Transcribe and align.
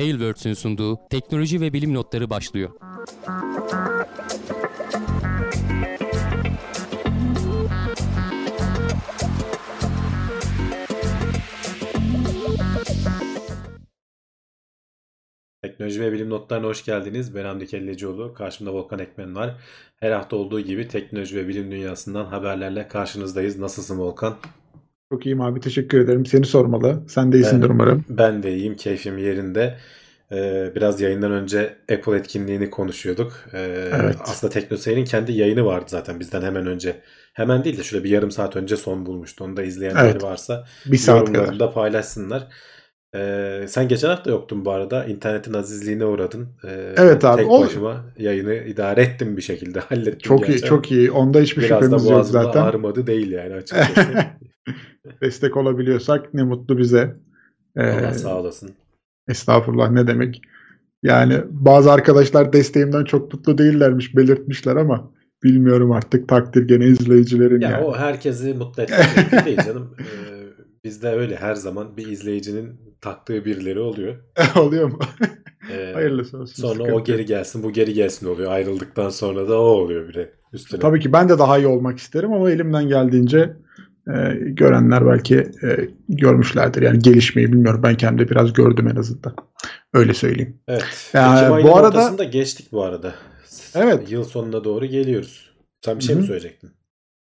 Tailwords'ün 0.00 0.54
sunduğu 0.54 0.98
teknoloji 1.10 1.60
ve 1.60 1.72
bilim 1.72 1.94
notları 1.94 2.30
başlıyor. 2.30 2.70
Teknoloji 15.62 16.00
ve 16.00 16.12
bilim 16.12 16.30
notlarına 16.30 16.66
hoş 16.66 16.84
geldiniz. 16.84 17.34
Ben 17.34 17.44
Hamdi 17.44 17.66
Kellecioğlu. 17.66 18.34
Karşımda 18.34 18.72
Volkan 18.72 18.98
Ekmen 18.98 19.34
var. 19.34 19.56
Her 19.96 20.10
hafta 20.10 20.36
olduğu 20.36 20.60
gibi 20.60 20.88
teknoloji 20.88 21.36
ve 21.36 21.48
bilim 21.48 21.70
dünyasından 21.70 22.24
haberlerle 22.24 22.88
karşınızdayız. 22.88 23.58
Nasılsın 23.58 23.98
Volkan? 23.98 24.36
Çok 25.12 25.26
iyiyim 25.26 25.40
abi 25.40 25.60
teşekkür 25.60 26.00
ederim. 26.00 26.26
Seni 26.26 26.46
sormalı. 26.46 27.02
Sen 27.08 27.32
de 27.32 27.36
iyisindir 27.36 27.68
Ben, 27.68 27.74
umarım. 27.74 28.04
ben 28.08 28.42
de 28.42 28.54
iyiyim. 28.54 28.76
Keyfim 28.76 29.18
yerinde. 29.18 29.76
Ee, 30.32 30.72
biraz 30.74 31.00
yayından 31.00 31.32
önce 31.32 31.76
Apple 31.92 32.16
etkinliğini 32.16 32.70
konuşuyorduk. 32.70 33.32
Ee, 33.52 33.88
Evet. 34.02 34.16
aslında 34.20 34.52
TeknoSeyir'in 34.52 35.04
kendi 35.04 35.32
yayını 35.32 35.64
vardı 35.64 35.84
zaten 35.88 36.20
bizden 36.20 36.42
hemen 36.42 36.66
önce. 36.66 37.00
Hemen 37.34 37.64
değil 37.64 37.78
de 37.78 37.82
şöyle 37.82 38.04
bir 38.04 38.10
yarım 38.10 38.30
saat 38.30 38.56
önce 38.56 38.76
son 38.76 39.06
bulmuştu. 39.06 39.44
Onu 39.44 39.56
da 39.56 39.62
izleyenleri 39.62 40.08
Evet. 40.10 40.22
varsa 40.22 40.64
Bir 40.86 40.96
saat 40.96 41.26
kadar. 41.26 41.34
yorumlarında 41.38 41.72
paylaşsınlar. 41.72 42.48
Ee, 43.16 43.64
sen 43.68 43.88
geçen 43.88 44.08
hafta 44.08 44.30
yoktun 44.30 44.64
bu 44.64 44.70
arada. 44.70 45.04
İnternetin 45.04 45.54
azizliğine 45.54 46.04
uğradın. 46.04 46.48
Ee, 46.64 46.94
Evet 46.96 47.24
abi, 47.24 47.42
Tek 47.42 47.50
o- 47.50 47.60
başıma 47.62 48.04
yayını 48.18 48.54
idare 48.54 49.02
ettim 49.02 49.36
bir 49.36 49.42
şekilde. 49.42 49.80
Hallettim 49.88 50.18
Çok 50.18 50.40
iyi 50.48 50.52
gerçi. 50.52 50.64
çok 50.66 50.90
iyi. 50.92 51.10
Onda 51.10 51.40
hiçbir 51.40 51.62
Biraz 51.62 51.80
da 51.80 51.84
şüphemiz 51.84 52.10
yok 52.10 52.26
zaten. 52.26 52.62
ağrımadı 52.62 53.06
değil 53.06 53.30
yani 53.30 53.54
açıkçası. 53.54 54.08
Destek 55.22 55.56
olabiliyorsak 55.56 56.34
ne 56.34 56.42
mutlu 56.42 56.78
bize. 56.78 57.16
Ee, 57.76 57.82
Allah 57.82 58.14
sağ 58.14 58.40
olasın. 58.40 58.70
estağfurullah 59.28 59.90
ne 59.90 60.06
demek. 60.06 60.42
Yani 61.02 61.40
bazı 61.50 61.92
arkadaşlar 61.92 62.52
desteğimden 62.52 63.04
çok 63.04 63.34
mutlu 63.34 63.58
değillermiş 63.58 64.16
belirtmişler 64.16 64.76
ama 64.76 65.10
bilmiyorum 65.42 65.92
artık 65.92 66.28
takdir 66.28 66.68
gene 66.68 66.86
izleyicilerin 66.86 67.60
Ya 67.60 67.70
yani. 67.70 67.84
o 67.84 67.96
herkesi 67.96 68.54
mutlu 68.54 68.82
etmek 68.82 69.46
değil 69.46 69.58
canım. 69.66 69.96
Ee, 70.00 70.04
bizde 70.84 71.08
öyle 71.08 71.36
her 71.36 71.54
zaman 71.54 71.96
bir 71.96 72.06
izleyicinin 72.08 72.89
taktığı 73.00 73.44
birileri 73.44 73.80
oluyor. 73.80 74.16
Oluyor 74.56 74.88
mu? 74.88 74.98
Ee, 75.72 75.92
Hayırlısı 75.94 76.38
olsun. 76.38 76.62
Sonra 76.62 76.74
sıkıntı 76.74 76.94
o 76.94 77.04
geri 77.04 77.24
gelsin, 77.24 77.62
bu 77.62 77.72
geri 77.72 77.94
gelsin 77.94 78.26
oluyor. 78.26 78.52
Ayrıldıktan 78.52 79.10
sonra 79.10 79.48
da 79.48 79.60
o 79.60 79.64
oluyor 79.64 80.08
bir 80.08 80.14
de 80.14 80.32
üstüne. 80.52 80.80
Tabii 80.80 81.00
ki 81.00 81.12
ben 81.12 81.28
de 81.28 81.38
daha 81.38 81.58
iyi 81.58 81.66
olmak 81.66 81.98
isterim 81.98 82.32
ama 82.32 82.50
elimden 82.50 82.88
geldiğince 82.88 83.56
e, 84.08 84.34
görenler 84.46 85.06
belki 85.06 85.36
e, 85.36 85.88
görmüşlerdir. 86.08 86.82
Yani 86.82 86.98
gelişmeyi 86.98 87.52
bilmiyorum. 87.52 87.80
Ben 87.82 87.94
kendi 87.96 88.30
biraz 88.30 88.52
gördüm 88.52 88.88
en 88.88 88.96
azından. 88.96 89.34
Öyle 89.94 90.14
söyleyeyim. 90.14 90.60
Evet. 90.68 91.10
Ya, 91.14 91.50
Ekim 91.56 91.70
bu 91.70 91.76
arada- 91.76 92.24
geçtik 92.24 92.72
bu 92.72 92.82
arada. 92.82 93.14
Evet. 93.74 94.12
Yıl 94.12 94.24
sonuna 94.24 94.64
doğru 94.64 94.86
geliyoruz. 94.86 95.50
Sen 95.84 95.98
bir 95.98 96.04
şey 96.04 96.16
Hı 96.16 96.20
mi 96.20 96.26
söyleyecektin? 96.26 96.70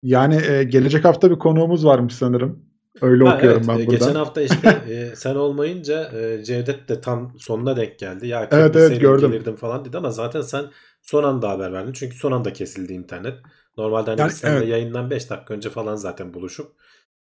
Yani 0.04 0.42
e, 0.50 0.64
gelecek 0.64 1.06
hafta 1.06 1.32
bir 1.32 1.40
konuğumuz 1.40 1.86
varmış 1.86 2.14
sanırım. 2.16 2.66
Öyle 3.02 3.24
Ha, 3.24 3.36
okuyorum 3.36 3.58
evet, 3.58 3.68
ben 3.68 3.86
buradan. 3.86 3.90
Geçen 3.90 4.16
hafta 4.16 4.42
işte 4.42 4.70
e, 4.90 5.16
sen 5.16 5.36
olmayınca 5.36 6.12
e, 6.20 6.44
Cevdet 6.44 6.90
de 6.90 7.02
tam 7.02 7.36
sonuna 7.40 7.76
denk 7.78 8.00
geldi. 8.00 8.28
Ya 8.28 8.48
Evet, 8.52 8.76
evet, 8.76 9.02
gördüm. 9.02 9.32
gelirdim 9.32 9.56
falan 9.56 9.86
dedi 9.86 9.98
ama 9.98 10.12
zaten 10.12 10.42
sen 10.42 10.66
son 11.02 11.24
anda 11.24 11.50
haber 11.50 11.74
verdin. 11.74 11.94
Çünkü 11.94 12.16
son 12.18 12.32
anda 12.32 12.54
kesildi 12.54 12.94
internet. 12.94 13.40
Normalde 13.78 14.10
hani 14.12 14.20
Yani, 14.20 14.30
biz 14.30 14.44
evet. 14.44 14.68
yayından 14.68 15.10
5 15.10 15.30
dakika 15.30 15.54
önce 15.54 15.70
falan 15.70 15.96
zaten 15.96 16.34
buluşup 16.34 16.72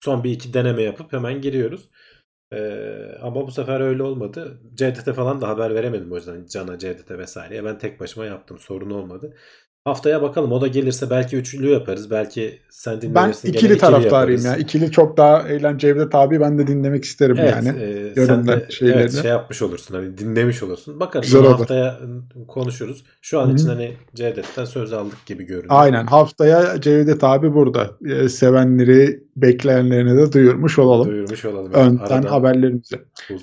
son 0.01 0.25
bir 0.25 0.31
iki 0.31 0.55
deneme 0.55 0.83
yapıp 0.83 1.13
hemen 1.13 1.41
giriyoruz. 1.41 1.91
E, 2.53 2.59
ama 3.23 3.47
bu 3.47 3.51
sefer 3.51 3.81
öyle 3.81 4.03
olmadı. 4.03 4.61
Cevdet'e 4.75 5.13
falan 5.13 5.41
da 5.41 5.49
haber 5.49 5.75
veremedim 5.75 6.13
o 6.13 6.17
yüzden 6.17 6.47
Can'a, 6.47 6.79
Cevdet'e 6.79 7.19
vesaireye. 7.19 7.65
Ben 7.65 7.79
tek 7.79 8.01
başıma 8.01 8.27
yaptım. 8.27 8.59
Sorun 8.59 8.91
olmadı. 8.91 9.37
Haftaya 9.85 10.23
bakalım. 10.23 10.53
O 10.53 10.61
da 10.61 10.67
gelirse 10.67 11.11
belki 11.11 11.37
üçlü 11.37 11.71
yaparız. 11.71 12.11
Belki 12.11 12.59
sen 12.71 12.95
Ben 12.95 13.01
dinlenirsin. 13.03 13.49
gene 13.53 13.57
ikili 13.59 13.79
taraftarıyım 13.79 14.41
yaparız. 14.41 14.45
ya. 14.45 14.57
İkili 14.57 14.91
çok 14.91 15.17
daha 15.17 15.49
eğlenceli 15.49 16.11
tabi 16.11 16.41
ben 16.41 16.59
de 16.59 16.67
dinlemek 16.67 17.05
isterim 17.05 17.37
Evet, 17.39 17.51
yani. 17.57 17.69
e, 18.17 18.27
sen 18.27 18.47
de 18.49 18.67
şeylerini. 18.71 19.01
evet, 19.01 19.13
şey 19.23 19.31
yapmış 19.31 19.63
olursun. 19.63 19.95
Hani 19.95 20.19
dinlemiş 20.19 20.63
olursun. 20.63 21.01
Bakarız 21.01 21.27
Güzel 21.27 21.41
olur. 21.41 21.51
haftaya 21.51 21.99
konuşuruz. 22.49 23.05
Şu 23.23 23.41
an 23.41 23.47
Hı 23.47 23.51
hı. 23.51 23.55
için 23.55 23.67
hani 23.69 23.97
Cevdet'ten 24.15 24.65
söz 24.65 24.93
aldık 24.93 25.27
gibi 25.27 25.45
görünüyor. 25.45 25.75
Aynen. 25.75 26.07
Haftaya 26.07 26.81
Cevdet 26.81 27.25
abi 27.25 27.55
burada. 27.55 27.91
E, 28.07 28.29
sevenleri, 28.29 29.23
bekleyenlerine 29.37 30.17
de 30.17 30.33
duyurmuş 30.33 30.79
olalım. 30.79 31.09
Duyurmuş 31.09 31.45
olalım. 31.45 31.73
Önden 31.73 32.05
Aradan 32.05 32.23
haberlerimizi. 32.23 32.97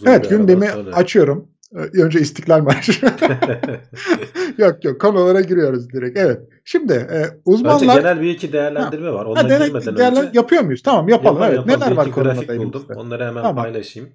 Evet 0.05 0.29
gündemi 0.29 0.67
sonra. 0.67 0.95
açıyorum. 0.95 1.47
E, 1.75 2.01
Önce 2.01 2.19
İstiklal 2.19 2.61
Marşı. 2.61 2.91
yok 4.57 4.85
yok 4.85 5.01
konulara 5.01 5.41
giriyoruz 5.41 5.89
direkt. 5.93 6.17
Evet. 6.19 6.41
Şimdi 6.65 6.93
e, 6.93 7.17
Önce 7.21 7.37
uzmanlar 7.45 7.97
genel 7.97 8.21
bir 8.21 8.29
iki 8.29 8.53
değerlendirme 8.53 9.11
var. 9.11 9.25
Onlara 9.25 9.59
Ha, 9.59 9.65
girmeden 9.67 9.97
değerlen- 9.97 10.27
önce 10.27 10.31
yapıyor 10.39 10.61
muyuz? 10.63 10.81
Tamam 10.81 11.09
yapalım. 11.09 11.35
yapalım, 11.41 11.53
evet. 11.55 11.67
yapalım. 11.67 11.81
Neler 11.81 11.91
Bir 11.91 11.97
var 11.97 12.23
grafik 12.23 12.49
buldum. 12.49 12.61
elimizde? 12.61 12.93
Onları 12.93 13.25
hemen 13.25 13.43
Tamam. 13.43 13.63
paylaşayım. 13.63 14.09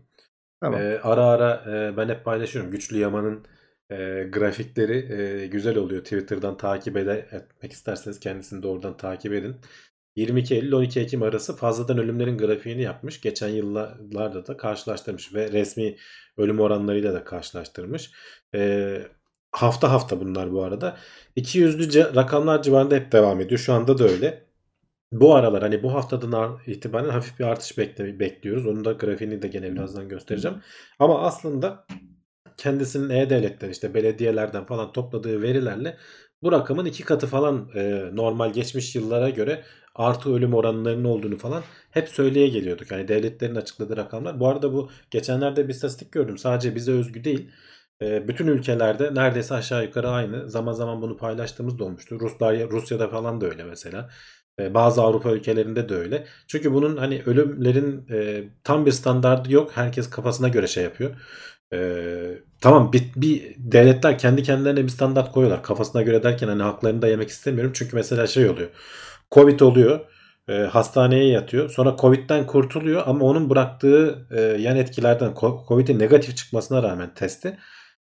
Tamam. 0.60 0.80
Ee, 0.80 0.98
ara 1.02 1.24
ara 1.26 1.64
e, 1.70 1.96
ben 1.96 2.08
hep 2.08 2.24
paylaşıyorum. 2.24 2.70
Güçlü 2.70 2.98
Yaman'ın 2.98 3.44
e, 3.90 4.28
grafikleri 4.32 5.12
e, 5.12 5.46
güzel 5.46 5.76
oluyor. 5.76 6.02
Twitter'dan 6.02 6.56
takip 6.56 6.96
ede, 6.96 7.26
etmek 7.32 7.72
isterseniz 7.72 8.20
kendisini 8.20 8.62
de 8.62 8.66
oradan 8.68 8.96
takip 8.96 9.32
edin. 9.32 9.56
22 10.16 10.54
Eylül 10.54 10.72
12 10.72 11.00
Ekim 11.00 11.22
arası 11.22 11.56
fazladan 11.56 11.98
ölümlerin 11.98 12.38
grafiğini 12.38 12.82
yapmış. 12.82 13.20
Geçen 13.20 13.48
yıllarda 13.48 14.46
da 14.46 14.56
karşılaştırmış 14.56 15.34
ve 15.34 15.52
resmi 15.52 15.96
ölüm 16.36 16.60
oranlarıyla 16.60 17.14
da 17.14 17.24
karşılaştırmış. 17.24 18.10
E, 18.54 19.02
hafta 19.52 19.90
hafta 19.92 20.20
bunlar 20.20 20.52
bu 20.52 20.62
arada. 20.64 20.96
200'lü 21.36 21.82
ce- 21.90 22.16
rakamlar 22.16 22.62
civarında 22.62 22.94
hep 22.94 23.12
devam 23.12 23.40
ediyor. 23.40 23.60
Şu 23.60 23.72
anda 23.72 23.98
da 23.98 24.04
öyle. 24.04 24.46
Bu 25.12 25.34
aralar 25.34 25.62
hani 25.62 25.82
bu 25.82 25.94
haftadan 25.94 26.32
ar- 26.32 26.66
itibaren 26.66 27.08
hafif 27.08 27.38
bir 27.38 27.44
artış 27.44 27.78
bekle- 27.78 28.18
bekliyoruz. 28.20 28.66
Onun 28.66 28.84
da 28.84 28.92
grafiğini 28.92 29.42
de 29.42 29.48
gene 29.48 29.72
birazdan 29.72 30.08
göstereceğim. 30.08 30.62
Ama 30.98 31.20
aslında 31.22 31.86
kendisinin 32.56 33.10
e-devletler 33.10 33.68
işte 33.70 33.94
belediyelerden 33.94 34.64
falan 34.66 34.92
topladığı 34.92 35.42
verilerle 35.42 35.96
bu 36.42 36.52
rakamın 36.52 36.84
iki 36.84 37.04
katı 37.04 37.26
falan 37.26 37.70
e, 37.74 38.10
normal 38.12 38.52
geçmiş 38.52 38.94
yıllara 38.96 39.30
göre 39.30 39.64
artı 39.94 40.34
ölüm 40.34 40.54
oranlarının 40.54 41.04
olduğunu 41.04 41.38
falan 41.38 41.62
hep 41.90 42.08
söyleye 42.08 42.48
geliyorduk. 42.48 42.90
Yani 42.90 43.08
devletlerin 43.08 43.54
açıkladığı 43.54 43.96
rakamlar. 43.96 44.40
Bu 44.40 44.48
arada 44.48 44.72
bu 44.72 44.90
geçenlerde 45.10 45.68
bir 45.68 45.74
istatistik 45.74 46.12
gördüm. 46.12 46.38
Sadece 46.38 46.74
bize 46.74 46.92
özgü 46.92 47.24
değil. 47.24 47.50
E, 48.02 48.28
bütün 48.28 48.46
ülkelerde 48.46 49.14
neredeyse 49.14 49.54
aşağı 49.54 49.84
yukarı 49.84 50.08
aynı. 50.10 50.50
Zaman 50.50 50.72
zaman 50.72 51.02
bunu 51.02 51.16
paylaştığımız 51.16 51.78
da 51.78 51.84
olmuştu. 51.84 52.20
Ruslar, 52.20 52.70
Rusya'da 52.70 53.08
falan 53.08 53.40
da 53.40 53.46
öyle 53.46 53.64
mesela. 53.64 54.10
E, 54.60 54.74
Bazı 54.74 55.02
Avrupa 55.02 55.30
ülkelerinde 55.32 55.88
de 55.88 55.94
öyle. 55.94 56.26
Çünkü 56.46 56.72
bunun 56.72 56.96
hani 56.96 57.22
ölümlerin 57.26 58.06
e, 58.10 58.44
tam 58.64 58.86
bir 58.86 58.92
standardı 58.92 59.52
yok. 59.52 59.70
Herkes 59.74 60.10
kafasına 60.10 60.48
göre 60.48 60.66
şey 60.66 60.84
yapıyor. 60.84 61.10
E, 61.72 61.78
tamam 62.60 62.92
bir, 62.92 63.12
bir 63.16 63.54
devletler 63.58 64.18
kendi 64.18 64.42
kendilerine 64.42 64.84
bir 64.84 64.88
standart 64.88 65.32
koyuyorlar. 65.32 65.62
Kafasına 65.62 66.02
göre 66.02 66.22
derken 66.22 66.48
hani 66.48 66.62
haklarını 66.62 67.02
da 67.02 67.08
yemek 67.08 67.28
istemiyorum. 67.28 67.72
Çünkü 67.74 67.96
mesela 67.96 68.26
şey 68.26 68.48
oluyor. 68.48 68.68
Covid 69.32 69.60
oluyor. 69.60 70.00
e, 70.48 70.52
hastaneye 70.54 71.28
yatıyor. 71.28 71.68
Sonra 71.70 71.96
Covid'den 72.00 72.46
kurtuluyor 72.46 73.02
ama 73.06 73.24
onun 73.24 73.50
bıraktığı 73.50 74.26
e, 74.30 74.40
yan 74.40 74.76
etkilerden 74.76 75.30
Co- 75.30 75.68
Covid'in 75.68 75.98
negatif 75.98 76.36
çıkmasına 76.36 76.82
rağmen 76.82 77.14
testi 77.14 77.58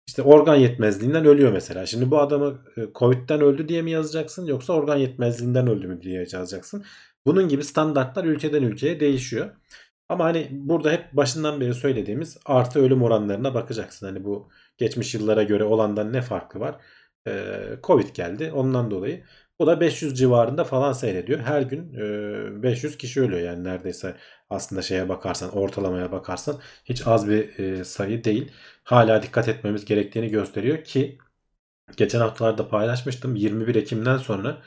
işte 0.07 0.22
organ 0.22 0.56
yetmezliğinden 0.56 1.25
ölüyor 1.25 1.52
mesela. 1.52 1.85
Şimdi 1.85 2.12
bu 2.12 2.19
adamı 2.19 2.62
e, 2.78 2.81
Covid'den 2.96 3.41
öldü 3.41 3.69
diye 3.69 3.81
mi 3.81 3.91
yazacaksın 3.91 4.46
yoksa 4.46 4.74
organ 4.74 4.97
yetmezliğinden 4.97 5.68
öldü 5.68 5.88
mü 5.88 6.02
diye 6.02 6.25
yazacaksın. 6.31 6.85
Bunun 7.25 7.47
gibi 7.47 7.63
standartlar 7.63 8.24
ülkeden 8.25 8.63
ülkeye 8.63 9.00
değişiyor. 9.00 9.50
Ama 10.09 10.25
hani 10.25 10.47
burada 10.51 10.91
hep 10.91 11.13
başından 11.13 11.62
beri 11.62 11.74
söylediğimiz 11.74 12.38
artı 12.45 12.80
ölüm 12.80 13.04
oranlarına 13.04 13.54
bakacaksın. 13.54 14.06
Hani 14.06 14.24
bu 14.24 14.50
geçmiş 14.77 15.15
yıllara 15.15 15.44
göre 15.44 15.63
olandan 15.63 16.13
ne 16.13 16.22
farkı 16.22 16.60
var? 16.60 16.75
Ee, 17.27 17.60
Covid 17.83 18.15
geldi 18.15 18.51
ondan 18.56 18.92
dolayı. 18.92 19.24
O 19.60 19.68
da 19.68 19.80
500 19.82 20.18
civarında 20.20 20.64
falan 20.64 20.94
seyrediyor. 20.94 21.40
Her 21.40 21.62
gün 21.62 21.94
e, 22.60 22.64
500 22.64 22.98
kişi 22.98 23.22
ölüyor 23.22 23.42
yani 23.42 23.64
neredeyse 23.64 24.16
aslında 24.50 24.82
şeye 24.82 25.10
bakarsan 25.10 25.58
ortalamaya 25.58 26.12
bakarsan 26.12 26.62
hiç 26.86 27.08
az 27.08 27.30
bir 27.30 27.60
e, 27.60 27.84
sayı 27.84 28.24
değil. 28.24 28.52
Hala 28.84 29.24
dikkat 29.24 29.48
etmemiz 29.48 29.86
gerektiğini 29.86 30.30
gösteriyor 30.30 30.84
ki 30.84 31.18
geçen 31.98 32.20
haftalarda 32.20 32.70
paylaşmıştım 32.70 33.36
21 33.36 33.76
Ekim'den 33.76 34.18
sonra 34.18 34.62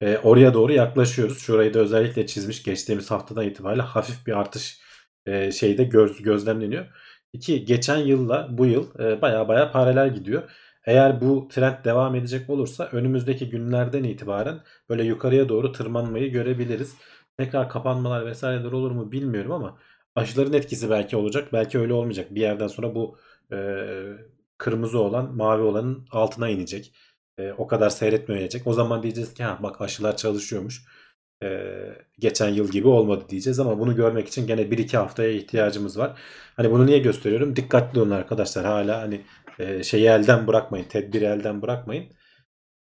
e, 0.00 0.18
oraya 0.18 0.54
doğru 0.54 0.72
yaklaşıyoruz. 0.72 1.38
Şurayı 1.38 1.74
da 1.74 1.78
özellikle 1.80 2.26
çizmiş 2.26 2.62
geçtiğimiz 2.62 3.10
haftadan 3.10 3.46
itibariyle 3.46 3.82
hafif 3.82 4.26
bir 4.26 4.32
artış 4.40 4.80
e, 5.26 5.52
şeyde 5.52 5.84
göz, 5.84 6.22
gözlemleniyor. 6.22 6.86
İki 7.32 7.64
geçen 7.64 7.96
yılla 7.98 8.48
bu 8.58 8.66
yıl 8.66 8.98
e, 9.00 9.22
baya 9.22 9.48
baya 9.48 9.72
paralel 9.72 10.14
gidiyor. 10.14 10.50
Eğer 10.86 11.20
bu 11.20 11.48
trend 11.48 11.84
devam 11.84 12.14
edecek 12.14 12.50
olursa 12.50 12.88
önümüzdeki 12.92 13.50
günlerden 13.50 14.04
itibaren 14.04 14.60
böyle 14.88 15.04
yukarıya 15.04 15.48
doğru 15.48 15.72
tırmanmayı 15.72 16.32
görebiliriz. 16.32 16.96
Tekrar 17.38 17.68
kapanmalar 17.68 18.26
vesaireler 18.26 18.72
olur 18.72 18.90
mu 18.90 19.12
bilmiyorum 19.12 19.52
ama 19.52 19.78
aşıların 20.16 20.52
etkisi 20.52 20.90
belki 20.90 21.16
olacak 21.16 21.52
belki 21.52 21.78
öyle 21.78 21.92
olmayacak. 21.92 22.34
Bir 22.34 22.40
yerden 22.40 22.66
sonra 22.66 22.94
bu 22.94 23.18
e, 23.52 23.56
kırmızı 24.58 24.98
olan 24.98 25.36
mavi 25.36 25.62
olanın 25.62 26.06
altına 26.10 26.48
inecek. 26.48 26.94
E, 27.38 27.52
o 27.52 27.66
kadar 27.66 27.90
seyretmeyecek. 27.90 28.66
O 28.66 28.72
zaman 28.72 29.02
diyeceğiz 29.02 29.34
ki 29.34 29.44
ha 29.44 29.58
bak 29.62 29.80
aşılar 29.80 30.16
çalışıyormuş. 30.16 30.84
E, 31.42 31.70
geçen 32.18 32.48
yıl 32.48 32.68
gibi 32.70 32.88
olmadı 32.88 33.24
diyeceğiz 33.28 33.60
ama 33.60 33.78
bunu 33.80 33.96
görmek 33.96 34.28
için 34.28 34.46
gene 34.46 34.70
1-2 34.70 34.96
haftaya 34.96 35.30
ihtiyacımız 35.30 35.98
var. 35.98 36.18
Hani 36.56 36.70
bunu 36.70 36.86
niye 36.86 36.98
gösteriyorum? 36.98 37.56
Dikkatli 37.56 38.00
olun 38.00 38.10
arkadaşlar. 38.10 38.64
Hala 38.64 39.02
hani 39.02 39.20
e, 39.58 39.82
şeyi 39.82 40.06
elden 40.06 40.46
bırakmayın. 40.46 40.84
Tedbiri 40.84 41.24
elden 41.24 41.62
bırakmayın. 41.62 42.04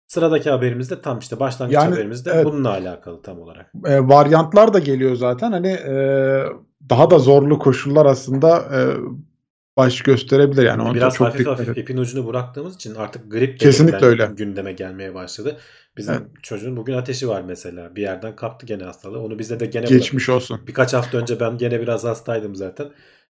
Sıradaki 0.07 0.49
haberimiz 0.49 0.91
de 0.91 1.01
tam 1.01 1.19
işte 1.19 1.39
başlangıç 1.39 1.75
Yani, 1.75 1.89
haberimiz 1.89 2.25
de 2.25 2.31
evet. 2.33 2.45
bununla 2.45 2.69
alakalı 2.69 3.21
tam 3.21 3.39
olarak. 3.39 3.71
E, 3.85 3.99
varyantlar 3.99 4.73
da 4.73 4.79
geliyor 4.79 5.15
zaten. 5.15 5.51
Hani 5.51 5.67
e, 5.67 5.95
daha 6.89 7.11
da 7.11 7.19
zorlu 7.19 7.59
koşullar 7.59 8.05
aslında 8.05 8.57
e, 8.57 8.79
baş 9.77 10.01
gösterebilir 10.01 10.63
yani. 10.63 10.81
Ona 10.81 10.93
Biraz 10.93 11.13
çok 11.13 11.27
hafif 11.27 11.39
dikkat 11.39 11.59
hafif 11.59 11.77
ipin 11.77 11.97
ucunu 11.97 12.27
bıraktığımız 12.27 12.75
için 12.75 12.95
artık 12.95 13.31
grip 13.31 13.59
Kesinlikle 13.59 14.05
öyle. 14.05 14.29
gündeme 14.37 14.73
gelmeye 14.73 15.13
başladı. 15.13 15.57
Bizim 15.97 16.13
Evet. 16.13 16.23
çocuğun 16.43 16.77
bugün 16.77 16.93
ateşi 16.93 17.27
var 17.27 17.41
mesela. 17.41 17.95
Bir 17.95 18.01
yerden 18.01 18.35
kaptı 18.35 18.65
gene 18.65 18.83
hastalığı. 18.83 19.19
Onu 19.19 19.39
bize 19.39 19.59
de 19.59 19.65
gene 19.65 19.85
Geçmiş 19.85 20.29
olsun. 20.29 20.59
Birkaç 20.67 20.93
hafta 20.93 21.17
önce 21.17 21.39
ben 21.39 21.57
gene 21.57 21.81
biraz 21.81 22.03
hastaydım 22.03 22.55
zaten. 22.55 22.87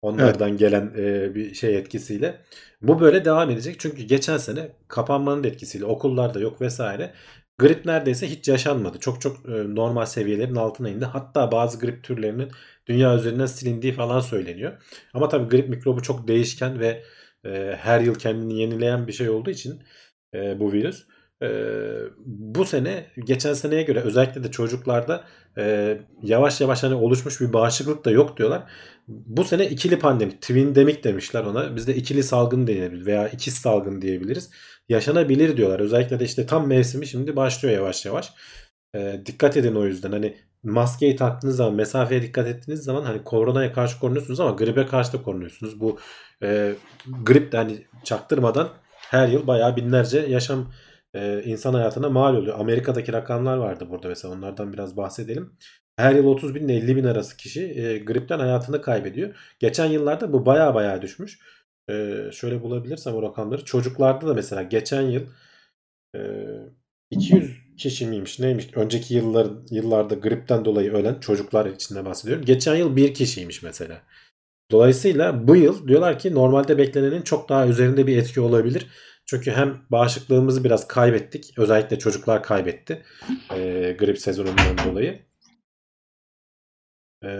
Onlardan 0.04 0.56
gelen 0.56 0.92
e, 0.96 1.34
bir 1.34 1.54
şey 1.54 1.76
etkisiyle. 1.78 2.40
Bu 2.82 3.00
böyle 3.00 3.24
devam 3.24 3.50
edecek. 3.50 3.80
Çünkü 3.80 4.02
geçen 4.02 4.36
sene 4.36 4.68
kapanmanın 4.88 5.44
etkisiyle 5.44 5.84
okullarda 5.84 6.40
yok 6.40 6.60
vesaire. 6.60 7.14
Grip 7.58 7.84
neredeyse 7.86 8.30
hiç 8.30 8.48
yaşanmadı. 8.48 8.98
Çok 8.98 9.20
çok 9.20 9.48
e, 9.48 9.52
normal 9.74 10.06
seviyelerin 10.06 10.54
altına 10.54 10.88
indi. 10.88 11.04
Hatta 11.04 11.52
bazı 11.52 11.78
grip 11.78 12.04
türlerinin 12.04 12.50
dünya 12.86 13.14
üzerinden 13.16 13.46
silindiği 13.46 13.92
falan 13.92 14.20
söyleniyor. 14.20 14.72
Ama 15.14 15.28
tabii 15.28 15.48
grip 15.48 15.68
mikrobu 15.68 16.02
çok 16.02 16.28
değişken 16.28 16.80
ve 16.80 17.02
e, 17.44 17.76
her 17.80 18.00
yıl 18.00 18.14
kendini 18.14 18.60
yenileyen 18.60 19.06
bir 19.06 19.12
şey 19.12 19.30
olduğu 19.30 19.50
için 19.50 19.82
e, 20.34 20.60
bu 20.60 20.72
virüs. 20.72 21.06
E, 21.44 21.48
bu 22.26 22.64
sene 22.64 23.06
geçen 23.24 23.52
seneye 23.52 23.82
göre 23.82 24.00
özellikle 24.00 24.44
de 24.44 24.50
çocuklarda 24.50 25.24
e, 25.58 25.96
yavaş 26.22 26.60
yavaş 26.60 26.82
hani 26.82 26.94
oluşmuş 26.94 27.40
bir 27.40 27.52
bağışıklık 27.52 28.04
da 28.04 28.10
yok 28.10 28.36
diyorlar. 28.36 28.62
Bu 29.08 29.44
sene 29.44 29.66
ikili 29.66 29.98
pandemi, 29.98 30.32
twindemik 30.32 31.04
demişler 31.04 31.44
ona. 31.44 31.76
Bizde 31.76 31.94
ikili 31.94 32.22
salgın 32.22 32.66
diyebilir 32.66 33.06
veya 33.06 33.28
ikiz 33.28 33.54
salgın 33.54 34.02
diyebiliriz. 34.02 34.50
Yaşanabilir 34.88 35.56
diyorlar. 35.56 35.80
Özellikle 35.80 36.20
de 36.20 36.24
işte 36.24 36.46
tam 36.46 36.66
mevsimi 36.68 37.06
şimdi 37.06 37.36
başlıyor 37.36 37.74
yavaş 37.74 38.06
yavaş. 38.06 38.32
E, 38.94 39.22
dikkat 39.26 39.56
edin 39.56 39.74
o 39.74 39.86
yüzden 39.86 40.12
hani 40.12 40.36
maskeyi 40.62 41.16
taktığınız 41.16 41.56
zaman, 41.56 41.74
mesafeye 41.74 42.22
dikkat 42.22 42.46
ettiğiniz 42.46 42.84
zaman 42.84 43.02
hani 43.02 43.24
koronaya 43.24 43.72
karşı 43.72 44.00
korunuyorsunuz 44.00 44.40
ama 44.40 44.50
gribe 44.50 44.86
karşı 44.86 45.12
da 45.12 45.22
korunuyorsunuz. 45.22 45.80
Bu 45.80 45.98
e, 46.42 46.74
grip 47.22 47.52
de 47.52 47.56
hani 47.56 47.78
çaktırmadan 48.04 48.68
her 49.10 49.28
yıl 49.28 49.46
bayağı 49.46 49.76
binlerce 49.76 50.18
yaşam 50.18 50.72
e, 51.14 51.42
insan 51.44 51.74
hayatına 51.74 52.08
mal 52.08 52.34
oluyor. 52.34 52.58
Amerika'daki 52.60 53.12
rakamlar 53.12 53.56
vardı 53.56 53.86
burada 53.90 54.08
mesela 54.08 54.34
onlardan 54.34 54.72
biraz 54.72 54.96
bahsedelim. 54.96 55.56
Her 55.96 56.14
yıl 56.14 56.26
30 56.26 56.54
bin 56.54 56.68
ile 56.68 56.74
50 56.76 56.96
bin 56.96 57.04
arası 57.04 57.36
kişi 57.36 57.64
e, 57.64 57.98
gripten 57.98 58.38
hayatını 58.38 58.82
kaybediyor. 58.82 59.36
Geçen 59.58 59.86
yıllarda 59.86 60.32
bu 60.32 60.46
bayağı 60.46 60.74
bayağı 60.74 61.02
düşmüş. 61.02 61.38
E, 61.90 62.14
şöyle 62.32 62.62
bulabilirsem 62.62 63.14
o 63.14 63.22
rakamları. 63.22 63.64
Çocuklarda 63.64 64.26
da 64.28 64.34
mesela 64.34 64.62
geçen 64.62 65.02
yıl 65.02 65.22
e, 66.16 66.20
200 67.10 67.76
kişi 67.76 68.06
miymiş 68.06 68.40
neymiş? 68.40 68.68
Önceki 68.74 69.14
yıllar, 69.14 69.46
yıllarda 69.70 70.14
gripten 70.14 70.64
dolayı 70.64 70.92
ölen 70.92 71.20
çocuklar 71.20 71.66
içinde 71.66 72.04
bahsediyorum. 72.04 72.44
Geçen 72.44 72.76
yıl 72.76 72.96
bir 72.96 73.14
kişiymiş 73.14 73.62
mesela. 73.62 74.02
Dolayısıyla 74.70 75.48
bu 75.48 75.56
yıl 75.56 75.88
diyorlar 75.88 76.18
ki 76.18 76.34
normalde 76.34 76.78
beklenenin 76.78 77.22
çok 77.22 77.48
daha 77.48 77.66
üzerinde 77.66 78.06
bir 78.06 78.16
etki 78.16 78.40
olabilir. 78.40 78.86
Çünkü 79.26 79.50
hem 79.50 79.82
bağışıklığımızı 79.90 80.64
biraz 80.64 80.88
kaybettik. 80.88 81.58
Özellikle 81.58 81.98
çocuklar 81.98 82.42
kaybetti. 82.42 83.02
e, 83.54 83.92
grip 83.98 84.18
sezonundan 84.18 84.78
dolayı. 84.88 85.22
E, 87.24 87.30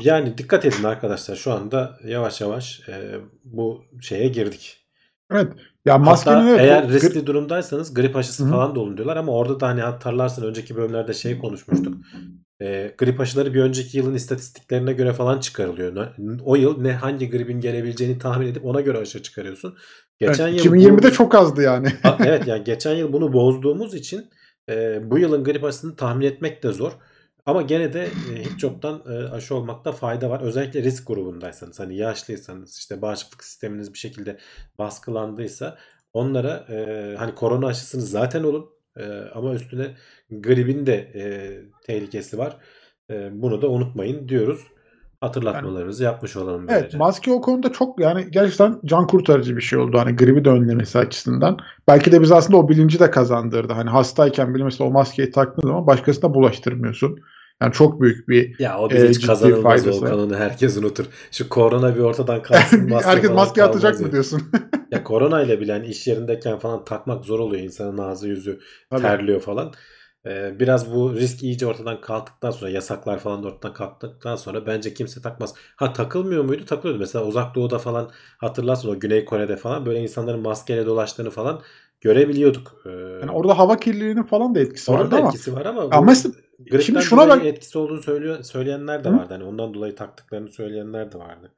yani 0.00 0.38
dikkat 0.38 0.64
edin 0.64 0.84
arkadaşlar. 0.84 1.36
Şu 1.36 1.52
anda 1.52 1.98
yavaş 2.04 2.40
yavaş 2.40 2.88
e, 2.88 3.20
bu 3.44 3.84
şeye 4.00 4.28
girdik. 4.28 4.86
Evet. 5.30 5.52
Ya 5.84 5.98
maskenin 5.98 6.36
Hatta 6.36 6.50
evet, 6.50 6.60
eğer 6.60 6.88
riskli 6.88 7.26
durumdaysanız 7.26 7.94
grip 7.94 8.16
aşısı 8.16 8.42
Hı 8.42 8.46
hı. 8.46 8.50
falan 8.50 8.74
da 8.74 8.80
olun 8.80 8.96
diyorlar 8.96 9.16
ama 9.16 9.32
orada 9.32 9.60
da 9.60 9.68
hani 9.68 9.80
hatırlarsın 9.80 10.46
önceki 10.46 10.76
bölümlerde 10.76 11.14
şey 11.14 11.38
konuşmuştuk. 11.38 11.94
E, 12.60 12.94
grip 12.98 13.20
aşıları 13.20 13.54
bir 13.54 13.60
önceki 13.60 13.98
yılın 13.98 14.14
istatistiklerine 14.14 14.92
göre 14.92 15.12
falan 15.12 15.40
çıkarılıyor. 15.40 16.14
O 16.44 16.56
yıl 16.56 16.80
ne 16.80 16.92
hangi 16.92 17.30
gripin 17.30 17.60
gelebileceğini 17.60 18.18
tahmin 18.18 18.46
edip 18.46 18.64
ona 18.64 18.80
göre 18.80 18.98
aşı 18.98 19.22
çıkarıyorsun. 19.22 19.76
Geçen 20.20 20.48
evet, 20.48 20.64
yıl 20.64 20.72
bu- 20.72 20.76
2020'de 20.76 21.10
çok 21.12 21.34
azdı 21.34 21.62
yani. 21.62 21.88
Evet 22.26 22.46
yani 22.46 22.64
geçen 22.64 22.94
yıl 22.94 23.12
bunu 23.12 23.32
bozduğumuz 23.32 23.94
için 23.94 24.30
e, 24.70 25.00
bu 25.10 25.18
yılın 25.18 25.44
grip 25.44 25.64
aşısını 25.64 25.96
tahmin 25.96 26.26
etmek 26.26 26.62
de 26.62 26.72
zor. 26.72 26.92
Ama 27.46 27.62
gene 27.62 27.92
de 27.92 28.02
e, 28.04 28.42
hiç 28.44 28.62
yoktan 28.62 29.02
e, 29.08 29.28
aşı 29.28 29.54
olmakta 29.54 29.92
fayda 29.92 30.30
var. 30.30 30.40
Özellikle 30.40 30.82
risk 30.82 31.06
grubundaysanız 31.06 31.80
hani 31.80 31.96
yaşlıysanız 31.96 32.78
işte 32.78 33.02
bağışıklık 33.02 33.44
sisteminiz 33.44 33.92
bir 33.94 33.98
şekilde 33.98 34.38
baskılandıysa 34.78 35.78
onlara 36.12 36.66
e, 36.68 37.14
hani 37.18 37.34
korona 37.34 37.66
aşısını 37.66 38.02
zaten 38.02 38.42
olun 38.44 38.74
E, 38.96 39.04
ama 39.34 39.54
üstüne 39.54 39.94
gripin 40.30 40.86
de 40.86 40.94
e, 40.94 41.22
tehlikesi 41.86 42.38
var. 42.38 42.56
E, 43.10 43.42
bunu 43.42 43.62
da 43.62 43.68
unutmayın 43.68 44.28
diyoruz. 44.28 44.60
Hatırlatmalarımızı 45.24 46.04
yapmış 46.04 46.36
olalım 46.36 46.66
Evet 46.68 46.80
böylece. 46.80 46.98
maske 46.98 47.32
o 47.32 47.40
konuda 47.40 47.72
çok 47.72 48.00
yani 48.00 48.26
gerçekten 48.30 48.80
can 48.84 49.06
kurtarıcı 49.06 49.56
bir 49.56 49.62
şey 49.62 49.78
oldu. 49.78 49.98
Hani 49.98 50.16
gribi 50.16 50.44
de 50.44 50.50
önlemesi 50.50 50.98
açısından. 50.98 51.58
Belki 51.88 52.12
de 52.12 52.20
biz 52.22 52.32
aslında 52.32 52.56
o 52.56 52.68
bilinci 52.68 52.98
de 52.98 53.10
kazandırdı. 53.10 53.72
Hani 53.72 53.90
hastayken 53.90 54.54
bile 54.54 54.64
mesela 54.64 54.88
o 54.88 54.92
maskeyi 54.92 55.30
taktığın 55.30 55.68
zaman 55.68 55.86
başkasına 55.86 56.34
bulaştırmıyorsun. 56.34 57.18
Yani 57.62 57.72
çok 57.72 58.00
büyük 58.00 58.28
bir 58.28 58.58
Ya 58.58 58.78
o 58.78 58.90
e, 58.90 59.08
hiç 59.08 59.14
ciddi 59.14 59.26
kazanılmaz 59.26 59.62
faydası. 59.62 60.02
Volkan 60.02 60.38
herkes 60.38 60.76
unutur. 60.76 61.04
Şu 61.30 61.48
korona 61.48 61.94
bir 61.94 62.00
ortadan 62.00 62.42
kalksın 62.42 62.90
maske 62.90 63.08
herkes 63.10 63.30
maske 63.30 63.64
atacak 63.64 64.00
mı 64.00 64.12
diyorsun? 64.12 64.42
Ya 64.90 65.04
korona 65.04 65.42
ile 65.42 65.60
bile 65.60 65.72
hani 65.72 65.86
iş 65.86 66.06
yerindeyken 66.06 66.58
falan 66.58 66.84
takmak 66.84 67.24
zor 67.24 67.38
oluyor. 67.38 67.62
İnsanın 67.62 67.98
ağzı 67.98 68.28
yüzü 68.28 68.60
Tabii. 68.90 69.02
terliyor 69.02 69.40
falan. 69.40 69.72
Ee, 70.26 70.60
biraz 70.60 70.94
bu 70.94 71.14
risk 71.14 71.42
iyice 71.42 71.66
ortadan 71.66 72.00
kalktıktan 72.00 72.50
sonra 72.50 72.70
yasaklar 72.70 73.18
falan 73.18 73.42
da 73.42 73.46
ortadan 73.48 73.74
kalktıktan 73.74 74.36
sonra 74.36 74.66
bence 74.66 74.94
kimse 74.94 75.22
takmaz. 75.22 75.54
Ha 75.76 75.92
takılmıyor 75.92 76.44
muydu? 76.44 76.64
Takılıyordu. 76.64 77.00
Mesela 77.00 77.24
uzak 77.24 77.54
doğuda 77.54 77.78
falan 77.78 78.10
hatırlarsın 78.38 78.88
o 78.88 79.00
Güney 79.00 79.24
Kore'de 79.24 79.56
falan 79.56 79.86
böyle 79.86 80.00
insanların 80.02 80.40
maskeyle 80.40 80.86
dolaştığını 80.86 81.30
falan 81.30 81.60
görebiliyorduk. 82.00 82.82
Ee, 82.86 82.90
Yani 82.90 83.30
orada 83.30 83.58
hava 83.58 83.76
kirliliğinin 83.76 84.22
falan 84.22 84.54
da 84.54 84.60
etkisi 84.60 84.92
da 84.92 84.98
ama 84.98 85.18
etkisi 85.18 85.54
var 85.54 85.66
ama, 85.66 85.82
Ama 85.82 86.00
bu 86.00 86.04
mesela- 86.04 86.34
şimdi 86.82 87.02
şuna 87.02 87.28
bak- 87.28 87.44
etkisi 87.44 87.78
olduğunu 87.78 88.02
söylüyor, 88.02 88.42
söyleyenler 88.42 89.04
de 89.04 89.08
Hı? 89.08 89.16
vardı. 89.16 89.34
Hani 89.34 89.44
ondan 89.44 89.74
dolayı 89.74 89.94
taktıklarını 89.96 90.48
söyleyenler 90.48 91.12
de 91.12 91.18
vardı. 91.18 91.52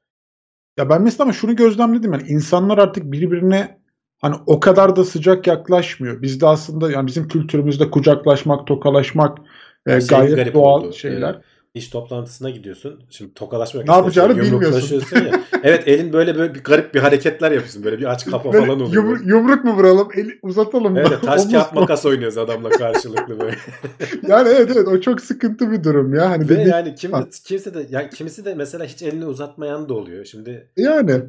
Ya 0.78 0.88
ben 0.88 1.02
mesela 1.02 1.22
ama 1.22 1.32
şunu 1.32 1.56
gözlemledim 1.56 2.12
yani 2.12 2.28
insanlar 2.28 2.78
artık 2.78 3.12
birbirine 3.12 3.78
hani 4.26 4.42
o 4.46 4.60
kadar 4.60 4.96
da 4.96 5.04
sıcak 5.04 5.46
yaklaşmıyor. 5.46 6.22
Bizde 6.22 6.46
aslında 6.46 6.90
yani 6.90 7.06
bizim 7.06 7.28
kültürümüzde 7.28 7.90
kucaklaşmak, 7.90 8.66
tokalaşmak 8.66 9.38
e, 9.86 10.00
şey 10.00 10.08
gayet 10.08 10.54
doğal 10.54 10.80
oldu. 10.80 10.92
şeyler. 10.92 11.34
Ee, 11.34 11.40
iş 11.74 11.88
toplantısına 11.88 12.50
gidiyorsun. 12.50 13.00
Şimdi 13.10 13.34
tokalaşmak 13.34 13.88
Ne 13.88 13.94
yapacağını 13.94 14.36
bilmiyorsun. 14.40 15.02
ya. 15.24 15.40
Evet 15.62 15.88
elin 15.88 16.12
böyle 16.12 16.36
böyle 16.38 16.54
bir 16.54 16.64
garip 16.64 16.94
bir 16.94 17.00
hareketler 17.00 17.50
yapıyorsun. 17.52 17.84
Böyle 17.84 17.98
bir 17.98 18.04
aç 18.10 18.24
kapa 18.26 18.52
Böyle 18.52 18.66
falan 18.66 18.80
oluyor. 18.80 19.04
yumru- 19.04 19.28
yumruk 19.28 19.64
mu 19.64 19.72
vuralım, 19.76 20.08
eli 20.16 20.38
uzatalım 20.42 20.92
mı? 20.92 20.98
Evet 21.00 21.22
taş 21.22 21.46
kağıt 21.50 21.72
makas 21.74 22.06
oynuyoruz 22.06 22.38
adamla 22.38 22.68
karşılıklı 22.68 23.40
böyle. 23.40 23.56
Yani 24.28 24.48
evet 24.48 24.70
evet 24.76 24.88
o 24.88 25.00
çok 25.00 25.20
sıkıntı 25.20 25.70
bir 25.70 25.84
durum 25.84 26.14
ya. 26.14 26.30
Hani 26.30 26.44
Ve 26.44 26.48
dedi- 26.48 26.68
yani 26.68 26.94
kim, 26.94 27.12
kimse 27.44 27.74
de 27.74 27.86
yani 27.90 28.10
kimisi 28.10 28.44
de 28.44 28.54
mesela 28.54 28.84
hiç 28.84 29.02
elini 29.02 29.26
uzatmayan 29.26 29.88
da 29.88 29.94
oluyor. 29.94 30.24
Şimdi 30.24 30.70
yani 30.76 31.22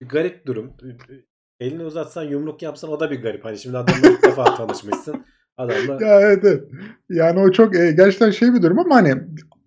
garip 0.00 0.46
durum. 0.46 0.72
Elini 1.62 1.84
uzatsan 1.84 2.22
yumruk 2.22 2.62
yapsan 2.62 2.90
o 2.90 3.00
da 3.00 3.10
bir 3.10 3.22
garip. 3.22 3.44
Hani 3.44 3.58
şimdi 3.58 3.78
adamla 3.78 4.08
ilk 4.08 4.22
defa 4.22 4.44
tanışmışsın. 4.56 5.24
Adamla 5.56 6.06
ya 6.06 6.20
evet, 6.20 6.44
evet. 6.44 6.64
Yani 7.10 7.40
o 7.40 7.52
çok 7.52 7.76
e, 7.76 7.92
gerçekten 7.92 8.30
şey 8.30 8.54
bir 8.54 8.62
durum 8.62 8.78
ama 8.78 8.94
hani 8.94 9.14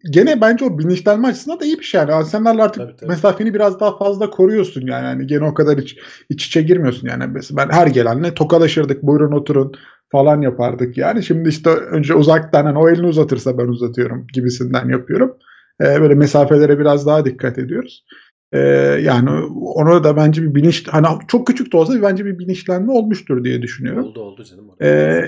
gene 0.10 0.42
bence 0.42 0.66
o 0.66 0.80
bilinçlenme 0.80 1.28
açısından 1.28 1.60
da 1.60 1.66
iyi 1.66 1.80
bir 1.80 1.84
şey 1.84 2.02
yani. 2.02 2.12
İnsanlarla 2.22 2.64
artık 2.64 2.84
Tabii, 2.84 2.96
tabii. 2.96 3.10
mesafeni 3.10 3.54
biraz 3.54 3.80
daha 3.80 3.98
fazla 3.98 4.30
koruyorsun 4.30 4.88
yani. 4.88 5.06
Hani 5.06 5.28
gene 5.28 5.46
o 5.46 5.54
kadar 5.54 5.78
iç, 5.78 5.98
iç 6.30 6.48
içe 6.48 6.62
girmiyorsun 6.62 7.08
yani. 7.08 7.36
Ben 7.52 7.70
her 7.70 7.88
gelenle 7.88 8.34
tokalaşırdık. 8.34 9.04
Buyurun 9.04 9.32
oturun 9.32 9.72
falan 10.12 10.42
yapardık 10.42 10.98
yani. 10.98 11.24
Şimdi 11.24 11.50
işte 11.50 11.70
önce 11.70 12.14
uzaktan 12.14 12.66
hani 12.66 12.78
o 12.78 12.90
elini 12.90 13.08
uzatırsa 13.08 13.58
ben 13.58 13.68
uzatıyorum 13.68 14.28
gibisinden 14.34 14.90
yapıyorum. 14.90 15.38
E, 15.82 16.02
böyle 16.02 16.16
mesafelere 16.16 16.80
biraz 16.80 17.06
daha 17.06 17.26
dikkat 17.26 17.58
ediyoruz. 17.58 18.06
E, 18.56 18.60
yani 19.02 19.30
ona 19.76 20.04
da 20.04 20.16
bence 20.18 20.42
bir 20.44 20.56
bilinç 20.56 20.88
hani 20.88 21.08
çok 21.28 21.48
küçük 21.48 21.74
de 21.74 21.78
olsa 21.78 22.02
bence 22.02 22.26
bir 22.26 22.40
bilinçlenme 22.40 22.92
olmuştur 22.92 23.44
diye 23.44 23.62
düşünüyorum. 23.62 24.04
oldu 24.06 24.22
oldu 24.22 24.44
canım. 24.44 24.66
Ee, 24.82 25.26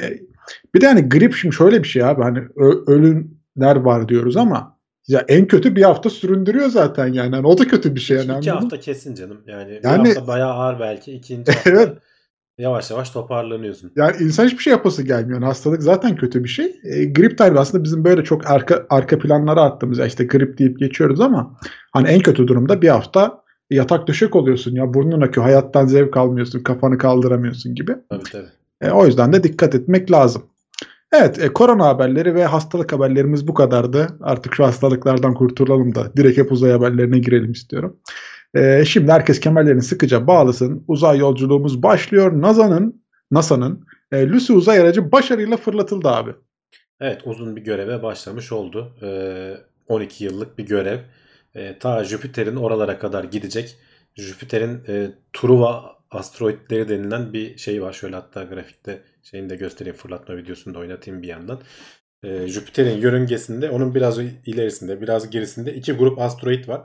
bir 0.76 0.82
de 0.82 0.88
hani 0.88 1.10
grip 1.10 1.34
şimdi 1.36 1.56
şöyle 1.56 1.84
bir 1.84 1.88
şey 1.88 2.04
abi 2.04 2.24
hani 2.24 2.40
ölümler 2.88 3.76
var 3.76 4.10
diyoruz 4.10 4.38
ama 4.38 4.78
Ya 5.08 5.26
en 5.28 5.48
kötü 5.48 5.76
bir 5.76 5.84
hafta 5.84 6.10
süründürüyor 6.10 6.70
zaten 6.70 7.08
yani. 7.14 7.36
yani 7.36 7.48
o 7.48 7.58
da 7.58 7.68
kötü 7.68 7.96
bir 7.96 8.00
şey. 8.00 8.18
İki, 8.18 8.28
Yani. 8.28 8.38
iki 8.38 8.52
hafta 8.52 8.80
kesin 8.80 9.16
canım. 9.16 9.38
Yani, 9.48 9.80
Yani- 9.84 10.04
bir 10.04 10.10
hafta 10.16 10.28
bayağı 10.28 10.52
ağır 10.54 10.80
belki. 10.80 11.12
İkinci 11.14 11.52
hafta 11.52 11.70
Evet. 11.70 11.90
Yavaş 12.58 12.92
yavaş 12.92 13.10
toparlanıyorsun. 13.10 13.92
Yani 13.96 14.16
insan 14.20 14.46
hiçbir 14.46 14.64
şey 14.64 14.72
yapası 14.72 15.04
gelmiyor. 15.04 15.42
Hastalık 15.42 15.84
zaten 15.84 16.16
kötü 16.16 16.44
bir 16.44 16.50
şey. 16.50 16.76
E, 16.84 17.06
grip 17.06 17.38
tabi 17.38 17.60
aslında 17.60 17.84
bizim 17.84 18.04
böyle 18.04 18.24
çok 18.24 18.52
arka 18.52 18.86
arka 18.90 19.20
planlara 19.20 19.62
attığımız 19.62 20.00
işte 20.00 20.24
grip 20.24 20.58
deyip 20.58 20.80
geçiyoruz 20.80 21.22
ama 21.22 21.58
hani 21.92 22.08
en 22.08 22.20
kötü 22.20 22.48
durumda 22.48 22.82
bir 22.82 22.90
hafta 22.90 23.44
yatak 23.70 24.08
döşek 24.08 24.36
oluyorsun 24.36 24.76
ya 24.76 24.94
burnun 24.94 25.22
akıyor 25.22 25.46
hayattan 25.46 25.86
zevk 25.86 26.18
almıyorsun 26.18 26.64
kafanı 26.64 26.98
kaldıramıyorsun 26.98 27.76
gibi. 27.76 27.96
Tabii 28.10 28.24
tabii. 28.32 28.48
E, 28.82 28.92
o 28.92 29.06
yüzden 29.06 29.34
de 29.34 29.44
dikkat 29.44 29.76
etmek 29.76 30.12
lazım. 30.12 30.44
Evet 31.14 31.40
e, 31.40 31.54
korona 31.54 31.86
haberleri 31.86 32.36
ve 32.36 32.46
hastalık 32.46 32.94
haberlerimiz 32.94 33.48
bu 33.48 33.54
kadardı. 33.54 34.08
Artık 34.22 34.56
şu 34.56 34.66
hastalıklardan 34.66 35.34
kurtulalım 35.34 35.96
da 35.96 36.12
direkt 36.18 36.38
hep 36.38 36.52
uzay 36.52 36.72
haberlerine 36.72 37.20
girelim 37.20 37.52
istiyorum. 37.52 37.98
E, 38.56 38.86
şimdi 38.86 39.12
herkes 39.12 39.40
kemerlerini 39.40 39.82
sıkıca 39.82 40.28
bağlasın. 40.28 40.84
Uzay 40.88 41.18
yolculuğumuz 41.18 41.84
başlıyor. 41.84 42.42
NASA'nın 42.42 43.04
NASA'nın 43.32 43.86
e, 44.12 44.28
Lucy 44.28 44.54
uzay 44.54 44.80
aracı 44.80 45.12
başarıyla 45.12 45.58
fırlatıldı 45.58 46.08
abi. 46.08 46.32
Evet 47.02 47.22
uzun 47.26 47.56
bir 47.56 47.62
göreve 47.62 48.04
başlamış 48.04 48.52
oldu. 48.52 48.96
Ee, 49.04 49.58
12 49.88 50.24
yıllık 50.24 50.58
bir 50.58 50.66
görev. 50.66 51.00
Ee, 51.56 51.80
ta 51.80 52.04
Jüpiter'in 52.04 52.56
oralara 52.56 53.00
kadar 53.00 53.24
gidecek. 53.24 53.78
Jüpiter'in 54.16 54.84
e, 54.88 55.12
Truva 55.34 55.98
asteroidleri 56.12 56.90
denilen 56.90 57.34
bir 57.34 57.58
şey 57.58 57.82
var. 57.82 57.94
Şöyle 57.94 58.16
hatta 58.16 58.44
grafikte 58.44 59.02
şeyini 59.24 59.50
de 59.50 59.56
göstereyim 59.56 59.98
fırlatma 59.98 60.38
videosunu 60.38 60.74
da 60.74 60.80
oynatayım 60.80 61.22
bir 61.22 61.28
yandan. 61.28 61.60
Ee, 62.24 62.48
Jüpiter'in 62.48 62.98
yörüngesinde 62.98 63.70
onun 63.70 63.96
biraz 63.96 64.20
ilerisinde 64.20 65.02
biraz 65.02 65.30
gerisinde 65.30 65.74
iki 65.74 65.94
grup 65.94 66.20
asteroid 66.20 66.68
var. 66.68 66.82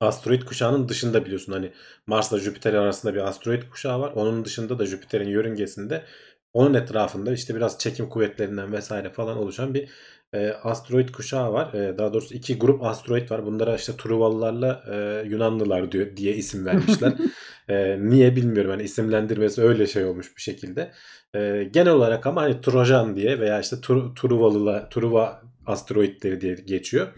Asteroid 0.00 0.42
kuşağının 0.42 0.88
dışında 0.88 1.24
biliyorsun 1.24 1.52
hani 1.52 1.72
Mars'la 2.06 2.38
Jüpiter 2.38 2.74
arasında 2.74 3.14
bir 3.14 3.28
asteroid 3.28 3.62
kuşağı 3.70 4.00
var. 4.00 4.12
Onun 4.14 4.44
dışında 4.44 4.78
da 4.78 4.86
Jüpiter'in 4.86 5.28
yörüngesinde 5.28 6.04
onun 6.52 6.74
etrafında 6.74 7.32
işte 7.32 7.54
biraz 7.54 7.78
çekim 7.78 8.08
kuvvetlerinden 8.08 8.72
vesaire 8.72 9.10
falan 9.10 9.36
oluşan 9.38 9.74
bir 9.74 9.88
e, 10.32 10.48
asteroid 10.50 11.08
kuşağı 11.08 11.52
var. 11.52 11.74
E, 11.74 11.98
daha 11.98 12.12
doğrusu 12.12 12.34
iki 12.34 12.58
grup 12.58 12.82
asteroid 12.84 13.30
var. 13.30 13.46
Bunlara 13.46 13.76
işte 13.76 13.92
Truvalılarla 13.96 14.84
e, 14.90 15.28
Yunanlılar 15.28 15.92
diyor 15.92 16.16
diye 16.16 16.34
isim 16.34 16.66
vermişler. 16.66 17.12
E, 17.68 17.98
niye 18.00 18.36
bilmiyorum. 18.36 18.70
Hani 18.70 18.82
isimlendirmesi 18.82 19.62
öyle 19.62 19.86
şey 19.86 20.04
olmuş 20.04 20.36
bir 20.36 20.42
şekilde. 20.42 20.92
E, 21.34 21.68
genel 21.72 21.92
olarak 21.92 22.26
ama 22.26 22.42
hani 22.42 22.60
Trojan 22.60 23.16
diye 23.16 23.40
veya 23.40 23.60
işte 23.60 23.80
Tur, 23.80 24.16
Truvalılar, 24.16 24.90
Truva 24.90 25.42
asteroidleri 25.66 26.40
diye 26.40 26.54
geçiyor. 26.54 27.08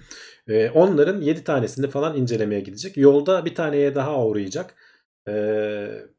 E, 0.49 0.71
onların 0.71 1.21
7 1.21 1.45
tanesini 1.45 1.91
falan 1.91 2.17
incelemeye 2.17 2.61
gidecek. 2.61 2.97
Yolda 2.97 3.45
bir 3.45 3.55
taneye 3.55 3.95
daha 3.95 4.27
uğrayacak. 4.27 4.75
E, 5.29 5.33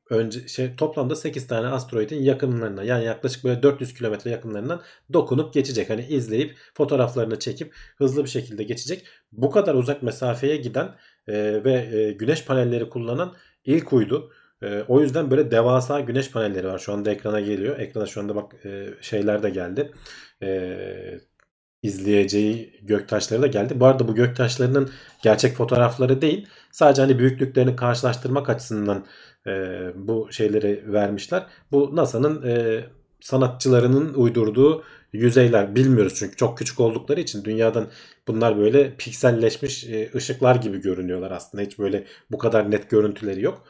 önce 0.10 0.48
şey 0.48 0.75
toplamda 0.75 1.15
8 1.15 1.48
tane 1.48 1.68
asteroidin 1.68 2.22
yakınlarına 2.22 2.84
yani 2.84 3.06
yaklaşık 3.06 3.44
böyle 3.44 3.63
400 3.63 3.94
kilometre 3.94 4.32
yakınlarından 4.32 4.82
dokunup 5.13 5.53
geçecek. 5.53 5.89
Hani 5.89 6.06
izleyip 6.06 6.58
fotoğraflarını 6.74 7.39
çekip 7.39 7.75
hızlı 7.98 8.24
bir 8.24 8.30
şekilde 8.30 8.63
geçecek. 8.63 9.08
Bu 9.32 9.51
kadar 9.51 9.75
uzak 9.75 10.03
mesafeye 10.03 10.58
giden 10.58 10.96
e, 11.27 11.63
ve 11.63 11.74
e, 11.74 12.12
güneş 12.12 12.46
panelleri 12.46 12.89
kullanan 12.89 13.36
ilk 13.65 13.94
uydu. 13.94 14.32
E, 14.62 14.84
o 14.88 15.01
yüzden 15.01 15.32
böyle 15.32 15.51
devasa 15.51 16.00
güneş 16.00 16.32
panelleri 16.32 16.68
var. 16.68 16.80
Şu 16.80 16.94
anda 16.94 17.12
ekrana 17.12 17.39
geliyor. 17.39 17.80
Ekrana 17.80 18.06
şu 18.06 18.22
anda 18.22 18.36
bak 18.36 18.65
e, 18.65 18.88
şeyler 19.01 19.44
de 19.44 19.50
geldi. 19.50 19.92
E, 20.44 21.20
izleyeceği 21.83 22.79
göktaşları 22.81 23.41
da 23.41 23.47
geldi. 23.47 23.79
Bu 23.79 23.85
arada 23.85 24.07
bu 24.07 24.15
göktaşlarının 24.15 24.89
gerçek 25.23 25.55
fotoğrafları 25.55 26.21
değil. 26.21 26.47
Sadece 26.71 27.01
hani 27.01 27.19
büyüklüklerini 27.19 27.75
karşılaştırmak 27.75 28.49
açısından 28.49 29.05
e, 29.47 29.51
bu 29.95 30.27
şeyleri 30.31 30.83
vermişler. 30.87 31.45
Bu 31.71 31.95
NASA'nın 31.95 32.47
e, 32.47 32.83
sanatçılarının 33.21 34.13
uydurduğu 34.13 34.83
yüzeyler. 35.13 35.75
Bilmiyoruz 35.75 36.13
çünkü 36.15 36.35
çok 36.35 36.57
küçük 36.57 36.79
oldukları 36.79 37.19
için 37.19 37.43
dünyadan 37.43 37.87
bunlar 38.27 38.57
böyle 38.57 38.95
pikselleşmiş 38.97 39.83
e, 39.83 40.09
ışıklar 40.15 40.55
gibi 40.55 40.81
görünüyorlar 40.81 41.31
aslında. 41.31 41.63
Hiç 41.63 41.79
böyle 41.79 42.05
bu 42.31 42.37
kadar 42.37 42.71
net 42.71 42.89
görüntüleri 42.89 43.41
yok. 43.41 43.65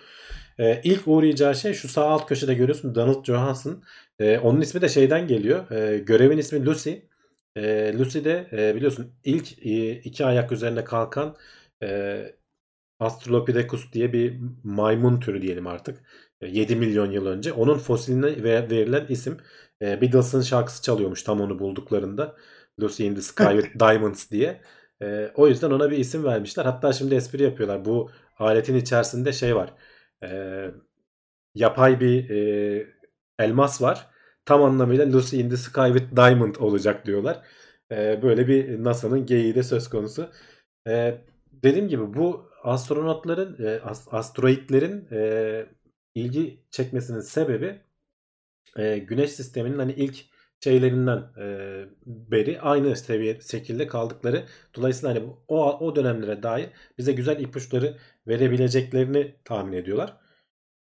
E, 0.60 0.82
ilk 0.84 1.02
uğrayacağı 1.06 1.56
şey 1.56 1.74
şu 1.74 1.88
sağ 1.88 2.06
alt 2.06 2.28
köşede 2.28 2.54
görüyorsun 2.54 2.96
Donald 2.96 3.26
Johansson. 3.26 3.84
E, 4.20 4.38
onun 4.38 4.62
ismi 4.62 4.82
de 4.82 4.90
şeyden 4.90 5.28
geliyor. 5.28 5.72
E, 5.72 5.98
görevin 5.98 6.38
ismi 6.38 6.66
Lucy. 6.66 6.92
E, 7.56 7.94
Lucy 8.00 8.20
de 8.24 8.50
e, 8.52 8.76
biliyorsun 8.76 9.14
ilk 9.24 9.66
e, 9.66 9.92
iki 10.00 10.26
ayak 10.26 10.52
üzerine 10.52 10.84
kalkan 10.84 11.36
e, 11.84 12.36
Australopithecus 13.00 13.94
diye 13.94 14.14
bir 14.14 14.40
maymun 14.64 15.20
türü 15.20 15.42
diyelim 15.42 15.68
artık. 15.68 16.04
7 16.42 16.76
milyon 16.76 17.12
yıl 17.12 17.26
önce. 17.28 17.54
Onun 17.54 17.78
fosiline 17.78 18.44
verilen 18.44 19.06
isim 19.10 19.38
e, 19.82 20.02
Beatles'ın 20.02 20.42
şarkısı 20.42 20.82
çalıyormuş 20.84 21.24
tam 21.24 21.42
onu 21.42 21.60
bulduklarında. 21.60 22.36
Lucy 22.82 23.08
in 23.08 23.16
the 23.16 23.22
Sky 23.22 23.44
with 23.62 23.80
Diamonds 23.80 24.32
diye. 24.32 24.62
E, 25.02 25.32
o 25.36 25.48
yüzden 25.48 25.72
ona 25.72 25.92
bir 25.92 25.98
isim 25.98 26.24
vermişler. 26.24 26.66
Hatta 26.66 26.94
şimdi 26.94 27.16
espri 27.16 27.44
yapıyorlar. 27.44 27.86
Bu 27.86 28.12
aletin 28.40 28.76
içerisinde 28.76 29.34
şey 29.34 29.56
var. 29.56 29.74
E, 30.24 30.72
yapay 31.56 32.00
bir 32.00 32.30
e, 32.30 32.88
elmas 33.40 33.82
var. 33.82 34.08
Tam 34.46 34.64
anlamıyla 34.64 35.14
Lucy 35.14 35.40
in 35.42 35.50
the 35.50 35.58
Sky 35.58 35.88
with 35.88 36.16
Diamond 36.16 36.56
olacak 36.56 37.06
diyorlar. 37.06 37.44
E, 37.92 38.22
böyle 38.22 38.48
bir 38.48 38.84
NASA'nın 38.84 39.26
geyiği 39.26 39.56
de 39.56 39.64
söz 39.64 39.90
konusu. 39.90 40.30
E, 40.88 41.22
dediğim 41.52 41.88
gibi 41.88 42.14
bu 42.14 42.50
astronotların, 42.64 43.66
e, 43.66 43.80
asteroidlerin 44.12 45.08
e, 45.12 45.66
ilgi 46.16 46.60
çekmesinin 46.72 47.20
sebebi 47.20 47.82
e, 48.78 48.98
Güneş 48.98 49.32
sisteminin 49.32 49.80
hani 49.80 49.94
ilk 49.94 50.26
şeylerinden 50.64 51.24
e, 51.38 51.46
beri 52.06 52.62
aynı 52.62 52.96
seviye 52.96 53.42
şekilde 53.42 53.88
kaldıkları. 53.88 54.44
Dolayısıyla 54.76 55.16
hani 55.16 55.34
o 55.48 55.80
o 55.80 55.96
dönemlere 55.96 56.44
dair 56.44 56.70
bize 56.98 57.12
güzel 57.12 57.40
ipuçları 57.40 57.98
verebileceklerini 58.28 59.36
tahmin 59.46 59.74
ediyorlar. 59.74 60.18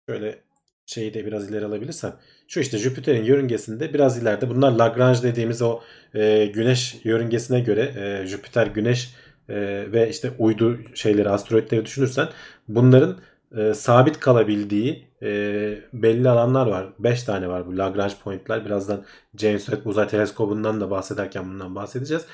Şöyle 0.09 0.43
şeyi 0.85 1.13
de 1.13 1.25
biraz 1.25 1.49
ileri 1.51 1.65
alabilirsem. 1.65 2.19
Şu 2.47 2.59
işte 2.59 2.77
Jüpiter'in 2.77 3.23
yörüngesinde 3.23 3.93
biraz 3.93 4.21
ileride 4.21 4.49
bunlar 4.49 4.71
Lagrange 4.71 5.21
dediğimiz 5.23 5.61
o 5.61 5.79
e, 6.13 6.45
güneş 6.45 6.95
yörüngesine 7.03 7.59
göre 7.59 7.93
e, 7.97 8.27
Jüpiter 8.27 8.67
güneş 8.67 9.13
e, 9.49 9.55
ve 9.91 10.09
işte 10.09 10.31
uydu 10.37 10.77
şeyleri 10.93 11.29
asteroidleri 11.29 11.85
düşünürsen 11.85 12.27
bunların 12.67 13.17
e, 13.57 13.73
sabit 13.73 14.19
kalabildiği 14.19 15.07
e, 15.21 15.29
belli 15.93 16.29
alanlar 16.29 16.67
var. 16.67 16.87
5 16.99 17.23
tane 17.23 17.47
var 17.47 17.67
bu 17.67 17.77
Lagrange 17.77 18.13
pointler. 18.23 18.65
Birazdan 18.65 19.03
James 19.37 19.65
Webb 19.65 19.85
Uzay 19.85 20.07
Teleskobu'ndan 20.07 20.81
da 20.81 20.91
bahsederken 20.91 21.49
bundan 21.49 21.75
bahsedeceğiz. 21.75 22.25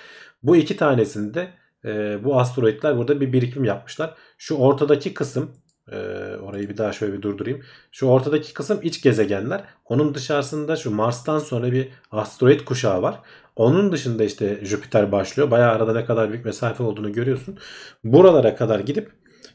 Bu 0.44 0.56
iki 0.56 0.78
tanesinde 0.78 1.48
e, 1.86 2.24
bu 2.24 2.40
asteroidler 2.40 2.98
burada 2.98 3.22
bir 3.22 3.34
birikim 3.34 3.64
yapmışlar. 3.64 4.14
Şu 4.38 4.56
ortadaki 4.56 5.14
kısım 5.14 5.52
e, 5.92 5.98
orayı 6.42 6.70
bir 6.70 6.78
daha 6.78 6.92
şöyle 6.92 7.14
bir 7.14 7.22
durdurayım. 7.22 7.62
Şu 7.92 8.06
ortadaki 8.06 8.54
kısım 8.54 8.80
iç 8.84 9.02
gezegenler. 9.02 9.64
Onun 9.86 10.16
dışarısında 10.16 10.76
şu 10.76 10.92
Mars'tan 10.92 11.40
sonra 11.40 11.72
bir 11.72 11.90
asteroid 12.12 12.60
kuşağı 12.60 13.02
var. 13.02 13.20
Onun 13.56 13.92
dışında 13.92 14.24
işte 14.24 14.60
Jüpiter 14.64 15.12
başlıyor. 15.12 15.52
Bayağı 15.52 15.72
arada 15.72 15.94
ne 15.94 16.06
kadar 16.06 16.30
büyük 16.30 16.46
mesafe 16.46 16.84
olduğunu 16.84 17.14
görüyorsun. 17.14 17.58
Buralara 18.04 18.56
kadar 18.56 18.80
gidip 18.80 19.12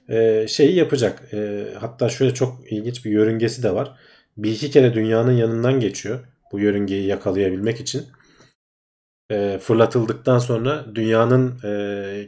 e, 0.09 0.47
şeyi 0.49 0.77
yapacak. 0.77 1.35
E, 1.35 1.67
hatta 1.81 2.09
şöyle 2.09 2.35
çok 2.35 2.73
ilginç 2.73 3.05
bir 3.05 3.11
yörüngesi 3.11 3.63
de 3.63 3.75
var. 3.75 3.93
Bir 4.37 4.51
iki 4.53 4.71
kere 4.71 4.95
dünyanın 4.95 5.33
yanından 5.33 5.81
geçiyor. 5.81 6.21
Bu 6.53 6.61
yörüngeyi 6.61 7.07
yakalayabilmek 7.07 7.81
için. 7.81 8.07
E, 9.31 9.59
fırlatıldıktan 9.63 10.39
sonra 10.39 10.85
dünyanın 10.95 11.59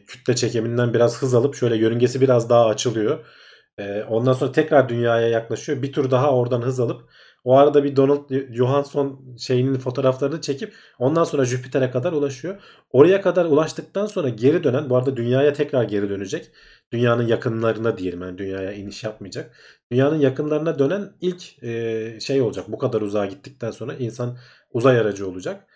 kütle 0.07 0.35
çekiminden 0.35 0.95
biraz 0.95 1.23
hız 1.23 1.35
alıp 1.35 1.54
şöyle 1.54 1.76
yörüngesi 1.76 2.21
biraz 2.21 2.50
daha 2.50 2.66
açılıyor. 2.66 3.25
E, 3.80 4.04
ondan 4.04 4.32
sonra 4.32 4.52
tekrar 4.52 4.88
dünyaya 4.88 5.28
yaklaşıyor. 5.28 5.82
Bir 5.82 5.92
tur 5.92 6.10
daha 6.10 6.34
oradan 6.37 6.62
hız 6.62 6.80
alıp 6.80 7.02
o 7.44 7.56
arada 7.56 7.84
bir 7.84 7.96
Donald 7.96 8.54
Johansson 8.54 9.37
şeyinin 9.38 9.78
fotoğraflarını 9.78 10.40
çekip 10.40 10.75
ondan 10.99 11.25
sonra 11.25 11.44
Jüpiter'e 11.44 11.90
kadar 11.90 12.12
ulaşıyor. 12.12 12.62
Oraya 12.92 13.20
kadar 13.20 13.44
ulaştıktan 13.44 14.06
sonra 14.06 14.28
geri 14.28 14.64
dönen 14.64 14.90
bu 14.90 14.96
arada 14.96 15.16
dünyaya 15.16 15.52
tekrar 15.52 15.84
geri 15.84 16.08
dönecek. 16.08 16.50
Dünyanın 16.92 17.26
yakınlarına 17.26 17.99
diyelim 17.99 18.22
yani 18.22 18.38
dünyaya 18.38 18.72
iniş 18.72 19.04
yapmayacak. 19.04 19.56
Dünyanın 19.92 20.18
yakınlarına 20.18 20.78
dönen 20.78 21.12
ilk 21.20 21.62
e, 21.62 22.20
şey 22.20 22.40
olacak. 22.42 22.64
Bu 22.68 22.78
kadar 22.78 23.00
uzağa 23.00 23.26
gittikten 23.26 23.70
sonra 23.70 23.94
insan 23.94 24.37
uzay 24.72 24.99
aracı 24.99 25.28
olacak. 25.28 25.66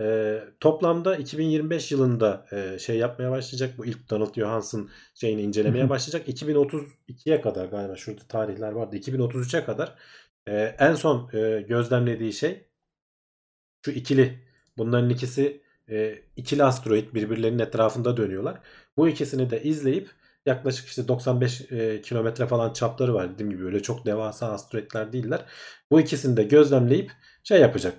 E, 0.00 0.38
toplamda 0.60 1.16
2025 1.16 1.92
yılında 1.92 2.46
e, 2.52 2.78
şey 2.78 2.98
yapmaya 2.98 3.30
başlayacak. 3.30 3.78
Bu 3.78 3.86
ilk 3.86 4.10
Donald 4.10 4.34
Johansson 4.34 4.90
şeyini 5.14 5.42
incelemeye 5.42 5.88
başlayacak. 5.88 6.28
2032'ye 6.28 7.40
kadar 7.40 7.66
galiba 7.66 7.96
şurada 7.96 8.22
tarihler 8.28 8.72
vardı. 8.72 8.96
2033'e 8.96 9.64
kadar 9.64 9.94
ee, 10.48 10.76
en 10.78 10.94
son 10.94 11.30
e, 11.32 11.60
gözlemlediği 11.68 12.32
şey 12.32 12.68
şu 13.84 13.90
ikili. 13.90 14.38
Bunların 14.78 15.10
ikisi 15.10 15.62
e, 15.90 16.22
ikili 16.36 16.64
asteroid 16.64 17.14
birbirlerinin 17.14 17.58
etrafında 17.58 18.16
dönüyorlar. 18.16 18.60
Bu 18.96 19.08
ikisini 19.08 19.50
de 19.50 19.62
izleyip 19.62 20.10
yaklaşık 20.46 20.88
işte 20.88 21.08
95 21.08 21.72
e, 21.72 22.02
kilometre 22.02 22.46
falan 22.46 22.72
çapları 22.72 23.14
var. 23.14 23.34
Dediğim 23.34 23.50
gibi 23.50 23.64
öyle 23.64 23.82
çok 23.82 24.06
devasa 24.06 24.52
asteroidler 24.52 25.12
değiller. 25.12 25.44
Bu 25.90 26.00
ikisini 26.00 26.36
de 26.36 26.44
gözlemleyip 26.44 27.12
şey 27.44 27.60
yapacak. 27.60 27.94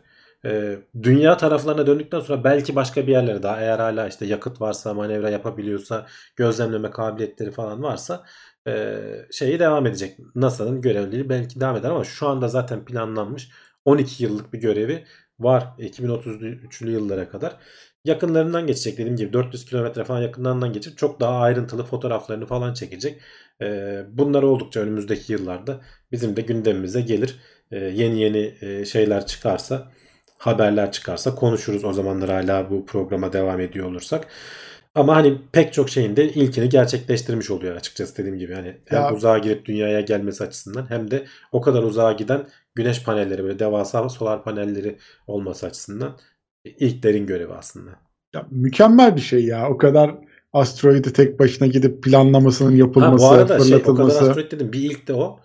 E, 0.46 0.78
dünya 1.04 1.38
taraflarına 1.38 1.88
döndükten 1.88 2.20
sonra 2.20 2.44
belki 2.44 2.76
başka 2.76 3.08
bir 3.08 3.12
yerlere 3.12 3.44
daha 3.44 3.62
eğer 3.62 3.80
hala 3.80 4.08
işte 4.08 4.26
yakıt 4.26 4.62
varsa 4.62 4.94
manevra 4.94 5.30
yapabiliyorsa 5.30 6.06
gözlemleme 6.36 6.92
kabiliyetleri 6.92 7.52
falan 7.52 7.84
varsa 7.84 8.26
e, 8.68 8.98
şeyi 9.32 9.60
devam 9.60 9.86
edecek. 9.86 10.18
NASA'nın 10.36 10.82
görevliliği 10.82 11.30
belki 11.30 11.60
devam 11.60 11.76
eder 11.76 11.90
ama 11.90 12.04
şu 12.04 12.28
anda 12.28 12.48
zaten 12.48 12.86
planlanmış 12.86 13.50
12 13.86 14.24
yıllık 14.24 14.54
bir 14.54 14.60
görevi 14.60 15.06
var 15.40 15.68
2033'lü 15.80 16.90
yıllara 16.90 17.30
kadar. 17.30 17.58
Yakınlarından 18.06 18.68
geçecek 18.68 18.98
dediğim 18.98 19.16
gibi 19.16 19.34
400 19.34 19.66
kilometre 19.66 20.04
falan 20.04 20.22
yakınlarından 20.22 20.74
geçip 20.74 20.98
çok 20.98 21.20
daha 21.20 21.40
ayrıntılı 21.40 21.84
fotoğraflarını 21.86 22.46
falan 22.46 22.74
çekecek. 22.74 23.22
Ee, 23.62 24.04
bunlar 24.12 24.44
oldukça 24.44 24.80
önümüzdeki 24.80 25.34
yıllarda 25.34 25.82
bizim 26.12 26.36
de 26.36 26.42
gündemimize 26.42 27.02
gelir. 27.02 27.36
Ee, 27.72 27.78
yeni 27.78 28.22
yeni 28.22 28.56
e, 28.62 28.86
şeyler 28.86 29.26
çıkarsa 29.26 29.92
haberler 30.40 30.92
çıkarsa 30.92 31.36
konuşuruz 31.36 31.84
o 31.86 31.94
zamanlar 31.94 32.30
hala 32.30 32.70
bu 32.70 32.86
programa 32.86 33.34
devam 33.34 33.60
ediyor 33.60 33.88
olursak. 33.88 34.28
Ama 34.96 35.16
hani 35.16 35.38
pek 35.52 35.74
çok 35.74 35.90
şeyin 35.90 36.16
de 36.16 36.30
ilkini 36.34 36.70
gerçekleştirmiş 36.70 37.52
oluyor 37.52 37.76
açıkçası 37.76 38.18
dediğim 38.18 38.38
gibi. 38.40 38.54
Hani 38.54 38.78
hem 38.86 39.02
Ya- 39.02 39.14
uzağa 39.14 39.38
girip 39.38 39.66
dünyaya 39.66 40.02
gelmesi 40.02 40.44
açısından 40.44 40.90
hem 40.90 41.12
de 41.12 41.26
o 41.52 41.62
kadar 41.62 41.84
uzağa 41.84 42.12
giden 42.12 42.48
güneş 42.76 43.04
panelleri 43.04 43.44
böyle 43.44 43.60
devasa 43.60 44.10
solar 44.10 44.44
panelleri 44.44 44.96
olması 45.28 45.66
açısından 45.68 46.18
ilklerin 46.66 47.26
görevi 47.28 47.54
aslında. 47.54 47.92
Ya, 48.36 48.46
mükemmel 48.52 49.16
bir 49.16 49.22
şey 49.22 49.46
ya. 49.46 49.70
O 49.70 49.78
kadar 49.78 50.16
asteroidi 50.54 51.14
tek 51.14 51.40
başına 51.40 51.68
gidip 51.68 52.04
planlamasının 52.04 52.72
Ha, 52.72 52.78
yapılması, 52.78 53.24
bu 53.24 53.28
arada 53.30 53.60
şey 53.60 53.76
o 53.76 53.80
kadar 53.80 53.84
fırlatılması. 53.96 54.30
asteroid 54.30 54.52
dedim. 54.52 54.74
Bir 54.74 54.80
ilk 54.80 55.08
de 55.08 55.14
o. 55.14 55.40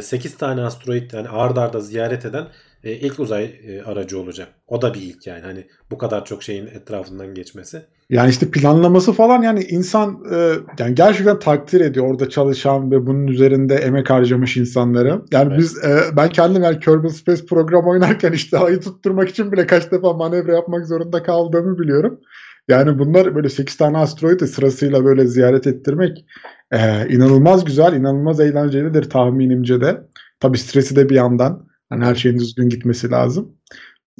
8 0.00 0.36
tane 0.36 0.60
asteroid 0.62 1.10
yani 1.12 1.28
ard 1.28 1.56
arda 1.56 1.80
ziyaret 1.80 2.24
eden 2.24 2.46
e, 2.84 2.92
ilk 2.92 3.20
uzay 3.20 3.44
e, 3.44 3.82
aracı 3.82 4.18
olacak. 4.18 4.48
O 4.68 4.82
da 4.82 4.94
bir 4.94 5.00
ilk 5.00 5.26
yani. 5.26 5.40
Hani 5.42 5.66
bu 5.90 5.98
kadar 5.98 6.24
çok 6.24 6.42
şeyin 6.42 6.66
etrafından 6.66 7.34
geçmesi. 7.34 7.82
Yani 8.10 8.30
işte 8.30 8.50
planlaması 8.50 9.12
falan 9.12 9.42
yani 9.42 9.62
insan 9.62 10.24
e, 10.32 10.52
yani 10.78 10.94
gerçekten 10.94 11.38
takdir 11.38 11.80
ediyor 11.80 12.06
orada 12.06 12.28
çalışan 12.28 12.90
ve 12.90 13.06
bunun 13.06 13.26
üzerinde 13.26 13.74
emek 13.74 14.10
harcamış 14.10 14.56
insanları. 14.56 15.22
Yani 15.32 15.48
Evet. 15.48 15.58
biz 15.58 15.84
e, 15.84 16.00
ben 16.16 16.28
kendim 16.28 16.62
yani 16.62 16.80
Kerbal 16.80 17.08
Space 17.08 17.46
programı 17.46 17.88
oynarken 17.88 18.32
işte 18.32 18.58
ayı 18.64 18.80
tutturmak 18.80 19.28
için 19.28 19.52
bile 19.52 19.66
kaç 19.66 19.92
defa 19.92 20.12
manevra 20.12 20.52
yapmak 20.52 20.86
zorunda 20.86 21.22
kaldığımı 21.22 21.78
biliyorum. 21.78 22.20
Yani 22.68 22.98
bunlar 22.98 23.34
böyle 23.34 23.48
8 23.48 23.76
tane 23.76 23.98
asteroidi 23.98 24.46
sırasıyla 24.46 25.04
böyle 25.04 25.26
ziyaret 25.26 25.66
ettirmek 25.66 26.24
e, 26.72 27.08
inanılmaz 27.08 27.64
güzel, 27.64 27.92
inanılmaz 27.92 28.40
eğlencelidir 28.40 29.10
tahminimce 29.10 29.80
de. 29.80 30.00
Tabii 30.40 30.58
stresi 30.58 30.96
de 30.96 31.08
bir 31.08 31.14
yandan. 31.14 31.67
Hani 31.90 32.04
her 32.04 32.14
şeyin 32.14 32.38
düzgün 32.38 32.68
gitmesi 32.68 33.10
lazım. 33.10 33.56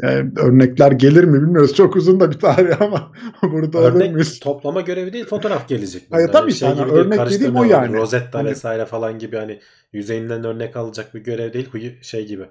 E, 0.03 0.07
örnekler 0.37 0.93
gelir 0.93 1.25
mi 1.25 1.43
bilmiyoruz. 1.43 1.75
Çok 1.75 1.97
uzun 1.97 2.21
da 2.21 2.31
bir 2.31 2.39
tarih 2.39 2.83
ama 2.83 3.13
burada 3.43 3.79
olur 3.79 3.93
Örnek 3.93 4.13
muyuz? 4.13 4.41
toplama 4.41 4.81
görevi 4.81 5.13
değil 5.13 5.25
fotoğraf 5.25 5.69
gelecek. 5.69 6.03
Hayır, 6.11 6.29
tabii 6.29 6.53
şey 6.53 6.69
yani 6.69 6.81
örnek 6.93 7.31
dediğim 7.31 7.57
o 7.57 7.65
yani. 7.65 7.97
Rosetta 7.97 8.39
Hani- 8.39 8.49
vesaire 8.51 8.87
falan 8.87 9.19
gibi 9.19 9.37
hani 9.37 9.61
yüzeyinden 9.93 10.45
örnek 10.45 10.77
alacak 10.77 11.15
bir 11.15 11.21
görev 11.21 11.53
değil. 11.53 11.99
Şey 12.03 12.27
gibi. 12.27 12.45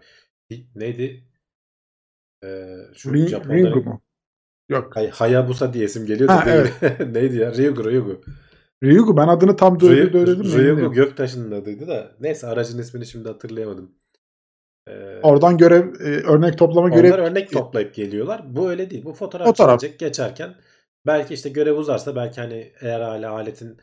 Neydi? 0.75 1.23
Ee, 2.43 2.75
şu 2.95 3.13
Ring, 3.13 3.29
Japonların- 3.29 3.53
Ringu 3.67 3.83
mu? 3.83 4.01
Yok. 4.69 4.95
Hay, 4.95 5.09
Hayabusa 5.09 5.73
diye 5.73 5.85
isim 5.85 6.05
geliyor 6.05 6.29
da 6.29 6.35
Ha, 6.35 6.45
değil. 6.45 6.67
Neydi 7.13 7.35
ya? 7.35 7.53
Ryugu 7.53 7.85
Ryugu. 7.91 8.21
Ryugu 8.83 9.17
ben 9.17 9.27
adını 9.27 9.55
tam 9.55 9.79
söyledim 9.81 10.39
mi? 10.39 10.57
Ryugu. 10.57 10.93
Göktaş'ın 10.93 11.51
adıydı 11.51 11.87
da. 11.87 12.11
Neyse 12.19 12.47
aracın 12.47 12.79
ismini 12.79 13.05
şimdi 13.05 13.27
hatırlayamadım. 13.27 13.91
Ee, 14.87 15.19
Oradan 15.23 15.57
görev 15.57 15.93
e, 15.99 16.23
örnek 16.23 16.57
toplama 16.57 16.87
onlar 16.87 16.95
görev 16.95 17.13
örnek 17.13 17.51
toplayıp 17.51 17.95
geliyorlar. 17.95 18.41
Bu 18.55 18.69
öyle 18.69 18.89
değil. 18.89 19.05
Bu 19.05 19.13
fotoğraf, 19.13 19.47
Fotoğraf. 19.47 19.79
çekecek 19.79 19.99
geçerken 19.99 20.55
belki 21.05 21.33
işte 21.33 21.49
görev 21.49 21.73
uzarsa 21.73 22.15
belki 22.15 22.41
hani 22.41 22.73
eğer 22.81 23.01
hala 23.01 23.31
aletin 23.31 23.77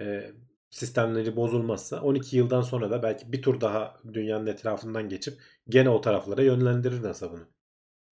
e, 0.00 0.30
sistemleri 0.70 1.36
bozulmazsa 1.36 2.00
12 2.02 2.36
yıldan 2.36 2.60
sonra 2.62 2.90
da 2.90 3.02
belki 3.02 3.32
bir 3.32 3.42
tur 3.42 3.60
daha 3.60 3.96
dünyanın 4.12 4.46
etrafından 4.46 5.08
geçip 5.08 5.34
gene 5.68 5.88
o 5.90 6.00
taraflara 6.00 6.42
yönlendirir 6.42 7.02
NASA 7.02 7.32
bunu. 7.32 7.55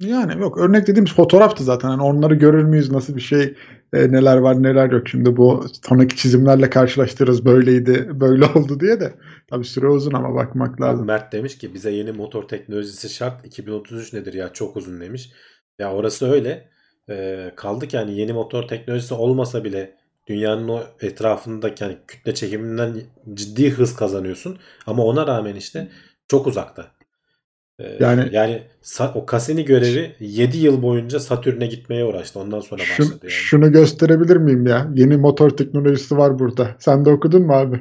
Yani 0.01 0.41
yok 0.41 0.59
örnek 0.59 0.87
dediğimiz 0.87 1.15
fotoğraftı 1.15 1.65
zaten. 1.65 1.91
Yani 1.91 2.03
onları 2.03 2.35
görür 2.35 2.65
müyüz 2.65 2.91
nasıl 2.91 3.17
bir 3.17 3.21
şey 3.21 3.55
e, 3.93 4.13
neler 4.13 4.37
var 4.37 4.63
neler 4.63 4.91
yok. 4.91 5.09
Şimdi 5.09 5.37
bu 5.37 5.67
sonraki 5.89 6.17
çizimlerle 6.17 6.71
karşılaştırırız 6.71 7.45
böyleydi 7.45 8.11
böyle 8.21 8.45
oldu 8.55 8.81
diye 8.81 9.01
de. 9.01 9.15
Tabii 9.51 9.65
süre 9.65 9.87
uzun 9.87 10.13
ama 10.13 10.35
bakmak 10.35 10.81
lazım. 10.81 11.07
Mert 11.07 11.33
demiş 11.33 11.59
ki 11.59 11.75
bize 11.75 11.91
yeni 11.91 12.13
motor 12.13 12.49
teknolojisi 12.49 13.09
şart. 13.09 13.47
2033 13.47 14.13
nedir 14.13 14.35
ya 14.35 14.53
çok 14.53 14.77
uzun 14.77 15.01
demiş. 15.01 15.33
Ya 15.79 15.93
orası 15.95 16.31
öyle. 16.33 16.69
Ee, 17.11 17.53
kaldık 17.57 17.95
yani 17.95 18.19
yeni 18.19 18.33
motor 18.33 18.69
teknolojisi 18.69 19.15
olmasa 19.15 19.65
bile 19.65 19.97
dünyanın 20.27 20.69
o 20.69 20.83
etrafındaki 21.01 21.85
yani 21.85 21.97
kütle 22.09 22.35
çekiminden 22.35 22.95
ciddi 23.35 23.71
hız 23.71 23.97
kazanıyorsun. 23.97 24.59
Ama 24.87 25.05
ona 25.05 25.27
rağmen 25.27 25.55
işte 25.55 25.89
çok 26.29 26.47
uzakta. 26.47 26.94
Ee, 27.79 27.97
Yani- 28.01 28.29
yani 28.33 28.63
o 29.15 29.27
Cassini 29.33 29.65
görevi 29.65 30.15
7 30.21 30.59
yıl 30.59 30.83
boyunca 30.83 31.21
Satürn'e 31.21 31.67
gitmeye 31.67 32.05
uğraştı. 32.05 32.39
Ondan 32.41 32.61
sonra 32.61 32.83
Şun- 32.83 32.91
başladı 33.03 33.19
yani. 33.23 33.31
Şunu 33.31 33.73
gösterebilir 33.73 34.37
miyim 34.37 34.67
ya? 34.67 34.89
Yeni 34.95 35.17
motor 35.17 35.51
teknolojisi 35.51 36.17
var 36.19 36.39
burada. 36.39 36.69
Sen 36.79 37.05
de 37.05 37.11
okudun 37.11 37.43
mu 37.43 37.53
abi? 37.55 37.81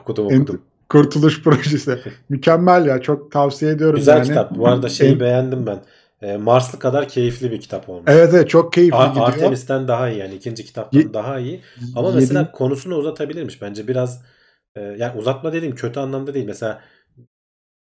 Okudum 0.00 0.26
okudum. 0.26 0.62
Kurtuluş 0.88 1.42
projesi. 1.44 1.98
Mükemmel 2.28 2.86
ya. 2.86 3.00
Çok 3.00 3.32
tavsiye 3.32 3.70
ediyorum 3.72 3.96
Güzel 3.96 4.16
yani. 4.16 4.26
kitap. 4.26 4.56
Bu 4.56 4.68
arada 4.68 4.88
şeyi 4.88 5.12
En- 5.12 5.20
beğendim 5.20 5.66
ben. 5.66 5.78
Ee, 6.22 6.36
Marslı 6.36 6.78
kadar 6.78 7.08
keyifli 7.08 7.50
bir 7.50 7.60
kitap 7.60 7.88
olmuş. 7.88 8.04
Evet 8.06 8.30
evet 8.34 8.48
çok 8.48 8.72
keyifli 8.72 8.96
Ar- 8.96 9.08
gidiyor. 9.08 9.26
Artemis'ten 9.28 9.88
daha 9.88 10.08
iyi 10.10 10.18
yani 10.18 10.34
ikinci 10.34 10.64
kitaptan 10.64 10.98
Ye- 11.00 11.14
daha 11.14 11.38
iyi. 11.38 11.60
Ama 11.96 12.08
Yedi- 12.08 12.14
mesela 12.16 12.52
konusunu 12.52 12.94
uzatabilirmiş 12.96 13.62
bence 13.62 13.88
biraz 13.88 14.22
e, 14.76 14.80
yani 14.80 15.18
uzatma 15.18 15.52
dediğim 15.52 15.74
kötü 15.74 16.00
anlamda 16.00 16.34
değil. 16.34 16.46
Mesela 16.46 16.80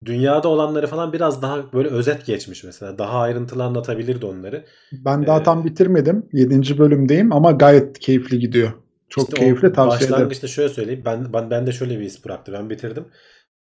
dünyada 0.04 0.48
olanları 0.48 0.86
falan 0.86 1.12
biraz 1.12 1.42
daha 1.42 1.72
böyle 1.72 1.88
özet 1.88 2.26
geçmiş 2.26 2.64
mesela. 2.64 2.98
Daha 2.98 3.20
ayrıntılı 3.20 3.64
anlatabilirdi 3.64 4.26
onları. 4.26 4.64
Ben 4.92 5.26
daha 5.26 5.40
Ee, 5.40 5.42
tam 5.42 5.64
bitirmedim. 5.64 6.28
7. 6.32 6.78
bölümdeyim 6.78 7.32
ama 7.32 7.50
gayet 7.52 7.98
keyifli 7.98 8.38
gidiyor. 8.38 8.72
Çok 9.08 9.24
İşte 9.28 9.40
keyifli 9.40 9.72
tavsiye 9.72 10.10
ederim. 10.10 10.12
Başlangıçta 10.12 10.46
şöyle 10.48 10.68
söyleyeyim. 10.68 11.02
Ben, 11.04 11.32
ben, 11.32 11.50
ben 11.50 11.66
de 11.66 11.72
şöyle 11.72 12.00
bir 12.00 12.04
his 12.04 12.24
bıraktı. 12.24 12.52
Ben 12.52 12.70
bitirdim. 12.70 13.08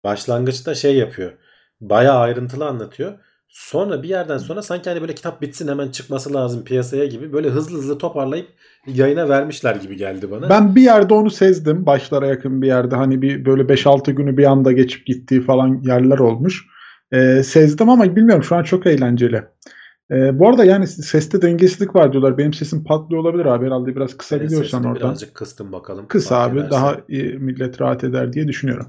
Başlangıçta 0.04 0.74
şey 0.74 0.96
yapıyor. 0.96 1.32
Bayağı 1.80 2.18
ayrıntılı 2.18 2.66
anlatıyor. 2.66 3.18
Sonra 3.48 4.02
bir 4.02 4.08
yerden 4.08 4.38
sonra 4.38 4.62
sanki 4.62 4.90
hani 4.90 5.00
böyle 5.00 5.14
kitap 5.14 5.42
bitsin 5.42 5.68
hemen 5.68 5.90
çıkması 5.90 6.34
lazım 6.34 6.64
piyasaya 6.64 7.06
gibi 7.06 7.32
böyle 7.32 7.48
hızlı 7.48 7.78
hızlı 7.78 7.98
toparlayıp 7.98 8.48
yayına 8.86 9.28
vermişler 9.28 9.76
gibi 9.76 9.96
geldi 9.96 10.30
bana. 10.30 10.50
Ben 10.50 10.76
bir 10.76 10.82
yerde 10.82 11.14
onu 11.14 11.30
sezdim. 11.30 11.86
Başlara 11.86 12.26
yakın 12.26 12.62
bir 12.62 12.66
yerde. 12.66 12.96
Hani 12.96 13.22
bir 13.22 13.44
böyle 13.44 13.62
5-6 13.62 14.12
günü 14.12 14.36
bir 14.36 14.44
anda 14.44 14.72
geçip 14.72 15.06
gittiği 15.06 15.42
falan 15.42 15.80
yerler 15.82 16.18
olmuş. 16.18 16.66
Ee, 17.12 17.42
sezdim 17.42 17.88
ama 17.88 18.16
bilmiyorum 18.16 18.44
şu 18.44 18.56
an 18.56 18.62
çok 18.62 18.86
eğlenceli. 18.86 19.42
Ee, 20.10 20.38
bu 20.38 20.48
arada 20.48 20.64
yani 20.64 20.86
seste 20.86 21.42
dengesizlik 21.42 21.94
var 21.94 22.12
diyorlar. 22.12 22.38
Benim 22.38 22.52
sesim 22.52 22.84
patlıyor 22.84 23.22
olabilir 23.22 23.46
abi. 23.46 23.66
Herhalde 23.66 23.96
biraz 23.96 24.16
kısa 24.16 24.38
sesini 24.38 24.76
oradan. 24.76 24.94
Birazcık 24.94 25.34
kıstım 25.34 25.72
bakalım. 25.72 26.08
Kısa 26.08 26.34
Fark 26.34 26.50
abi 26.50 26.58
edersen. 26.58 26.70
daha 26.70 26.96
iyi, 27.08 27.38
millet 27.38 27.80
rahat 27.80 28.04
eder 28.04 28.32
diye 28.32 28.48
düşünüyorum. 28.48 28.86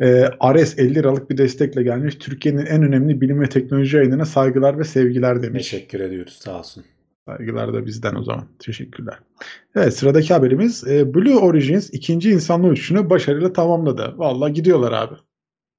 Ee, 0.00 0.24
Ares 0.40 0.78
50 0.78 0.94
liralık 0.94 1.30
bir 1.30 1.38
destekle 1.38 1.82
gelmiş. 1.82 2.14
Türkiye'nin 2.14 2.66
en 2.66 2.82
önemli 2.82 3.20
bilim 3.20 3.40
ve 3.40 3.48
teknoloji 3.48 3.96
yayınına 3.96 4.24
saygılar 4.24 4.78
ve 4.78 4.84
sevgiler 4.84 5.42
demiş. 5.42 5.70
Teşekkür 5.70 6.00
ediyoruz 6.00 6.38
sağ 6.42 6.58
olsun. 6.58 6.84
Saygılar 7.28 7.74
da 7.74 7.86
bizden 7.86 8.14
o 8.14 8.22
zaman. 8.22 8.48
Teşekkürler. 8.58 9.18
Evet 9.76 9.94
sıradaki 9.96 10.34
haberimiz 10.34 10.84
e, 10.86 11.14
Blue 11.14 11.36
Origins 11.36 11.90
ikinci 11.92 12.30
insanlı 12.30 12.66
uçuşunu 12.66 13.10
başarıyla 13.10 13.52
tamamladı. 13.52 14.14
Vallahi 14.16 14.52
gidiyorlar 14.52 14.92
abi. 14.92 15.14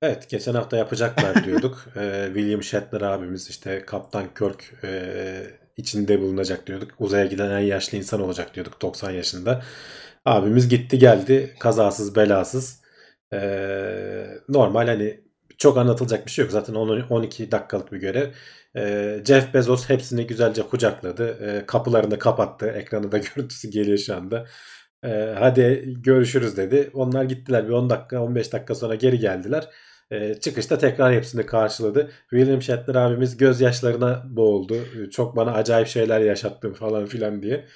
Evet 0.01 0.29
geçen 0.29 0.53
hafta 0.53 0.77
yapacaklar 0.77 1.43
diyorduk. 1.45 1.86
Ee, 1.95 2.23
William 2.25 2.63
Shatner 2.63 3.01
abimiz 3.01 3.49
işte 3.49 3.84
Kaptan 3.86 4.25
Kirk 4.39 4.73
e, 4.84 4.91
içinde 5.77 6.21
bulunacak 6.21 6.67
diyorduk. 6.67 6.91
Uzaya 6.99 7.25
giden 7.25 7.51
en 7.51 7.60
yaşlı 7.60 7.97
insan 7.97 8.21
olacak 8.21 8.55
diyorduk 8.55 8.81
90 8.81 9.12
yaşında. 9.12 9.63
Abimiz 10.25 10.69
gitti 10.69 10.99
geldi 10.99 11.55
kazasız 11.60 12.15
belasız. 12.15 12.80
Ee, 13.33 14.27
normal 14.49 14.87
hani 14.87 15.21
çok 15.57 15.77
anlatılacak 15.77 16.25
bir 16.25 16.31
şey 16.31 16.45
yok. 16.45 16.51
Zaten 16.51 16.73
10 16.73 17.01
12 17.09 17.51
dakikalık 17.51 17.91
bir 17.91 17.97
görev. 17.97 18.31
Ee, 18.75 19.21
Jeff 19.27 19.53
Bezos 19.53 19.89
hepsini 19.89 20.27
güzelce 20.27 20.61
kucakladı. 20.61 21.37
Ee, 21.41 21.65
kapılarını 21.65 22.19
kapattı. 22.19 22.67
Ekranı 22.67 23.11
da 23.11 23.17
görüntüsü 23.35 23.69
geliyor 23.69 23.97
şu 23.97 24.15
anda. 24.15 24.47
Ee, 25.03 25.35
hadi 25.39 25.93
görüşürüz 25.97 26.57
dedi. 26.57 26.89
Onlar 26.93 27.23
gittiler 27.23 27.67
bir 27.67 27.73
10 27.73 27.89
dakika 27.89 28.21
15 28.21 28.53
dakika 28.53 28.75
sonra 28.75 28.95
geri 28.95 29.19
geldiler. 29.19 29.69
Ee, 30.11 30.35
çıkışta 30.39 30.77
tekrar 30.77 31.13
hepsini 31.13 31.45
karşıladı. 31.45 32.11
William 32.29 32.61
Shatner 32.61 32.95
abimiz 32.95 33.37
gözyaşlarına 33.37 34.23
boğuldu. 34.29 34.75
Çok 35.11 35.35
bana 35.35 35.53
acayip 35.53 35.87
şeyler 35.87 36.19
yaşattın 36.21 36.73
falan 36.73 37.05
filan 37.05 37.41
diye. 37.41 37.67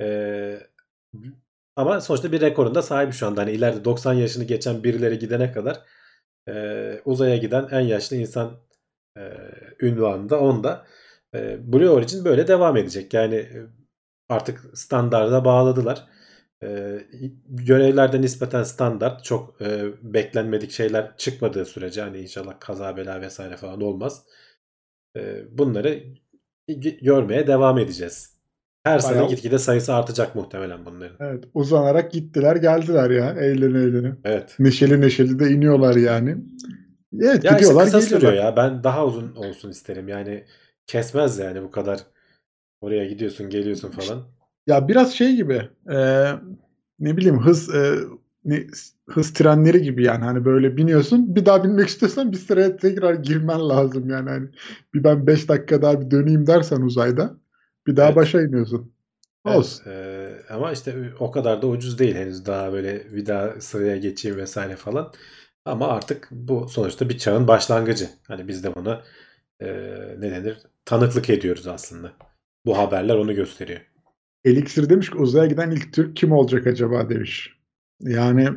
Ee, 0.00 0.58
ama 1.76 2.00
sonuçta 2.00 2.32
bir 2.32 2.40
rekorun 2.40 2.74
da 2.74 2.82
sahibi 2.82 3.12
şu 3.12 3.26
anda. 3.26 3.40
Hani 3.40 3.52
ileride 3.52 3.84
90 3.84 4.14
yaşını 4.14 4.44
geçen 4.44 4.84
birileri 4.84 5.18
gidene 5.18 5.52
kadar 5.52 5.80
e, 6.48 7.00
uzaya 7.04 7.36
giden 7.36 7.68
en 7.70 7.80
yaşlı 7.80 8.16
insan 8.16 8.60
e, 9.18 9.22
ünvanı 9.80 10.28
da 10.30 10.40
onda. 10.40 10.86
E, 11.34 11.72
Blue 11.72 11.88
Origin 11.90 12.24
böyle 12.24 12.48
devam 12.48 12.76
edecek. 12.76 13.14
Yani 13.14 13.48
artık 14.28 14.78
standarda 14.78 15.44
bağladılar. 15.44 16.08
E, 16.62 16.98
görevlerde 17.48 18.20
nispeten 18.20 18.62
standart. 18.62 19.24
Çok 19.24 19.62
e, 19.62 19.84
beklenmedik 20.02 20.70
şeyler 20.70 21.16
çıkmadığı 21.16 21.64
sürece 21.64 22.02
hani 22.02 22.20
inşallah 22.20 22.60
kaza 22.60 22.96
bela 22.96 23.20
vesaire 23.20 23.56
falan 23.56 23.80
olmaz. 23.80 24.26
E, 25.16 25.44
bunları 25.58 26.04
görmeye 27.02 27.46
devam 27.46 27.78
edeceğiz. 27.78 28.33
Her 28.84 28.98
sene 28.98 29.12
Bayağı- 29.14 29.28
gitgide 29.28 29.58
sayısı 29.58 29.94
artacak 29.94 30.34
muhtemelen 30.34 30.84
bunların. 30.86 31.16
Evet 31.20 31.44
uzanarak 31.54 32.12
gittiler 32.12 32.56
geldiler 32.56 33.10
ya 33.10 33.30
eğlene 33.30 33.78
eğlene. 33.78 34.12
Evet. 34.24 34.56
Neşeli 34.58 35.00
neşeli 35.00 35.38
de 35.38 35.50
iniyorlar 35.50 35.96
yani. 35.96 36.36
Evet 37.20 37.44
Ya 37.44 37.50
işte 37.50 37.54
gidiyorlar 37.54 37.84
kısa 37.84 37.98
geliyorlar. 38.00 38.28
sürüyor 38.28 38.44
ya. 38.44 38.56
Ben 38.56 38.84
daha 38.84 39.06
uzun 39.06 39.34
olsun 39.36 39.70
isterim. 39.70 40.08
Yani 40.08 40.44
kesmez 40.86 41.38
yani 41.38 41.62
bu 41.62 41.70
kadar. 41.70 42.00
Oraya 42.80 43.04
gidiyorsun, 43.04 43.50
geliyorsun 43.50 43.90
falan. 43.90 44.22
Ya 44.66 44.88
biraz 44.88 45.12
şey 45.14 45.36
gibi 45.36 45.68
e, 45.92 46.26
ne 47.00 47.16
bileyim 47.16 47.38
hız 47.42 47.74
e, 47.74 47.94
ne, 48.44 48.66
hız 49.10 49.32
trenleri 49.32 49.82
gibi 49.82 50.04
yani 50.04 50.24
hani 50.24 50.44
böyle 50.44 50.76
biniyorsun 50.76 51.36
bir 51.36 51.46
daha 51.46 51.64
binmek 51.64 51.88
istiyorsan 51.88 52.32
bir 52.32 52.36
sıraya 52.36 52.76
tekrar 52.76 53.14
girmen 53.14 53.68
lazım 53.68 54.10
yani 54.10 54.30
hani 54.30 54.48
bir 54.94 55.04
ben 55.04 55.26
5 55.26 55.48
dakika 55.48 55.82
daha 55.82 56.00
bir 56.00 56.10
döneyim 56.10 56.46
dersen 56.46 56.80
uzayda 56.80 57.34
bir 57.86 57.96
daha 57.96 58.06
Evet. 58.06 58.16
başa 58.16 58.42
iniyorsun. 58.42 58.92
Evet, 59.46 59.56
Olsun. 59.56 59.90
e, 59.90 60.28
ama 60.50 60.72
işte 60.72 60.94
o 61.18 61.30
kadar 61.30 61.62
da 61.62 61.66
ucuz 61.66 61.98
değil 61.98 62.14
henüz 62.16 62.46
daha 62.46 62.72
böyle 62.72 63.12
bir 63.12 63.26
daha 63.26 63.60
sıraya 63.60 63.96
geçeyim 63.96 64.36
vesaire 64.36 64.76
falan. 64.76 65.12
Ama 65.64 65.88
artık 65.88 66.28
bu 66.30 66.68
sonuçta 66.68 67.08
bir 67.08 67.18
çağın 67.18 67.48
başlangıcı. 67.48 68.08
Hani 68.28 68.48
biz 68.48 68.64
de 68.64 68.74
buna 68.74 69.02
e, 69.60 69.66
ne 70.18 70.30
denir? 70.30 70.58
Tanıklık 70.84 71.30
ediyoruz 71.30 71.66
aslında. 71.66 72.12
Bu 72.66 72.78
haberler 72.78 73.14
onu 73.14 73.34
gösteriyor. 73.34 73.80
Elixir 74.44 74.88
demiş 74.90 75.10
ki 75.10 75.16
uzaya 75.16 75.46
giden 75.46 75.70
ilk 75.70 75.92
Türk 75.92 76.16
kim 76.16 76.32
olacak 76.32 76.66
acaba 76.66 77.08
demiş. 77.08 77.58
Yani 78.00 78.48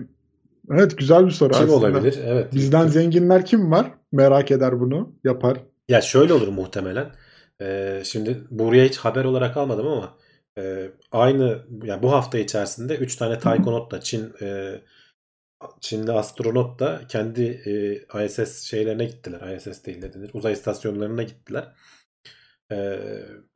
evet 0.71 0.97
güzel 0.97 1.25
bir 1.25 1.31
soru 1.31 1.53
Kim 1.53 1.63
aslında. 1.63 1.75
olabilir? 1.75 2.19
Evet. 2.25 2.53
Bizden 2.53 2.87
zenginler 2.87 3.45
kim 3.45 3.71
var? 3.71 3.91
Merak 4.11 4.51
eder 4.51 4.79
bunu. 4.79 5.15
Yapar. 5.23 5.57
Ya 5.89 6.01
şöyle 6.01 6.33
olur 6.33 6.47
muhtemelen. 6.47 7.05
Ee, 7.61 8.01
şimdi 8.05 8.43
buraya 8.51 8.85
hiç 8.85 8.97
haber 8.97 9.25
olarak 9.25 9.57
almadım 9.57 9.87
ama 9.87 10.17
e, 10.57 10.91
aynı 11.11 11.65
yani 11.83 12.03
bu 12.03 12.11
hafta 12.11 12.37
içerisinde 12.37 12.95
3 12.95 13.15
tane 13.15 13.39
taykonot 13.39 13.91
da 13.91 14.01
Çin 14.01 14.33
e, 14.41 14.81
Çinli 15.81 16.11
astronot 16.11 16.79
da 16.79 17.01
kendi 17.09 17.41
e, 18.15 18.25
ISS 18.25 18.63
şeylerine 18.63 19.05
gittiler. 19.05 19.55
ISS 19.57 19.85
değil 19.85 19.99
ne 19.99 20.13
denir? 20.13 20.31
Uzay 20.33 20.53
istasyonlarına 20.53 21.23
gittiler. 21.23 21.73
E, 22.71 22.99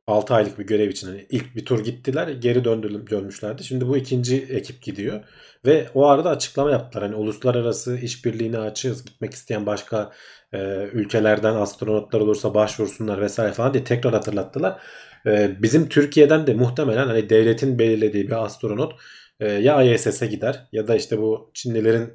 6 0.06 0.34
aylık 0.34 0.58
bir 0.58 0.66
görev 0.66 0.88
için 0.88 1.06
hani 1.06 1.26
ilk 1.30 1.56
bir 1.56 1.64
tur 1.64 1.84
gittiler, 1.84 2.28
geri 2.28 2.64
döndü, 2.64 3.06
dönmüşlerdi. 3.10 3.64
Şimdi 3.64 3.88
bu 3.88 3.96
ikinci 3.96 4.42
ekip 4.42 4.82
gidiyor 4.82 5.24
ve 5.66 5.88
o 5.94 6.06
arada 6.06 6.30
açıklama 6.30 6.70
yaptılar. 6.70 7.04
Hani 7.04 7.16
uluslararası 7.16 7.98
işbirliğine 7.98 8.58
açığız. 8.58 9.04
Gitmek 9.04 9.34
isteyen 9.34 9.66
başka 9.66 10.12
e, 10.52 10.88
ülkelerden 10.92 11.54
astronotlar 11.54 12.20
olursa 12.20 12.54
başvursunlar 12.54 13.20
vesaire 13.20 13.52
falan 13.52 13.74
diye 13.74 13.84
tekrar 13.84 14.12
hatırlattılar. 14.12 14.82
E, 15.26 15.62
bizim 15.62 15.88
Türkiye'den 15.88 16.46
de 16.46 16.54
muhtemelen 16.54 17.06
hani 17.06 17.30
devletin 17.30 17.78
belirlediği 17.78 18.26
bir 18.26 18.44
astronot 18.44 18.92
e, 19.40 19.48
ya 19.52 19.82
ISS'e 19.82 20.26
gider 20.26 20.68
ya 20.72 20.88
da 20.88 20.96
işte 20.96 21.18
bu 21.18 21.50
Çinlilerin 21.54 22.12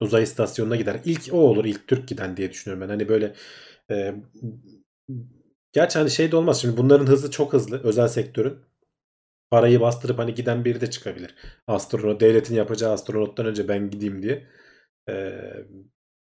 uzay 0.00 0.22
istasyonuna 0.22 0.76
gider. 0.76 1.00
İlk 1.04 1.34
o 1.34 1.36
olur 1.36 1.64
ilk 1.64 1.88
Türk 1.88 2.08
giden 2.08 2.36
diye 2.36 2.50
düşünüyorum 2.50 2.82
ben. 2.82 2.88
Hani 2.88 3.08
böyle 3.08 3.34
e, 3.90 4.14
gerçi 5.72 5.98
hani 5.98 6.10
şey 6.10 6.32
de 6.32 6.36
olmaz 6.36 6.60
şimdi 6.60 6.76
bunların 6.76 7.06
hızı 7.06 7.30
çok 7.30 7.52
hızlı 7.52 7.82
özel 7.84 8.08
sektörün 8.08 8.58
parayı 9.50 9.80
bastırıp 9.80 10.18
hani 10.18 10.34
giden 10.34 10.64
biri 10.64 10.80
de 10.80 10.90
çıkabilir. 10.90 11.34
Astronot 11.66 12.20
devletin 12.20 12.54
yapacağı 12.54 12.92
astronottan 12.92 13.46
önce 13.46 13.68
ben 13.68 13.90
gideyim 13.90 14.22
diye. 14.22 14.46
Ee, 15.08 15.66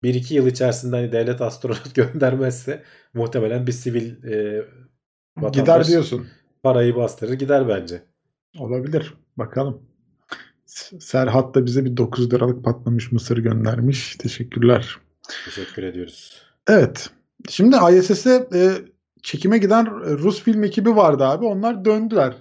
1-2 0.03 0.35
yıl 0.35 0.47
içerisinde 0.47 0.97
hani 0.97 1.13
devlet 1.13 1.41
astronot 1.41 1.95
göndermezse 1.95 2.83
muhtemelen 3.15 3.67
bir 3.67 3.73
sivil 3.73 4.25
e, 4.25 4.65
vatandaş 5.37 5.61
gider 5.61 5.87
diyorsun. 5.87 6.27
parayı 6.63 6.97
bastırır 6.97 7.33
gider 7.33 7.69
bence. 7.69 8.03
Olabilir. 8.59 9.15
Bakalım. 9.37 9.83
Serhat 11.01 11.55
da 11.55 11.67
bize 11.67 11.85
bir 11.85 11.97
9 11.97 12.33
liralık 12.33 12.65
patlamış 12.65 13.13
mısır 13.13 13.39
göndermiş. 13.39 14.17
Teşekkürler. 14.17 14.97
Teşekkür 15.45 15.83
ediyoruz. 15.83 16.43
Evet. 16.69 17.11
Şimdi 17.49 17.77
ISS'e 17.93 18.49
e, 18.55 18.73
çekime 19.23 19.59
giden 19.59 19.87
Rus 20.19 20.43
film 20.43 20.65
ekibi 20.65 20.97
vardı 20.97 21.25
abi. 21.25 21.45
Onlar 21.45 21.85
döndüler. 21.85 22.35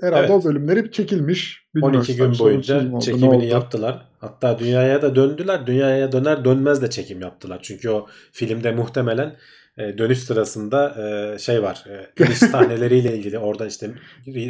Herhalde 0.00 0.26
evet. 0.26 0.30
o 0.30 0.44
bölümleri 0.44 0.92
çekilmiş. 0.92 1.66
Bilmiyorum 1.74 1.98
12 1.98 2.16
gün 2.16 2.38
boyunca 2.38 3.00
çekimini 3.00 3.46
yaptılar. 3.46 4.08
Hatta 4.26 4.58
dünyaya 4.58 5.02
da 5.02 5.16
döndüler. 5.16 5.66
Dünyaya 5.66 6.12
döner 6.12 6.44
dönmez 6.44 6.82
de 6.82 6.90
çekim 6.90 7.20
yaptılar. 7.20 7.58
Çünkü 7.62 7.90
o 7.90 8.06
filmde 8.32 8.72
muhtemelen 8.72 9.36
e, 9.78 9.98
dönüş 9.98 10.18
sırasında 10.18 10.94
e, 11.34 11.38
şey 11.38 11.62
var. 11.62 11.84
E, 11.88 12.24
iniş 12.24 12.38
sahneleriyle 12.38 13.16
ilgili 13.16 13.38
orada 13.38 13.66
işte 13.66 13.90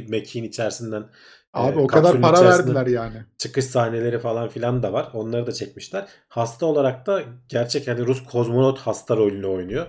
mekiğin 0.08 0.44
içerisinden 0.44 1.04
Abi 1.52 1.76
e, 1.76 1.78
o 1.78 1.86
kadar 1.86 2.20
para 2.20 2.44
verdiler 2.44 2.86
yani. 2.86 3.16
çıkış 3.38 3.64
sahneleri 3.64 4.18
falan 4.18 4.48
filan 4.48 4.82
da 4.82 4.92
var. 4.92 5.08
Onları 5.12 5.46
da 5.46 5.52
çekmişler. 5.52 6.08
Hasta 6.28 6.66
olarak 6.66 7.06
da 7.06 7.22
gerçek 7.48 7.88
hani 7.88 8.06
Rus 8.06 8.24
kozmonot 8.24 8.78
hasta 8.78 9.16
rolünü 9.16 9.46
oynuyor. 9.46 9.86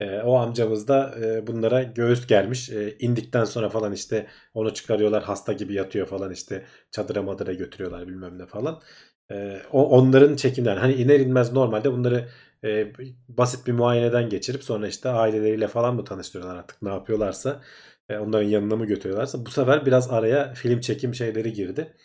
E, 0.00 0.20
o 0.20 0.36
amcamız 0.36 0.88
da 0.88 1.14
e, 1.20 1.46
bunlara 1.46 1.82
göğüs 1.82 2.26
germiş. 2.26 2.70
E, 2.70 2.96
indikten 2.98 3.44
sonra 3.44 3.68
falan 3.68 3.92
işte 3.92 4.26
onu 4.54 4.74
çıkarıyorlar 4.74 5.22
hasta 5.22 5.52
gibi 5.52 5.74
yatıyor 5.74 6.06
falan 6.06 6.32
işte 6.32 6.64
çadıra 6.90 7.22
madıra 7.22 7.52
götürüyorlar 7.52 8.08
bilmem 8.08 8.38
ne 8.38 8.46
falan. 8.46 8.80
E, 9.30 9.62
o, 9.72 9.88
onların 9.88 10.36
çekimler 10.36 10.76
hani 10.76 10.94
iner 10.94 11.20
inmez 11.20 11.52
normalde 11.52 11.92
bunları 11.92 12.28
e, 12.64 12.92
basit 13.28 13.66
bir 13.66 13.72
muayeneden 13.72 14.28
geçirip 14.28 14.64
sonra 14.64 14.88
işte 14.88 15.08
aileleriyle 15.08 15.68
falan 15.68 15.94
mı 15.94 16.04
tanıştırıyorlar 16.04 16.56
artık 16.56 16.82
ne 16.82 16.88
yapıyorlarsa 16.88 17.62
e, 18.08 18.18
onların 18.18 18.48
yanına 18.48 18.76
mı 18.76 18.86
götürüyorlarsa 18.86 19.46
bu 19.46 19.50
sefer 19.50 19.86
biraz 19.86 20.10
araya 20.10 20.54
film 20.54 20.80
çekim 20.80 21.14
şeyleri 21.14 21.52
girdi. 21.52 21.96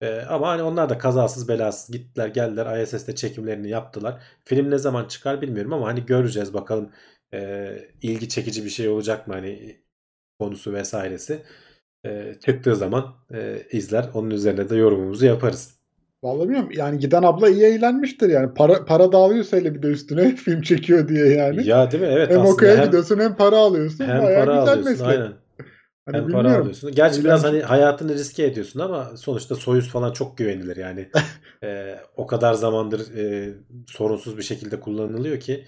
E, 0.00 0.20
ama 0.20 0.48
hani 0.48 0.62
onlar 0.62 0.88
da 0.88 0.98
kazasız 0.98 1.48
belasız 1.48 1.90
gittiler 1.90 2.28
geldiler 2.28 2.82
ISS'te 2.82 3.14
çekimlerini 3.14 3.68
yaptılar. 3.68 4.22
Film 4.44 4.70
ne 4.70 4.78
zaman 4.78 5.08
çıkar 5.08 5.42
bilmiyorum 5.42 5.72
ama 5.72 5.86
hani 5.86 6.06
göreceğiz 6.06 6.54
bakalım 6.54 6.90
e, 7.34 7.70
ilgi 8.02 8.28
çekici 8.28 8.64
bir 8.64 8.70
şey 8.70 8.88
olacak 8.88 9.28
mı 9.28 9.34
hani 9.34 9.82
konusu 10.40 10.72
vesairesi. 10.72 11.42
E, 12.06 12.34
çıktığı 12.46 12.76
zaman 12.76 13.16
e, 13.34 13.62
izler 13.72 14.10
onun 14.14 14.30
üzerine 14.30 14.70
de 14.70 14.76
yorumumuzu 14.76 15.26
yaparız. 15.26 15.83
Vallahi 16.24 16.44
bilmiyorum. 16.44 16.70
Yani 16.72 16.98
giden 16.98 17.22
abla 17.22 17.48
iyi 17.48 17.62
eğlenmiştir 17.64 18.28
yani. 18.28 18.54
Para 18.54 18.84
para 18.84 19.12
dağılıyorsa 19.12 19.56
hele 19.56 19.74
bir 19.74 19.82
de 19.82 19.86
üstüne 19.86 20.36
film 20.36 20.62
çekiyor 20.62 21.08
diye 21.08 21.26
yani. 21.28 21.68
Ya 21.68 21.90
değil 21.90 22.02
mi? 22.02 22.08
Evet 22.12 22.30
hem 22.30 22.40
aslında 22.40 22.76
hem, 22.76 22.84
gidiyorsun 22.84 23.18
hem 23.20 23.36
para 23.36 23.56
alıyorsun. 23.58 24.04
hem 24.04 24.22
Bayağı 24.22 24.44
para 24.44 24.60
alıyorsun 24.60 24.84
meslek. 24.84 25.08
aynen. 25.08 25.32
Hani 26.06 26.16
Hem 26.16 26.28
para 26.28 26.58
alıyorsun. 26.58 26.92
Gerçi 26.92 27.24
biraz 27.24 27.44
Eğlenceli. 27.44 27.62
hani 27.62 27.78
hayatını 27.78 28.14
riske 28.14 28.44
ediyorsun 28.44 28.80
ama 28.80 29.16
sonuçta 29.16 29.54
Soyuz 29.54 29.88
falan 29.90 30.12
çok 30.12 30.38
güvenilir 30.38 30.76
yani. 30.76 31.08
Ee, 31.64 31.98
o 32.16 32.26
kadar 32.26 32.54
zamandır 32.54 33.16
e, 33.16 33.54
sorunsuz 33.86 34.38
bir 34.38 34.42
şekilde 34.42 34.80
kullanılıyor 34.80 35.40
ki 35.40 35.64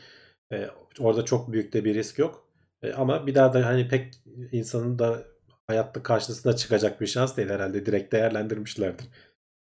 e, 0.52 0.66
orada 1.00 1.24
çok 1.24 1.52
büyük 1.52 1.72
de 1.72 1.84
bir 1.84 1.94
risk 1.94 2.18
yok. 2.18 2.48
E, 2.82 2.92
ama 2.92 3.26
bir 3.26 3.34
daha 3.34 3.52
da 3.52 3.66
hani 3.66 3.88
pek 3.88 4.14
insanın 4.52 4.98
da 4.98 5.22
hayatta 5.66 6.02
karşısına 6.02 6.56
çıkacak 6.56 7.00
bir 7.00 7.06
şans 7.06 7.36
değil 7.36 7.48
herhalde. 7.48 7.86
Direkt 7.86 8.12
değerlendirmişlerdir. 8.12 9.06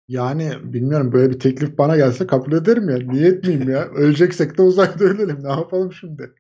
Yani 0.09 0.53
bilmiyorum 0.63 1.13
böyle 1.13 1.31
bir 1.35 1.39
teklif 1.39 1.79
bana 1.79 1.97
gelse 1.97 2.27
kabul 2.27 2.53
ederim 2.53 2.89
ya. 2.91 2.97
Niye 2.97 3.29
etmeyeyim 3.29 3.71
ya? 3.71 3.85
Öleceksek 3.95 4.59
de 4.59 4.63
uzayda 4.63 5.05
ölelim. 5.05 5.39
Ne 5.43 5.49
yapalım 5.51 5.93
şimdi? 5.93 6.33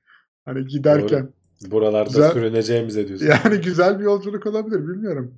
Hani 0.44 0.66
giderken. 0.66 1.32
Buralarda 1.70 2.08
Güzel. 2.08 2.32
sürüneceğimize 2.32 3.08
diyorsun. 3.08 3.26
Yani 3.26 3.60
güzel 3.60 3.98
bir 3.98 4.04
yolculuk 4.04 4.46
olabilir 4.46 4.88
bilmiyorum. 4.88 5.34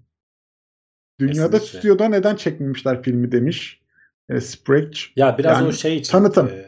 Dünyada 1.20 1.50
Kesinlikle. 1.50 1.78
stüdyoda 1.78 2.08
neden 2.08 2.36
çekmemişler 2.36 3.02
filmi 3.02 3.32
demiş. 3.32 3.80
E, 4.28 4.40
Sprague. 4.40 4.90
Ya 5.16 5.38
biraz 5.38 5.58
Yani 5.60 5.68
o 5.68 5.72
şey 5.72 5.96
için. 5.96 6.12
tanıtım. 6.12 6.48
e, 6.48 6.66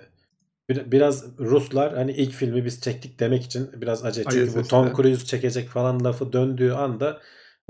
bir- 0.69 0.93
biraz 0.93 1.39
Ruslar 1.39 1.95
hani 1.95 2.13
ilk 2.13 2.33
filmi 2.33 2.65
biz 2.65 2.81
çektik 2.81 3.21
demek 3.21 3.43
için 3.45 3.71
biraz 3.81 4.05
acele. 4.05 4.27
Çünkü 4.31 4.55
bu. 4.55 4.63
Tom 4.69 4.93
Cruise 4.97 5.27
çekecek 5.27 5.69
falan 5.69 6.05
lafı 6.05 6.33
döndüğü 6.33 6.71
anda 6.71 7.21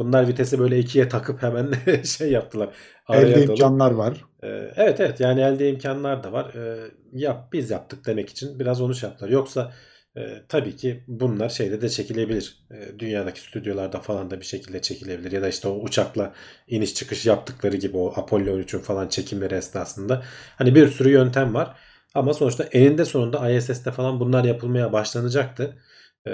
bunlar 0.01 0.29
vitesi 0.29 0.61
böyle 0.61 0.81
ikiye 0.81 1.09
takıp 1.09 1.43
hemen 1.43 1.73
şey 2.05 2.33
yaptılar. 2.33 2.77
Araya 3.07 3.37
Elde 3.37 3.47
dalıp- 3.47 3.51
imkanlar 3.51 3.91
var. 3.93 4.25
Ee, 4.45 4.49
evet 4.77 5.01
evet 5.01 5.21
yani 5.21 5.41
elde 5.41 5.71
imkanlar 5.71 6.25
da 6.25 6.33
var. 6.33 6.55
Ee, 6.55 6.91
yap 7.13 7.53
biz 7.53 7.71
yaptık 7.71 8.07
demek 8.07 8.31
için 8.31 8.59
biraz 8.61 8.81
onu 8.81 8.95
şey 8.95 9.09
yaptılar. 9.11 9.31
Yoksa 9.31 9.73
E, 10.17 10.21
tabii 10.49 10.77
ki 10.77 11.05
bunlar 11.09 11.49
şeyde 11.49 11.81
de 11.81 11.89
çekilebilir. 11.89 12.67
E, 12.71 12.99
dünyadaki 12.99 13.41
stüdyolarda 13.41 14.01
falan 14.01 14.31
da 14.31 14.41
bir 14.41 14.47
şekilde 14.47 14.83
çekilebilir. 14.83 15.33
Ya 15.33 15.43
da 15.43 15.49
işte 15.49 15.69
o 15.69 15.73
uçakla 15.83 16.35
iniş 16.69 16.95
çıkış 16.95 17.27
yaptıkları 17.27 17.77
gibi 17.77 17.97
o 17.97 18.13
Apollo 18.21 18.51
13'ün 18.51 18.81
falan 18.81 19.09
çekimleri 19.09 19.55
esnasında. 19.55 20.23
Hani 20.57 20.75
bir 20.75 20.89
sürü 20.89 21.11
yöntem 21.11 21.55
var. 21.55 21.77
Ama 22.15 22.35
sonuçta 22.35 22.65
eninde 22.65 23.05
sonunda 23.05 23.51
ISS'te 23.51 23.93
falan 23.93 24.21
bunlar 24.21 24.45
yapılmaya 24.45 24.93
başlanacaktı. 24.93 25.79
E, 26.27 26.33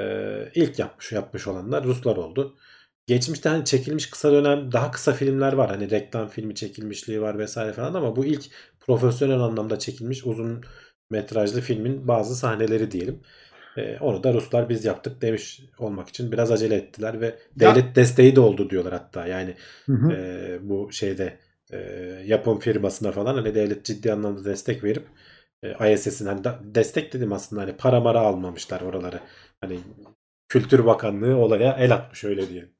ilk 0.54 0.78
yapmış 0.78 1.12
yapmış 1.12 1.46
olanlar 1.46 1.84
Ruslar 1.84 2.16
oldu. 2.16 2.56
Geçmişte 3.06 3.48
hani 3.48 3.64
çekilmiş 3.64 4.10
kısa 4.10 4.32
dönem 4.32 4.72
daha 4.72 4.90
kısa 4.90 5.12
filmler 5.12 5.52
var. 5.52 5.70
Hani 5.70 5.90
reklam 5.90 6.28
filmi 6.28 6.54
çekilmişliği 6.54 7.20
var 7.22 7.38
vesaire 7.38 7.72
falan 7.72 7.94
ama 7.94 8.16
bu 8.16 8.24
ilk 8.24 8.44
profesyonel 8.80 9.40
anlamda 9.40 9.78
çekilmiş 9.78 10.26
uzun 10.26 10.64
metrajlı 11.10 11.60
filmin 11.60 12.08
bazı 12.08 12.36
sahneleri 12.36 12.90
diyelim. 12.90 13.20
Ee, 13.76 13.98
onu 14.00 14.24
da 14.24 14.34
Ruslar 14.34 14.68
biz 14.68 14.84
yaptık 14.84 15.22
demiş 15.22 15.60
olmak 15.78 16.08
için 16.08 16.32
biraz 16.32 16.52
acele 16.52 16.74
ettiler 16.74 17.20
ve 17.20 17.38
devlet 17.56 17.96
desteği 17.96 18.36
de 18.36 18.40
oldu 18.40 18.70
diyorlar 18.70 18.92
hatta. 18.92 19.26
Yani 19.26 19.54
Hı 19.86 19.92
hı. 19.92 20.12
e, 20.12 20.58
bu 20.62 20.92
şeyde 20.92 21.38
e, 21.72 21.78
yapım 22.26 22.58
firmasına 22.58 23.12
falan 23.12 23.34
hani 23.34 23.54
devlet 23.54 23.84
ciddi 23.84 24.12
anlamda 24.12 24.44
destek 24.44 24.84
verip 24.84 25.06
e, 25.62 25.92
ISS'in 25.92 26.26
hani 26.26 26.44
da- 26.44 26.60
destek 26.64 27.12
dedim 27.12 27.32
aslında 27.32 27.62
hani 27.62 27.76
para 27.76 28.00
mara 28.00 28.20
almamışlar 28.20 28.80
oraları. 28.80 29.20
Hani 29.60 29.78
Kültür 30.48 30.86
Bakanlığı 30.86 31.36
olaya 31.36 31.76
el 31.80 31.94
atmış 31.94 32.24
öyle 32.24 32.48
diyelim. 32.48 32.75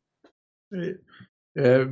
Ee, 1.59 1.85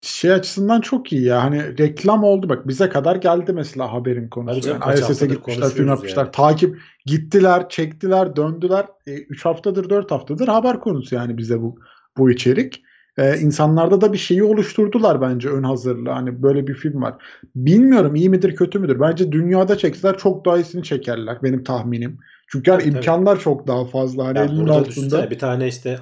şey 0.00 0.32
açısından 0.32 0.80
çok 0.80 1.12
iyi 1.12 1.22
ya. 1.24 1.42
Hani 1.44 1.78
reklam 1.78 2.24
oldu 2.24 2.48
bak 2.48 2.68
bize 2.68 2.88
kadar 2.88 3.16
geldi 3.16 3.52
mesela 3.52 3.92
haberin 3.92 4.28
konusu. 4.28 4.54
Tabii 4.54 4.62
canım, 4.64 4.80
Yani 4.82 4.90
kaç 4.90 4.98
ISS'e 5.00 5.06
haftadır 5.12 5.34
gitmişler, 5.34 5.60
konuşuyoruz 5.62 5.90
yapmışlar. 5.90 6.22
yani. 6.24 6.32
Takip 6.32 6.78
gittiler, 7.06 7.68
çektiler, 7.68 8.36
döndüler. 8.36 8.86
3 9.06 9.44
haftadır, 9.44 9.90
4 9.90 10.10
haftadır 10.10 10.48
haber 10.48 10.80
konusu 10.80 11.14
yani 11.14 11.38
bize 11.38 11.60
bu 11.62 11.78
bu 12.18 12.30
içerik. 12.30 12.82
Ee, 13.18 13.38
insanlarda 13.38 14.00
da 14.00 14.12
bir 14.12 14.18
şeyi 14.18 14.42
oluşturdular 14.44 15.20
bence 15.20 15.48
ön 15.48 15.62
hazırlığı. 15.62 16.10
Hani 16.10 16.42
böyle 16.42 16.66
bir 16.66 16.74
film 16.74 17.02
var. 17.02 17.14
Bilmiyorum 17.56 18.14
iyi 18.14 18.28
midir 18.30 18.56
kötü 18.56 18.78
müdür. 18.78 19.00
Bence 19.00 19.32
dünyada 19.32 19.78
çekseler 19.78 20.18
çok 20.18 20.44
daha 20.44 20.56
iyisini 20.58 20.82
çekerler 20.82 21.38
benim 21.42 21.64
tahminim. 21.64 22.18
Çünkü 22.48 22.70
Tabii, 22.70 22.82
tabii. 22.84 22.94
imkanlar 22.94 23.40
çok 23.40 23.66
daha 23.66 23.84
fazla. 23.84 24.24
Hani 24.26 24.38
Ya 24.38 24.44
elinin 24.44 24.60
burada 24.60 24.72
altında. 24.72 24.88
düşünsene 24.90 25.30
bir 25.30 25.38
tane 25.38 25.68
işte 25.68 25.98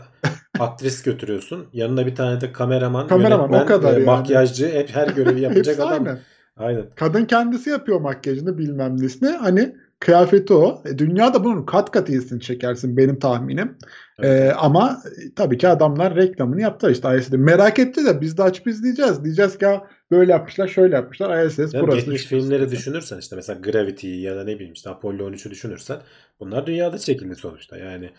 aktris 0.61 1.03
götürüyorsun. 1.03 1.67
Yanına 1.73 2.07
bir 2.07 2.15
tane 2.15 2.41
de 2.41 2.53
kameraman, 2.53 3.07
Kameraman, 3.09 3.49
o 3.49 3.53
yönetmen, 3.53 3.67
kadar 3.67 3.91
e, 3.91 3.95
yani. 3.95 4.05
makyajcı 4.05 4.69
hep 4.73 4.91
her 4.95 5.09
görevi 5.09 5.41
yapacak 5.51 5.81
adam. 5.81 5.93
aynı. 5.93 6.19
Aynen. 6.57 6.85
Kadın 6.97 7.25
kendisi 7.25 7.71
yapıyor 7.71 8.01
makyajını 8.01 8.59
bilmem 8.59 9.03
nesini. 9.03 9.29
Hani 9.31 9.77
kıyafeti 10.01 10.55
o. 10.55 10.83
E, 10.87 10.99
dünyada 10.99 11.45
bunun 11.45 11.67
kat 11.67 11.91
kat 11.91 12.09
iyisini 12.09 12.41
çekersin 12.41 12.97
benim 12.97 13.19
tahminim. 13.19 13.77
Evet. 14.19 14.51
E, 14.51 14.55
ama 14.55 15.03
e, 15.07 15.35
tabii 15.37 15.59
ki 15.59 15.69
adamlar 15.69 16.17
reklamını 16.17 16.61
yaptılar 16.61 16.93
işte 16.93 17.19
ISS'de. 17.19 17.37
Merak 17.37 17.79
etti 17.79 18.05
de 18.07 18.21
biz 18.21 18.39
de 18.39 18.43
açıp 18.43 18.67
izleyeceğiz. 18.67 19.25
Diyeceğiz 19.25 19.59
ki 19.59 19.67
"Ha, 19.67 19.87
böyle 20.11 20.33
yapmışlar 20.33 20.69
şöyle 20.69 20.95
yapmışlar 20.97 21.47
ISS 21.47 21.59
Yani 21.59 21.83
burası. 21.83 21.97
geçmiş 21.99 22.29
şurası." 22.29 22.47
filmleri 22.47 22.71
düşünürsen 22.71 23.19
işte 23.19 23.37
mesela 23.37 23.61
Gravity'yi 23.61 24.23
ya 24.23 24.37
da 24.37 24.45
ne 24.45 24.55
bileyim 24.55 24.73
işte 24.73 24.91
Apollo 24.91 25.31
13'ü 25.31 25.51
düşünürsen 25.51 25.97
bunlar 26.41 26.67
dünyada 26.67 26.99
çekildi 26.99 27.35
sonuçta. 27.37 27.77
Yani 27.77 28.11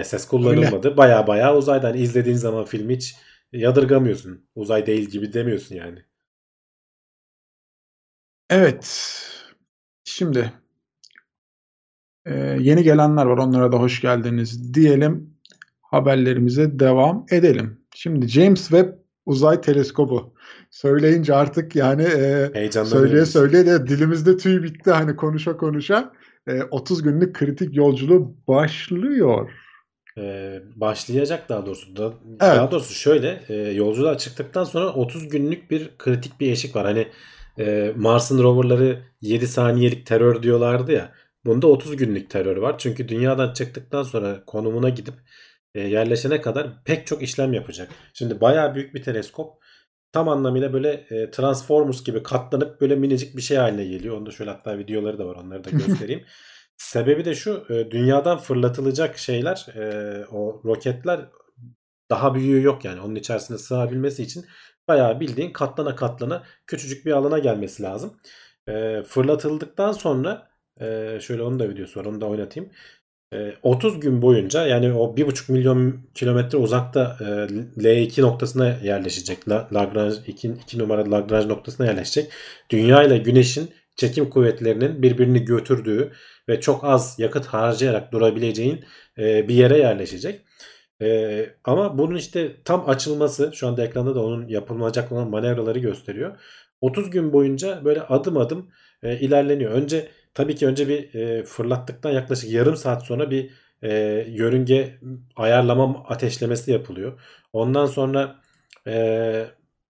ISS 0.00 0.28
kullanılmadı. 0.28 0.96
Baya 0.96 1.26
baya 1.26 1.56
uzaydan 1.56 1.90
hani 1.90 2.00
izlediğin 2.00 2.36
zaman 2.36 2.64
filmi 2.64 2.96
hiç 2.96 3.16
yadırgamıyorsun. 3.52 4.46
Uzay 4.54 4.86
değil 4.86 5.08
gibi 5.08 5.32
demiyorsun 5.32 5.74
yani. 5.74 5.98
Evet. 8.50 9.18
Şimdi 10.04 10.52
e, 12.26 12.34
yeni 12.60 12.82
gelenler 12.82 13.26
var. 13.26 13.38
Onlara 13.38 13.72
da 13.72 13.76
hoş 13.76 14.00
geldiniz 14.00 14.74
diyelim. 14.74 15.36
Haberlerimize 15.82 16.78
devam 16.78 17.26
edelim. 17.30 17.78
Şimdi 17.94 18.28
James 18.28 18.60
Webb 18.60 19.02
Uzay 19.26 19.60
Teleskobu 19.60 20.34
söyleyince 20.70 21.34
artık 21.34 21.76
yani 21.76 22.02
e, 22.02 22.70
söyleye 22.84 23.26
söyleye 23.26 23.66
de 23.66 23.86
dilimizde 23.86 24.36
tüy 24.36 24.62
bitti 24.62 24.90
hani 24.90 25.16
konuşa 25.16 25.56
konuşa. 25.56 26.12
E, 26.46 26.62
30 26.62 27.02
günlük 27.02 27.34
kritik 27.34 27.76
yolculuğu 27.76 28.36
başlıyor. 28.48 29.50
Ee, 30.18 30.60
başlayacak 30.76 31.48
daha 31.48 31.66
doğrusu. 31.66 31.96
Da, 31.96 32.12
Evet. 32.28 32.40
Daha 32.40 32.70
doğrusu 32.70 32.94
şöyle 32.94 33.42
e, 33.48 33.54
yolculuğa 33.54 34.18
çıktıktan 34.18 34.64
sonra 34.64 34.92
30 34.92 35.28
günlük 35.28 35.70
bir 35.70 35.90
kritik 35.98 36.40
bir 36.40 36.52
eşik 36.52 36.76
var. 36.76 36.84
Hani 36.86 37.08
e, 37.58 37.92
Mars'ın 37.96 38.42
roverları 38.42 39.02
7 39.20 39.48
saniyelik 39.48 40.06
terör 40.06 40.42
diyorlardı 40.42 40.92
ya. 40.92 41.12
Bunda 41.44 41.66
30 41.66 41.96
günlük 41.96 42.30
terör 42.30 42.56
var. 42.56 42.78
Çünkü 42.78 43.08
dünyadan 43.08 43.52
çıktıktan 43.52 44.02
sonra 44.02 44.44
konumuna 44.46 44.88
gidip 44.88 45.14
e, 45.74 45.80
yerleşene 45.80 46.40
kadar 46.40 46.84
pek 46.84 47.06
çok 47.06 47.22
işlem 47.22 47.52
yapacak. 47.52 47.88
Şimdi 48.14 48.40
bayağı 48.40 48.74
büyük 48.74 48.94
bir 48.94 49.02
teleskop. 49.02 49.62
Tam 50.12 50.28
anlamıyla 50.28 50.72
böyle 50.72 51.06
e, 51.10 51.30
Transformers 51.30 52.04
gibi 52.04 52.22
katlanıp 52.22 52.80
böyle 52.80 52.96
minicik 52.96 53.36
bir 53.36 53.42
şey 53.42 53.56
haline 53.56 53.84
geliyor. 53.84 54.16
Onda 54.16 54.30
şöyle 54.30 54.50
hatta 54.50 54.78
videoları 54.78 55.18
da 55.18 55.26
var. 55.26 55.36
Onları 55.36 55.64
da 55.64 55.70
göstereyim. 55.86 56.24
Sebebi 56.82 57.24
de 57.24 57.34
şu. 57.34 57.64
e, 57.70 57.90
dünyadan 57.90 58.38
fırlatılacak 58.38 59.18
şeyler 59.18 59.66
e, 59.76 60.26
o 60.26 60.62
roketler 60.64 61.20
daha 62.10 62.34
büyüğü 62.34 62.62
yok 62.62 62.84
yani. 62.84 63.00
Onun 63.00 63.14
içerisine 63.14 63.58
sığabilmesi 63.58 64.22
için 64.22 64.44
bayağı 64.88 65.20
bildiğin 65.20 65.52
katlana 65.52 65.96
katlana 65.96 66.42
küçücük 66.66 67.06
bir 67.06 67.12
alana 67.12 67.38
gelmesi 67.38 67.82
lazım. 67.82 68.16
E, 68.68 69.02
fırlatıldıktan 69.02 69.92
sonra 69.92 70.48
şöyle 71.20 71.42
onun 71.42 71.58
da 71.58 71.68
videosu 71.68 72.00
var. 72.00 72.04
Onu 72.04 72.20
da 72.20 72.26
oynatayım. 72.26 72.70
E, 73.34 73.54
30 73.62 74.00
gün 74.00 74.22
boyunca 74.22 74.66
yani 74.66 74.92
o 74.92 75.16
1,5 75.16 75.52
milyon 75.52 76.00
kilometre 76.14 76.58
uzakta 76.58 77.16
e, 77.20 77.24
L2 77.82 78.22
noktasına 78.22 78.68
yerleşecek. 78.82 79.48
La- 79.48 79.68
Lagrange 79.72 80.16
2, 80.26 80.48
2 80.48 80.78
numaralı 80.78 81.10
Lagrange 81.10 81.48
noktasına 81.48 81.86
yerleşecek. 81.86 82.32
Dünya 82.70 83.02
ile 83.02 83.18
Güneş'in 83.18 83.70
çekim 83.96 84.30
kuvvetlerinin 84.30 85.02
birbirini 85.02 85.44
götürdüğü 85.44 86.12
ve 86.48 86.60
çok 86.60 86.84
az 86.84 87.18
yakıt 87.18 87.46
harcayarak 87.46 88.12
durabileceğin 88.12 88.84
e, 89.18 89.48
bir 89.48 89.54
yere 89.54 89.78
yerleşecek. 89.78 90.40
E, 91.02 91.46
ama 91.64 91.98
bunun 91.98 92.16
işte 92.16 92.62
tam 92.64 92.88
açılması 92.88 93.50
şu 93.54 93.68
anda 93.68 93.84
ekranda 93.84 94.14
da 94.14 94.24
onun 94.24 94.46
yapılacak 94.48 95.12
olan 95.12 95.30
manevraları 95.30 95.78
gösteriyor. 95.78 96.38
30 96.80 97.10
gün 97.10 97.32
boyunca 97.32 97.84
böyle 97.84 98.02
adım 98.02 98.36
adım 98.36 98.70
e, 99.02 99.18
ilerleniyor. 99.18 99.72
Önce 99.72 100.08
tabii 100.34 100.54
ki 100.56 100.66
önce 100.66 100.88
bir 100.88 101.14
e, 101.14 101.44
fırlattıktan 101.44 102.10
yaklaşık 102.10 102.50
yarım 102.50 102.76
saat 102.76 103.02
sonra 103.06 103.30
bir 103.30 103.50
e, 103.82 103.92
yörünge 104.28 104.98
ayarlama 105.36 106.04
ateşlemesi 106.08 106.72
yapılıyor. 106.72 107.20
Ondan 107.52 107.86
sonra 107.86 108.40
e, 108.86 109.46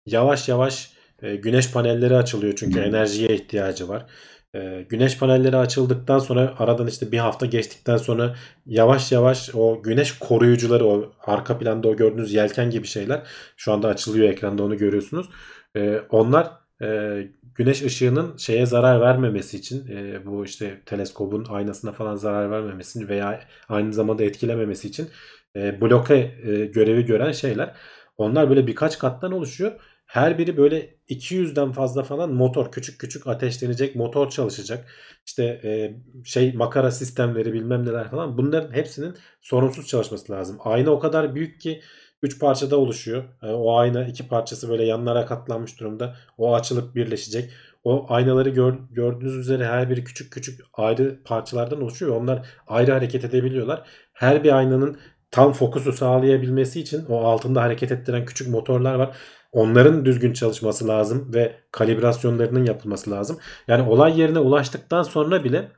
yavaş 0.06 0.48
yavaş 0.48 0.95
e, 1.22 1.36
güneş 1.36 1.72
panelleri 1.72 2.16
açılıyor 2.16 2.54
çünkü 2.56 2.80
enerjiye 2.80 3.28
ihtiyacı 3.28 3.88
var. 3.88 4.06
E, 4.54 4.86
güneş 4.88 5.18
panelleri 5.18 5.56
açıldıktan 5.56 6.18
sonra 6.18 6.54
aradan 6.58 6.86
işte 6.86 7.12
bir 7.12 7.18
hafta 7.18 7.46
geçtikten 7.46 7.96
sonra 7.96 8.36
yavaş 8.66 9.12
yavaş 9.12 9.50
o 9.54 9.82
güneş 9.82 10.18
koruyucuları 10.18 10.86
o 10.86 11.12
arka 11.26 11.58
planda 11.58 11.88
o 11.88 11.96
gördüğünüz 11.96 12.34
yelken 12.34 12.70
gibi 12.70 12.86
şeyler 12.86 13.22
şu 13.56 13.72
anda 13.72 13.88
açılıyor 13.88 14.28
ekranda 14.28 14.62
onu 14.62 14.76
görüyorsunuz. 14.76 15.28
E, 15.76 16.00
onlar 16.10 16.50
e, 16.82 17.18
güneş 17.54 17.82
ışığının 17.82 18.36
şeye 18.36 18.66
zarar 18.66 19.00
vermemesi 19.00 19.56
için 19.56 19.88
e, 19.88 20.26
bu 20.26 20.44
işte 20.44 20.82
teleskobun 20.86 21.46
aynasına 21.48 21.92
falan 21.92 22.16
zarar 22.16 22.50
vermemesi 22.50 23.08
veya 23.08 23.40
aynı 23.68 23.92
zamanda 23.92 24.24
etkilememesi 24.24 24.88
için 24.88 25.08
e, 25.56 25.80
bloke 25.80 26.14
e, 26.44 26.66
görevi 26.66 27.04
gören 27.04 27.32
şeyler. 27.32 27.74
Onlar 28.16 28.48
böyle 28.50 28.66
birkaç 28.66 28.98
kattan 28.98 29.32
oluşuyor. 29.32 29.72
Her 30.06 30.38
biri 30.38 30.56
böyle 30.56 30.96
200'den 31.08 31.72
fazla 31.72 32.02
falan 32.02 32.34
motor 32.34 32.72
küçük 32.72 33.00
küçük 33.00 33.26
ateşlenecek 33.26 33.96
motor 33.96 34.30
çalışacak. 34.30 34.88
İşte 35.26 35.44
e, 35.44 35.96
şey 36.24 36.52
makara 36.52 36.90
sistemleri 36.90 37.52
bilmem 37.52 37.86
neler 37.86 38.10
falan 38.10 38.38
bunların 38.38 38.72
hepsinin 38.72 39.14
sorunsuz 39.40 39.86
çalışması 39.86 40.32
lazım. 40.32 40.58
Ayna 40.60 40.90
o 40.90 40.98
kadar 40.98 41.34
büyük 41.34 41.60
ki 41.60 41.80
3 42.22 42.40
parçada 42.40 42.76
oluşuyor. 42.76 43.24
E, 43.42 43.46
o 43.46 43.76
ayna 43.76 44.04
iki 44.04 44.28
parçası 44.28 44.68
böyle 44.68 44.84
yanlara 44.84 45.26
katlanmış 45.26 45.80
durumda. 45.80 46.16
O 46.38 46.54
açılıp 46.54 46.94
birleşecek. 46.94 47.50
O 47.84 48.06
aynaları 48.08 48.50
gör, 48.50 48.74
gördüğünüz 48.90 49.36
üzere 49.36 49.66
her 49.66 49.90
biri 49.90 50.04
küçük 50.04 50.32
küçük 50.32 50.60
ayrı 50.72 51.20
parçalardan 51.24 51.82
oluşuyor. 51.82 52.16
Onlar 52.16 52.46
ayrı 52.66 52.92
hareket 52.92 53.24
edebiliyorlar. 53.24 53.86
Her 54.12 54.44
bir 54.44 54.56
aynanın 54.56 54.98
tam 55.30 55.52
fokusu 55.52 55.92
sağlayabilmesi 55.92 56.80
için 56.80 57.04
o 57.08 57.18
altında 57.18 57.62
hareket 57.62 57.92
ettiren 57.92 58.24
küçük 58.24 58.48
motorlar 58.48 58.94
var. 58.94 59.16
Onların 59.56 60.04
düzgün 60.04 60.32
çalışması 60.32 60.88
lazım 60.88 61.34
ve 61.34 61.56
kalibrasyonlarının 61.72 62.64
yapılması 62.64 63.10
lazım. 63.10 63.38
Yani 63.68 63.90
olay 63.90 64.20
yerine 64.20 64.38
ulaştıktan 64.38 65.02
sonra 65.02 65.44
bile 65.44 65.70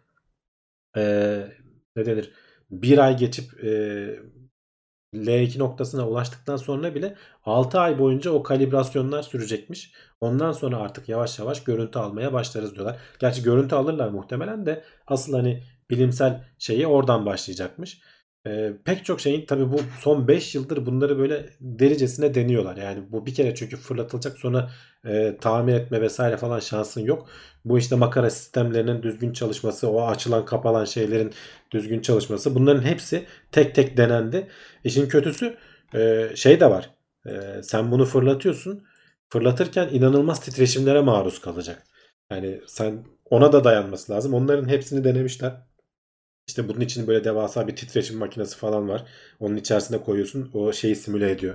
eee 0.96 1.52
ne 1.96 2.06
denir? 2.06 2.32
Bir 2.70 2.98
ay 2.98 3.16
geçip 3.16 3.64
eee, 3.64 4.20
L2 5.14 5.58
noktasına 5.58 6.08
ulaştıktan 6.08 6.56
sonra 6.56 6.94
bile 6.94 7.16
6 7.44 7.80
ay 7.80 7.98
boyunca 7.98 8.30
o 8.30 8.42
kalibrasyonlar 8.42 9.22
sürecekmiş. 9.22 9.92
Ondan 10.20 10.52
sonra 10.52 10.78
artık 10.78 11.08
yavaş 11.08 11.38
yavaş 11.38 11.64
görüntü 11.64 11.98
almaya 11.98 12.32
başlarız 12.32 12.74
diyorlar. 12.74 12.98
Gerçi 13.20 13.42
görüntü 13.42 13.74
alırlar 13.74 14.08
muhtemelen 14.08 14.66
de 14.66 14.84
asıl 15.06 15.34
hani 15.34 15.64
bilimsel 15.90 16.44
şeyi 16.58 16.86
oradan 16.86 17.26
başlayacakmış. 17.26 18.00
Ee, 18.48 18.72
pek 18.84 19.04
çok 19.04 19.20
şeyin 19.20 19.46
tabii 19.46 19.72
bu 19.72 19.80
son 20.00 20.28
5 20.28 20.54
yıldır 20.54 20.86
bunları 20.86 21.18
böyle 21.18 21.50
delicesine 21.60 22.34
deniyorlar. 22.34 22.76
Yani 22.76 23.12
bu 23.12 23.26
bir 23.26 23.34
kere 23.34 23.54
çünkü 23.54 23.76
fırlatılacak 23.76 24.38
sonra 24.38 24.70
e, 25.04 25.36
tamir 25.40 25.74
etme 25.74 26.00
vesaire 26.00 26.36
falan 26.36 26.60
şansın 26.60 27.00
yok. 27.00 27.28
Bu 27.64 27.78
işte 27.78 27.96
makara 27.96 28.30
sistemlerinin 28.30 29.02
düzgün 29.02 29.32
çalışması, 29.32 29.90
o 29.90 30.06
açılan 30.06 30.44
kapalan 30.44 30.84
şeylerin 30.84 31.32
düzgün 31.70 32.00
çalışması 32.00 32.54
bunların 32.54 32.82
hepsi 32.82 33.26
tek 33.52 33.74
tek 33.74 33.96
denendi. 33.96 34.48
İşin 34.84 35.08
kötüsü 35.08 35.56
e, 35.94 36.28
şey 36.34 36.60
de 36.60 36.70
var. 36.70 36.90
E, 37.26 37.62
sen 37.62 37.90
bunu 37.90 38.04
fırlatıyorsun. 38.04 38.84
Fırlatırken 39.30 39.88
inanılmaz 39.92 40.40
titreşimlere 40.40 41.00
maruz 41.00 41.40
kalacak. 41.40 41.82
Yani 42.30 42.60
sen 42.66 43.04
ona 43.30 43.52
da 43.52 43.64
dayanması 43.64 44.12
lazım. 44.12 44.34
Onların 44.34 44.68
hepsini 44.68 45.04
denemişler. 45.04 45.67
İşte 46.48 46.68
bunun 46.68 46.80
için 46.80 47.06
böyle 47.06 47.24
devasa 47.24 47.68
bir 47.68 47.76
titreşim 47.76 48.18
makinesi 48.18 48.56
falan 48.56 48.88
var. 48.88 49.04
Onun 49.40 49.56
içerisine 49.56 50.02
koyuyorsun. 50.02 50.50
O 50.54 50.72
şeyi 50.72 50.96
simüle 50.96 51.30
ediyor. 51.30 51.54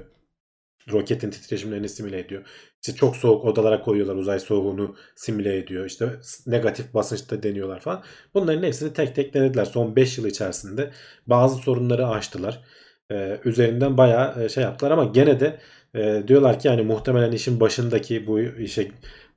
Roketin 0.92 1.30
titreşimlerini 1.30 1.90
simüle 1.90 2.20
ediyor. 2.20 2.44
İşte 2.82 2.96
çok 2.96 3.16
soğuk 3.16 3.46
odalara 3.46 3.82
koyuyorlar. 3.82 4.16
Uzay 4.16 4.40
soğuğunu 4.40 4.96
simüle 5.16 5.58
ediyor. 5.58 5.86
İşte 5.86 6.10
negatif 6.48 6.94
basınçta 6.94 7.44
deniyorlar 7.44 7.80
falan. 7.80 8.04
Bunların 8.34 8.64
hepsini 8.64 8.94
tek 8.94 9.16
tek 9.16 9.34
denediler. 9.34 9.66
Son 9.66 9.96
5 9.96 10.18
yıl 10.18 10.26
içerisinde 10.26 10.92
bazı 11.28 11.56
sorunları 11.56 12.08
aştılar. 12.08 12.64
Ee, 13.12 13.40
üzerinden 13.46 13.98
bayağı 13.98 14.44
e, 14.44 14.50
şey 14.50 14.64
yaptılar 14.64 14.92
ama 14.92 15.04
gene 15.04 15.40
de 15.40 15.60
e, 15.96 16.24
diyorlar 16.28 16.60
ki 16.60 16.68
yani 16.68 16.82
muhtemelen 16.82 17.32
işin 17.32 17.60
başındaki 17.60 18.28
bu 18.28 18.40
işe 18.40 18.92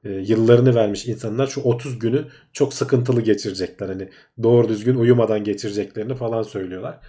e, 0.06 0.12
yıllarını 0.12 0.74
vermiş 0.74 1.06
insanlar 1.06 1.46
şu 1.46 1.60
30 1.60 1.98
günü 1.98 2.24
çok 2.52 2.74
sıkıntılı 2.74 3.20
geçirecekler. 3.20 3.88
Hani 3.88 4.10
doğru 4.42 4.68
düzgün 4.68 4.94
uyumadan 4.94 5.44
geçireceklerini 5.44 6.14
falan 6.14 6.42
söylüyorlar. 6.42 7.00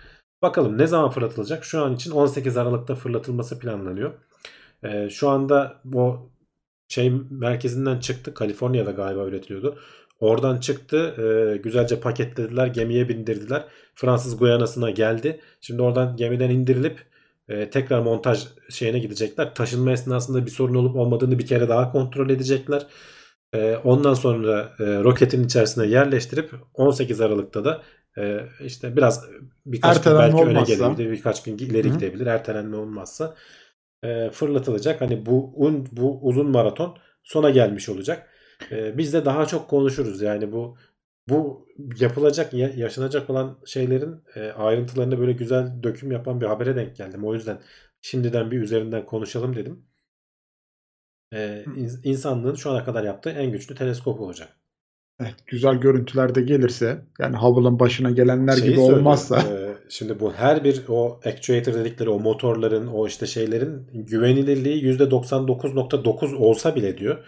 Bakalım 0.42 0.78
ne 0.78 0.88
zaman 0.88 1.10
fırlatılacak? 1.12 1.66
Şu 1.66 1.84
an 1.84 1.96
için 1.96 2.12
18 2.12 2.58
Aralık'ta 2.58 2.96
fırlatılması 2.96 3.60
planlanıyor. 3.60 4.14
E, 4.84 5.10
şu 5.10 5.30
anda 5.30 5.82
o 5.94 6.30
şey 6.88 7.12
merkezinden 7.30 8.00
çıktı. 8.00 8.34
Kaliforniya'da 8.34 8.92
galiba 8.92 9.26
üretiliyordu. 9.26 9.80
Oradan 10.20 10.58
çıktı. 10.60 10.98
E, 10.98 11.58
güzelce 11.58 12.00
paketlediler. 12.00 12.68
Gemiye 12.68 13.10
bindirdiler. 13.10 13.66
Fransız 13.96 14.38
Guyana'sına 14.38 14.90
geldi. 14.90 15.40
Şimdi 15.62 15.82
oradan 15.82 16.16
gemiden 16.18 16.50
indirilip 16.50 17.00
e, 17.50 17.70
tekrar 17.70 18.00
montaj 18.02 18.48
şeyine 18.70 19.00
gidecekler. 19.00 19.56
Taşınma 19.56 19.92
esnasında 19.92 20.46
bir 20.46 20.52
sorun 20.52 20.76
olup 20.76 20.96
olmadığını 20.96 21.40
bir 21.40 21.46
kere 21.48 21.70
daha 21.70 21.92
kontrol 21.92 22.30
edecekler. 22.30 22.88
E, 23.54 23.76
ondan 23.76 24.14
sonra 24.14 24.76
e, 24.80 24.84
roketin 25.04 25.44
içerisine 25.44 25.86
yerleştirip 25.88 26.52
18 26.74 27.22
Aralık'ta 27.22 27.66
da 27.66 27.84
e, 28.18 28.40
işte 28.66 28.96
biraz 28.96 29.26
birkaç 29.66 29.98
Ertelenme 29.98 30.28
gün 30.28 30.34
belki 30.34 30.44
öne 30.46 30.64
olmazsa. 30.64 30.74
gelebilir, 30.74 31.12
birkaç 31.12 31.44
gün 31.44 31.58
ileri 31.58 31.90
Hı. 31.90 31.94
gidebilir. 31.94 32.26
Ertelenme 32.28 32.78
olmazsa 32.78 33.36
e, 34.04 34.30
fırlatılacak. 34.30 35.02
Hani 35.02 35.26
bu 35.26 35.54
un, 35.56 35.88
bu 35.92 36.20
uzun 36.22 36.50
maraton 36.52 36.98
sona 37.24 37.50
gelmiş 37.50 37.90
olacak. 37.90 38.30
E, 38.72 38.98
biz 38.98 39.14
de 39.14 39.26
daha 39.26 39.46
çok 39.46 39.70
konuşuruz. 39.70 40.22
Yani 40.22 40.52
bu 40.52 40.78
bu 41.30 41.68
yapılacak, 42.00 42.54
ya- 42.54 42.74
yaşanacak 42.76 43.30
olan 43.30 43.58
şeylerin 43.66 44.16
e, 44.36 44.52
ayrıntılarını 44.52 45.20
böyle 45.20 45.32
güzel 45.32 45.84
döküm 45.84 46.12
yapan 46.12 46.42
bir 46.42 46.46
habere 46.46 46.76
denk 46.76 46.96
geldim. 46.96 47.26
O 47.26 47.34
yüzden 47.34 47.60
şimdiden 48.02 48.52
bir 48.52 48.62
üzerinden 48.62 49.06
konuşalım 49.06 49.56
dedim. 49.56 49.86
E, 51.34 51.64
in- 51.76 52.00
insanlığın 52.04 52.56
şu 52.56 52.72
ana 52.72 52.84
kadar 52.86 53.04
yaptığı 53.04 53.30
en 53.30 53.52
güçlü 53.52 53.76
teleskop 53.76 54.22
olacak. 54.22 54.50
Evet, 55.22 55.36
güzel 55.48 55.76
görüntüler 55.76 56.36
de 56.36 56.42
gelirse 56.42 57.06
yani 57.20 57.38
Hubble'ın 57.38 57.80
başına 57.80 58.12
gelenler 58.12 58.54
Şeyi 58.54 58.70
gibi 58.70 58.80
olmazsa 58.80 59.40
e, 59.40 59.78
şimdi 59.90 60.20
bu 60.20 60.34
her 60.34 60.64
bir 60.64 60.84
o 60.88 61.20
actuator 61.26 61.74
dedikleri 61.74 62.10
o 62.10 62.20
motorların 62.20 62.88
o 62.88 63.08
işte 63.08 63.26
şeylerin 63.26 63.88
güvenilirliği 63.94 64.84
%99.9 64.84 66.36
olsa 66.36 66.76
bile 66.76 66.98
diyor. 66.98 67.26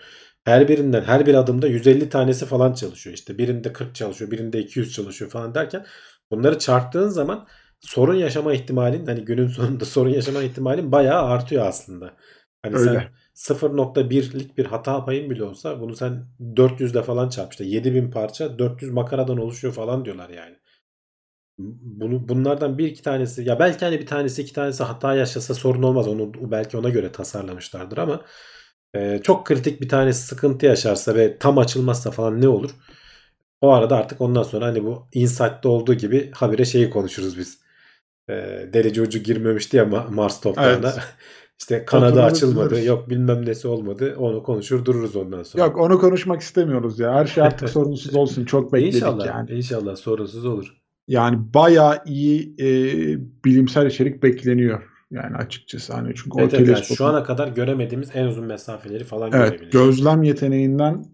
Her 0.49 0.67
birinden 0.67 1.01
her 1.01 1.25
bir 1.25 1.35
adımda 1.35 1.67
150 1.67 2.09
tanesi 2.09 2.45
falan 2.45 2.73
çalışıyor. 2.73 3.13
İşte 3.13 3.37
birinde 3.37 3.73
40 3.73 3.95
çalışıyor, 3.95 4.31
birinde 4.31 4.59
200 4.59 4.93
çalışıyor 4.93 5.31
falan 5.31 5.55
derken 5.55 5.85
bunları 6.31 6.59
çarptığın 6.59 7.07
zaman 7.09 7.47
sorun 7.79 8.15
yaşama 8.15 8.53
ihtimalin 8.53 9.05
hani 9.05 9.25
günün 9.25 9.47
sonunda 9.47 9.85
sorun 9.95 10.09
yaşama 10.09 10.43
ihtimalin 10.43 10.91
bayağı 10.91 11.23
artıyor 11.23 11.65
aslında. 11.65 12.13
Hani 12.63 12.79
sen 12.79 12.87
öyle. 12.87 13.11
0.1'lik 13.33 14.57
bir 14.57 14.65
hata 14.65 15.05
payın 15.05 15.29
bile 15.29 15.43
olsa 15.43 15.81
bunu 15.81 15.95
sen 15.95 16.25
400'de 16.39 17.03
falan 17.03 17.29
çarp 17.29 17.51
işte 17.51 17.65
7000 17.65 18.11
parça 18.11 18.59
400 18.59 18.91
makaradan 18.91 19.37
oluşuyor 19.37 19.73
falan 19.73 20.05
diyorlar 20.05 20.29
yani. 20.29 20.55
Bunu 21.81 22.29
bunlardan 22.29 22.77
bir 22.77 22.87
iki 22.87 23.01
tanesi 23.01 23.43
ya 23.43 23.59
belki 23.59 23.85
hani 23.85 23.99
bir 23.99 24.05
tanesi 24.05 24.41
iki 24.41 24.53
tanesi 24.53 24.83
hata 24.83 25.15
yaşasa 25.15 25.53
sorun 25.53 25.83
olmaz. 25.83 26.07
Onu 26.07 26.51
belki 26.51 26.77
ona 26.77 26.89
göre 26.89 27.11
tasarlamışlardır 27.11 27.97
ama 27.97 28.21
e, 28.95 29.19
çok 29.23 29.45
kritik 29.45 29.81
bir 29.81 29.89
tanesi 29.89 30.27
sıkıntı 30.27 30.65
yaşarsa 30.65 31.15
ve 31.15 31.37
tam 31.37 31.57
açılmazsa 31.57 32.11
falan 32.11 32.41
ne 32.41 32.47
olur? 32.47 32.69
O 33.61 33.69
arada 33.73 33.97
artık 33.97 34.21
ondan 34.21 34.43
sonra 34.43 34.65
hani 34.65 34.83
bu 34.85 35.07
Insight'ta 35.13 35.69
olduğu 35.69 35.93
gibi 35.93 36.31
habire 36.33 36.65
şeyi 36.65 36.89
konuşuruz 36.89 37.37
biz. 37.37 37.59
E, 38.29 38.33
delici 38.73 39.01
ucu 39.01 39.19
girmemişti 39.19 39.77
ya 39.77 39.83
Ma- 39.83 40.13
Mars 40.13 40.41
toprağına. 40.41 40.89
Evet. 40.89 40.99
İşte 41.59 41.85
kanadı 41.85 42.11
Otururuz 42.11 42.33
açılmadı. 42.33 42.69
dururuz. 42.69 42.85
Yok 42.85 43.09
bilmem 43.09 43.45
nesi 43.45 43.67
olmadı. 43.67 44.15
Onu 44.17 44.43
konuşur 44.43 44.85
dururuz 44.85 45.15
ondan 45.15 45.43
sonra. 45.43 45.63
Yok 45.65 45.77
onu 45.77 45.99
konuşmak 45.99 46.41
istemiyoruz 46.41 46.99
ya. 46.99 47.13
Her 47.13 47.25
şey 47.25 47.43
artık 47.43 47.69
sorunsuz 47.79 48.15
olsun. 48.15 48.45
Çok 48.45 48.73
bekledik 48.73 48.95
İnşallah. 48.95 49.25
yani. 49.25 49.51
İnşallah 49.51 49.95
sorunsuz 49.95 50.45
olur. 50.45 50.73
Yani 51.07 51.53
bayağı 51.53 51.97
iyi 52.05 52.55
e, 52.59 52.65
bilimsel 53.45 53.85
içerik 53.85 54.23
bekleniyor. 54.23 54.83
Yani 55.11 55.35
açıkçası 55.37 55.93
hani 55.93 56.15
çünkü 56.15 56.29
o 56.37 56.41
Evet, 56.41 56.53
evet, 56.53 56.67
yani 56.67 56.77
teleskopun- 56.77 56.95
şu 56.95 57.05
ana 57.05 57.23
kadar 57.23 57.47
göremediğimiz 57.47 58.09
en 58.13 58.25
uzun 58.25 58.45
mesafeleri 58.45 59.03
falan 59.03 59.31
Evet, 59.33 59.49
görebileceğiz. 59.51 59.95
gözlem 59.97 60.23
yeteneğinden 60.23 61.05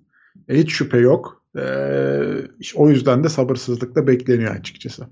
hiç 0.50 0.72
şüphe 0.72 0.98
yok. 0.98 1.44
Ee, 1.58 2.34
işte 2.60 2.80
o 2.80 2.90
yüzden 2.90 3.24
de 3.24 3.30
sabırsızlıkla 3.30 4.08
bekleniyor 4.08 4.56
açıkçası. 4.56 5.06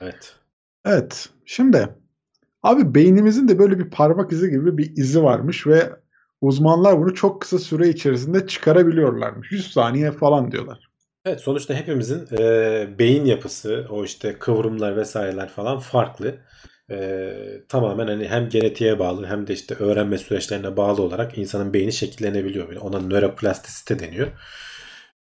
Evet. 0.00 0.34
Evet, 0.84 1.28
şimdi 1.44 1.88
abi 2.62 2.94
beynimizin 2.94 3.48
de 3.48 3.58
böyle 3.58 3.78
bir 3.78 3.90
parmak 3.90 4.32
izi 4.32 4.50
gibi 4.50 4.78
bir 4.78 4.96
izi 4.96 5.22
varmış 5.22 5.66
ve 5.66 5.90
uzmanlar 6.40 6.98
bunu 7.00 7.14
çok 7.14 7.40
kısa 7.42 7.58
süre 7.58 7.88
içerisinde 7.88 8.46
çıkarabiliyorlarmış. 8.46 9.52
100 9.52 9.72
saniye 9.72 10.10
falan 10.12 10.50
diyorlar. 10.52 10.90
Evet 11.24 11.40
sonuçta 11.40 11.74
hepimizin 11.74 12.26
e, 12.38 12.88
beyin 12.98 13.24
yapısı, 13.24 13.86
o 13.90 14.04
işte 14.04 14.38
kıvrımlar 14.38 14.96
vesaireler 14.96 15.48
falan 15.48 15.78
farklı. 15.78 16.34
E, 16.90 17.32
tamamen 17.68 18.06
hani 18.06 18.28
hem 18.28 18.48
genetiğe 18.48 18.98
bağlı 18.98 19.26
hem 19.26 19.46
de 19.46 19.52
işte 19.52 19.74
öğrenme 19.74 20.18
süreçlerine 20.18 20.76
bağlı 20.76 21.02
olarak 21.02 21.38
insanın 21.38 21.72
beyni 21.72 21.92
şekillenebiliyor. 21.92 22.76
Ona 22.76 23.00
nöroplastisite 23.00 23.98
deniyor. 23.98 24.28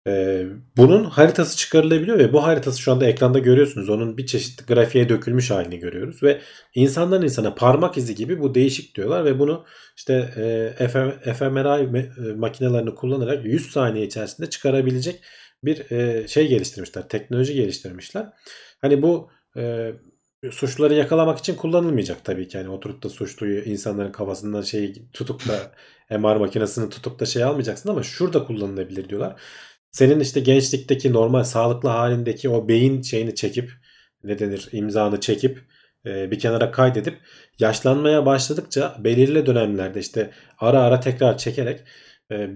E, 0.07 0.45
bunun 0.77 1.03
haritası 1.03 1.57
çıkarılabiliyor 1.57 2.19
ve 2.19 2.33
bu 2.33 2.43
haritası 2.43 2.81
şu 2.81 2.91
anda 2.91 3.05
ekranda 3.05 3.39
görüyorsunuz. 3.39 3.89
Onun 3.89 4.17
bir 4.17 4.25
çeşit 4.25 4.67
grafiğe 4.67 5.09
dökülmüş 5.09 5.51
halini 5.51 5.79
görüyoruz 5.79 6.23
ve 6.23 6.41
insandan 6.75 7.23
insana 7.23 7.55
parmak 7.55 7.97
izi 7.97 8.15
gibi 8.15 8.39
bu 8.39 8.55
değişik 8.55 8.95
diyorlar 8.95 9.25
ve 9.25 9.39
bunu 9.39 9.65
işte 9.97 10.13
e, 10.79 10.87
FM, 10.87 11.09
fMRI 11.33 11.99
e, 11.99 12.33
makinelerini 12.33 12.95
kullanarak 12.95 13.45
100 13.45 13.71
saniye 13.71 14.05
içerisinde 14.05 14.49
çıkarabilecek 14.49 15.21
bir 15.63 15.91
e, 15.91 16.27
şey 16.27 16.47
geliştirmişler. 16.47 17.07
Teknoloji 17.07 17.53
geliştirmişler. 17.53 18.29
Hani 18.81 19.01
bu 19.01 19.29
e, 19.57 19.91
suçluları 20.51 20.93
yakalamak 20.93 21.39
için 21.39 21.55
kullanılmayacak 21.55 22.25
tabii 22.25 22.47
ki. 22.47 22.57
Yani 22.57 22.69
oturup 22.69 23.03
da 23.03 23.09
suçluyu 23.09 23.63
insanların 23.63 24.11
kafasından 24.11 24.61
şeyi 24.61 25.11
tutup 25.13 25.47
da 25.47 25.71
MR 26.19 26.35
makinesini 26.35 26.89
tutup 26.89 27.19
da 27.19 27.25
şey 27.25 27.43
almayacaksın 27.43 27.89
ama 27.89 28.03
şurada 28.03 28.45
kullanılabilir 28.45 29.09
diyorlar. 29.09 29.41
Senin 29.91 30.19
işte 30.19 30.39
gençlikteki 30.39 31.13
normal 31.13 31.43
sağlıklı 31.43 31.89
halindeki 31.89 32.49
o 32.49 32.67
beyin 32.67 33.01
şeyini 33.01 33.35
çekip 33.35 33.71
ne 34.23 34.39
denir 34.39 34.69
imzanı 34.71 35.19
çekip 35.19 35.59
e, 36.05 36.31
bir 36.31 36.39
kenara 36.39 36.71
kaydedip 36.71 37.19
yaşlanmaya 37.59 38.25
başladıkça 38.25 38.95
belirli 38.99 39.45
dönemlerde 39.45 39.99
işte 39.99 40.31
ara 40.59 40.79
ara 40.81 40.99
tekrar 40.99 41.37
çekerek 41.37 41.83
e, 42.31 42.49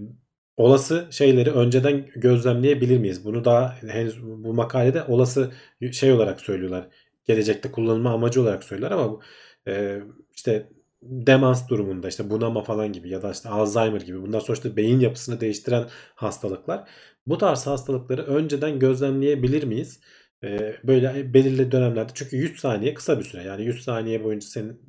olası 0.57 1.07
şeyleri 1.11 1.51
önceden 1.51 2.05
gözlemleyebilir 2.15 2.97
miyiz? 2.97 3.25
Bunu 3.25 3.45
daha 3.45 3.75
henüz 3.87 4.23
bu 4.23 4.53
makalede 4.53 5.03
olası 5.03 5.51
şey 5.91 6.11
olarak 6.11 6.41
söylüyorlar. 6.41 6.87
Gelecekte 7.27 7.71
kullanılma 7.71 8.13
amacı 8.13 8.41
olarak 8.41 8.63
söylüyorlar 8.63 8.97
ama 8.97 9.19
e, 9.67 10.01
işte 10.35 10.69
demans 11.01 11.69
durumunda 11.69 12.07
işte 12.07 12.29
bunama 12.29 12.63
falan 12.63 12.93
gibi 12.93 13.09
ya 13.09 13.21
da 13.21 13.31
işte 13.31 13.49
Alzheimer 13.49 14.01
gibi 14.01 14.21
bunlar 14.21 14.41
sonuçta 14.41 14.75
beyin 14.77 14.99
yapısını 14.99 15.39
değiştiren 15.41 15.89
hastalıklar. 16.15 16.89
Bu 17.27 17.37
tarz 17.37 17.67
hastalıkları 17.67 18.23
önceden 18.23 18.79
gözlemleyebilir 18.79 19.63
miyiz? 19.63 19.99
E, 20.43 20.75
böyle 20.83 21.33
belirli 21.33 21.71
dönemlerde 21.71 22.11
çünkü 22.15 22.37
100 22.37 22.59
saniye 22.59 22.93
kısa 22.93 23.19
bir 23.19 23.23
süre 23.23 23.43
yani 23.43 23.65
100 23.65 23.83
saniye 23.83 24.23
boyunca 24.23 24.47
senin 24.47 24.81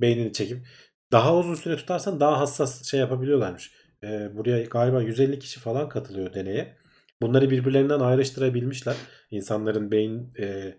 beynini 0.00 0.32
çekip 0.32 0.66
daha 1.12 1.36
uzun 1.36 1.54
süre 1.54 1.76
tutarsan 1.76 2.20
daha 2.20 2.40
hassas 2.40 2.84
şey 2.84 3.00
yapabiliyorlarmış. 3.00 3.72
E, 4.04 4.36
buraya 4.36 4.62
galiba 4.64 5.02
150 5.02 5.38
kişi 5.38 5.60
falan 5.60 5.88
katılıyor 5.88 6.34
deneye. 6.34 6.76
Bunları 7.22 7.50
birbirlerinden 7.50 8.00
ayrıştırabilmişler. 8.00 8.96
İnsanların 9.30 9.90
beyin 9.90 10.30
e, 10.38 10.74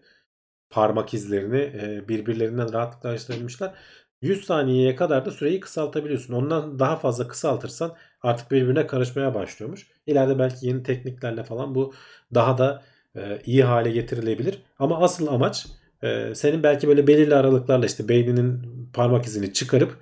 parmak 0.73 1.13
izlerini 1.13 1.57
e, 1.59 2.07
birbirlerinden 2.09 2.73
rahatlıkla 2.73 3.09
ayrıştırabilmişler. 3.09 3.73
100 4.21 4.45
saniyeye 4.45 4.95
kadar 4.95 5.25
da 5.25 5.31
süreyi 5.31 5.59
kısaltabiliyorsun. 5.59 6.33
Ondan 6.33 6.79
daha 6.79 6.95
fazla 6.95 7.27
kısaltırsan 7.27 7.95
artık 8.21 8.51
birbirine 8.51 8.87
karışmaya 8.87 9.35
başlıyormuş. 9.35 9.87
İleride 10.07 10.39
belki 10.39 10.67
yeni 10.67 10.83
tekniklerle 10.83 11.43
falan 11.43 11.75
bu 11.75 11.93
daha 12.33 12.57
da 12.57 12.83
e, 13.15 13.41
iyi 13.45 13.63
hale 13.63 13.91
getirilebilir. 13.91 14.61
Ama 14.79 14.99
asıl 15.03 15.27
amaç 15.27 15.67
e, 16.03 16.35
senin 16.35 16.63
belki 16.63 16.87
böyle 16.87 17.07
belirli 17.07 17.35
aralıklarla 17.35 17.85
işte 17.85 18.09
beyninin 18.09 18.61
parmak 18.93 19.25
izini 19.25 19.53
çıkarıp 19.53 19.97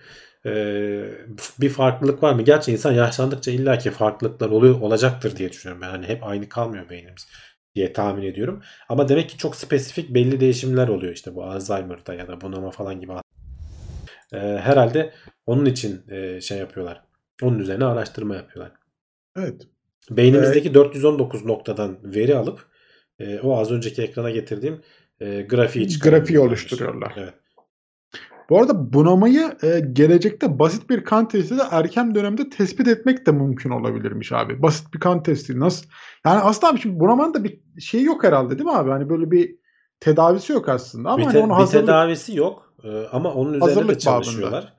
bir 1.59 1.69
farklılık 1.69 2.23
var 2.23 2.33
mı? 2.33 2.41
Gerçi 2.41 2.71
insan 2.71 2.91
yaşlandıkça 2.91 3.51
illaki 3.51 3.91
farklılıklar 3.91 4.49
oluyor 4.49 4.81
olacaktır 4.81 5.35
diye 5.35 5.51
düşünüyorum. 5.51 5.83
Yani 5.83 6.07
hep 6.07 6.23
aynı 6.23 6.49
kalmıyor 6.49 6.89
beynimiz 6.89 7.27
diye 7.75 7.93
tahmin 7.93 8.23
ediyorum. 8.23 8.61
Ama 8.89 9.09
demek 9.09 9.29
ki 9.29 9.37
çok 9.37 9.55
spesifik 9.55 10.13
belli 10.13 10.39
değişimler 10.39 10.87
oluyor 10.87 11.13
işte 11.13 11.35
bu 11.35 11.43
Alzheimer'da 11.43 12.13
ya 12.13 12.27
da 12.27 12.41
bunama 12.41 12.71
falan 12.71 13.01
gibi. 13.01 13.11
E, 14.33 14.37
herhalde 14.37 15.13
onun 15.45 15.65
için 15.65 16.09
e, 16.09 16.41
şey 16.41 16.57
yapıyorlar. 16.57 17.01
Onun 17.41 17.59
üzerine 17.59 17.85
araştırma 17.85 18.35
yapıyorlar. 18.35 18.73
Evet. 19.37 19.67
Beynimizdeki 20.09 20.73
419 20.73 21.45
noktadan 21.45 21.99
veri 22.03 22.35
alıp 22.35 22.65
e, 23.19 23.39
o 23.39 23.57
az 23.57 23.71
önceki 23.71 24.01
ekrana 24.01 24.29
getirdiğim 24.31 24.81
e, 25.19 25.41
grafiği 25.41 25.99
Grafiği 25.99 26.39
oluşturuyorlar. 26.39 27.13
Evet. 27.17 27.33
Bu 28.51 28.59
arada 28.59 28.93
bunamayı 28.93 29.57
e, 29.63 29.79
gelecekte 29.93 30.59
basit 30.59 30.89
bir 30.89 31.03
kan 31.03 31.27
testiyle 31.27 31.61
erken 31.71 32.15
dönemde 32.15 32.49
tespit 32.49 32.87
etmek 32.87 33.25
de 33.25 33.31
mümkün 33.31 33.69
olabilirmiş 33.69 34.31
abi. 34.31 34.61
Basit 34.61 34.93
bir 34.93 34.99
kan 34.99 35.23
testi 35.23 35.59
nasıl? 35.59 35.85
Yani 36.25 36.39
aslında 36.39 36.73
abi 36.73 36.79
şimdi 36.79 36.99
bunamanın 36.99 37.33
da 37.33 37.43
bir 37.43 37.59
şey 37.81 38.03
yok 38.03 38.23
herhalde 38.23 38.57
değil 38.57 38.69
mi 38.69 38.75
abi? 38.75 38.89
Hani 38.89 39.09
böyle 39.09 39.31
bir 39.31 39.55
tedavisi 39.99 40.53
yok 40.53 40.69
aslında 40.69 41.09
ama 41.09 41.17
bir, 41.17 41.23
hani 41.23 41.33
te- 41.33 41.39
onu 41.39 41.49
bir 41.49 41.53
hazırlık 41.53 41.85
tedavisi 41.87 42.37
yok 42.37 42.73
e, 42.83 42.89
ama 43.11 43.33
onun 43.33 43.53
üzerine 43.53 43.69
de 43.69 43.79
Hazırlık 43.79 44.01
çalışıyorlar. 44.01 44.73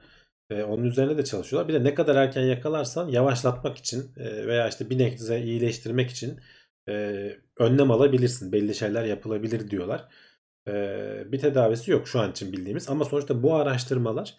E, 0.51 0.63
onun 0.63 0.85
üzerine 0.85 1.19
de 1.19 1.25
çalışıyorlar. 1.25 1.69
Bir 1.69 1.75
de 1.75 1.85
ne 1.85 1.95
kadar 1.95 2.17
erken 2.17 2.43
yakalarsan 2.43 3.09
yavaşlatmak 3.09 3.77
için 3.77 4.13
e, 4.17 4.47
veya 4.47 4.69
işte 4.69 4.91
bir 4.91 4.99
nebze 4.99 5.41
iyileştirmek 5.41 6.11
için 6.11 6.41
e, 6.89 7.15
önlem 7.59 7.91
alabilirsin. 7.91 8.53
Belli 8.53 8.75
şeyler 8.75 9.05
yapılabilir 9.05 9.71
diyorlar. 9.71 10.09
Bir 11.33 11.39
tedavisi 11.39 11.91
yok 11.91 12.09
şu 12.09 12.21
an 12.21 12.31
için 12.31 12.53
bildiğimiz 12.53 12.89
ama 12.89 13.05
sonuçta 13.05 13.43
bu 13.43 13.55
araştırmalar 13.55 14.35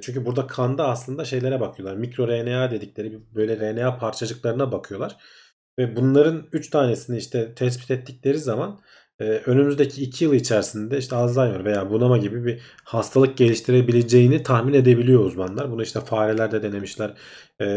çünkü 0.00 0.26
burada 0.26 0.46
kanda 0.46 0.88
aslında 0.88 1.24
şeylere 1.24 1.60
bakıyorlar. 1.60 1.96
Mikro 1.96 2.28
RNA 2.28 2.70
dedikleri 2.70 3.20
böyle 3.34 3.56
RNA 3.56 3.98
parçacıklarına 3.98 4.72
bakıyorlar. 4.72 5.16
Ve 5.78 5.96
bunların 5.96 6.48
3 6.52 6.70
tanesini 6.70 7.18
işte 7.18 7.54
tespit 7.54 7.90
ettikleri 7.90 8.38
zaman 8.38 8.80
önümüzdeki 9.20 10.02
2 10.02 10.24
yıl 10.24 10.32
içerisinde 10.32 10.98
işte 10.98 11.16
Alzheimer 11.16 11.64
veya 11.64 11.90
bunama 11.90 12.18
gibi 12.18 12.44
bir 12.44 12.60
hastalık 12.84 13.36
geliştirebileceğini 13.36 14.42
tahmin 14.42 14.74
edebiliyor 14.74 15.24
uzmanlar. 15.24 15.70
Bunu 15.70 15.82
işte 15.82 16.00
farelerde 16.00 16.62
denemişler. 16.62 17.14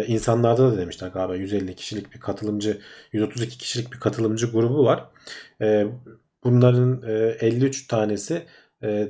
İnsanlarda 0.07 0.71
da 0.71 0.77
denemişler 0.77 1.07
galiba 1.07 1.35
150 1.35 1.75
kişilik 1.75 2.13
bir 2.13 2.19
katılımcı 2.19 2.81
132 3.11 3.57
kişilik 3.57 3.93
bir 3.93 3.99
katılımcı 3.99 4.51
grubu 4.51 4.85
var. 4.85 5.05
Bunların 6.43 7.01
e, 7.07 7.37
53 7.41 7.87
tanesi 7.87 8.45
e, 8.83 9.09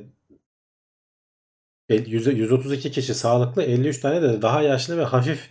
yüze- 1.90 2.32
132 2.34 2.92
kişi 2.92 3.14
sağlıklı 3.14 3.64
53 3.64 4.00
tane 4.00 4.22
de 4.22 4.42
daha 4.42 4.62
yaşlı 4.62 4.98
ve 4.98 5.04
hafif 5.04 5.50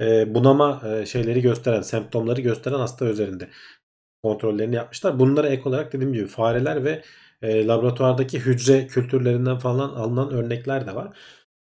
e, 0.00 0.34
bunama 0.34 0.82
e, 0.88 1.06
şeyleri 1.06 1.42
gösteren 1.42 1.82
semptomları 1.82 2.40
gösteren 2.40 2.78
hasta 2.78 3.06
üzerinde 3.06 3.48
kontrollerini 4.22 4.74
yapmışlar. 4.74 5.18
Bunlara 5.20 5.48
ek 5.48 5.62
olarak 5.68 5.92
dediğim 5.92 6.12
gibi 6.12 6.26
fareler 6.26 6.84
ve 6.84 7.02
e, 7.42 7.66
laboratuvardaki 7.66 8.40
hücre 8.40 8.86
kültürlerinden 8.86 9.58
falan 9.58 9.88
alınan 9.90 10.30
örnekler 10.32 10.86
de 10.86 10.94
var. 10.94 11.16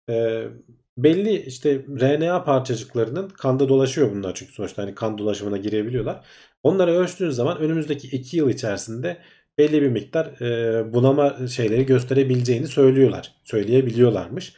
E, 0.10 0.46
belli 0.98 1.36
işte 1.38 1.86
RNA 2.02 2.44
parçacıklarının 2.44 3.30
kanda 3.30 3.70
dolaşıyor 3.70 4.12
bunlar 4.12 4.36
çünkü 4.36 4.54
sonuçta 4.54 4.84
hani 4.84 4.96
kan 4.96 5.18
dolaşımına 5.18 5.58
girebiliyorlar. 5.58 6.26
Onları 6.64 6.92
ölçtüğün 6.92 7.30
zaman 7.30 7.58
önümüzdeki 7.60 8.08
2 8.08 8.38
yıl 8.38 8.50
içerisinde 8.50 9.18
belli 9.60 9.82
bir 9.82 9.90
miktar 9.90 10.42
e, 10.42 10.94
bunama 10.94 11.48
şeyleri 11.48 11.86
gösterebileceğini 11.86 12.68
söylüyorlar. 12.68 13.36
Söyleyebiliyorlarmış. 13.44 14.54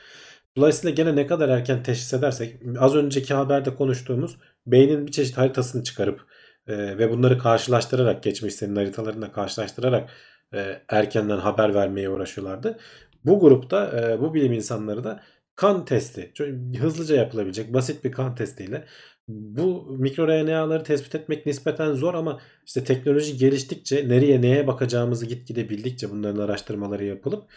Dolayısıyla 0.57 0.95
gene 0.95 1.15
ne 1.15 1.27
kadar 1.27 1.49
erken 1.49 1.83
teşhis 1.83 2.13
edersek 2.13 2.55
az 2.79 2.95
önceki 2.95 3.33
haberde 3.33 3.75
konuştuğumuz 3.75 4.37
beynin 4.67 5.07
bir 5.07 5.11
çeşit 5.11 5.37
haritasını 5.37 5.83
çıkarıp 5.83 6.25
e, 6.67 6.97
ve 6.97 7.11
bunları 7.11 7.37
karşılaştırarak 7.37 8.23
geçmiş 8.23 8.55
senin 8.55 8.75
haritalarına 8.75 9.31
karşılaştırarak 9.31 10.09
e, 10.53 10.81
erkenden 10.89 11.37
haber 11.37 11.73
vermeye 11.73 12.09
uğraşıyorlardı. 12.09 12.77
Bu 13.25 13.39
grupta 13.39 14.01
e, 14.01 14.21
bu 14.21 14.33
bilim 14.33 14.53
insanları 14.53 15.03
da 15.03 15.23
kan 15.55 15.85
testi 15.85 16.33
hızlıca 16.79 17.15
yapılabilecek 17.15 17.73
basit 17.73 18.03
bir 18.03 18.11
kan 18.11 18.35
testiyle 18.35 18.85
bu 19.27 19.85
mikro 19.99 20.27
RNA'ları 20.27 20.83
tespit 20.83 21.15
etmek 21.15 21.45
nispeten 21.45 21.93
zor 21.93 22.13
ama 22.13 22.41
işte 22.65 22.83
teknoloji 22.83 23.37
geliştikçe 23.37 24.09
nereye 24.09 24.41
neye 24.41 24.67
bakacağımızı 24.67 25.25
gitgide 25.25 25.69
bildikçe 25.69 26.09
bunların 26.11 26.41
araştırmaları 26.41 27.05
yapılıp 27.05 27.51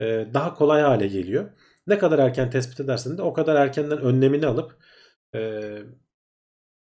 e, 0.00 0.04
daha 0.34 0.54
kolay 0.54 0.82
hale 0.82 1.08
geliyor. 1.08 1.50
Ne 1.86 1.98
kadar 1.98 2.18
erken 2.18 2.50
tespit 2.50 2.80
edersen 2.80 3.18
de 3.18 3.22
o 3.22 3.32
kadar 3.32 3.56
erkenden 3.56 3.98
önlemini 4.00 4.46
alıp 4.46 4.76
e, 5.34 5.62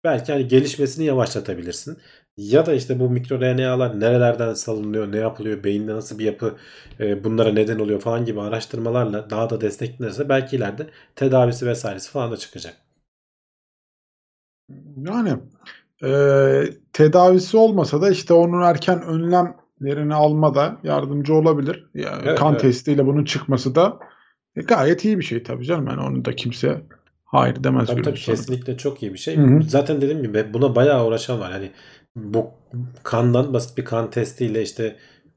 belki 0.04 0.32
hani 0.32 0.48
gelişmesini 0.48 1.06
yavaşlatabilirsin. 1.06 1.98
Ya 2.38 2.66
da 2.66 2.74
işte 2.74 3.00
bu 3.00 3.10
mikro 3.10 3.42
RNA'lar 3.42 4.00
nerelerden 4.00 4.54
salınıyor, 4.54 5.12
ne 5.12 5.18
yapılıyor, 5.18 5.64
beyinde 5.64 5.94
nasıl 5.96 6.20
bir 6.20 6.26
yapı 6.26 6.58
e, 7.00 7.24
bunlara 7.24 7.54
neden 7.54 7.80
oluyor 7.80 8.00
falan 8.02 8.26
gibi 8.26 8.42
araştırmalarla 8.42 9.30
daha 9.30 9.50
da 9.50 9.62
desteklenirse 9.62 10.30
belki 10.30 10.56
ileride 10.56 10.90
tedavisi 11.16 11.68
vesairesi 11.68 12.12
falan 12.12 12.32
da 12.32 12.38
çıkacak. 12.38 12.85
Yani 14.98 15.34
e, 16.04 16.10
tedavisi 16.94 17.58
olmasa 17.58 18.02
da 18.02 18.10
işte 18.10 18.34
onun 18.34 18.62
erken 18.62 19.02
önlemlerini 19.02 20.16
almada 20.16 20.78
yardımcı 20.84 21.34
olabilir. 21.34 21.90
Yani 21.94 22.24
Evet, 22.26 22.40
kan 22.40 22.52
evet. 22.52 22.62
testiyle 22.62 23.06
bunun 23.06 23.26
çıkması 23.26 23.76
da 23.76 24.00
e, 24.56 24.62
gayet 24.62 25.06
iyi 25.06 25.20
bir 25.20 25.24
şey 25.24 25.44
tabii 25.44 25.66
canım. 25.66 25.88
Yani 25.88 26.02
onu 26.02 26.26
da 26.26 26.36
kimse 26.36 26.82
hayır 27.26 27.64
demez. 27.64 27.88
Tabii 27.88 28.02
tabii 28.02 28.20
kesinlikle 28.20 28.78
çok 28.78 29.04
iyi 29.04 29.14
bir 29.14 29.18
şey. 29.18 29.38
Hı 29.38 29.42
hı. 29.42 29.64
Zaten 29.64 30.02
dediğim 30.02 30.24
gibi 30.24 30.54
buna 30.54 30.76
bayağı 30.76 31.08
uğraşan 31.08 31.40
var. 31.40 31.52
Hani 31.52 31.72
bu 32.16 32.52
kandan 33.04 33.54
basit 33.54 33.78
bir 33.78 33.86
kan 33.86 34.10
testiyle 34.10 34.62
işte 34.62 34.96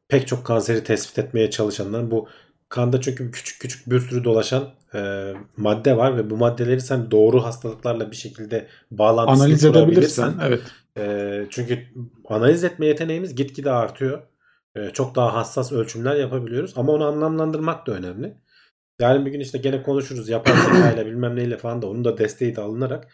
pek 0.08 0.26
çok 0.26 0.44
kanseri 0.44 0.84
tespit 0.84 1.18
etmeye 1.18 1.50
çalışanlar 1.50 2.10
bu 2.10 2.28
kanda 2.68 3.00
çünkü 3.00 3.30
küçük 3.30 3.60
küçük 3.60 3.90
bir 3.90 4.00
sürü 4.00 4.24
dolaşan 4.24 4.68
e, 4.94 5.32
madde 5.56 5.96
var 5.96 6.16
ve 6.16 6.30
bu 6.30 6.36
maddeleri 6.36 6.80
sen 6.80 7.10
doğru 7.10 7.44
hastalıklarla 7.44 8.10
bir 8.10 8.16
şekilde 8.16 8.68
bağlantısını 8.90 9.44
Analiz 9.44 9.64
edebilirsen 9.64 10.34
evet. 10.42 10.62
e, 10.98 11.46
çünkü 11.50 11.86
analiz 12.28 12.64
etme 12.64 12.86
yeteneğimiz 12.86 13.34
gitgide 13.34 13.70
artıyor. 13.70 14.22
E, 14.76 14.90
çok 14.90 15.14
daha 15.14 15.34
hassas 15.34 15.72
ölçümler 15.72 16.14
yapabiliyoruz 16.16 16.72
ama 16.76 16.92
onu 16.92 17.04
anlamlandırmak 17.04 17.86
da 17.86 17.92
önemli. 17.92 18.36
Yarın 19.00 19.26
bir 19.26 19.30
gün 19.30 19.40
işte 19.40 19.58
gene 19.58 19.82
konuşuruz 19.82 20.28
yapay 20.28 20.54
zeka 20.56 20.92
ile 20.92 21.06
bilmem 21.06 21.36
neyle 21.36 21.56
falan 21.56 21.82
da 21.82 21.86
onun 21.86 22.04
da 22.04 22.18
desteği 22.18 22.56
de 22.56 22.60
alınarak 22.60 23.08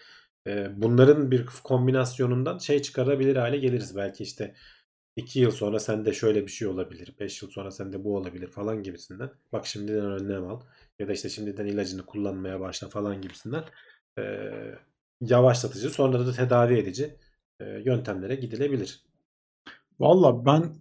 e, 0.46 0.68
bunların 0.76 1.30
bir 1.30 1.46
kombinasyonundan 1.64 2.58
şey 2.58 2.82
çıkarabilir 2.82 3.36
hale 3.36 3.58
geliriz. 3.58 3.96
Belki 3.96 4.22
işte 4.22 4.54
2 5.16 5.40
yıl 5.40 5.50
sonra 5.50 5.80
sende 5.80 6.12
şöyle 6.12 6.42
bir 6.42 6.50
şey 6.50 6.68
olabilir. 6.68 7.14
5 7.20 7.42
yıl 7.42 7.50
sonra 7.50 7.70
sende 7.70 8.04
bu 8.04 8.16
olabilir 8.16 8.46
falan 8.46 8.82
gibisinden. 8.82 9.30
Bak 9.52 9.66
şimdiden 9.66 10.10
önlem 10.10 10.46
al. 10.46 10.60
Ya 10.98 11.08
da 11.08 11.12
işte 11.12 11.28
şimdiden 11.28 11.66
ilacını 11.66 12.06
kullanmaya 12.06 12.60
başla 12.60 12.88
falan 12.88 13.20
gibisinden. 13.22 13.64
E, 14.18 14.22
yavaşlatıcı 15.20 15.90
sonra 15.90 16.26
da 16.26 16.32
tedavi 16.32 16.74
edici 16.74 17.16
e, 17.60 17.64
yöntemlere 17.64 18.34
gidilebilir. 18.34 19.04
Valla 20.00 20.46
ben 20.46 20.74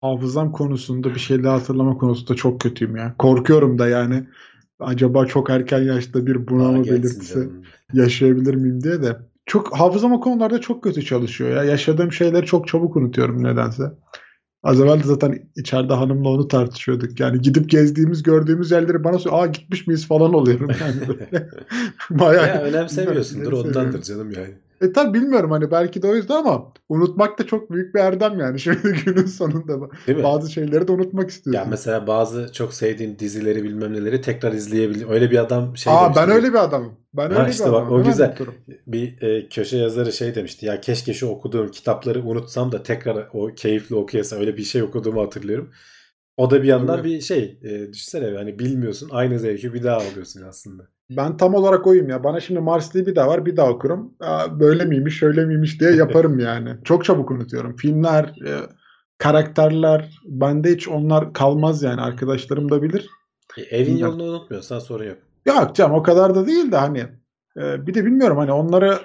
hafızam 0.00 0.52
konusunda 0.52 1.14
bir 1.14 1.20
şeyler 1.20 1.48
hatırlama 1.48 1.98
konusunda 1.98 2.34
çok 2.34 2.60
kötüyüm 2.60 2.96
ya. 2.96 3.14
Korkuyorum 3.18 3.78
da 3.78 3.88
yani. 3.88 4.28
Acaba 4.80 5.26
çok 5.26 5.50
erken 5.50 5.82
yaşta 5.82 6.26
bir 6.26 6.48
bunalma 6.48 6.84
belirtisi 6.84 7.34
canım. 7.34 7.64
yaşayabilir 7.92 8.54
miyim 8.54 8.82
diye 8.82 9.02
de. 9.02 9.16
Çok 9.46 9.78
hafızam 9.78 10.12
o 10.12 10.20
konularda 10.20 10.60
çok 10.60 10.82
kötü 10.82 11.04
çalışıyor 11.04 11.50
ya. 11.50 11.64
Yaşadığım 11.64 12.12
şeyleri 12.12 12.46
çok 12.46 12.68
çabuk 12.68 12.96
unutuyorum 12.96 13.44
nedense. 13.44 13.92
Az 14.62 14.80
evvel 14.80 14.98
de 14.98 15.04
zaten 15.04 15.48
içeride 15.56 15.94
hanımla 15.94 16.28
onu 16.28 16.48
tartışıyorduk. 16.48 17.20
Yani 17.20 17.40
gidip 17.40 17.70
gezdiğimiz, 17.70 18.22
gördüğümüz 18.22 18.70
yerleri 18.70 19.04
bana 19.04 19.18
söyle, 19.18 19.36
aa 19.36 19.46
gitmiş 19.46 19.86
miyiz 19.86 20.06
falan 20.06 20.34
oluyorum 20.34 20.70
yani. 20.80 21.18
Bayağı 22.10 22.46
Ya 22.46 22.62
önemsemiyorsundur 22.62 23.52
ondandır 23.52 24.02
canım 24.02 24.30
yani. 24.30 24.54
E 24.80 24.92
tabi 24.92 25.14
bilmiyorum 25.20 25.50
hani 25.50 25.70
belki 25.70 26.02
de 26.02 26.06
o 26.06 26.14
yüzden 26.16 26.34
ama 26.36 26.72
unutmak 26.88 27.38
da 27.38 27.46
çok 27.46 27.70
büyük 27.70 27.94
bir 27.94 28.00
erdem 28.00 28.38
yani 28.40 28.60
şimdi 28.60 28.92
günün 29.04 29.26
sonunda. 29.26 29.90
Değil 30.06 30.18
mi? 30.18 30.24
Bazı 30.24 30.52
şeyleri 30.52 30.88
de 30.88 30.92
unutmak 30.92 31.22
Ya 31.24 31.28
istiyorsun. 31.28 31.70
mesela 31.70 32.06
bazı 32.06 32.52
çok 32.52 32.74
sevdiğin 32.74 33.18
dizileri 33.18 33.64
bilmem 33.64 33.92
neleri 33.92 34.20
tekrar 34.20 34.52
izleyebilir. 34.52 35.08
Öyle 35.10 35.30
bir 35.30 35.38
adam 35.38 35.76
şey 35.76 35.92
Aa 35.92 36.00
demişti. 36.04 36.22
ben 36.22 36.30
öyle 36.30 36.48
bir 36.48 36.64
adamım. 36.64 36.92
Ben 37.14 37.30
Ha 37.30 37.40
öyle 37.42 37.50
işte 37.50 37.64
bir 37.64 37.72
bak, 37.72 37.82
adamım. 37.82 38.00
o 38.00 38.04
güzel. 38.04 38.28
unuturum. 38.28 38.54
Bir 38.86 39.22
e, 39.22 39.48
köşe 39.48 39.76
yazarı 39.76 40.12
şey 40.12 40.34
demişti. 40.34 40.66
Ya 40.66 40.80
keşke 40.80 41.14
şu 41.14 41.26
okuduğum 41.28 41.70
kitapları 41.70 42.22
unutsam 42.22 42.72
da 42.72 42.82
tekrar 42.82 43.28
o 43.32 43.46
keyifli 43.54 43.94
okuyasam. 43.96 44.40
Öyle 44.40 44.56
bir 44.56 44.62
şey 44.62 44.82
okuduğumu 44.82 45.22
hatırlıyorum. 45.22 45.70
O 46.36 46.50
da 46.50 46.62
bir 46.62 46.68
yandan 46.68 47.04
bir 47.04 47.20
şey. 47.20 47.58
E, 47.62 47.92
düşünsene 47.92 48.36
hani 48.36 48.58
bilmiyorsun. 48.58 49.08
Aynı 49.12 49.38
zevki 49.38 49.74
bir 49.74 49.82
daha 49.82 49.96
alıyorsun 49.96 50.42
aslında. 50.42 50.82
Ben 51.10 51.36
tam 51.36 51.54
olarak 51.54 51.86
oyum 51.86 52.08
ya. 52.08 52.24
Bana 52.24 52.40
şimdi 52.40 52.60
Marslı'yı 52.60 53.06
bir 53.06 53.16
daha 53.16 53.28
var 53.28 53.46
bir 53.46 53.56
daha 53.56 53.70
okurum. 53.70 54.14
Aa, 54.20 54.60
böyle 54.60 54.84
miymiş 54.84 55.18
şöyle 55.18 55.44
miymiş 55.44 55.80
diye 55.80 55.90
yaparım 55.96 56.38
yani. 56.38 56.70
Çok 56.84 57.04
çabuk 57.04 57.30
unutuyorum. 57.30 57.76
Filmler, 57.76 58.24
e, 58.24 58.52
karakterler 59.18 60.18
bende 60.24 60.72
hiç 60.72 60.88
onlar 60.88 61.32
kalmaz 61.32 61.82
yani. 61.82 62.00
Arkadaşlarım 62.00 62.70
da 62.70 62.82
bilir. 62.82 63.08
E, 63.58 63.62
evin 63.62 63.96
yolunu 63.96 64.22
unutmuyorsan 64.22 64.78
sorun 64.78 65.04
yok. 65.04 65.18
Yok 65.46 65.74
canım 65.74 65.94
o 65.94 66.02
kadar 66.02 66.34
da 66.34 66.46
değil 66.46 66.72
de 66.72 66.76
hani 66.76 67.06
e, 67.56 67.86
bir 67.86 67.94
de 67.94 68.04
bilmiyorum 68.04 68.38
hani 68.38 68.52
onları 68.52 68.98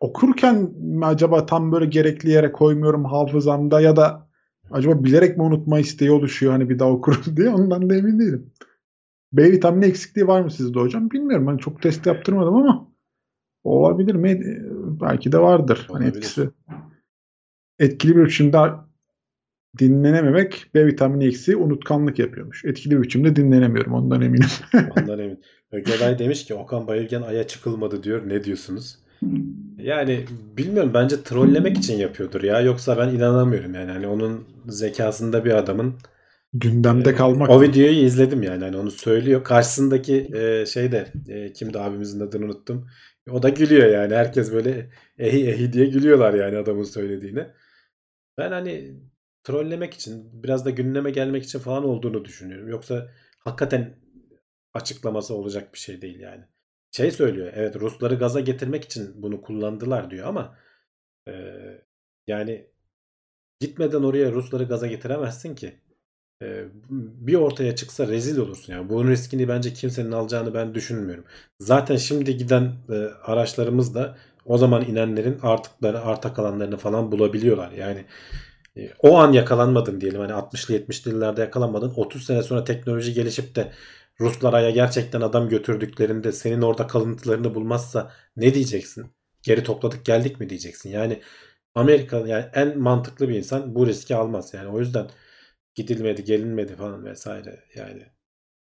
okurken 0.00 0.70
mi 0.78 1.06
acaba 1.06 1.46
tam 1.46 1.72
böyle 1.72 1.86
gerekli 1.86 2.30
yere 2.30 2.52
koymuyorum 2.52 3.04
hafızamda 3.04 3.80
ya 3.80 3.96
da 3.96 4.28
acaba 4.72 5.04
bilerek 5.04 5.36
mi 5.36 5.42
unutma 5.42 5.78
isteği 5.78 6.10
oluşuyor 6.10 6.52
hani 6.52 6.68
bir 6.70 6.78
daha 6.78 6.90
okurum 6.90 7.22
diye 7.36 7.48
ondan 7.50 7.90
da 7.90 7.96
emin 7.96 8.18
değilim. 8.18 8.50
B 9.32 9.52
vitamini 9.52 9.84
eksikliği 9.84 10.26
var 10.26 10.40
mı 10.40 10.50
sizde 10.50 10.78
hocam? 10.80 11.10
Bilmiyorum. 11.10 11.46
Ben 11.46 11.56
çok 11.56 11.82
test 11.82 12.06
yaptırmadım 12.06 12.54
ama 12.54 12.92
olabilir 13.64 14.14
mi? 14.14 14.30
E, 14.30 14.60
Belki 15.00 15.32
de 15.32 15.38
vardır. 15.38 15.86
Hani 15.92 16.04
Olabilir. 16.04 16.16
etkisi. 16.16 16.50
Etkili 17.78 18.16
bir 18.16 18.24
biçimde 18.24 18.58
dinlenememek 19.78 20.70
B 20.74 20.86
vitamini 20.86 21.24
eksiği 21.26 21.56
unutkanlık 21.56 22.18
yapıyormuş. 22.18 22.64
Etkili 22.64 22.96
bir 22.96 23.02
biçimde 23.02 23.36
dinlenemiyorum. 23.36 23.92
Ondan 23.92 24.22
eminim. 24.22 24.48
Ondan 25.00 25.18
emin. 25.18 25.42
Ögey 25.72 26.18
demiş 26.18 26.44
ki 26.44 26.54
Okan 26.54 26.86
Bayülgen 26.86 27.22
aya 27.22 27.46
çıkılmadı 27.46 28.02
diyor. 28.02 28.28
Ne 28.28 28.44
diyorsunuz? 28.44 28.98
Yani 29.78 30.26
bilmiyorum 30.56 30.90
bence 30.94 31.22
trollemek 31.22 31.78
için 31.78 31.96
yapıyordur 31.98 32.42
ya. 32.42 32.60
Yoksa 32.60 32.98
ben 32.98 33.08
inanamıyorum 33.08 33.74
yani. 33.74 33.90
Hani 33.90 34.06
onun 34.06 34.48
zekasında 34.68 35.44
bir 35.44 35.50
adamın 35.50 35.94
Gündemde 36.54 37.10
Ee, 37.10 37.14
kalmak. 37.14 37.50
O 37.50 37.62
videoyu 37.62 37.90
izledim 37.90 38.42
yani. 38.42 38.64
Hani 38.64 38.76
onu 38.76 38.90
söylüyor. 38.90 39.44
Karşısındaki 39.44 40.30
e, 40.34 40.66
şey 40.66 40.92
de 40.92 41.12
e, 41.28 41.52
kimdi 41.52 41.78
abimizin 41.78 42.20
adını 42.20 42.44
unuttum. 42.44 42.88
O 43.30 43.42
da 43.42 43.48
gülüyor 43.48 43.88
yani. 43.88 44.14
Herkes 44.14 44.52
böyle 44.52 44.90
ehi 45.18 45.48
ehi 45.50 45.72
diye 45.72 45.86
gülüyorlar 45.86 46.34
yani 46.34 46.56
adamın 46.56 46.84
söylediğine. 46.84 47.50
Ben 48.38 48.52
hani 48.52 49.00
trollemek 49.44 49.94
için 49.94 50.42
biraz 50.42 50.64
da 50.64 50.70
gündeme 50.70 51.10
gelmek 51.10 51.44
için 51.44 51.58
falan 51.58 51.84
olduğunu 51.84 52.24
düşünüyorum. 52.24 52.68
Yoksa 52.68 53.10
hakikaten 53.38 53.94
açıklaması 54.74 55.34
olacak 55.34 55.74
bir 55.74 55.78
şey 55.78 56.02
değil 56.02 56.20
yani. 56.20 56.44
Şey 56.92 57.10
söylüyor. 57.10 57.52
Evet 57.54 57.76
Rusları 57.76 58.14
gaza 58.14 58.40
getirmek 58.40 58.84
için 58.84 59.22
bunu 59.22 59.42
kullandılar 59.42 60.10
diyor 60.10 60.26
ama 60.26 60.58
e, 61.28 61.32
yani 62.26 62.66
gitmeden 63.60 64.02
oraya 64.02 64.32
Rusları 64.32 64.64
gaza 64.64 64.86
getiremezsin 64.86 65.54
ki. 65.54 65.80
Ee, 66.42 66.64
bir 66.90 67.34
ortaya 67.34 67.76
çıksa 67.76 68.08
rezil 68.08 68.38
olursun 68.38 68.72
yani. 68.72 68.88
Bunun 68.88 69.10
riskini 69.10 69.48
bence 69.48 69.72
kimsenin 69.74 70.12
alacağını 70.12 70.54
ben 70.54 70.74
düşünmüyorum. 70.74 71.24
Zaten 71.60 71.96
şimdi 71.96 72.36
giden 72.36 72.72
e, 72.90 72.94
araçlarımız 73.24 73.94
da 73.94 74.18
o 74.46 74.58
zaman 74.58 74.84
inenlerin 74.84 75.38
artıkları, 75.42 76.00
arta 76.00 76.34
kalanlarını 76.34 76.76
falan 76.76 77.12
bulabiliyorlar. 77.12 77.72
Yani 77.72 78.04
e, 78.76 78.90
o 78.98 79.18
an 79.18 79.32
yakalanmadın 79.32 80.00
diyelim. 80.00 80.20
Hani 80.20 80.32
60'lı 80.32 80.74
70'li 80.74 81.10
yıllarda 81.10 81.40
yakalanmadın. 81.40 81.92
30 81.96 82.26
sene 82.26 82.42
sonra 82.42 82.64
teknoloji 82.64 83.14
gelişip 83.14 83.54
de 83.56 83.72
Ruslar 84.22 84.52
aya 84.52 84.70
gerçekten 84.70 85.20
adam 85.20 85.48
götürdüklerinde 85.48 86.32
senin 86.32 86.62
orada 86.62 86.86
kalıntılarını 86.86 87.54
bulmazsa 87.54 88.12
ne 88.36 88.54
diyeceksin? 88.54 89.06
Geri 89.42 89.64
topladık 89.64 90.04
geldik 90.04 90.40
mi 90.40 90.48
diyeceksin? 90.50 90.90
Yani 90.90 91.22
Amerika 91.74 92.18
yani 92.18 92.44
en 92.54 92.78
mantıklı 92.78 93.28
bir 93.28 93.34
insan 93.34 93.74
bu 93.74 93.86
riski 93.86 94.16
almaz. 94.16 94.54
Yani 94.54 94.68
o 94.68 94.78
yüzden 94.80 95.06
gidilmedi, 95.74 96.24
gelinmedi 96.24 96.76
falan 96.76 97.04
vesaire 97.04 97.60
yani. 97.74 98.02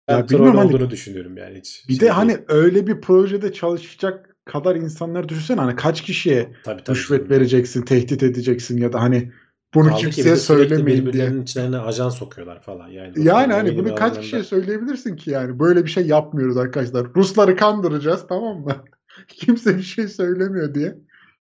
Ben 0.08 0.18
Ya 0.18 0.26
troll 0.26 0.54
hani- 0.54 0.68
olduğunu 0.68 0.90
düşünüyorum 0.90 1.36
yani 1.36 1.58
hiç. 1.58 1.84
Bir 1.88 1.92
şey 1.92 2.00
de 2.00 2.00
değil. 2.00 2.12
hani 2.12 2.38
öyle 2.48 2.86
bir 2.86 3.00
projede 3.00 3.52
çalışacak 3.52 4.36
kadar 4.44 4.76
insanları 4.76 5.28
düşünsene 5.28 5.60
hani 5.60 5.76
kaç 5.76 6.02
kişiye 6.02 6.52
tabii, 6.64 6.84
tabii 6.84 6.96
rüşvet 6.98 7.18
canım. 7.18 7.30
vereceksin, 7.30 7.82
tehdit 7.82 8.22
edeceksin 8.22 8.78
ya 8.78 8.92
da 8.92 9.00
hani 9.00 9.32
bunu 9.74 9.88
Kaldı 9.88 9.98
ki 9.98 10.10
kimseye 10.10 10.36
sürekli 10.36 10.68
söylemeyin 10.68 11.12
diye. 11.12 11.42
içlerine 11.42 11.78
ajan 11.78 12.08
sokuyorlar 12.08 12.62
falan 12.62 12.88
yani. 12.88 13.24
Yani 13.24 13.52
hani 13.52 13.78
bunu 13.78 13.94
kaç 13.94 13.98
aralarında- 13.98 14.20
kişiye 14.20 14.42
söyleyebilirsin 14.42 15.16
ki 15.16 15.30
yani 15.30 15.58
böyle 15.58 15.84
bir 15.84 15.90
şey 15.90 16.06
yapmıyoruz 16.06 16.56
arkadaşlar. 16.56 17.06
Rusları 17.14 17.56
kandıracağız 17.56 18.26
tamam 18.28 18.60
mı? 18.60 18.84
Kimse 19.28 19.78
bir 19.78 19.82
şey 19.82 20.08
söylemiyor 20.08 20.74
diye. 20.74 20.96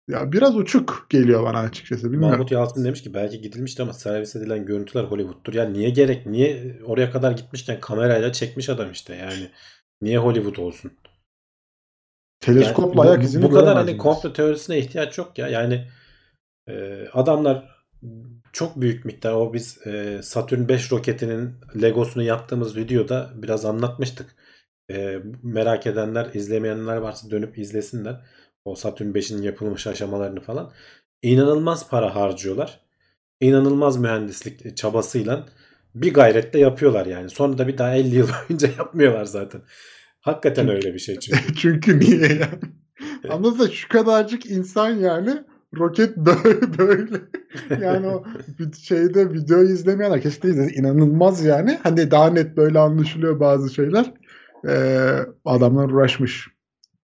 Ya 0.09 0.33
biraz 0.33 0.57
uçuk 0.57 1.07
geliyor 1.11 1.43
bana 1.45 1.59
açıkçası 1.59 2.05
bilmiyorum. 2.05 2.31
Mahmut 2.31 2.51
Yalçın 2.53 2.85
demiş 2.85 3.03
ki 3.03 3.15
belki 3.15 3.41
gidilmiştir 3.41 3.83
ama 3.83 3.93
servis 3.93 4.37
edilen 4.37 4.67
görüntüler 4.67 5.05
Hollywood'tur. 5.05 5.55
Ya 5.55 5.65
niye 5.65 5.91
gerek? 5.91 6.27
Niye 6.27 6.77
oraya 6.85 7.11
kadar 7.11 7.33
gitmişken 7.33 7.81
kamerayla 7.81 8.33
çekmiş 8.33 8.69
adam 8.69 8.91
işte 8.91 9.15
yani. 9.15 9.51
Niye 10.03 10.19
Hollywood 10.19 10.57
olsun? 10.57 10.93
Teleskopla 12.41 13.05
Yani 13.05 13.11
ayak 13.11 13.25
izini 13.25 13.43
Bu 13.43 13.51
kadar 13.51 13.77
hani 13.77 13.97
komplo 13.97 14.33
teorisine 14.33 14.79
ihtiyaç 14.79 15.19
yok 15.19 15.39
ya. 15.39 15.49
Yani 15.49 15.89
e, 16.69 17.07
adamlar 17.13 17.72
çok 18.53 18.81
büyük 18.81 19.05
miktar 19.05 19.33
o 19.33 19.53
biz 19.53 19.87
e, 19.87 20.21
Saturn 20.23 20.69
5 20.69 20.93
roketinin 20.93 21.55
Legosunu 21.83 22.23
yaptığımız 22.23 22.77
videoda 22.77 23.31
biraz 23.35 23.65
anlatmıştık. 23.65 24.35
E, 24.91 25.19
merak 25.43 25.87
edenler, 25.87 26.31
izlemeyenler 26.35 26.97
varsa 26.97 27.31
dönüp 27.31 27.59
izlesinler. 27.59 28.21
O 28.65 28.75
Saturn 28.75 29.09
5'in 29.09 29.43
yapılmış 29.43 29.87
aşamalarını 29.87 30.41
falan. 30.41 30.73
İnanılmaz 31.23 31.89
para 31.89 32.15
harcıyorlar. 32.15 32.81
İnanılmaz 33.41 33.97
mühendislik 33.97 34.77
çabasıyla 34.77 35.47
bir 35.95 36.15
gayretle 36.15 36.59
yapıyorlar 36.59 37.07
yani. 37.07 37.31
Sonra 37.31 37.59
da 37.59 37.69
bir 37.69 37.79
daha 37.79 37.95
50 37.95 38.15
yıl 38.15 38.29
boyunca 38.49 38.69
yapmıyorlar 38.79 39.25
zaten. 39.25 39.63
Hakikaten 40.21 40.69
öyle 40.69 40.95
bir 40.95 40.99
şey 40.99 41.19
çünkü. 41.19 41.55
Çünkü 41.57 42.01
niye 42.01 42.35
ya? 42.35 42.51
Anladın 43.29 43.69
şu 43.69 43.89
kadarcık 43.89 44.47
insan 44.47 44.91
yani 44.91 45.45
roket 45.79 46.17
böyle 46.17 46.79
böyle. 46.79 47.17
Yani 47.81 48.07
o 48.07 48.25
şeyde 48.83 49.33
videoyu 49.33 49.69
izlemeyenler 49.69 50.21
kesinlikle. 50.21 50.75
İnanılmaz 50.75 51.45
yani. 51.45 51.79
Hani 51.83 52.11
daha 52.11 52.31
net 52.31 52.57
böyle 52.57 52.79
anlaşılıyor 52.79 53.41
bazı 53.41 53.75
şeyler. 53.75 54.15
Ee, 54.69 55.17
adamlar 55.45 55.91
uğraşmış. 55.91 56.49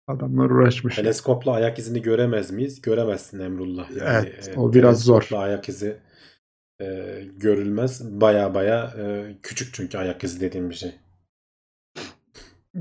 Adamlar 0.09 0.51
uğraşmış. 0.51 0.97
Teleskopla 0.97 1.53
ayak 1.53 1.79
izini 1.79 2.03
göremez 2.03 2.51
miyiz? 2.51 2.83
Göremezsin 2.83 3.41
Emrullah. 3.41 3.91
Yani, 3.91 4.29
Evet, 4.33 4.53
e, 4.57 4.61
o 4.61 4.73
biraz 4.73 5.03
zor. 5.03 5.29
ayak 5.33 5.69
izi 5.69 5.97
e, 6.81 6.87
görülmez. 7.37 8.21
Baya 8.21 8.55
baya 8.55 8.95
e, 8.99 9.35
küçük 9.43 9.75
çünkü 9.75 9.99
ayak 9.99 10.25
izi 10.25 10.41
dediğim 10.41 10.71
bir 10.71 10.75
şey. 10.75 10.95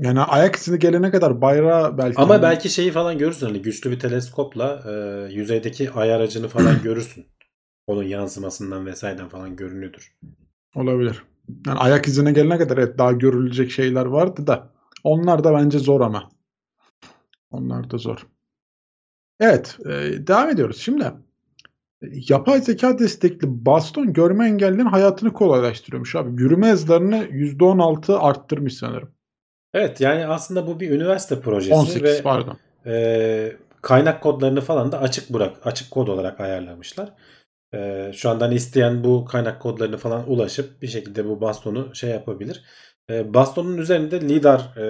Yani 0.00 0.20
ayak 0.20 0.56
izine 0.56 0.76
gelene 0.76 1.10
kadar 1.10 1.40
bayrağı 1.40 1.98
belki. 1.98 2.22
Ama 2.22 2.34
hani- 2.34 2.42
belki 2.42 2.70
şeyi 2.70 2.90
falan 2.90 3.18
görürsün. 3.18 3.46
Hani 3.46 3.62
güçlü 3.62 3.90
bir 3.90 4.00
teleskopla 4.00 4.82
e, 4.86 4.92
yüzeydeki 5.32 5.90
ay 5.90 6.14
aracını 6.14 6.48
falan 6.48 6.76
görürsün. 6.82 7.26
Onun 7.86 8.02
yansımasından 8.02 8.86
vesaireden 8.86 9.28
falan 9.28 9.56
görünüyordur. 9.56 10.16
Olabilir. 10.74 11.22
Yani 11.66 11.78
ayak 11.78 12.08
izine 12.08 12.32
gelene 12.32 12.58
kadar 12.58 12.78
evet 12.78 12.98
daha 12.98 13.12
görülecek 13.12 13.70
şeyler 13.70 14.06
vardı 14.06 14.46
da 14.46 14.70
onlar 15.04 15.44
da 15.44 15.54
bence 15.54 15.78
zor 15.78 16.00
ama. 16.00 16.28
Onlar 17.50 17.90
da 17.90 17.98
zor. 17.98 18.26
Evet, 19.40 19.78
e, 19.86 19.90
devam 20.26 20.48
ediyoruz. 20.48 20.78
Şimdi 20.78 21.12
yapay 22.02 22.60
zeka 22.60 22.98
destekli 22.98 23.66
baston 23.66 24.12
görme 24.12 24.46
engellilerin 24.46 24.86
hayatını 24.86 25.32
kolaylaştırıyormuş 25.32 26.16
abi. 26.16 26.42
Yürüme 26.42 26.70
hızlarını 26.70 27.16
%16 27.30 28.18
arttırmış 28.18 28.76
sanırım. 28.76 29.15
Evet 29.76 30.00
yani 30.00 30.26
aslında 30.26 30.66
bu 30.66 30.80
bir 30.80 30.90
üniversite 30.90 31.40
projesi 31.40 31.74
18 31.74 32.02
ve 32.02 32.22
pardon. 32.22 32.58
e, 32.86 33.56
kaynak 33.82 34.22
kodlarını 34.22 34.60
falan 34.60 34.92
da 34.92 35.00
açık 35.00 35.30
bırak 35.30 35.66
açık 35.66 35.90
kod 35.90 36.08
olarak 36.08 36.40
ayarlamışlar. 36.40 37.12
E, 37.74 38.10
şu 38.14 38.30
andan 38.30 38.52
isteyen 38.52 39.04
bu 39.04 39.24
kaynak 39.24 39.62
kodlarını 39.62 39.96
falan 39.96 40.30
ulaşıp 40.30 40.82
bir 40.82 40.86
şekilde 40.86 41.24
bu 41.28 41.40
bastonu 41.40 41.94
şey 41.94 42.10
yapabilir. 42.10 42.64
E, 43.10 43.34
bastonun 43.34 43.78
üzerinde 43.78 44.20
lidar 44.20 44.76
e, 44.76 44.86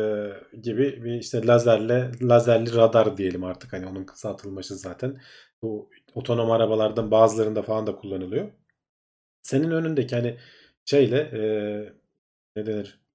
gibi 0.62 1.04
bir 1.04 1.14
işte 1.14 1.46
lazerle 1.46 2.10
lazerli 2.22 2.74
radar 2.74 3.16
diyelim 3.16 3.44
artık 3.44 3.72
hani 3.72 3.86
onun 3.86 4.04
kısaltılması 4.04 4.76
zaten. 4.76 5.20
Bu 5.62 5.90
otonom 6.14 6.50
arabalardan 6.50 7.10
bazılarında 7.10 7.62
falan 7.62 7.86
da 7.86 7.96
kullanılıyor. 7.96 8.48
Senin 9.42 9.70
önündeki 9.70 10.16
hani 10.16 10.36
şeyle 10.84 11.18
e, 11.18 11.42
ne 12.56 12.66
denir? 12.66 13.05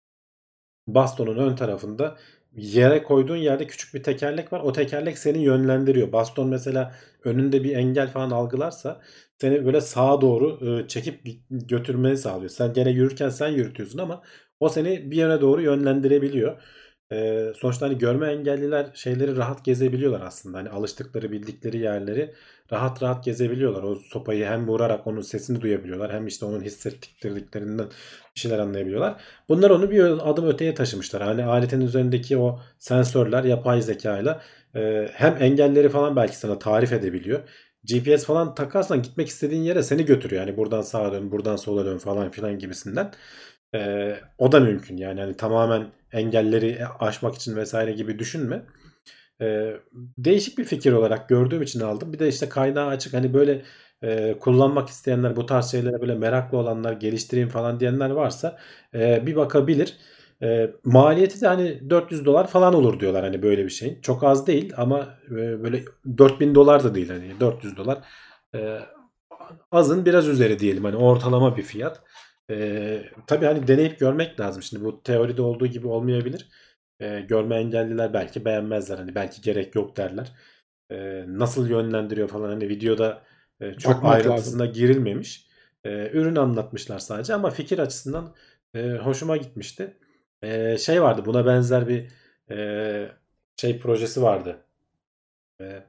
Bastonun 0.96 1.38
ön 1.38 1.56
tarafında 1.56 2.18
yere 2.56 3.04
koyduğun 3.04 3.36
yerde 3.36 3.68
küçük 3.68 3.94
bir 3.94 4.04
tekerlek 4.04 4.54
var. 4.54 4.60
O 4.60 4.72
tekerlek 4.74 5.18
seni 5.18 5.44
yönlendiriyor. 5.44 6.12
Baston 6.12 6.48
mesela 6.50 6.96
önünde 7.24 7.64
bir 7.64 7.76
engel 7.76 8.08
falan 8.12 8.32
algılarsa 8.32 9.02
seni 9.42 9.66
böyle 9.66 9.82
sağa 9.82 10.22
doğru 10.22 10.80
e, 10.84 10.88
çekip 10.88 11.22
götürmeni 11.50 12.18
sağlıyor. 12.18 12.50
Sen 12.50 12.74
gene 12.74 12.90
yürürken 12.90 13.30
sen 13.30 13.48
yürütüyorsun 13.48 13.98
ama 14.00 14.22
o 14.60 14.70
seni 14.70 15.12
bir 15.12 15.18
yöne 15.18 15.42
doğru 15.42 15.62
yönlendirebiliyor. 15.62 16.62
E, 17.12 17.46
sonuçta 17.56 17.86
hani 17.86 17.98
görme 17.98 18.28
engelliler 18.32 18.92
şeyleri 18.94 19.38
rahat 19.38 19.66
gezebiliyorlar 19.66 20.22
aslında. 20.22 20.58
Hani 20.58 20.70
alıştıkları 20.70 21.32
bildikleri 21.32 21.78
yerleri 21.78 22.34
rahat 22.72 23.04
rahat 23.04 23.24
gezebiliyorlar. 23.24 23.84
O 23.84 23.96
sopayı 23.96 24.46
hem 24.46 24.68
vurarak 24.68 25.08
onun 25.08 25.22
sesini 25.22 25.62
duyabiliyorlar 25.62 26.14
hem 26.14 26.28
işte 26.28 26.46
onun 26.46 26.62
hissettirdiklerinden 26.62 27.88
bir 28.36 28.40
şeyler 28.40 28.60
anlayabiliyorlar. 28.60 29.22
Bunlar 29.50 29.70
onu 29.70 29.92
bir 29.92 30.30
adım 30.30 30.48
öteye 30.48 30.74
taşımışlar. 30.74 31.22
Hani 31.22 31.44
aletin 31.46 31.82
üzerindeki 31.82 32.38
o 32.38 32.60
sensörler 32.80 33.44
yapay 33.44 33.82
zekayla 33.82 34.42
e, 34.76 35.10
hem 35.14 35.38
engelleri 35.40 35.90
falan 35.90 36.16
belki 36.16 36.38
sana 36.38 36.60
tarif 36.60 36.94
edebiliyor. 36.94 37.40
GPS 37.84 38.26
falan 38.26 38.56
takarsan 38.56 39.02
gitmek 39.02 39.28
istediğin 39.28 39.62
yere 39.62 39.84
seni 39.84 40.06
götürüyor. 40.06 40.42
Yani 40.48 40.58
buradan 40.58 40.82
sağa 40.82 41.12
dön, 41.12 41.32
buradan 41.32 41.56
sola 41.56 41.86
dön 41.86 41.98
falan 41.98 42.32
filan 42.32 42.60
gibisinden. 42.60 43.12
E, 43.76 44.16
o 44.38 44.52
da 44.52 44.60
mümkün 44.60 44.98
yani. 44.98 45.20
yani 45.20 45.38
tamamen 45.38 45.88
engelleri 46.12 46.86
aşmak 47.00 47.36
için 47.36 47.56
vesaire 47.56 47.92
gibi 47.92 48.20
düşünme. 48.20 48.64
Ee, 49.42 49.74
değişik 50.18 50.58
bir 50.58 50.64
fikir 50.66 50.92
olarak 50.94 51.30
gördüğüm 51.30 51.62
için 51.62 51.80
aldım. 51.80 52.14
Bir 52.14 52.20
de 52.20 52.28
işte 52.28 52.50
kaynağı 52.50 52.88
açık 52.88 53.14
hani 53.14 53.34
böyle 53.34 53.62
e, 54.04 54.38
kullanmak 54.40 54.90
isteyenler 54.90 55.36
bu 55.36 55.46
tarz 55.46 55.72
şeylere 55.72 56.02
böyle 56.02 56.16
meraklı 56.16 56.58
olanlar 56.58 56.94
geliştireyim 56.94 57.50
falan 57.50 57.80
diyenler 57.80 58.10
varsa 58.10 58.58
e, 58.94 59.26
bir 59.28 59.36
bakabilir. 59.36 59.98
E, 60.44 60.72
maliyeti 60.84 61.42
de 61.42 61.48
hani 61.48 61.90
400 61.90 62.26
dolar 62.26 62.48
falan 62.48 62.74
olur 62.74 63.00
diyorlar 63.00 63.24
hani 63.24 63.44
böyle 63.44 63.64
bir 63.66 63.70
şeyin. 63.70 64.02
Çok 64.02 64.24
az 64.24 64.48
değil 64.48 64.74
ama 64.78 65.18
e, 65.28 65.64
böyle 65.64 65.84
4000 66.18 66.56
dolar 66.56 66.84
da 66.84 66.96
değil 66.96 67.10
hani 67.10 67.40
400 67.40 67.78
dolar. 67.78 67.98
E, 68.56 68.80
azın 69.72 70.06
biraz 70.06 70.28
üzeri 70.28 70.60
diyelim 70.60 70.84
hani 70.84 70.96
ortalama 70.96 71.58
bir 71.58 71.64
fiyat. 71.64 72.02
E, 72.52 73.04
tabii 73.28 73.46
hani 73.46 73.68
deneyip 73.68 74.00
görmek 74.00 74.40
lazım. 74.40 74.64
Şimdi 74.64 74.84
bu 74.84 75.04
teoride 75.04 75.42
olduğu 75.42 75.68
gibi 75.68 75.88
olmayabilir. 75.88 76.50
E, 77.02 77.22
görme 77.22 77.56
engelliler 77.56 78.14
belki 78.14 78.46
beğenmezler. 78.46 78.98
Hani 78.98 79.16
belki 79.16 79.42
gerek 79.42 79.76
yok 79.76 79.98
derler. 79.98 80.32
E, 80.92 81.26
nasıl 81.28 81.70
yönlendiriyor 81.70 82.28
falan 82.28 82.50
hani 82.50 82.70
videoda 82.70 83.22
e, 83.62 83.74
çok 83.74 83.96
Bakmak 83.96 84.16
ayrıntısına 84.16 84.62
lazım. 84.62 84.74
girilmemiş. 84.74 85.48
E, 85.84 86.10
ürün 86.14 86.36
anlatmışlar 86.36 87.00
sadece 87.00 87.34
ama 87.34 87.50
fikir 87.50 87.80
açısından 87.80 88.36
e, 88.76 88.92
hoşuma 88.92 89.38
gitmişti. 89.38 89.98
E, 90.42 90.78
şey 90.78 91.02
vardı 91.02 91.22
buna 91.26 91.46
benzer 91.46 91.88
bir 91.88 92.08
e, 92.52 93.08
şey 93.58 93.80
projesi 93.80 94.22
vardı. 94.22 94.58
E, 95.62 95.84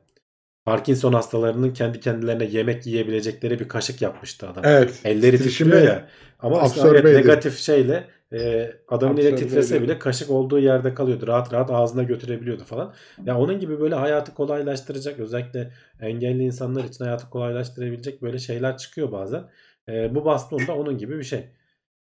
Parkinson 0.65 1.13
hastalarının 1.13 1.73
kendi 1.73 2.01
kendilerine 2.01 2.45
yemek 2.45 2.87
yiyebilecekleri 2.87 3.61
bir 3.61 3.69
kaşık 3.69 4.03
yapmıştı 4.03 4.49
adam. 4.49 4.65
Evet. 4.67 5.01
Elleri 5.05 5.39
titriyor 5.39 5.83
ya. 5.83 6.09
Ama 6.39 6.69
evet, 6.77 6.95
ediyor. 7.05 7.19
negatif 7.19 7.59
şeyle 7.59 8.07
e, 8.33 8.73
adamın 8.89 9.17
eli 9.17 9.37
titrese 9.37 9.83
bile 9.83 9.99
kaşık 9.99 10.31
olduğu 10.31 10.59
yerde 10.59 10.95
kalıyordu. 10.95 11.27
Rahat 11.27 11.53
rahat 11.53 11.71
ağzına 11.71 12.03
götürebiliyordu 12.03 12.65
falan. 12.65 12.95
Ya 13.25 13.39
onun 13.39 13.61
gibi 13.61 13.81
böyle 13.81 13.95
hayatı 13.95 14.35
kolaylaştıracak 14.35 15.19
özellikle 15.19 15.71
engelli 16.01 16.43
insanlar 16.43 16.85
için 16.85 17.05
hayatı 17.05 17.31
kolaylaştırabilecek 17.31 18.23
böyle 18.23 18.39
şeyler 18.39 18.77
çıkıyor 18.77 19.13
bazen. 19.13 19.45
E, 19.89 20.15
bu 20.15 20.25
baston 20.25 20.67
da 20.67 20.77
onun 20.77 20.99
gibi 20.99 21.19
bir 21.19 21.25
şey. 21.25 21.45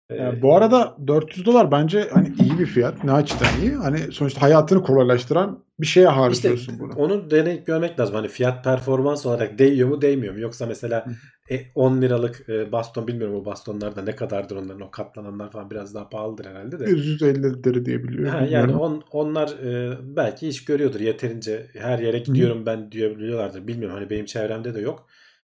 E, 0.09 0.15
Yani 0.15 0.41
bu 0.41 0.55
arada 0.55 0.97
400 1.07 1.45
dolar 1.45 1.71
bence 1.71 2.09
hani 2.13 2.33
iyi 2.43 2.59
bir 2.59 2.65
fiyat. 2.65 3.03
Ne 3.03 3.11
açıdan 3.11 3.47
iyi? 3.61 3.71
Hani 3.71 3.97
sonuçta 4.11 4.41
hayatını 4.41 4.83
kolaylaştıran 4.83 5.63
bir 5.79 5.85
şeye 5.87 6.01
İşte 6.01 6.15
harcıyorsun 6.15 6.79
bunu. 6.79 6.93
onu 6.93 7.31
deneyip 7.31 7.67
görmek 7.67 7.99
lazım. 7.99 8.15
Hani 8.15 8.27
fiyat 8.27 8.63
performans 8.63 9.25
olarak 9.25 9.59
değiyor 9.59 9.89
mu 9.89 10.01
değmiyor 10.01 10.33
mu? 10.33 10.39
Yoksa 10.39 10.65
mesela 10.65 11.05
e, 11.51 11.59
10 11.75 12.01
liralık 12.01 12.49
e, 12.49 12.71
baston 12.71 13.07
bilmiyorum 13.07 13.35
o 13.35 13.45
bastonlar 13.45 13.95
da 13.95 14.01
ne 14.01 14.15
kadardır 14.15 14.55
onların 14.55 14.81
o 14.81 14.91
katlananlar 14.91 15.51
falan 15.51 15.71
biraz 15.71 15.95
daha 15.95 16.09
pahalıdır 16.09 16.45
herhalde 16.45 16.79
de. 16.79 16.89
150 16.89 17.63
lira 17.63 17.85
diye 17.85 18.03
biliyorum. 18.03 18.29
Ha, 18.39 18.45
yani 18.49 18.75
on, 18.75 19.03
onlar 19.11 19.49
e, 19.49 19.97
belki 20.15 20.47
iş 20.47 20.65
görüyordur 20.65 20.99
yeterince 20.99 21.65
her 21.77 21.99
yere 21.99 22.19
gidiyorum 22.19 22.65
ben 22.65 22.91
diyebiliyorlardır. 22.91 23.67
Bilmiyorum 23.67 23.97
hani 23.97 24.09
benim 24.09 24.25
çevremde 24.25 24.75
de 24.75 24.81
yok. 24.81 25.07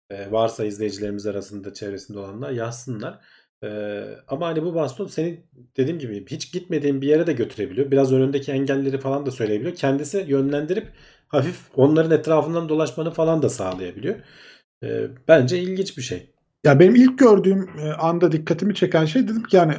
E, 0.10 0.32
varsa 0.32 0.66
izleyicilerimiz 0.66 1.28
arasında 1.28 1.74
çevresinde 1.74 2.20
olanlar 2.20 2.52
yazsınlar. 2.52 3.20
E, 3.64 3.70
ama 4.28 4.48
hani 4.48 4.64
bu 4.64 4.76
baston 4.76 5.08
senin 5.08 5.46
dediğim 5.78 6.00
gibi 6.00 6.26
hiç 6.28 6.54
gitmediğin 6.54 7.02
bir 7.02 7.08
yere 7.08 7.28
de 7.28 7.34
götürebiliyor. 7.34 7.92
Biraz 7.92 8.14
önündeki 8.14 8.52
engelleri 8.52 8.98
falan 8.98 9.26
da 9.26 9.32
söyleyebiliyor. 9.32 9.76
Kendisi 9.76 10.26
yönlendirip 10.28 10.88
hafif 11.28 11.60
onların 11.76 12.12
etrafından 12.12 12.70
dolaşmanı 12.70 13.12
falan 13.12 13.42
da 13.42 13.50
sağlayabiliyor. 13.50 14.16
E, 14.84 15.08
bence 15.28 15.60
ilginç 15.60 15.98
bir 15.98 16.02
şey. 16.02 16.30
Ya 16.64 16.80
benim 16.80 16.96
ilk 16.96 17.20
gördüğüm 17.20 17.70
e, 17.80 17.92
anda 17.92 18.32
dikkatimi 18.32 18.76
çeken 18.76 19.06
şey 19.06 19.24
dedim 19.24 19.44
ki 19.44 19.56
yani 19.56 19.74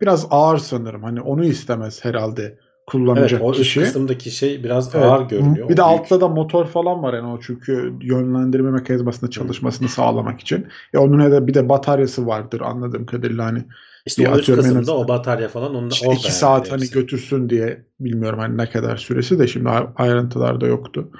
biraz 0.00 0.26
ağır 0.30 0.58
sanırım. 0.58 1.02
Hani 1.02 1.20
onu 1.20 1.44
istemez 1.44 2.04
herhalde 2.04 2.58
Evet 2.88 2.92
kullanacak 3.06 3.42
o 3.42 3.50
üst 3.50 3.58
kişi. 3.58 3.80
kısımdaki 3.80 4.30
şey 4.30 4.64
biraz 4.64 4.94
Evet. 4.94 5.04
ağır 5.04 5.28
görünüyor. 5.28 5.68
Bir 5.68 5.76
de 5.76 5.82
O 5.82 5.88
büyük. 5.90 6.00
altta 6.00 6.20
da 6.20 6.28
motor 6.28 6.66
falan 6.66 7.02
var 7.02 7.14
yani 7.14 7.26
o 7.32 7.40
çünkü 7.40 7.92
yönlendirme 8.02 8.70
mekanizmasının 8.70 9.30
çalışmasını 9.30 9.88
sağlamak 9.88 10.40
için. 10.40 10.66
Ya 10.92 11.00
onun 11.00 11.32
da 11.32 11.46
bir 11.46 11.54
de 11.54 11.68
bataryası 11.68 12.26
vardır 12.26 12.60
anladığım 12.60 13.06
kadarıyla 13.06 13.44
hani 13.44 13.64
İşte 14.06 14.22
o 14.30 14.38
üst 14.38 14.46
kısımda 14.52 14.78
azından. 14.80 14.96
o 14.96 15.08
batarya 15.08 15.48
falan 15.48 15.74
onda 15.74 15.94
işte 15.94 16.06
orada 16.08 16.18
iki 16.18 16.26
yani 16.26 16.34
saat 16.36 16.72
hani 16.72 16.80
hepsi. 16.82 16.94
götürsün 16.94 17.48
diye 17.50 17.84
bilmiyorum 18.00 18.38
hani 18.38 18.56
ne 18.56 18.70
kadar 18.70 18.96
süresi 18.96 19.38
de 19.38 19.46
şimdi 19.46 19.68
ay- 19.68 19.88
ayrıntılarda 19.96 20.66
yoktu. 20.66 21.10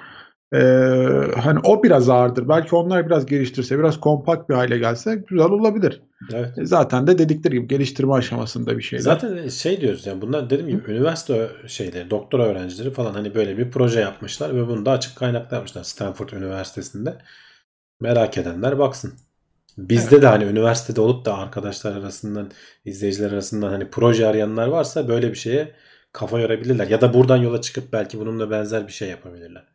Ee, 0.54 1.30
hani 1.40 1.58
o 1.64 1.82
biraz 1.82 2.08
ağırdır. 2.08 2.48
Belki 2.48 2.76
onlar 2.76 3.06
biraz 3.06 3.26
geliştirse, 3.26 3.78
biraz 3.78 4.00
kompakt 4.00 4.48
bir 4.48 4.54
hale 4.54 4.78
gelse 4.78 5.24
güzel 5.28 5.46
olabilir. 5.46 6.02
Evet. 6.32 6.58
E, 6.58 6.66
Zaten 6.66 7.06
de 7.06 7.18
dedikleri 7.18 7.54
gibi 7.54 7.68
geliştirme 7.68 8.14
aşamasında 8.14 8.78
bir 8.78 8.82
şeyler. 8.82 9.02
Zaten 9.02 9.48
şey 9.48 9.80
diyoruz 9.80 10.06
yani 10.06 10.22
bunlar 10.22 10.50
dediğim 10.50 10.68
gibi 10.68 10.90
üniversite 10.90 11.48
şeyleri, 11.66 12.10
doktora 12.10 12.44
öğrencileri 12.44 12.90
falan 12.90 13.14
hani 13.14 13.34
böyle 13.34 13.58
bir 13.58 13.70
proje 13.70 14.00
yapmışlar 14.00 14.56
ve 14.56 14.68
bunu 14.68 14.86
da 14.86 14.90
açık 14.90 15.16
kaynakta 15.16 15.56
yapmışlar 15.56 15.82
Stanford 15.82 16.28
Üniversitesi'nde. 16.28 17.18
Merak 18.00 18.38
edenler 18.38 18.78
baksın. 18.78 19.12
Bizde 19.78 20.22
de 20.22 20.26
hani 20.26 20.44
üniversitede 20.44 21.00
olup 21.00 21.24
da 21.24 21.38
arkadaşlar 21.38 21.96
arasından, 21.96 22.50
izleyiciler 22.84 23.32
arasından 23.32 23.68
hani 23.68 23.90
proje 23.90 24.26
arayanlar 24.26 24.66
varsa 24.66 25.08
böyle 25.08 25.30
bir 25.30 25.36
şeye 25.36 25.72
kafa 26.12 26.40
yorabilirler. 26.40 26.86
Ya 26.86 27.00
da 27.00 27.14
buradan 27.14 27.36
yola 27.36 27.60
çıkıp 27.60 27.92
belki 27.92 28.18
bununla 28.18 28.50
benzer 28.50 28.86
bir 28.86 28.92
şey 28.92 29.08
yapabilirler. 29.08 29.73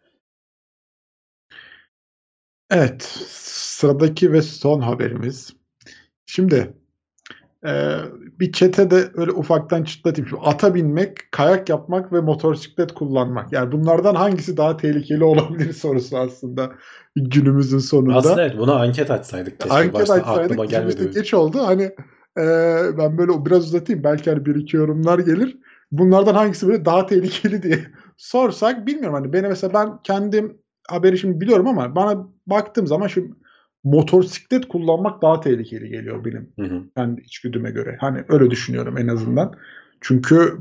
Evet, 2.72 3.04
sıradaki 3.30 4.34
ve 4.34 4.42
son 4.42 4.82
haberimiz. 4.82 5.54
Şimdi 6.26 6.74
e, 7.66 7.98
bir 8.40 8.52
çetede 8.52 9.12
öyle 9.16 9.32
ufaktan 9.32 9.84
çıtlatayım. 9.84 10.30
Şimdi 10.30 10.42
ata 10.46 10.76
binmek, 10.76 11.32
kayak 11.32 11.70
yapmak 11.70 12.14
ve 12.14 12.20
motosiklet 12.20 12.94
kullanmak. 12.94 13.54
Yani 13.54 13.72
bunlardan 13.72 14.16
hangisi 14.16 14.58
daha 14.58 14.78
tehlikeli 14.78 15.24
olabilir 15.24 15.74
sorusu 15.74 16.18
aslında 16.18 16.72
günümüzün 17.16 17.80
sonunda. 17.80 18.16
Aslında 18.16 18.42
evet 18.42 18.58
buna 18.58 18.74
anket 18.74 19.12
açsaydık 19.12 19.60
keşke. 19.60 19.76
Anket 19.76 19.94
Başta 19.94 20.14
açsaydık. 20.14 20.44
aklıma 20.44 20.66
gelmedi. 20.66 21.12
geç 21.12 21.34
oldu. 21.34 21.60
Hani 21.66 21.84
e, 22.38 22.44
ben 22.98 23.18
böyle 23.18 23.46
biraz 23.46 23.66
uzatayım. 23.66 24.04
Belki 24.04 24.30
hani 24.30 24.46
bir 24.46 24.56
iki 24.56 24.78
yorumlar 24.78 25.20
gelir. 25.20 25.58
Bunlardan 25.92 26.36
hangisi 26.36 26.68
böyle 26.68 26.86
daha 26.86 27.06
tehlikeli 27.06 27.64
diye 27.64 27.80
sorsak 28.18 28.88
bilmiyorum. 28.88 29.14
Hani 29.14 29.34
beni 29.34 29.48
mesela 29.48 29.74
ben 29.74 30.00
kendim 30.04 30.58
haberi 30.92 31.18
şimdi 31.18 31.42
biliyorum 31.42 31.68
ama 31.68 31.96
bana 31.96 32.28
baktığım 32.48 32.88
zaman 32.88 33.08
şu 33.08 33.28
motosiklet 33.84 34.68
kullanmak 34.68 35.22
daha 35.22 35.40
tehlikeli 35.40 35.90
geliyor 35.90 36.26
benim 36.26 36.50
Hı 36.60 36.66
hı. 36.66 36.82
kendi 36.98 37.22
içgüdüme 37.22 37.72
göre. 37.72 37.98
Hani 38.02 38.24
öyle 38.30 38.50
düşünüyorum 38.52 38.98
en 38.98 39.08
azından. 39.08 39.54
Çünkü 40.02 40.58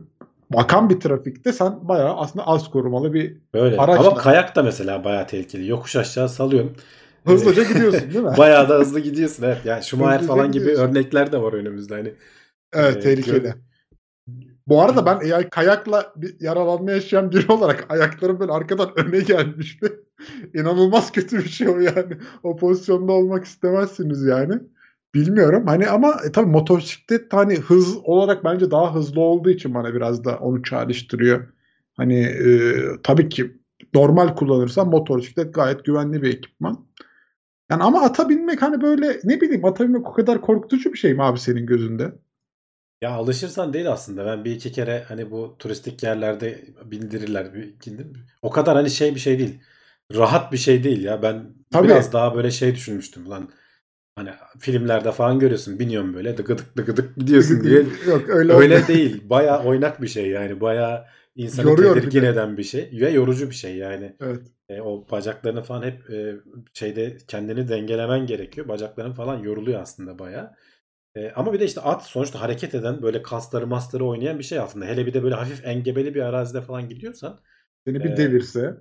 bakan 0.51 0.91
bir 0.91 1.01
trafikte 1.01 1.53
sen 1.53 1.89
bayağı 1.89 2.17
aslında 2.17 2.47
az 2.47 2.71
korumalı 2.71 3.15
bir 3.15 3.37
Böyle. 3.55 3.77
Araçla. 3.77 4.07
Ama 4.09 4.19
kayak 4.19 4.57
da 4.57 4.63
mesela 4.63 5.05
bayağı 5.05 5.27
tehlikeli. 5.27 5.69
Yokuş 5.69 5.97
aşağı 5.97 6.29
salıyorsun. 6.29 6.77
hızlıca 7.25 7.63
gidiyorsun 7.63 8.15
değil 8.15 8.25
mi? 8.25 8.35
Bayağı 8.39 8.69
da 8.69 8.75
hızlı 8.75 9.01
gidiyorsun 9.01 9.43
evet. 9.43 9.59
Yani 9.65 9.83
Schumacher 9.83 10.23
falan 10.27 10.53
gibi 10.53 10.59
gidiyorsun. 10.65 10.89
örnekler 10.89 11.33
de 11.33 11.43
var 11.43 11.53
önümüzde 11.53 11.95
hani. 11.95 12.13
Evet 12.73 12.97
Ee, 12.97 13.01
tehlikeli. 13.01 13.37
gö- 13.37 13.55
Bu 14.69 14.83
arada 14.83 15.07
ben 15.07 15.19
eğer 15.23 15.51
kayakla 15.51 16.13
bir 16.17 16.41
yaralanma 16.41 16.91
yaşayan 16.91 17.33
biri 17.33 17.53
olarak 17.53 17.87
ayaklarım 17.89 18.41
böyle 18.41 18.53
arkadan 18.53 18.91
öne 18.97 19.21
gelmişti. 19.21 20.01
İnanılmaz 20.55 21.13
kötü 21.13 21.39
bir 21.39 21.49
şey 21.49 21.69
o 21.69 21.79
yani. 21.81 22.19
O 22.43 22.57
pozisyonda 22.57 23.13
olmak 23.13 23.45
istemezsiniz 23.45 24.25
yani. 24.25 24.55
Bilmiyorum 25.15 25.65
hani 25.67 25.89
ama 25.89 26.17
e, 26.27 26.33
tabii 26.33 26.51
motosiklet 26.51 27.33
hani 27.33 27.57
hız 27.57 27.97
olarak 28.05 28.45
bence 28.45 28.71
daha 28.71 28.95
hızlı 28.95 29.21
olduğu 29.21 29.51
için 29.51 29.75
bana 29.75 29.95
biraz 29.95 30.25
da 30.25 30.39
onu 30.39 30.63
çağrıştırıyor. 30.63 31.49
Hani 31.97 32.21
e, 32.21 32.75
tabii 33.03 33.29
ki 33.29 33.57
normal 33.95 34.37
kullanırsan 34.37 34.89
motosiklet 34.89 35.55
gayet 35.55 35.85
güvenli 35.85 36.23
bir 36.23 36.29
ekipman. 36.35 36.87
Yani 37.71 37.83
ama 37.83 38.03
ata 38.03 38.29
binmek 38.29 38.63
hani 38.63 38.81
böyle 38.83 39.21
ne 39.25 39.41
bileyim 39.41 39.65
ata 39.65 39.85
binmek 39.85 40.09
o 40.09 40.13
kadar 40.13 40.41
korkutucu 40.41 40.93
bir 40.93 40.99
şey 40.99 41.15
mi 41.15 41.23
abi 41.23 41.39
senin 41.39 41.67
gözünde? 41.67 42.13
Ya 43.03 43.11
alışırsan 43.11 43.73
değil 43.73 43.91
aslında. 43.93 44.27
Ben 44.27 44.45
bir 44.45 44.53
iki 44.53 44.73
kere 44.73 45.05
hani 45.09 45.31
bu 45.31 45.57
turistik 45.59 46.03
yerlerde 46.03 46.65
bindirirler. 46.85 47.55
Bir- 47.55 47.75
bindim. 47.87 48.13
O 48.43 48.51
kadar 48.51 48.77
hani 48.77 48.91
şey 48.91 49.15
bir 49.15 49.21
şey 49.21 49.39
değil. 49.39 49.61
Rahat 50.15 50.53
bir 50.53 50.57
şey 50.59 50.85
değil 50.85 51.05
ya. 51.05 51.23
Ben 51.23 51.55
Tabii. 51.71 51.89
biraz 51.89 52.13
daha 52.13 52.35
böyle 52.35 52.51
şey 52.51 52.75
düşünmüştüm 52.75 53.31
lan. 53.31 53.51
Hani 54.17 54.31
filmlerde 54.61 55.13
falan 55.13 55.39
görüyorsun. 55.39 55.79
Biniyorsun 55.79 56.15
böyle 56.15 56.37
dıgıdık 56.37 56.77
dıgıdık 56.77 57.17
gidiyorsun 57.17 57.65
diye. 57.65 57.87
Yok 58.09 58.29
öyle, 58.29 58.53
Öyle 58.53 58.55
olmuyor. 58.55 58.89
değil. 58.89 59.31
Baya 59.31 59.65
oynak 59.65 60.03
bir 60.03 60.09
şey 60.09 60.29
yani. 60.31 60.61
Baya 60.61 61.09
insanı 61.37 61.71
Yoruyor 61.71 62.03
bir 62.03 62.11
tedirgin 62.11 62.23
de. 62.23 62.29
eden 62.29 62.57
bir 62.57 62.63
şey. 62.65 62.91
Ve 63.01 63.11
yorucu 63.11 63.51
bir 63.51 63.55
şey 63.55 63.77
yani. 63.77 64.17
Evet. 64.21 64.43
E, 64.69 64.81
o 64.81 65.07
bacaklarını 65.11 65.63
falan 65.63 65.83
hep 65.83 66.11
e, 66.11 66.35
şeyde 66.75 67.19
kendini 67.29 67.69
dengelemen 67.69 68.27
gerekiyor. 68.27 68.69
Bacakların 68.69 69.13
falan 69.13 69.39
yoruluyor 69.39 69.83
aslında 69.83 70.19
baya. 70.19 70.57
E, 71.15 71.31
ama 71.31 71.53
bir 71.53 71.61
de 71.61 71.65
işte 71.65 71.81
at 71.81 72.07
sonuçta 72.07 72.41
hareket 72.41 72.75
eden 72.75 73.03
böyle 73.03 73.23
kasları 73.23 73.67
masları 73.67 74.05
oynayan 74.07 74.39
bir 74.39 74.45
şey 74.45 74.59
aslında. 74.59 74.87
Hele 74.87 75.07
bir 75.07 75.15
de 75.15 75.23
böyle 75.23 75.35
hafif 75.35 75.67
engebeli 75.67 76.15
bir 76.15 76.23
arazide 76.23 76.61
falan 76.63 76.89
gidiyorsan 76.89 77.41
Seni 77.87 78.05
bir 78.05 78.11
Ee, 78.11 78.17
devirse. 78.17 78.75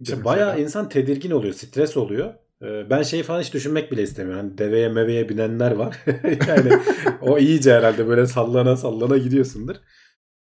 işte 0.00 0.24
bayağı 0.24 0.60
insan 0.60 0.88
tedirgin 0.88 1.30
oluyor, 1.30 1.54
stres 1.54 1.96
oluyor. 1.96 2.34
E, 2.62 2.90
ben 2.90 3.02
şeyi 3.02 3.22
falan 3.22 3.40
hiç 3.40 3.54
düşünmek 3.54 3.92
bile 3.92 4.02
istemiyorum. 4.02 4.46
Hani 4.46 4.58
deveye 4.58 4.88
meveye 4.88 5.28
binenler 5.28 5.72
var. 5.72 5.96
yani 6.48 6.72
o 7.20 7.38
iyice 7.38 7.74
herhalde 7.74 8.06
böyle 8.08 8.26
sallana 8.26 8.76
sallana 8.76 9.18
gidiyorsundur. 9.18 9.76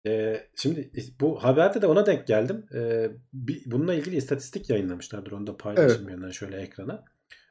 E, 0.08 0.42
şimdi 0.56 0.92
bu 1.22 1.44
haberde 1.44 1.82
de 1.82 1.88
ona 1.88 2.06
denk 2.06 2.28
geldim. 2.28 2.66
E, 2.76 3.10
bir, 3.34 3.62
bununla 3.66 3.94
ilgili 3.94 4.16
istatistik 4.16 4.70
yayınlamışlardır. 4.70 5.32
Onu 5.32 5.48
da 5.48 5.58
paylaşayım 5.58 6.10
yandan 6.10 6.30
şöyle 6.30 6.58
ekrana. 6.58 7.04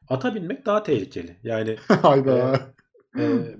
Ata 0.09 0.35
binmek 0.35 0.67
daha 0.67 0.83
tehlikeli. 0.83 1.37
Yani 1.43 1.77
Hayda. 1.89 2.61
Ee, 3.19 3.57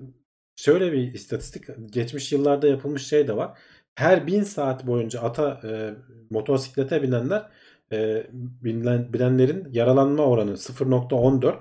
şöyle 0.57 0.93
bir 0.93 1.13
istatistik 1.15 1.65
geçmiş 1.91 2.33
yıllarda 2.33 2.67
yapılmış 2.69 3.07
şey 3.07 3.29
de 3.29 3.37
var. 3.37 3.59
Her 3.95 4.27
bin 4.27 4.43
saat 4.43 4.87
boyunca 4.87 5.21
ata 5.21 5.61
e, 5.65 5.95
motosiklete 6.31 7.03
binenler 7.03 7.51
e, 7.93 8.27
binilen, 8.33 9.13
binenlerin 9.13 9.69
yaralanma 9.73 10.23
oranı 10.23 10.51
0.14 10.51 11.55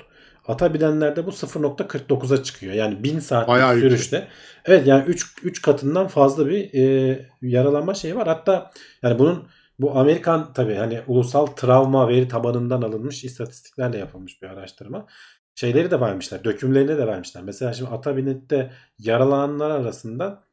ata 0.48 0.74
binenlerde 0.74 1.26
bu 1.26 1.30
0.49'a 1.30 2.44
çıkıyor. 2.44 2.74
Yani 2.74 3.04
bin 3.04 3.20
saatlik 3.20 3.48
Bayağı 3.48 3.76
yüksek. 3.76 3.92
sürüşte. 3.92 4.28
Evet 4.66 4.88
yani 4.88 5.06
3 5.06 5.36
3 5.44 5.62
katından 5.62 6.08
fazla 6.08 6.48
bir 6.48 6.74
e, 6.74 7.20
yaralanma 7.42 7.94
şeyi 7.94 8.16
var. 8.16 8.28
Hatta 8.28 8.72
yani 9.04 9.20
bunun 9.20 9.48
bu 9.80 9.98
Amerikan 9.98 10.54
tabii 10.54 10.76
hani 10.76 11.02
ulusal 11.08 11.46
travma 11.46 12.10
veri 12.10 12.28
tabanından 12.28 12.82
alınmış 12.82 13.24
istatistiklerle 13.24 13.98
yapılmış 13.98 14.42
bir 14.42 14.48
araştırma 14.48 15.06
şeyleri 15.56 15.92
de 15.92 16.02
vermişler. 16.02 16.44
Dökümlerini 16.44 16.98
de 16.98 17.08
vermişler. 17.08 17.44
Mesela 17.44 17.74
şimdi 17.74 17.92
ata 17.92 18.18
binip 18.18 18.50
de 18.50 18.72
yaralananlar 19.00 19.72
arasında 19.72 20.44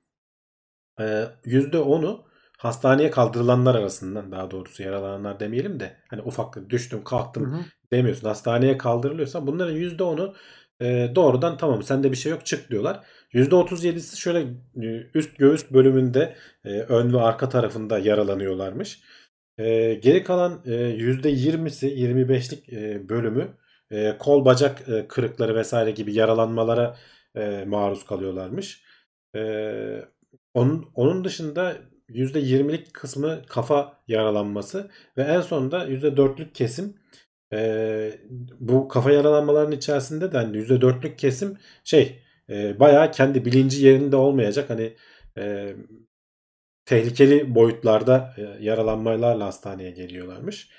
e, 1.01 1.27
%10'u 1.45 2.25
hastaneye 2.59 3.11
kaldırılanlar 3.11 3.75
arasından 3.75 4.33
daha 4.33 4.51
doğrusu 4.51 4.83
yaralananlar 4.83 5.41
demeyelim 5.41 5.81
de 5.81 5.97
hani 6.09 6.23
ufak 6.23 6.71
düştüm 6.71 6.99
Hı 6.99 7.05
kalktım 7.05 7.53
hı. 7.53 7.61
demiyorsun. 7.93 8.29
Hastaneye 8.29 8.79
kaldırılıyorsa 8.79 9.47
bunların 9.47 9.77
%10'u 9.77 10.35
e, 10.81 11.13
doğrudan 11.15 11.57
tamam 11.57 11.83
sende 11.83 12.13
bir 12.13 12.17
şey 12.17 12.33
yok 12.33 12.47
çık 12.47 12.71
diyorlar. 12.71 13.01
%37'si 13.33 14.17
şöyle 14.17 14.41
e, 14.83 15.07
üst 15.15 15.39
göğüs 15.39 15.71
bölümünde 15.71 16.37
e, 16.65 16.71
ön 16.81 17.13
ve 17.13 17.21
arka 17.21 17.49
tarafında 17.49 17.99
yaralanıyorlarmış. 17.99 19.01
E, 19.59 19.95
geri 19.95 20.25
kalan 20.25 20.63
e, 20.67 20.71
%20'si 20.71 21.87
25'lik 21.87 22.73
e, 22.73 23.09
bölümü 23.09 23.49
e, 23.91 24.17
kol 24.19 24.45
bacak 24.45 24.89
e, 24.89 25.09
kırıkları 25.09 25.55
vesaire 25.55 25.91
gibi 25.91 26.15
yaralanmalara 26.15 26.97
e, 27.37 27.65
maruz 27.67 28.07
kalıyorlarmış. 28.07 28.85
E, 29.37 29.41
onun, 30.55 30.91
onun 30.95 31.25
dışında 31.25 31.77
%20'lik 32.09 32.95
kısmı 32.95 33.43
kafa 33.49 34.03
yaralanması 34.09 34.91
ve 35.17 35.23
en 35.23 35.41
sonunda 35.41 35.89
%4'lük 35.89 36.55
kesim 36.55 36.95
e, 37.53 38.21
bu 38.61 38.89
kafa 38.89 39.13
yaralanmalarının 39.13 39.77
içerisinde 39.77 40.33
de 40.33 40.37
hani 40.37 40.57
%4'lük 40.57 41.17
kesim 41.17 41.59
şey 41.85 42.23
e, 42.51 42.81
bayağı 42.81 43.13
kendi 43.13 43.45
bilinci 43.45 43.87
yerinde 43.87 44.17
olmayacak 44.17 44.71
hani 44.71 44.97
e, 45.39 45.75
tehlikeli 46.85 47.55
boyutlarda 47.55 48.35
e, 48.37 48.65
yaralanmalarla 48.65 49.47
hastaneye 49.47 49.91
geliyorlarmış. 49.91 50.71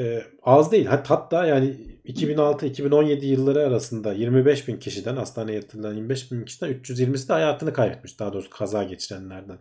E, 0.00 0.22
az 0.42 0.72
değil. 0.72 0.86
Hat- 0.86 1.10
Hatta 1.10 1.46
yani 1.46 1.76
2006-2017 2.04 3.26
yılları 3.26 3.66
arasında 3.66 4.12
25 4.12 4.68
bin 4.68 4.76
kişiden 4.78 5.16
hastaneye 5.16 5.54
yatırılan 5.54 5.94
25 5.94 6.32
bin 6.32 6.44
kişiden 6.44 6.70
320'si 6.70 7.28
de 7.28 7.32
hayatını 7.32 7.72
kaybetmiş. 7.72 8.20
Daha 8.20 8.32
doğrusu 8.32 8.50
kaza 8.50 8.84
geçirenlerden. 8.84 9.58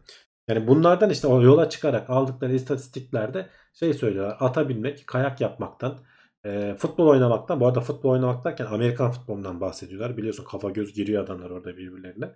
Yani 0.47 0.67
bunlardan 0.67 1.09
işte 1.09 1.27
o 1.27 1.41
yola 1.41 1.69
çıkarak 1.69 2.09
aldıkları 2.09 2.53
istatistiklerde 2.53 3.49
şey 3.73 3.93
söylüyorlar. 3.93 4.37
Ata 4.39 4.69
binmek, 4.69 5.07
kayak 5.07 5.41
yapmaktan, 5.41 5.99
e, 6.45 6.75
futbol 6.75 7.07
oynamaktan. 7.07 7.59
Bu 7.59 7.67
arada 7.67 7.81
futbol 7.81 8.09
oynamak 8.09 8.45
derken 8.45 8.65
Amerikan 8.65 9.11
futbolundan 9.11 9.61
bahsediyorlar. 9.61 10.17
Biliyorsun 10.17 10.43
kafa 10.43 10.69
göz 10.69 10.93
giriyor 10.93 11.23
adamlar 11.23 11.49
orada 11.49 11.77
birbirlerine. 11.77 12.35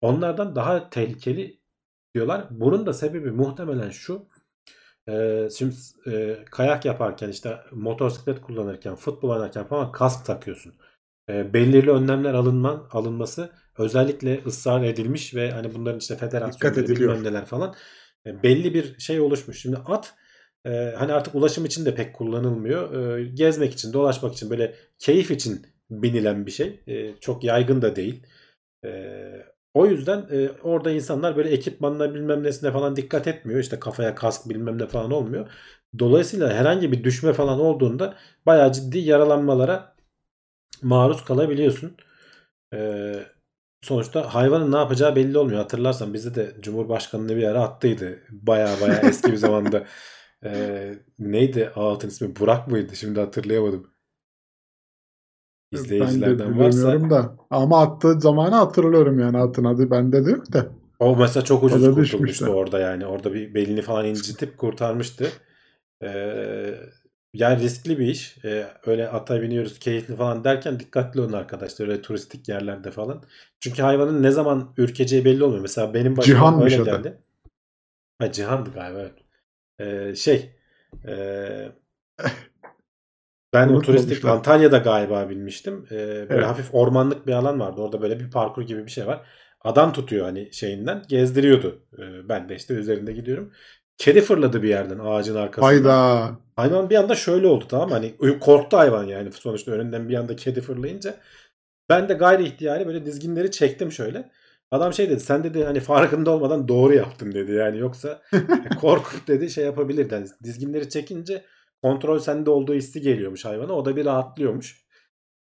Onlardan 0.00 0.56
daha 0.56 0.90
tehlikeli 0.90 1.60
diyorlar. 2.14 2.46
Bunun 2.50 2.86
da 2.86 2.92
sebebi 2.92 3.30
muhtemelen 3.30 3.90
şu. 3.90 4.28
Ee, 5.08 5.48
şimdi 5.58 5.74
e, 6.06 6.38
kayak 6.50 6.84
yaparken 6.84 7.28
işte 7.28 7.58
motosiklet 7.72 8.40
kullanırken 8.40 8.94
futbol 8.94 9.30
oynarken 9.30 9.66
falan 9.66 9.92
kask 9.92 10.26
takıyorsun. 10.26 10.74
Ee, 11.30 11.52
belirli 11.54 11.90
önlemler 11.90 12.34
alınman 12.34 12.88
alınması 12.90 13.50
özellikle 13.78 14.40
ısrar 14.46 14.84
edilmiş 14.84 15.34
ve 15.34 15.50
hani 15.50 15.74
bunların 15.74 15.98
işte 15.98 16.16
federasyonları 16.16 16.88
bilmem 16.88 17.24
neler 17.24 17.44
falan 17.44 17.74
e, 18.26 18.42
belli 18.42 18.74
bir 18.74 18.98
şey 18.98 19.20
oluşmuş. 19.20 19.60
Şimdi 19.60 19.76
at 19.76 20.14
e, 20.66 20.70
hani 20.96 21.12
artık 21.12 21.34
ulaşım 21.34 21.64
için 21.64 21.86
de 21.86 21.94
pek 21.94 22.14
kullanılmıyor. 22.14 23.18
E, 23.18 23.24
gezmek 23.24 23.72
için, 23.72 23.92
dolaşmak 23.92 24.34
için 24.34 24.50
böyle 24.50 24.74
keyif 24.98 25.30
için 25.30 25.66
binilen 25.90 26.46
bir 26.46 26.50
şey. 26.50 26.82
E, 26.86 27.16
çok 27.20 27.44
yaygın 27.44 27.82
da 27.82 27.96
değil. 27.96 28.26
E, 28.84 28.90
o 29.76 29.86
yüzden 29.86 30.26
e, 30.30 30.50
orada 30.62 30.90
insanlar 30.90 31.36
böyle 31.36 31.50
ekipmanla 31.50 32.14
bilmem 32.14 32.42
nesine 32.42 32.72
falan 32.72 32.96
dikkat 32.96 33.26
etmiyor. 33.26 33.60
İşte 33.60 33.80
kafaya 33.80 34.14
kask 34.14 34.48
bilmem 34.48 34.78
ne 34.78 34.86
falan 34.86 35.10
olmuyor. 35.10 35.50
Dolayısıyla 35.98 36.54
herhangi 36.54 36.92
bir 36.92 37.04
düşme 37.04 37.32
falan 37.32 37.60
olduğunda 37.60 38.14
bayağı 38.46 38.72
ciddi 38.72 38.98
yaralanmalara 38.98 39.96
maruz 40.82 41.24
kalabiliyorsun. 41.24 41.96
E, 42.74 43.14
sonuçta 43.82 44.34
hayvanın 44.34 44.72
ne 44.72 44.76
yapacağı 44.76 45.16
belli 45.16 45.38
olmuyor. 45.38 45.58
Hatırlarsan 45.58 46.14
bizde 46.14 46.34
de 46.34 46.56
Cumhurbaşkanı'nı 46.62 47.36
bir 47.36 47.44
ara 47.44 47.62
attıydı. 47.62 48.18
Bayağı 48.30 48.80
bayağı 48.80 49.02
eski 49.04 49.32
bir 49.32 49.36
zamanda. 49.36 49.86
E, 50.44 50.94
neydi 51.18 51.70
ağıtın 51.76 52.08
ismi? 52.08 52.36
Burak 52.36 52.68
mıydı? 52.68 52.96
Şimdi 52.96 53.20
hatırlayamadım. 53.20 53.95
Ben 55.76 55.90
de 55.90 55.96
İzleyicilerden 55.96 56.58
varsa 56.58 57.10
da. 57.10 57.36
Ama 57.50 57.80
attığı 57.82 58.20
zamanı 58.20 58.54
hatırlıyorum 58.54 59.18
yani 59.18 59.38
atın 59.38 59.64
adı 59.64 59.90
bende 59.90 60.26
de 60.26 60.30
yok 60.30 60.52
da. 60.52 60.66
O 60.98 61.16
mesela 61.16 61.44
çok 61.44 61.62
ucuz 61.62 61.82
da 61.82 61.86
kurtulmuştu 61.86 62.18
düşmüştü. 62.18 62.46
orada 62.46 62.78
yani. 62.78 63.06
Orada 63.06 63.34
bir 63.34 63.54
belini 63.54 63.82
falan 63.82 64.06
incitip 64.06 64.58
kurtarmıştı. 64.58 65.28
Ee, 66.02 66.74
yani 67.34 67.62
riskli 67.62 67.98
bir 67.98 68.06
iş. 68.06 68.44
Ee, 68.44 68.66
öyle 68.86 69.08
ata 69.08 69.42
biniyoruz 69.42 69.78
keyifli 69.78 70.16
falan 70.16 70.44
derken 70.44 70.80
dikkatli 70.80 71.20
olun 71.20 71.32
arkadaşlar. 71.32 71.88
Öyle 71.88 72.02
turistik 72.02 72.48
yerlerde 72.48 72.90
falan. 72.90 73.22
Çünkü 73.60 73.82
hayvanın 73.82 74.22
ne 74.22 74.30
zaman 74.30 74.74
ürkeceği 74.76 75.24
belli 75.24 75.44
olmuyor. 75.44 75.62
Mesela 75.62 75.94
benim 75.94 76.16
başıma 76.16 76.38
Cihan'mış 76.38 76.72
öyle 76.78 76.90
adı. 76.90 77.02
geldi. 77.02 77.18
Ha, 78.18 78.32
Cihan'dı 78.32 78.70
galiba 78.70 79.00
evet. 79.00 79.14
Ee, 79.78 80.14
şey 80.14 80.56
ee, 81.08 81.68
ben 83.56 83.68
o 83.68 83.80
turistik 83.80 84.22
konuşlar. 84.22 84.30
Antalya'da 84.30 84.78
galiba 84.78 85.30
binmiştim. 85.30 85.86
Ee, 85.90 85.96
böyle 85.96 86.26
Evet. 86.34 86.46
hafif 86.46 86.74
ormanlık 86.74 87.26
bir 87.26 87.32
alan 87.32 87.60
vardı. 87.60 87.80
Orada 87.80 88.02
böyle 88.02 88.20
bir 88.20 88.30
parkur 88.30 88.62
gibi 88.62 88.86
bir 88.86 88.90
şey 88.90 89.06
var. 89.06 89.26
Adam 89.60 89.92
tutuyor 89.92 90.24
hani 90.24 90.52
şeyinden 90.52 91.02
gezdiriyordu. 91.08 91.82
Ee, 91.98 92.28
ben 92.28 92.48
de 92.48 92.56
işte 92.56 92.74
üzerinde 92.74 93.12
gidiyorum. 93.12 93.52
Kedi 93.98 94.20
fırladı 94.20 94.62
bir 94.62 94.68
yerden 94.68 94.98
ağacın 94.98 95.36
arkasından. 95.36 95.66
Hayda. 95.66 96.30
Hayvan 96.56 96.90
bir 96.90 96.96
anda 96.96 97.14
şöyle 97.14 97.46
oldu 97.46 97.64
tamam? 97.68 97.90
Hani 97.90 98.14
korktu 98.40 98.76
hayvan 98.76 99.04
yani 99.04 99.32
sonuçta 99.32 99.72
önünden 99.72 100.08
bir 100.08 100.14
anda 100.14 100.36
kedi 100.36 100.60
fırlayınca. 100.60 101.14
Ben 101.88 102.08
de 102.08 102.14
gayri 102.14 102.44
ihtiyari 102.44 102.86
böyle 102.86 103.06
dizginleri 103.06 103.50
çektim 103.50 103.92
şöyle. 103.92 104.30
Adam 104.70 104.92
şey 104.92 105.10
dedi 105.10 105.20
sen 105.20 105.44
dedi 105.44 105.64
hani 105.64 105.80
farkında 105.80 106.30
olmadan 106.30 106.68
doğru 106.68 106.94
yaptın 106.94 107.32
dedi 107.32 107.52
yani 107.52 107.78
yoksa 107.78 108.22
korkup 108.80 109.28
dedi 109.28 109.50
şey 109.50 109.64
yapabilirdi. 109.64 110.14
Yani 110.14 110.26
dizginleri 110.42 110.88
çekince 110.88 111.44
kontrol 111.82 112.18
sende 112.18 112.50
olduğu 112.50 112.74
hissi 112.74 113.00
geliyormuş 113.00 113.44
hayvana 113.44 113.72
o 113.72 113.84
da 113.84 113.96
bir 113.96 114.04
rahatlıyormuş. 114.04 114.86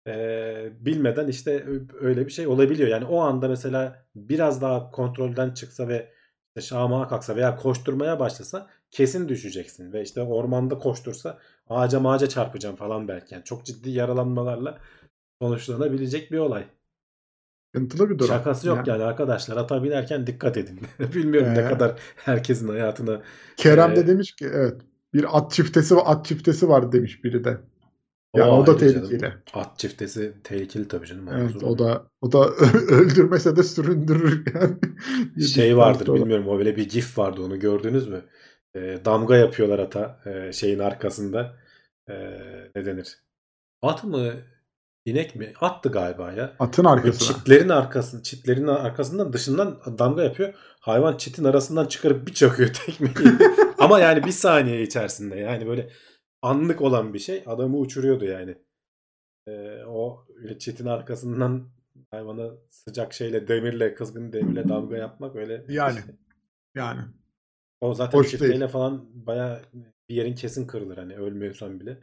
Ee, 0.09 0.73
bilmeden 0.81 1.29
işte 1.29 1.67
öyle 2.01 2.27
bir 2.27 2.33
şey 2.33 2.47
olabiliyor. 2.47 2.89
Yani 2.89 3.05
o 3.05 3.21
anda 3.21 3.49
mesela 3.49 4.07
biraz 4.15 4.63
daha 4.63 4.91
kontrolden 4.91 5.51
çıksa 5.55 5.89
ve 5.89 6.13
işte 6.57 6.69
şahmağa 6.69 7.09
kalksa 7.09 7.37
veya 7.37 7.57
koşturmaya 7.57 8.21
başlasa 8.21 8.71
kesin 8.91 9.29
düşeceksin. 9.29 9.93
Ve 9.93 10.03
işte 10.03 10.23
ormanda 10.23 10.79
koştursa 10.79 11.39
ağaca 11.69 12.01
mağaca 12.01 12.29
çarpacağım 12.29 12.77
falan 12.77 13.09
belki. 13.09 13.35
Yani 13.35 13.45
çok 13.45 13.67
ciddi 13.67 13.91
yaralanmalarla 13.91 14.79
sonuçlanabilecek 15.43 16.33
bir 16.33 16.39
olay. 16.39 16.65
Sıkıntılı 17.75 18.11
bir 18.11 18.19
durum. 18.19 18.29
Şakası 18.29 18.69
yok 18.69 18.87
yani, 18.87 19.03
arkadaşlar. 19.05 19.57
Ata 19.57 19.83
binerken 19.85 20.27
dikkat 20.27 20.57
edin. 20.57 20.81
Bilmiyorum 20.99 21.55
ne 21.55 21.61
Ee, 21.61 21.65
kadar 21.65 22.01
herkesin 22.17 22.69
hayatına 22.69 23.23
Kerem 23.57 23.97
de 23.97 24.01
Ee, 24.01 24.07
demiş 24.07 24.33
ki 24.33 24.47
evet 24.53 24.83
bir 25.15 25.39
at 25.39 25.53
çiftesi 25.53 25.95
at 25.95 26.27
çiftesi 26.27 26.69
var 26.69 26.93
demiş 26.93 27.25
biri 27.25 27.45
de. 27.45 27.61
Yani 28.37 28.51
O 28.51 28.57
o, 28.57 28.67
da 28.67 28.79
canım. 28.79 28.79
tehlikeli. 28.79 29.33
at 29.55 29.79
çiftesi 29.79 30.33
tehlikeli 30.45 30.89
tabii 30.89 31.07
canım. 31.07 31.29
Evet 31.29 31.63
o 31.63 31.79
da 31.79 32.07
o 32.21 32.33
da 32.33 32.49
öldürmese 32.91 33.57
de 33.57 33.63
süründürür 33.63 34.45
yani. 34.55 34.77
şey 35.47 35.77
vardır 35.77 36.15
bilmiyorum 36.15 36.49
o 36.49 36.59
böyle 36.59 36.77
bir 36.77 36.89
gif 36.89 37.19
vardı 37.19 37.43
onu 37.43 37.59
gördünüz 37.61 38.09
mü? 38.09 38.25
Ee, 38.75 39.01
damga 39.05 39.37
yapıyorlar 39.37 39.79
ata 39.79 40.21
e, 40.27 40.53
şeyin 40.53 40.79
arkasında. 40.79 41.57
Ee, 42.11 42.15
ne 42.77 42.85
denir? 42.87 43.19
At 43.83 44.05
mı? 44.05 44.33
İnek 45.05 45.37
mi? 45.37 45.53
Attı 45.61 45.89
galiba 45.89 46.33
ya. 46.33 46.57
Atın 46.59 46.85
arkasına. 46.85 47.37
çitlerin 47.37 47.69
arkasın, 47.69 48.23
çitlerin 48.23 48.67
arkasından 48.67 49.33
dışından 49.33 49.81
damga 49.99 50.23
yapıyor. 50.23 50.55
Hayvan 50.81 51.17
çitin 51.17 51.45
arasından 51.45 51.87
çıkarıp 51.87 52.27
bir 52.27 52.35
çakıyor 52.35 52.73
tekmeyi. 52.87 53.15
Ama 53.79 54.01
yani 54.01 54.25
bir 54.25 54.31
saniye 54.31 54.83
içerisinde 54.83 55.37
yani 55.37 55.67
böyle 55.67 55.91
anlık 56.43 56.81
olan 56.81 57.15
bir 57.15 57.19
şey. 57.19 57.43
Adamı 57.47 57.79
uçuruyordu 57.79 58.25
yani. 58.25 58.55
Ee, 59.49 59.85
o 59.87 60.25
çitin 60.59 60.87
arkasından 60.87 61.69
hayvana 62.11 62.51
sıcak 62.71 63.13
şeyle 63.13 63.49
demirle 63.49 63.95
kızgın 63.95 64.33
demirle 64.33 64.69
damga 64.69 64.97
yapmak 64.97 65.37
öyle. 65.37 65.65
Yani. 65.69 65.99
Yani. 66.75 67.01
O 67.81 67.95
zaten 67.95 68.19
Hoş 68.19 68.31
çifteyle 68.31 68.61
değil. 68.61 68.71
falan 68.71 69.27
baya 69.27 69.63
bir 70.09 70.15
yerin 70.15 70.35
kesin 70.35 70.67
kırılır 70.67 70.97
hani 70.97 71.17
ölmüyorsan 71.17 71.81
bile. 71.81 71.99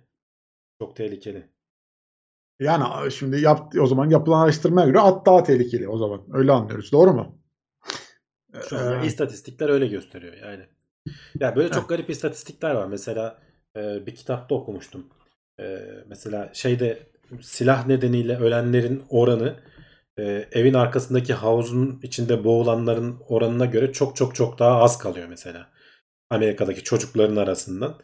Çok 0.82 0.96
tehlikeli. 0.96 1.50
Yani 2.60 3.12
şimdi 3.12 3.42
yap, 3.42 3.74
o 3.82 3.88
zaman 3.88 4.10
yapılan 4.10 4.44
araştırmaya 4.44 4.88
göre 4.88 5.00
at 5.00 5.26
daha 5.26 5.44
tehlikeli 5.44 5.90
o 5.90 5.98
zaman. 5.98 6.24
Öyle 6.34 6.52
anlıyoruz. 6.52 6.92
Doğru 6.92 7.14
mu? 7.14 7.37
Şu 8.70 8.78
an 8.78 9.04
Ee, 9.04 9.08
istatistikler 9.08 9.70
öyle 9.70 9.88
gösteriyor 9.88 10.34
yani. 10.34 10.64
Ya 11.40 11.56
böyle 11.56 11.72
çok 11.72 11.90
garip 11.90 12.10
istatistikler 12.10 12.72
var. 12.72 12.88
Mesela 12.88 13.40
e, 13.78 14.06
bir 14.06 14.16
kitapta 14.16 14.56
okumuştum. 14.56 15.08
E, 15.60 15.80
mesela 16.08 16.50
şeyde 16.54 17.00
silah 17.42 17.88
nedeniyle 17.88 18.38
ölenlerin 18.38 19.04
oranı 19.10 19.56
e, 20.18 20.24
evin 20.52 20.74
arkasındaki 20.74 21.34
havuzun 21.34 22.00
içinde 22.04 22.44
boğulanların 22.44 23.20
oranına 23.28 23.66
göre 23.66 23.94
çok 23.94 24.16
çok 24.16 24.36
çok 24.36 24.60
daha 24.60 24.82
az 24.82 24.98
kalıyor 24.98 25.28
mesela. 25.30 25.68
Amerika'daki 26.30 26.84
çocukların 26.84 27.36
arasından. 27.36 28.00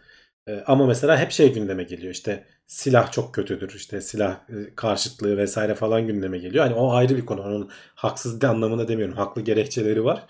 E, 0.47 0.63
ama 0.67 0.85
mesela 0.85 1.17
hep 1.19 1.31
şey 1.31 1.53
gündeme 1.53 1.83
geliyor 1.83 2.13
işte 2.13 2.43
silah 2.67 3.11
çok 3.11 3.35
kötüdür 3.35 3.73
işte 3.75 4.01
silah 4.01 4.49
e, 4.49 4.75
karşıtlığı 4.75 5.37
vesaire 5.37 5.75
falan 5.75 6.07
gündeme 6.07 6.37
geliyor. 6.37 6.65
Hani 6.65 6.75
o 6.75 6.93
ayrı 6.93 7.17
bir 7.17 7.25
konu. 7.25 7.41
Onun 7.41 7.69
haksız 7.95 8.41
de 8.41 8.47
anlamında 8.47 8.87
demiyorum. 8.87 9.15
Haklı 9.15 9.41
gerekçeleri 9.41 10.03
var. 10.03 10.27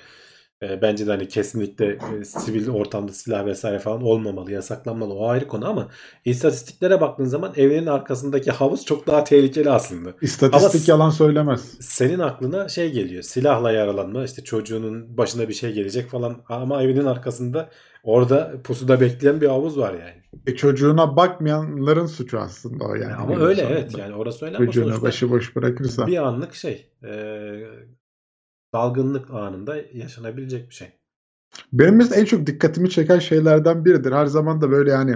E, 0.63 0.81
bence 0.81 1.07
de 1.07 1.11
hani 1.11 1.27
kesinlikle 1.27 1.85
e, 2.21 2.23
sivil 2.25 2.69
ortamda 2.69 3.11
silah 3.13 3.45
vesaire 3.45 3.79
falan 3.79 4.01
olmamalı, 4.03 4.51
yasaklanmalı. 4.51 5.13
O 5.13 5.27
ayrı 5.27 5.47
konu 5.47 5.67
ama 5.69 5.87
istatistiklere 6.25 7.01
baktığın 7.01 7.25
zaman 7.25 7.53
evinin 7.55 7.85
arkasındaki 7.85 8.51
havuz 8.51 8.85
çok 8.85 9.07
daha 9.07 9.23
tehlikeli 9.23 9.69
aslında. 9.69 10.13
İstatistik 10.21 10.89
Ama- 10.89 10.99
yalan 10.99 11.09
söylemez. 11.09 11.61
Senin 11.79 12.19
aklına 12.19 12.69
şey 12.69 12.91
geliyor. 12.91 13.23
Silahla 13.23 13.71
yaralanma, 13.71 14.23
işte 14.23 14.43
çocuğunun 14.43 15.17
başına 15.17 15.49
bir 15.49 15.53
şey 15.53 15.73
gelecek 15.73 16.09
falan 16.09 16.37
ama 16.49 16.83
evinin 16.83 17.05
arkasında 17.05 17.69
orada 18.03 18.53
pusuda 18.63 19.01
bekleyen 19.01 19.41
bir 19.41 19.47
havuz 19.47 19.77
var 19.77 19.93
yani. 19.93 20.23
E, 20.47 20.55
çocuğuna 20.55 21.15
bakmayanların 21.17 22.05
suçu 22.05 22.39
aslında 22.39 22.83
o 22.85 22.95
yani. 22.95 23.13
ama 23.13 23.39
öyle 23.39 23.61
sonunda. 23.61 23.79
evet 23.79 23.97
yani 23.97 24.15
orası 24.15 24.45
öyle 24.45 24.57
ama 24.57 24.65
Çocuğunu 24.65 24.83
sonuçta 24.85 25.01
başıboş 25.07 25.55
bırakırsa. 25.55 26.07
bir 26.07 26.17
anlık 26.27 26.55
şey 26.55 26.89
e, 27.03 27.09
dalgınlık 28.73 29.31
anında 29.31 29.75
yaşanabilecek 29.93 30.69
bir 30.69 30.75
şey. 30.75 30.87
Benim 31.73 31.95
mesela 31.95 32.21
en 32.21 32.25
çok 32.25 32.47
dikkatimi 32.47 32.89
çeken 32.89 33.19
şeylerden 33.19 33.85
biridir. 33.85 34.11
Her 34.11 34.25
zaman 34.25 34.61
da 34.61 34.71
böyle 34.71 34.91
yani 34.91 35.15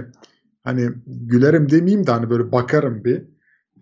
hani 0.64 0.88
gülerim 1.06 1.70
demeyeyim 1.70 2.06
de 2.06 2.10
hani 2.10 2.30
böyle 2.30 2.52
bakarım 2.52 3.04
bir. 3.04 3.24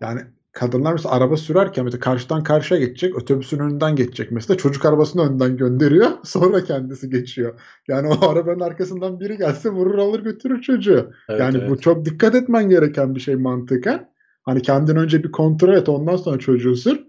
Yani 0.01 0.21
kadınlar 0.51 0.91
mesela 0.91 1.15
araba 1.15 1.37
sürerken 1.37 1.85
mesela 1.85 1.99
karşıdan 1.99 2.43
karşıya 2.43 2.79
geçecek, 2.79 3.15
otobüsün 3.15 3.59
önünden 3.59 3.95
geçecek 3.95 4.31
mesela 4.31 4.57
çocuk 4.57 4.85
arabasını 4.85 5.21
önden 5.21 5.57
gönderiyor, 5.57 6.07
sonra 6.23 6.63
kendisi 6.63 7.09
geçiyor. 7.09 7.59
Yani 7.87 8.07
o 8.07 8.29
arabanın 8.29 8.59
arkasından 8.59 9.19
biri 9.19 9.37
gelse 9.37 9.69
vurur 9.69 9.97
alır 9.97 10.23
götürür 10.23 10.61
çocuğu. 10.61 11.11
Evet, 11.29 11.39
yani 11.39 11.57
evet. 11.57 11.69
bu 11.69 11.79
çok 11.79 12.05
dikkat 12.05 12.35
etmen 12.35 12.69
gereken 12.69 13.15
bir 13.15 13.19
şey 13.19 13.35
mantıken. 13.35 14.09
Hani 14.41 14.61
kendin 14.61 14.95
önce 14.95 15.23
bir 15.23 15.31
kontrol 15.31 15.73
et 15.73 15.89
ondan 15.89 16.15
sonra 16.15 16.39
çocuğu 16.39 16.75
sür. 16.75 17.07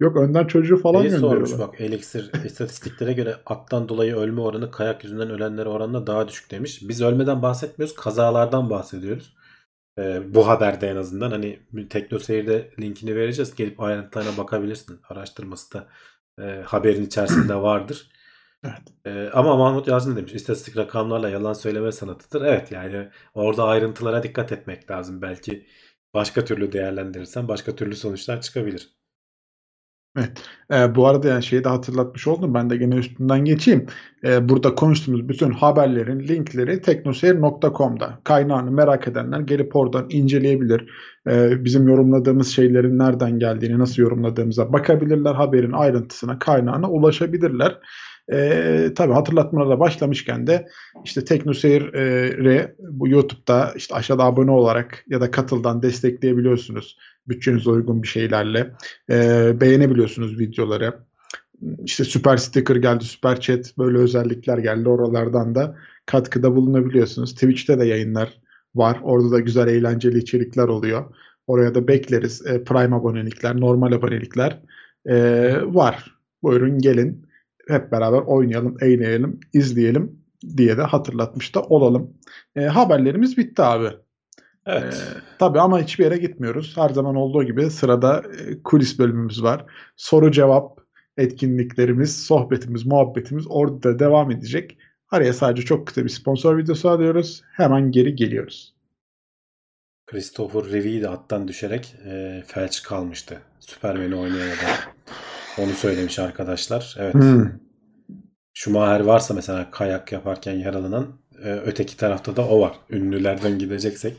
Yok 0.00 0.16
önden 0.16 0.46
çocuğu 0.46 0.76
falan 0.76 1.02
Neyi 1.02 1.10
sormuş 1.10 1.50
gönderiyorlar. 1.50 1.68
bak 1.68 1.80
Elixir 1.80 2.32
istatistiklere 2.44 3.12
göre 3.12 3.36
attan 3.46 3.88
dolayı 3.88 4.16
ölme 4.16 4.40
oranı 4.40 4.70
kayak 4.70 5.04
yüzünden 5.04 5.30
ölenlere 5.30 5.68
oranla 5.68 6.06
daha 6.06 6.28
düşük 6.28 6.50
demiş. 6.50 6.88
Biz 6.88 7.02
ölmeden 7.02 7.42
bahsetmiyoruz 7.42 7.94
kazalardan 7.96 8.70
bahsediyoruz. 8.70 9.36
Ee, 9.98 10.34
bu 10.34 10.48
haberde 10.48 10.88
en 10.88 10.96
azından 10.96 11.30
hani 11.30 11.60
Tekno 11.90 12.18
Seyir'de 12.18 12.70
linkini 12.80 13.16
vereceğiz. 13.16 13.54
Gelip 13.54 13.80
ayrıntılarına 13.80 14.36
bakabilirsin. 14.38 15.00
Araştırması 15.08 15.74
da 15.74 15.88
e, 16.40 16.62
haberin 16.62 17.06
içerisinde 17.06 17.54
vardır. 17.62 18.10
Evet. 18.64 18.82
Ee, 19.06 19.30
ama 19.32 19.56
Mahmut 19.56 19.88
Yazın 19.88 20.16
demiş 20.16 20.34
istatistik 20.34 20.76
rakamlarla 20.76 21.30
yalan 21.30 21.52
söyleme 21.52 21.92
sanatıdır. 21.92 22.42
Evet 22.46 22.72
yani 22.72 23.08
orada 23.34 23.64
ayrıntılara 23.64 24.22
dikkat 24.22 24.52
etmek 24.52 24.90
lazım. 24.90 25.22
Belki 25.22 25.66
başka 26.14 26.44
türlü 26.44 26.72
değerlendirirsen 26.72 27.48
başka 27.48 27.76
türlü 27.76 27.96
sonuçlar 27.96 28.40
çıkabilir. 28.40 28.99
Ee, 30.72 30.94
bu 30.94 31.06
arada 31.06 31.28
yani 31.28 31.42
şeyi 31.42 31.64
de 31.64 31.68
hatırlatmış 31.68 32.26
oldum. 32.26 32.54
Ben 32.54 32.70
de 32.70 32.76
gene 32.76 32.94
üstünden 32.94 33.44
geçeyim. 33.44 33.86
Ee, 34.24 34.48
burada 34.48 34.74
konuştuğumuz 34.74 35.28
bütün 35.28 35.50
haberlerin 35.50 36.20
linkleri 36.20 36.80
teknoseyir.com'da. 36.80 38.20
Kaynağını 38.24 38.70
merak 38.70 39.08
edenler 39.08 39.40
gelip 39.40 39.76
oradan 39.76 40.06
inceleyebilir. 40.10 40.90
Ee, 41.28 41.64
bizim 41.64 41.88
yorumladığımız 41.88 42.48
şeylerin 42.48 42.98
nereden 42.98 43.38
geldiğini, 43.38 43.78
nasıl 43.78 44.02
yorumladığımıza 44.02 44.72
bakabilirler. 44.72 45.34
Haberin 45.34 45.72
ayrıntısına, 45.72 46.38
kaynağına 46.38 46.90
ulaşabilirler. 46.90 47.78
Ee, 48.32 48.88
tabii 48.96 49.12
hatırlatmalara 49.12 49.80
başlamışken 49.80 50.46
de 50.46 50.66
işte 51.04 51.24
Teknoseyir'i 51.24 52.74
bu 52.78 53.08
YouTube'da 53.08 53.72
işte 53.76 53.94
aşağıda 53.94 54.24
abone 54.24 54.50
olarak 54.50 55.04
ya 55.08 55.20
da 55.20 55.30
katıldan 55.30 55.82
destekleyebiliyorsunuz. 55.82 56.96
Bütçenize 57.30 57.70
uygun 57.70 58.02
bir 58.02 58.08
şeylerle. 58.08 58.72
Ee, 59.10 59.60
beğenebiliyorsunuz 59.60 60.38
videoları. 60.38 60.94
İşte 61.84 62.04
süper 62.04 62.36
sticker 62.36 62.76
geldi, 62.76 63.04
süper 63.04 63.40
chat 63.40 63.78
böyle 63.78 63.98
özellikler 63.98 64.58
geldi. 64.58 64.88
Oralardan 64.88 65.54
da 65.54 65.76
katkıda 66.06 66.56
bulunabiliyorsunuz. 66.56 67.34
Twitch'te 67.34 67.78
de 67.80 67.86
yayınlar 67.86 68.40
var. 68.74 69.00
Orada 69.02 69.30
da 69.30 69.40
güzel 69.40 69.68
eğlenceli 69.68 70.18
içerikler 70.18 70.68
oluyor. 70.68 71.04
Oraya 71.46 71.74
da 71.74 71.88
bekleriz. 71.88 72.46
Ee, 72.46 72.64
Prime 72.64 72.96
abonelikler, 72.96 73.60
normal 73.60 73.92
abonelikler 73.92 74.62
ee, 75.06 75.54
var. 75.64 76.14
Buyurun 76.42 76.78
gelin. 76.78 77.26
Hep 77.68 77.92
beraber 77.92 78.18
oynayalım, 78.18 78.76
eğlenelim, 78.80 79.40
izleyelim 79.52 80.20
diye 80.56 80.76
de 80.76 80.82
hatırlatmış 80.82 81.54
da 81.54 81.62
olalım. 81.62 82.14
Ee, 82.56 82.60
haberlerimiz 82.60 83.36
bitti 83.36 83.62
abi. 83.62 83.88
Evet. 84.66 84.94
Ee, 84.94 85.20
tabii 85.38 85.60
ama 85.60 85.80
hiçbir 85.80 86.04
yere 86.04 86.16
gitmiyoruz. 86.16 86.76
Her 86.76 86.88
zaman 86.88 87.16
olduğu 87.16 87.44
gibi 87.44 87.70
sırada 87.70 88.22
e, 88.38 88.62
kulis 88.62 88.98
bölümümüz 88.98 89.42
var. 89.42 89.64
Soru 89.96 90.32
cevap 90.32 90.80
etkinliklerimiz, 91.16 92.24
sohbetimiz, 92.24 92.86
muhabbetimiz 92.86 93.44
orada 93.48 93.82
da 93.82 93.98
devam 93.98 94.30
edecek. 94.30 94.78
Araya 95.10 95.32
sadece 95.32 95.62
çok 95.62 95.86
kısa 95.86 96.04
bir 96.04 96.08
sponsor 96.08 96.58
videosu 96.58 96.88
alıyoruz. 96.88 97.42
Hemen 97.56 97.90
geri 97.90 98.14
geliyoruz. 98.14 98.74
Christopher 100.06 100.72
Reeve'yi 100.72 101.02
de 101.02 101.08
attan 101.08 101.48
düşerek 101.48 101.94
e, 102.06 102.42
felç 102.46 102.82
kalmıştı. 102.82 103.40
Superman'i 103.60 104.14
oynayan 104.14 104.48
adam. 104.48 104.76
Onu 105.58 105.70
söylemiş 105.70 106.18
arkadaşlar. 106.18 106.96
Evet. 106.98 107.14
Hmm. 107.14 107.50
Schumacher 108.54 109.00
varsa 109.00 109.34
mesela 109.34 109.70
kayak 109.70 110.12
yaparken 110.12 110.52
yaralanan 110.52 111.06
e, 111.44 111.52
öteki 111.52 111.96
tarafta 111.96 112.36
da 112.36 112.48
o 112.48 112.60
var. 112.60 112.72
Ünlülerden 112.90 113.58
gideceksek. 113.58 114.16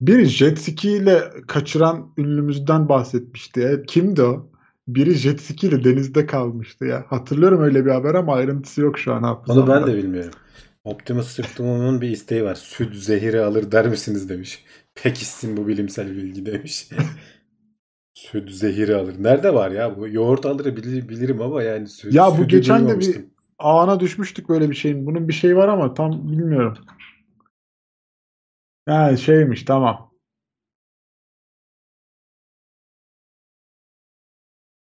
Biri 0.00 0.24
jet 0.24 0.58
ski 0.58 0.90
ile 0.90 1.24
kaçıran 1.46 2.12
ünlümüzden 2.18 2.88
bahsetmişti. 2.88 3.60
ya. 3.60 3.82
Kimdi 3.82 4.22
o? 4.22 4.50
Biri 4.88 5.14
jet 5.14 5.40
ski 5.40 5.66
ile 5.66 5.84
denizde 5.84 6.26
kalmıştı 6.26 6.84
ya. 6.84 7.04
Hatırlıyorum 7.08 7.62
öyle 7.62 7.86
bir 7.86 7.90
haber 7.90 8.14
ama 8.14 8.34
ayrıntısı 8.34 8.80
yok 8.80 8.98
şu 8.98 9.14
an 9.14 9.22
hafızamda. 9.22 9.72
Onu 9.72 9.80
ben 9.80 9.86
de 9.86 9.96
bilmiyorum. 9.96 10.30
Optimus 10.84 11.40
Optimum'un 11.40 12.00
bir 12.00 12.08
isteği 12.08 12.44
var. 12.44 12.54
Süt 12.54 12.94
zehiri 12.96 13.40
alır 13.40 13.72
der 13.72 13.88
misiniz 13.88 14.28
demiş. 14.28 14.64
Pekişsin 14.94 15.56
bu 15.56 15.68
bilimsel 15.68 16.16
bilgi 16.16 16.46
demiş. 16.46 16.88
Süt 18.14 18.50
zehiri 18.50 18.96
alır. 18.96 19.14
Nerede 19.18 19.54
var 19.54 19.70
ya 19.70 19.96
bu? 19.96 20.08
Yoğurt 20.08 20.46
alır 20.46 20.76
bilir, 20.76 21.08
bilirim 21.08 21.42
ama 21.42 21.62
yani 21.62 21.88
süt, 21.88 22.14
Ya 22.14 22.38
bu 22.38 22.48
geçen 22.48 22.88
de 22.88 23.00
bir 23.00 23.16
ağına 23.58 24.00
düşmüştük 24.00 24.48
böyle 24.48 24.70
bir 24.70 24.74
şeyin. 24.74 25.06
Bunun 25.06 25.28
bir 25.28 25.32
şey 25.32 25.56
var 25.56 25.68
ama 25.68 25.94
tam 25.94 26.28
bilmiyorum. 26.28 26.78
Ha 28.86 29.16
şeymiş 29.16 29.64
tamam. 29.64 30.10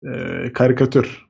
Ee, 0.04 0.54
karikatür. 0.54 1.28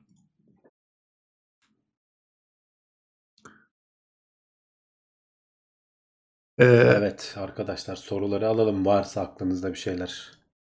Ee, 6.58 6.64
Evet 6.64 7.34
arkadaşlar 7.38 7.96
soruları 7.96 8.48
alalım 8.48 8.86
varsa 8.86 9.20
aklınızda 9.20 9.72
bir 9.72 9.78
şeyler. 9.78 10.30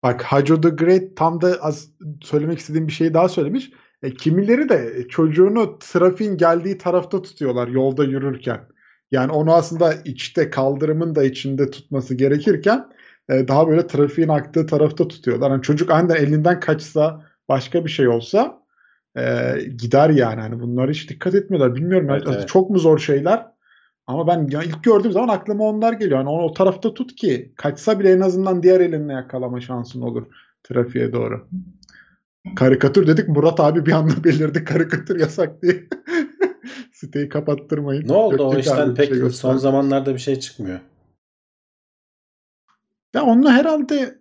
Bak 0.03 0.23
Hajo 0.23 0.61
the 0.61 0.69
Great 0.69 1.17
tam 1.17 1.41
da 1.41 1.57
az 1.61 1.91
söylemek 2.23 2.59
istediğim 2.59 2.87
bir 2.89 2.93
şeyi 2.93 3.15
daha 3.15 3.29
söylemiş. 3.29 3.71
E, 4.03 4.15
kimileri 4.15 4.69
de 4.69 5.09
çocuğunu 5.09 5.79
trafiğin 5.79 6.37
geldiği 6.37 6.79
tarafta 6.79 7.23
tutuyorlar 7.23 7.69
yolda 7.69 8.05
yürürken. 8.05 8.69
Yani 9.11 9.33
onu 9.33 9.55
aslında 9.55 9.95
içte 10.05 10.51
kaldırımın 10.51 11.15
da 11.15 11.25
içinde 11.25 11.71
tutması 11.71 12.15
gerekirken 12.15 12.87
e, 13.29 13.49
daha 13.49 13.69
böyle 13.69 13.87
trafiğin 13.87 14.29
aktığı 14.29 14.67
tarafta 14.67 15.09
tutuyorlar. 15.09 15.51
Yani 15.51 15.63
çocuk 15.63 15.91
aniden 15.91 16.17
elinden 16.17 16.61
kaçsa 16.61 17.25
başka 17.49 17.85
bir 17.85 17.91
şey 17.91 18.09
olsa 18.09 18.63
e, 19.17 19.55
gider 19.77 20.11
yani. 20.11 20.41
Hani 20.41 20.61
bunlara 20.61 20.91
hiç 20.91 21.11
dikkat 21.11 21.35
etmiyorlar. 21.35 21.75
Bilmiyorum 21.75 22.11
Evet, 22.11 22.27
yani 22.27 22.37
evet. 22.37 22.49
çok 22.49 22.71
mu 22.71 22.79
zor 22.79 22.99
şeyler? 22.99 23.47
Ama 24.07 24.27
ben 24.27 24.49
ya 24.51 24.63
ilk 24.63 24.85
gördüğüm 24.85 25.13
zaman 25.13 25.29
aklıma 25.29 25.65
onlar 25.65 25.93
geliyor. 25.93 26.19
Yani 26.19 26.29
onu 26.29 26.43
o 26.43 26.53
tarafta 26.53 26.95
tut 26.95 27.15
ki 27.15 27.53
kaçsa 27.57 28.01
bile 28.01 28.13
en 28.13 28.21
azından 28.21 28.63
diğer 28.63 28.81
elinle 28.81 29.13
yakalama 29.13 29.61
şansın 29.61 30.03
olur 30.03 30.27
trafiğe 30.63 31.13
doğru. 31.13 31.49
Karikatür 32.57 33.07
dedik 33.07 33.29
Murat 33.29 33.61
abi 33.61 33.87
bir 33.87 33.93
anda 33.93 34.25
belirdi 34.25 34.65
karikatür 34.65 35.21
yasak 35.21 35.63
diye. 35.63 35.89
Siteyi 36.93 37.29
kapattırmayın. 37.29 38.09
Ne 38.09 38.13
oldu 38.13 38.33
Yok, 38.33 38.41
o 38.41 38.53
yok 38.53 38.61
işten 38.61 38.95
pek 38.95 39.09
şey 39.15 39.31
son 39.31 39.57
zamanlarda 39.57 40.15
bir 40.15 40.19
şey 40.19 40.41
çıkmıyor. 40.41 40.81
Ya 43.15 43.23
onunla 43.25 43.53
herhalde 43.53 44.19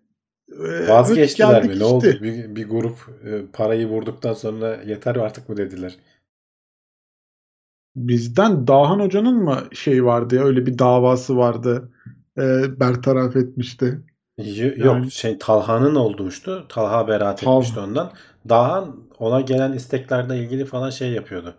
e, 0.66 0.88
Vazgeçtiler 0.88 1.66
mi? 1.66 1.80
Ne 1.80 1.84
oldu? 1.84 2.08
işte. 2.08 2.24
Bir, 2.24 2.56
bir 2.56 2.70
grup 2.70 2.97
e, 3.26 3.41
parayı 3.54 3.88
vurduktan 3.88 4.34
sonra 4.34 4.82
yeter 4.86 5.16
artık 5.16 5.50
mı 5.50 5.58
dediler? 5.58 5.95
Bizden 7.95 8.68
Dahan 8.68 9.00
Hoca'nın 9.00 9.43
mı 9.43 9.64
şey 9.74 10.06
vardı 10.06 10.36
ya 10.36 10.43
öyle 10.43 10.66
bir 10.66 10.80
davası 10.80 11.38
vardı. 11.38 11.91
E, 12.38 12.41
bertaraf 12.80 13.36
etmişti. 13.36 14.00
Y- 14.38 14.66
Yok 14.66 14.86
Yani- 14.86 15.12
şey 15.12 15.38
Talha'nın 15.38 15.95
olmuştu. 15.95 16.66
Talha 16.70 17.08
beraat 17.08 17.41
Tal- 17.41 17.54
etmişti 17.58 17.80
ondan. 17.80 18.12
Dahan 18.50 18.95
ona 19.20 19.41
gelen 19.41 19.74
isteklerle 19.74 20.38
ilgili 20.39 20.66
falan 20.66 20.89
şey 20.89 21.12
yapıyordu. 21.12 21.56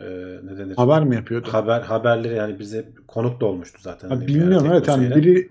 Ee, 0.00 0.40
ne 0.44 0.58
denir? 0.58 0.76
Haber 0.76 1.04
mi 1.04 1.14
yapıyordu? 1.14 1.48
Haber 1.52 1.80
haberleri 1.80 2.34
yani 2.34 2.58
bize 2.58 2.88
konuk 3.08 3.40
da 3.40 3.46
olmuştu 3.46 3.78
zaten. 3.82 4.08
Ha, 4.08 4.14
hani 4.14 4.26
bilmiyorum 4.26 4.68
evet 4.70 4.88
yani 4.88 5.14
biri 5.14 5.50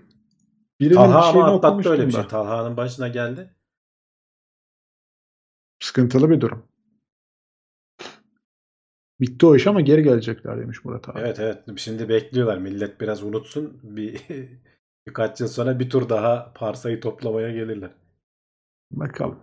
birinin 0.80 0.94
Talha 0.94 1.22
şeyini 1.22 1.44
ama 1.44 1.56
atlattı 1.56 1.90
öyle 1.90 2.06
bir 2.06 2.12
şey. 2.12 2.26
Talha'nın 2.26 2.76
başına 2.76 3.08
geldi. 3.08 3.50
Sıkıntılı 5.82 6.30
bir 6.30 6.40
durum. 6.40 6.62
Bitti 9.20 9.46
o 9.46 9.56
iş 9.56 9.66
ama 9.66 9.80
geri 9.80 10.02
gelecekler 10.02 10.60
demiş 10.60 10.84
Murat 10.84 11.08
abi. 11.08 11.18
Evet 11.20 11.40
evet. 11.40 11.58
Şimdi 11.76 12.08
bekliyorlar. 12.08 12.58
Millet 12.58 13.00
biraz 13.00 13.22
unutsun. 13.22 13.80
Bir 13.82 14.20
birkaç 15.06 15.40
yıl 15.40 15.48
sonra 15.48 15.78
bir 15.78 15.90
tur 15.90 16.08
daha 16.08 16.52
parsayı 16.54 17.00
toplamaya 17.00 17.50
gelirler. 17.52 17.90
Bakalım. 18.90 19.38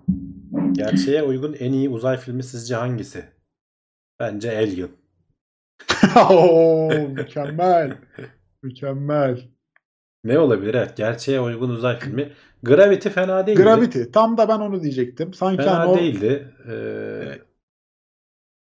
Gerçeğe 0.72 1.24
uygun 1.24 1.54
en 1.54 1.74
iyi 1.74 1.90
uzay 1.90 2.18
filmi 2.18 2.44
sizce 2.44 2.76
hangisi? 2.76 3.37
Bence 4.20 4.58
Alien. 4.58 4.90
Oo, 6.30 6.90
mükemmel. 7.10 7.98
Mükemmel. 8.64 9.42
Ne 10.24 10.40
olabilir? 10.40 10.74
Evet. 10.74 10.98
Gerçeğe 10.98 11.42
uygun 11.42 11.70
uzay 11.70 12.00
filmi. 12.00 12.34
Gravity 12.64 13.10
fena 13.10 13.48
değildi. 13.48 13.64
Gravity. 13.64 14.04
Tam 14.14 14.38
da 14.38 14.48
ben 14.50 14.60
onu 14.60 14.82
diyecektim. 14.84 15.34
Sanki 15.34 15.64
Fena 15.64 15.80
hani 15.80 15.90
o 15.90 15.98
değildi. 15.98 16.54
Ee, 16.68 16.72
Evet. 17.26 17.42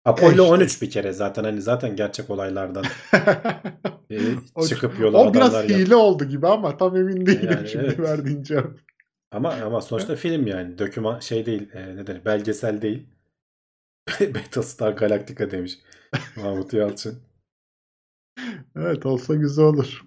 Apollo 0.04 0.30
işte. 0.30 0.42
13 0.42 0.82
bir 0.82 0.90
kere 0.90 1.12
zaten 1.12 1.44
hani 1.44 1.62
zaten 1.62 1.96
gerçek 1.96 2.30
olaylardan 2.30 2.84
e, 4.10 4.18
çıkıp 4.68 5.00
yola 5.00 5.18
o 5.18 5.34
biraz 5.34 5.54
yap- 5.54 5.68
hile 5.70 5.96
oldu 5.96 6.24
gibi 6.24 6.46
ama 6.48 6.76
tam 6.76 6.96
emin 6.96 7.26
değilim 7.26 7.50
Yani 7.52 7.68
şimdi 7.68 7.84
evet. 7.84 8.00
verdiğin 8.00 8.42
cevap. 8.42 8.70
Ama 9.32 9.52
ama 9.64 9.80
sonuçta 9.80 10.16
film 10.16 10.46
yani. 10.46 10.78
Döküman 10.78 11.20
şey 11.20 11.46
değil. 11.46 11.70
E, 11.74 11.96
ne 11.96 12.06
denir? 12.06 12.24
Belgesel 12.24 12.82
değil. 12.82 13.06
Battlestar 14.20 14.92
Galactica 14.92 15.50
demiş 15.50 15.78
Mahmut 16.36 16.72
Yalçın. 16.72 17.18
Evet 18.76 19.06
olsa 19.06 19.34
güzel 19.34 19.64
olur. 19.64 20.02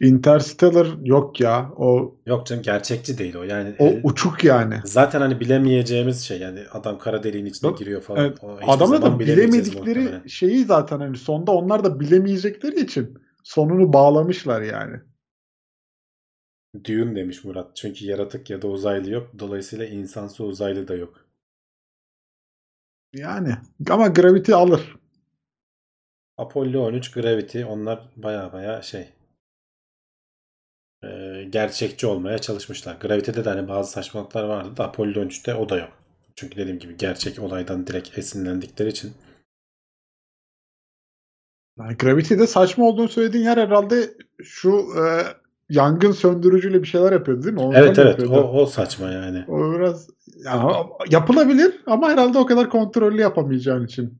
Interstellar 0.00 0.86
yok 1.04 1.40
ya. 1.40 1.70
O 1.76 2.16
Yok 2.26 2.46
canım 2.46 2.62
gerçekçi 2.62 3.18
değil 3.18 3.34
o. 3.36 3.42
Yani 3.42 3.74
o 3.78 3.84
e, 3.86 4.00
uçuk 4.02 4.44
yani. 4.44 4.74
zaten 4.84 5.20
hani 5.20 5.40
bilemeyeceğimiz 5.40 6.20
şey 6.20 6.38
yani 6.38 6.60
adam 6.72 6.98
kara 6.98 7.22
deliğin 7.22 7.46
içine 7.46 7.68
Yok, 7.68 7.78
giriyor 7.78 8.02
falan. 8.02 8.24
Evet, 8.24 8.38
Adamlar 8.62 9.02
da 9.02 9.18
bilemedikleri 9.18 9.98
muhtemelen. 9.98 10.26
şeyi 10.26 10.64
zaten 10.64 11.00
hani 11.00 11.16
sonda 11.16 11.52
onlar 11.52 11.84
da 11.84 12.00
bilemeyecekleri 12.00 12.80
için 12.80 13.18
sonunu 13.42 13.92
bağlamışlar 13.92 14.62
yani. 14.62 14.96
Dune 16.84 17.16
demiş 17.16 17.44
Murat. 17.44 17.76
Çünkü 17.76 18.04
yaratık 18.06 18.50
ya 18.50 18.62
da 18.62 18.68
uzaylı 18.68 19.10
yok. 19.10 19.30
Dolayısıyla 19.38 19.86
insansı 19.86 20.44
uzaylı 20.44 20.88
da 20.88 20.94
yok. 20.94 21.28
Yani 23.12 23.54
ama 23.90 24.08
Gravity 24.08 24.54
alır. 24.54 24.96
Apollo 26.36 26.86
13, 26.86 27.10
Gravity 27.10 27.64
onlar 27.64 28.08
baya 28.16 28.52
baya 28.52 28.82
şey 28.82 29.08
e, 31.04 31.08
gerçekçi 31.50 32.06
olmaya 32.06 32.38
çalışmışlar. 32.38 32.96
Gravity'de 33.00 33.44
de 33.44 33.48
hani 33.48 33.68
bazı 33.68 33.90
saçmalıklar 33.90 34.44
vardı 34.44 34.76
da 34.76 34.84
Apollo 34.84 35.24
13'te 35.24 35.54
o 35.54 35.68
da 35.68 35.78
yok. 35.78 35.92
Çünkü 36.34 36.56
dediğim 36.56 36.78
gibi 36.78 36.96
gerçek 36.96 37.38
olaydan 37.38 37.86
direkt 37.86 38.18
esinlendikleri 38.18 38.88
için. 38.88 39.14
Yani 41.78 41.96
Gravity'de 41.96 42.46
saçma 42.46 42.84
olduğunu 42.84 43.08
söylediğin 43.08 43.44
yer 43.44 43.56
herhalde 43.56 44.14
şu 44.42 44.86
e, 44.98 45.02
yangın 45.68 46.12
söndürücüyle 46.12 46.82
bir 46.82 46.88
şeyler 46.88 47.12
yapıyordu 47.12 47.42
değil 47.42 47.54
mi? 47.54 47.60
Ondan 47.60 47.82
Evet 47.82 47.98
evet 47.98 48.18
o, 48.18 48.22
yapıyordu. 48.22 48.48
o 48.48 48.66
saçma 48.66 49.10
yani. 49.10 49.44
O 49.48 49.72
biraz 49.72 50.08
yani 50.44 50.72
yapılabilir 51.10 51.82
ama 51.86 52.10
herhalde 52.10 52.38
o 52.38 52.46
kadar 52.46 52.70
kontrollü 52.70 53.20
yapamayacağın 53.20 53.86
için 53.86 54.18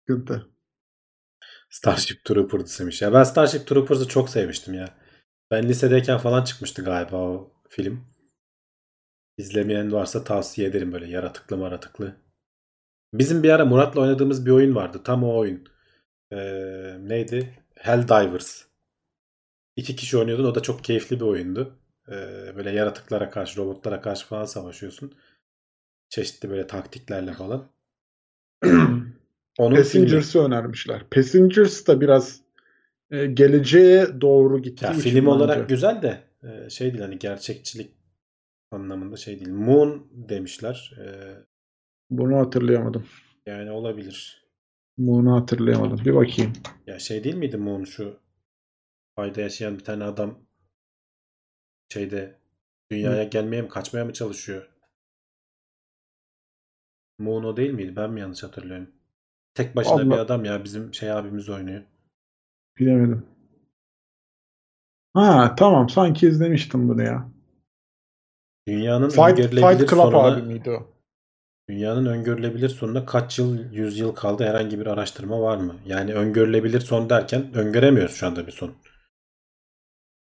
sıkıntı. 0.00 0.46
Starship 1.70 2.24
Troopers 2.24 2.80
demiş. 2.80 3.02
Ya 3.02 3.12
ben 3.12 3.22
Starship 3.24 3.66
Troopers'ı 3.66 4.08
çok 4.08 4.28
sevmiştim 4.30 4.74
ya. 4.74 4.88
Ben 5.50 5.68
lisedeyken 5.68 6.18
falan 6.18 6.44
çıkmıştı 6.44 6.84
galiba 6.84 7.16
o 7.16 7.52
film. 7.68 8.04
İzlemeyen 9.38 9.92
varsa 9.92 10.24
tavsiye 10.24 10.68
ederim 10.68 10.92
böyle 10.92 11.06
yaratıklı 11.06 11.56
maratıklı. 11.56 12.16
Bizim 13.14 13.42
bir 13.42 13.50
ara 13.50 13.64
Murat'la 13.64 14.00
oynadığımız 14.00 14.46
bir 14.46 14.50
oyun 14.50 14.74
vardı. 14.74 15.00
Tam 15.04 15.24
o 15.24 15.36
oyun. 15.36 15.68
Ee, 16.32 16.96
neydi? 17.00 17.54
Helldivers. 17.74 18.62
İki 19.76 19.96
kişi 19.96 20.18
oynuyordun. 20.18 20.44
O 20.44 20.54
da 20.54 20.60
çok 20.60 20.84
keyifli 20.84 21.16
bir 21.16 21.24
oyundu. 21.24 21.78
Ee, 22.08 22.12
böyle 22.56 22.70
yaratıklara 22.70 23.30
karşı, 23.30 23.60
robotlara 23.60 24.00
karşı 24.00 24.26
falan 24.26 24.44
savaşıyorsun. 24.44 25.14
Çeşitli 26.08 26.50
böyle 26.50 26.66
taktiklerle 26.66 27.32
falan. 27.32 27.66
Onun 29.58 29.74
filmi. 29.74 29.76
Passengers'ı 29.76 30.44
önermişler. 30.44 31.02
Passengers 31.10 31.86
da 31.86 32.00
biraz 32.00 32.40
e, 33.10 33.26
geleceğe 33.26 34.20
doğru 34.20 34.56
Ya 34.56 34.62
için 34.62 34.92
film 34.92 35.26
olarak 35.26 35.56
bence. 35.58 35.74
güzel 35.74 36.02
de 36.02 36.22
e, 36.42 36.70
şey 36.70 36.90
değil 36.92 37.02
hani 37.02 37.18
gerçekçilik 37.18 37.90
anlamında 38.70 39.16
şey 39.16 39.36
değil. 39.40 39.50
Moon 39.50 40.06
demişler. 40.12 40.92
E, 41.00 41.06
Bunu 42.10 42.36
hatırlayamadım. 42.38 43.06
yani 43.46 43.70
olabilir. 43.70 44.44
Bunu 44.98 45.34
hatırlayamadım. 45.40 46.04
Bir 46.04 46.14
bakayım. 46.14 46.52
Ya 46.86 46.98
şey 46.98 47.24
değil 47.24 47.34
miydi 47.36 47.56
Moon 47.56 47.84
şu 47.84 48.16
ayda 49.16 49.40
yaşayan 49.40 49.78
bir 49.78 49.84
tane 49.84 50.04
adam 50.04 50.38
şeyde 51.92 52.38
dünyaya 52.90 53.24
gelmeye 53.24 53.62
mi 53.62 53.68
kaçmaya 53.68 54.04
mı 54.04 54.12
çalışıyor? 54.12 54.70
Moon 57.18 57.44
o 57.44 57.56
değil 57.56 57.70
miydi? 57.70 57.96
Ben 57.96 58.10
mi 58.10 58.20
yanlış 58.20 58.42
hatırlıyorum? 58.42 58.90
Tek 59.54 59.76
başına 59.76 60.06
bir 60.06 60.10
Allah- 60.10 60.20
adam 60.20 60.44
ya 60.44 60.64
bizim 60.64 60.94
şey 60.94 61.12
abimiz 61.12 61.48
oynuyor. 61.48 61.82
Bilemedim. 62.78 63.26
Ha 65.14 65.54
tamam 65.58 65.88
sanki 65.88 66.26
izlemiştim 66.26 66.88
bunu 66.88 67.02
ya. 67.02 67.28
Dünyanın 68.68 69.08
Fight, 69.08 69.20
öngörülebilir 69.20 69.78
Fight 69.78 69.90
Club 69.90 69.98
sonuna 69.98 70.18
abi 70.18 70.42
miydi 70.42 70.70
o? 70.70 70.94
Dünyanın 71.68 72.06
öngörülebilir 72.06 72.68
sonuna 72.68 73.06
kaç 73.06 73.38
yıl, 73.38 73.72
yüz 73.72 73.98
yıl 73.98 74.14
kaldı 74.14 74.44
herhangi 74.44 74.80
bir 74.80 74.86
araştırma 74.86 75.40
var 75.40 75.56
mı? 75.56 75.76
Yani 75.86 76.14
öngörülebilir 76.14 76.80
son 76.80 77.10
derken 77.10 77.54
öngöremiyoruz 77.54 78.14
şu 78.14 78.26
anda 78.26 78.46
bir 78.46 78.52
son. 78.52 78.74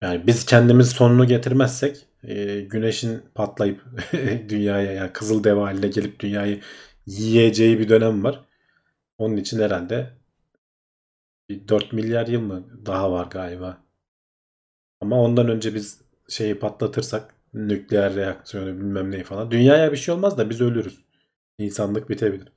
Yani 0.02 0.26
biz 0.26 0.46
kendimiz 0.46 0.88
sonunu 0.88 1.26
getirmezsek 1.26 2.06
e, 2.24 2.60
güneşin 2.60 3.22
patlayıp 3.34 3.84
dünyaya 4.48 4.92
yani 4.92 5.12
kızıl 5.12 5.44
dev 5.44 5.56
haline 5.56 5.88
gelip 5.88 6.20
dünyayı 6.20 6.60
yiyeceği 7.06 7.78
bir 7.78 7.88
dönem 7.88 8.24
var. 8.24 8.44
Onun 9.18 9.36
için 9.36 9.60
herhalde 9.60 10.10
bir 11.48 11.68
4 11.68 11.92
milyar 11.92 12.26
yıl 12.26 12.40
mı 12.40 12.86
daha 12.86 13.12
var 13.12 13.26
galiba. 13.26 13.78
Ama 15.00 15.20
ondan 15.22 15.48
önce 15.48 15.74
biz 15.74 16.00
şeyi 16.28 16.58
patlatırsak 16.58 17.34
Nükleer 17.54 18.14
reaksiyonu 18.14 18.66
bilmem 18.66 19.10
ne 19.10 19.24
falan. 19.24 19.50
Dünyaya 19.50 19.92
bir 19.92 19.96
şey 19.96 20.14
olmaz 20.14 20.38
da 20.38 20.50
biz 20.50 20.60
ölürüz. 20.60 21.04
İnsanlık 21.58 22.10
bitebilir. 22.10 22.52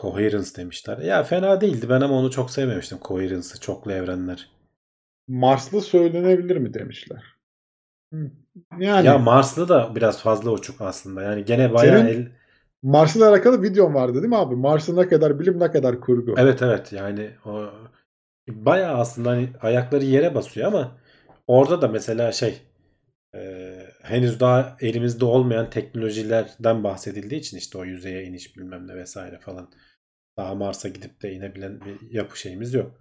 Coherence 0.00 0.54
demişler. 0.56 0.98
Ya 0.98 1.22
fena 1.22 1.60
değildi. 1.60 1.86
Ben 1.88 2.00
ama 2.00 2.14
onu 2.14 2.30
çok 2.30 2.50
sevmemiştim. 2.50 2.98
Coherence'ı, 3.02 3.60
çoklu 3.60 3.92
evrenler. 3.92 4.50
Marslı 5.28 5.80
söylenebilir 5.80 6.56
mi 6.56 6.74
demişler. 6.74 7.22
Hı. 8.12 8.30
Yani 8.78 9.06
Ya 9.06 9.18
Marslı 9.18 9.68
da 9.68 9.96
biraz 9.96 10.22
fazla 10.22 10.50
uçuk 10.50 10.80
aslında. 10.80 11.22
Yani 11.22 11.44
gene 11.44 11.74
bayağı 11.74 11.98
Senin- 11.98 12.08
el... 12.08 12.28
Mars'la 12.82 13.28
alakalı 13.28 13.62
videom 13.62 13.94
vardı 13.94 14.14
değil 14.14 14.28
mi 14.28 14.36
abi? 14.36 14.56
Mars'ın 14.56 14.96
ne 14.96 15.08
kadar 15.08 15.40
bilim 15.40 15.60
ne 15.60 15.70
kadar 15.70 16.00
kurgu. 16.00 16.34
Evet 16.38 16.62
evet 16.62 16.92
yani 16.92 17.30
o 17.44 17.70
bayağı 18.48 18.96
aslında 18.98 19.30
hani 19.30 19.48
ayakları 19.60 20.04
yere 20.04 20.34
basıyor 20.34 20.66
ama 20.66 20.96
orada 21.46 21.82
da 21.82 21.88
mesela 21.88 22.32
şey 22.32 22.62
e, 23.34 23.72
henüz 24.02 24.40
daha 24.40 24.76
elimizde 24.80 25.24
olmayan 25.24 25.70
teknolojilerden 25.70 26.84
bahsedildiği 26.84 27.40
için 27.40 27.56
işte 27.58 27.78
o 27.78 27.84
yüzeye 27.84 28.24
iniş 28.24 28.56
bilmem 28.56 28.88
ne 28.88 28.94
vesaire 28.96 29.38
falan 29.38 29.68
daha 30.36 30.54
Mars'a 30.54 30.88
gidip 30.88 31.22
de 31.22 31.32
inebilen 31.32 31.80
bir 31.80 32.10
yapı 32.10 32.38
şeyimiz 32.38 32.74
yok. 32.74 33.00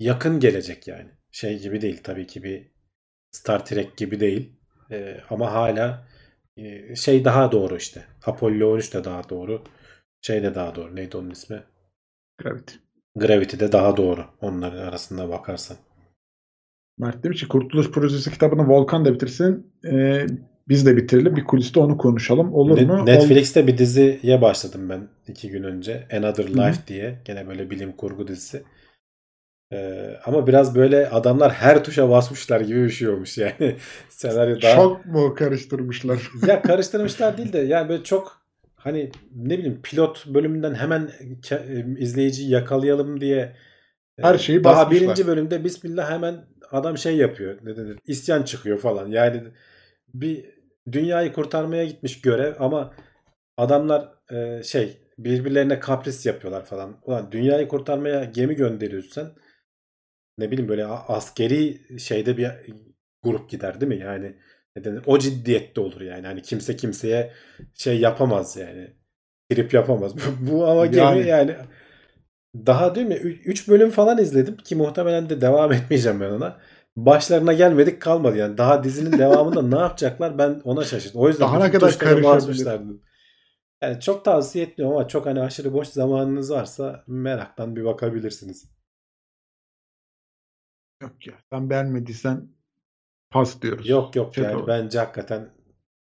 Yakın 0.00 0.40
gelecek 0.40 0.88
yani. 0.88 1.10
Şey 1.30 1.58
gibi 1.58 1.80
değil 1.80 2.00
tabii 2.02 2.26
ki 2.26 2.42
bir 2.42 2.70
Star 3.30 3.66
Trek 3.66 3.96
gibi 3.96 4.20
değil. 4.20 4.52
E, 4.90 5.20
ama 5.30 5.52
hala 5.52 6.08
e, 6.56 6.96
şey 6.96 7.24
daha 7.24 7.52
doğru 7.52 7.76
işte. 7.76 8.04
Apollo 8.26 8.72
13 8.72 8.94
de 8.94 9.04
daha 9.04 9.28
doğru. 9.28 9.64
Şey 10.20 10.42
de 10.42 10.54
daha 10.54 10.74
doğru. 10.74 10.96
Neydi 10.96 11.16
onun 11.16 11.30
ismi? 11.30 11.62
Gravity. 12.38 12.74
Gravity 13.16 13.58
de 13.58 13.72
daha 13.72 13.96
doğru. 13.96 14.24
Onların 14.40 14.78
arasında 14.78 15.28
bakarsan. 15.28 15.76
Mert 16.98 17.24
demiş 17.24 17.40
ki 17.40 17.48
Kurtuluş 17.48 17.90
Projesi 17.90 18.30
kitabını 18.30 18.68
Volkan 18.68 19.04
da 19.04 19.14
bitirsin. 19.14 19.72
Ee, 19.84 20.26
biz 20.68 20.86
de 20.86 20.96
bitirelim. 20.96 21.36
Bir 21.36 21.44
kuliste 21.44 21.80
onu 21.80 21.96
konuşalım. 21.98 22.54
Olur 22.54 22.80
mu? 22.80 22.92
Ol- 23.02 23.04
Netflix'te 23.04 23.66
bir 23.66 23.78
diziye 23.78 24.42
başladım 24.42 24.88
ben 24.88 25.08
iki 25.28 25.50
gün 25.50 25.62
önce. 25.62 26.08
Another. 26.12 26.48
Life 26.48 26.86
diye. 26.86 27.18
Gene 27.24 27.48
böyle 27.48 27.70
bilim 27.70 27.92
kurgu 27.92 28.28
dizisi. 28.28 28.62
Ee, 29.72 30.16
ama 30.24 30.46
biraz 30.46 30.74
böyle 30.74 31.08
adamlar 31.10 31.52
her 31.52 31.84
tuşa 31.84 32.10
basmışlar 32.10 32.60
gibi 32.60 32.84
bir 32.84 32.90
şey 32.90 33.08
olmuş 33.08 33.38
yani. 33.38 33.76
Senaryo 34.08 34.62
daha... 34.62 34.74
Çok 34.74 35.06
mu 35.06 35.34
karıştırmışlar? 35.34 36.30
Ya 36.46 36.62
karıştırmışlar 36.62 37.38
değil 37.38 37.52
de 37.52 37.58
yani 37.58 37.88
böyle 37.88 38.04
çok 38.04 38.42
hani 38.74 39.10
ne 39.36 39.58
bileyim 39.58 39.80
pilot 39.82 40.26
bölümünden 40.26 40.74
hemen 40.74 41.10
ke- 41.42 41.98
izleyiciyi 41.98 42.50
yakalayalım 42.50 43.20
diye 43.20 43.38
e, 44.18 44.22
Her 44.22 44.38
şeyi 44.38 44.64
daha 44.64 44.76
basmışlar. 44.76 45.02
birinci 45.02 45.26
bölümde 45.26 45.64
Bismillah 45.64 46.10
hemen 46.10 46.44
adam 46.70 46.98
şey 46.98 47.16
yapıyor. 47.16 47.58
Ne 47.62 47.76
denir? 47.76 47.98
İsyan 48.06 48.42
çıkıyor 48.42 48.78
falan. 48.78 49.08
Yani 49.10 49.42
bir 50.14 50.55
dünyayı 50.92 51.32
kurtarmaya 51.32 51.84
gitmiş 51.84 52.20
görev 52.20 52.54
ama 52.58 52.94
adamlar 53.56 54.08
e, 54.32 54.62
şey 54.62 54.96
birbirlerine 55.18 55.78
kapris 55.80 56.26
yapıyorlar 56.26 56.64
falan. 56.64 57.00
Ulan 57.02 57.32
dünyayı 57.32 57.68
kurtarmaya 57.68 58.24
gemi 58.24 58.54
gönderiyorsan 58.54 59.32
ne 60.38 60.50
bileyim 60.50 60.68
böyle 60.68 60.86
askeri 60.86 61.80
şeyde 62.00 62.36
bir 62.36 62.50
grup 63.22 63.50
gider 63.50 63.80
değil 63.80 63.88
mi? 63.88 63.98
Yani 63.98 64.36
ne 64.76 64.84
denir? 64.84 65.02
O 65.06 65.18
ciddiyette 65.18 65.80
olur 65.80 66.00
yani. 66.00 66.26
Hani 66.26 66.42
kimse 66.42 66.76
kimseye 66.76 67.32
şey 67.74 68.00
yapamaz 68.00 68.56
yani. 68.56 68.90
Trip 69.50 69.74
yapamaz. 69.74 70.14
Bu 70.40 70.66
ama 70.66 70.86
gemi 70.86 71.02
Yani. 71.02 71.28
yani 71.28 71.56
daha 72.66 72.94
değil 72.94 73.06
mi? 73.06 73.14
3 73.14 73.68
bölüm 73.68 73.90
falan 73.90 74.18
izledim 74.18 74.56
ki 74.56 74.76
muhtemelen 74.76 75.28
de 75.28 75.40
devam 75.40 75.72
etmeyeceğim 75.72 76.20
ben 76.20 76.30
ona. 76.30 76.60
Başlarına 76.96 77.52
gelmedik 77.52 78.02
kalmadı 78.02 78.36
yani. 78.36 78.58
Daha 78.58 78.84
dizinin 78.84 79.18
devamında 79.18 79.62
ne 79.62 79.78
yapacaklar 79.78 80.38
ben 80.38 80.60
ona 80.64 80.84
şaşırdım. 80.84 81.20
O 81.20 81.28
yüzden 81.28 81.46
Daha 81.46 81.58
ne 81.58 81.70
kadar 81.70 82.00
dedim. 82.00 83.02
Yani 83.82 84.00
çok 84.00 84.24
tavsiye 84.24 84.64
etmiyorum 84.64 84.96
ama 84.96 85.08
çok 85.08 85.26
hani 85.26 85.40
aşırı 85.40 85.72
boş 85.72 85.88
zamanınız 85.88 86.50
varsa 86.50 87.04
meraktan 87.06 87.76
bir 87.76 87.84
bakabilirsiniz. 87.84 88.70
Yok 91.02 91.26
ya. 91.26 91.34
Sen 91.50 91.70
beğenmediysen 91.70 92.48
pas 93.30 93.62
diyoruz. 93.62 93.88
Yok 93.88 94.16
yok 94.16 94.34
Çok 94.34 94.44
yani 94.44 94.54
doğru. 94.54 94.66
bence 94.66 94.98
hakikaten 94.98 95.48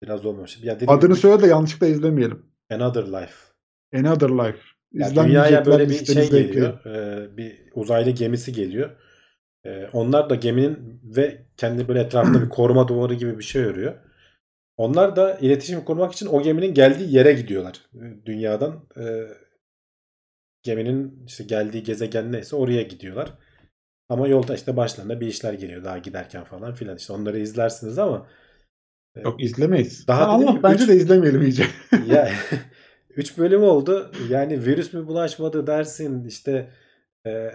biraz 0.03 0.27
olmamış. 0.27 0.63
Ya 0.63 0.79
Adını 0.87 1.11
ya, 1.11 1.17
söyle 1.17 1.43
de 1.43 1.47
yanlışlıkla 1.47 1.87
izlemeyelim. 1.87 2.47
Another 2.71 3.07
Life. 3.07 3.35
Another 3.95 4.29
Life. 4.29 4.59
Ya 4.93 5.15
dünyaya 5.15 5.67
böyle 5.67 5.89
bir 5.89 6.05
şey 6.05 6.31
geliyor. 6.31 6.85
e, 6.87 7.37
bir 7.37 7.71
uzaylı 7.75 8.11
gemisi 8.11 8.53
geliyor. 8.53 8.91
E, 9.67 9.87
onlar 9.93 10.31
da 10.31 10.35
geminin 10.35 11.01
ve 11.05 11.43
kendi 11.57 11.89
böyle 11.89 12.01
etrafında 12.01 12.43
bir 12.43 12.49
koruma 12.49 12.89
duvarı 12.89 13.15
gibi 13.15 13.39
bir 13.39 13.45
şey 13.45 13.63
örüyor. 13.65 13.95
Onlar 14.77 15.17
da 15.17 15.35
iletişim 15.39 15.85
kurmak 15.85 16.13
için 16.13 16.27
o 16.27 16.43
geminin 16.43 16.75
geldiği 16.75 17.15
yere 17.17 17.33
gidiyorlar. 17.33 17.81
E, 17.95 18.27
Dünyadan 18.27 18.89
e, 18.97 19.05
geminin 20.63 21.25
işte 21.27 21.45
geldiği 21.45 21.83
gezegen 21.83 22.33
neyse 22.33 22.57
oraya 22.57 22.83
gidiyorlar. 22.83 23.33
Ama 24.09 24.29
yolda 24.29 24.55
işte 24.55 24.77
başlarına 24.77 25.21
bir 25.21 25.27
işler 25.27 25.53
geliyor 25.53 25.85
daha 25.85 25.99
giderken 25.99 26.45
falan 26.45 26.75
filan. 26.75 26.97
İşte 26.97 27.13
onları 27.13 27.39
izlersiniz 27.39 27.99
ama 27.99 28.27
e, 29.17 29.21
Yok 29.21 29.43
izlemeyiz. 29.43 30.07
Daha 30.09 30.35
dediğim 30.35 30.49
Allah 30.49 30.53
gibi 30.53 30.63
bence 30.63 30.85
üç- 30.85 30.91
de 30.91 30.97
izlemeyelim 30.97 31.43
iyice. 31.43 31.67
ya 32.09 32.31
3 33.17 33.39
bölüm 33.39 33.63
oldu. 33.63 34.11
Yani 34.31 34.67
virüs 34.67 34.93
mü 34.93 35.07
bulaşmadı 35.07 35.67
dersin 35.67 36.25
işte 36.25 36.71
e, 37.27 37.51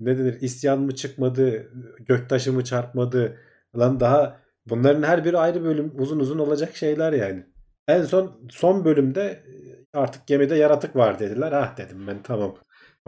ne 0.00 0.18
denir 0.18 0.40
isyan 0.40 0.80
mı 0.80 0.94
çıkmadı 0.94 1.72
göktaşı 2.06 2.52
mı 2.52 2.64
çarpmadı 2.64 3.36
lan 3.78 4.00
daha 4.00 4.40
bunların 4.66 5.02
her 5.02 5.24
biri 5.24 5.38
ayrı 5.38 5.64
bölüm 5.64 5.92
uzun 5.98 6.20
uzun 6.20 6.38
olacak 6.38 6.76
şeyler 6.76 7.12
yani. 7.12 7.46
En 7.88 8.02
son 8.02 8.48
son 8.50 8.84
bölümde 8.84 9.22
e, 9.22 9.98
artık 9.98 10.26
gemide 10.26 10.54
yaratık 10.56 10.96
var 10.96 11.18
dediler. 11.18 11.52
Ah 11.52 11.76
dedim 11.76 12.06
ben 12.06 12.22
tamam. 12.22 12.54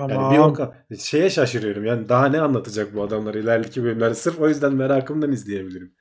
Yani 0.09 0.31
bir 0.31 0.39
o 0.39 0.53
Tamam. 0.53 0.55
ka- 0.55 0.99
şeye 0.99 1.31
şaşırıyorum. 1.31 1.85
Yani 1.85 2.09
daha 2.09 2.27
ne 2.29 2.41
anlatacak 2.41 2.95
bu 2.95 3.03
adamlar 3.03 3.35
ileriki 3.35 3.85
bölümler. 3.85 4.13
Sırf 4.15 4.41
o 4.41 4.49
yüzden 4.49 4.75
merakımdan 4.75 5.33
izleyebilirim. 5.33 5.95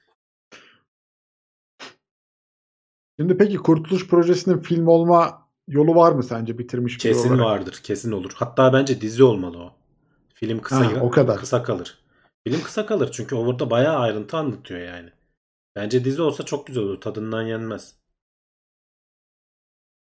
Şimdi 3.20 3.38
peki 3.38 3.58
Kurtuluş 3.58 4.08
Projesi'nin 4.08 4.60
film 4.62 4.88
olma 4.88 5.48
yolu 5.68 5.96
var 5.96 6.12
mı 6.12 6.24
sence 6.24 6.58
bitirmiş 6.58 6.94
biri 6.94 7.02
Kesin 7.14 7.30
olarak? 7.30 7.46
vardır, 7.46 7.80
kesin 7.84 8.12
olur. 8.12 8.32
Hatta 8.36 8.74
bence 8.74 9.02
dizi 9.02 9.24
olmalı 9.24 9.58
o. 9.58 9.81
Film 10.44 10.62
kısa 10.62 10.86
Ha, 10.96 11.02
o 11.02 11.12
kadar. 11.12 11.38
kısa 11.40 11.64
kalır. 11.64 11.98
Film 12.48 12.62
kısa 12.64 12.86
kalır 12.86 13.10
çünkü 13.12 13.36
orada 13.36 13.70
bayağı 13.70 13.98
ayrıntı 13.98 14.38
anlatıyor 14.38 14.80
yani. 14.80 15.10
Bence 15.76 16.06
dizi 16.06 16.22
olsa 16.22 16.46
çok 16.46 16.68
güzel 16.68 16.84
olur. 16.84 17.02
Tadından 17.02 17.42
yenmez. 17.42 17.96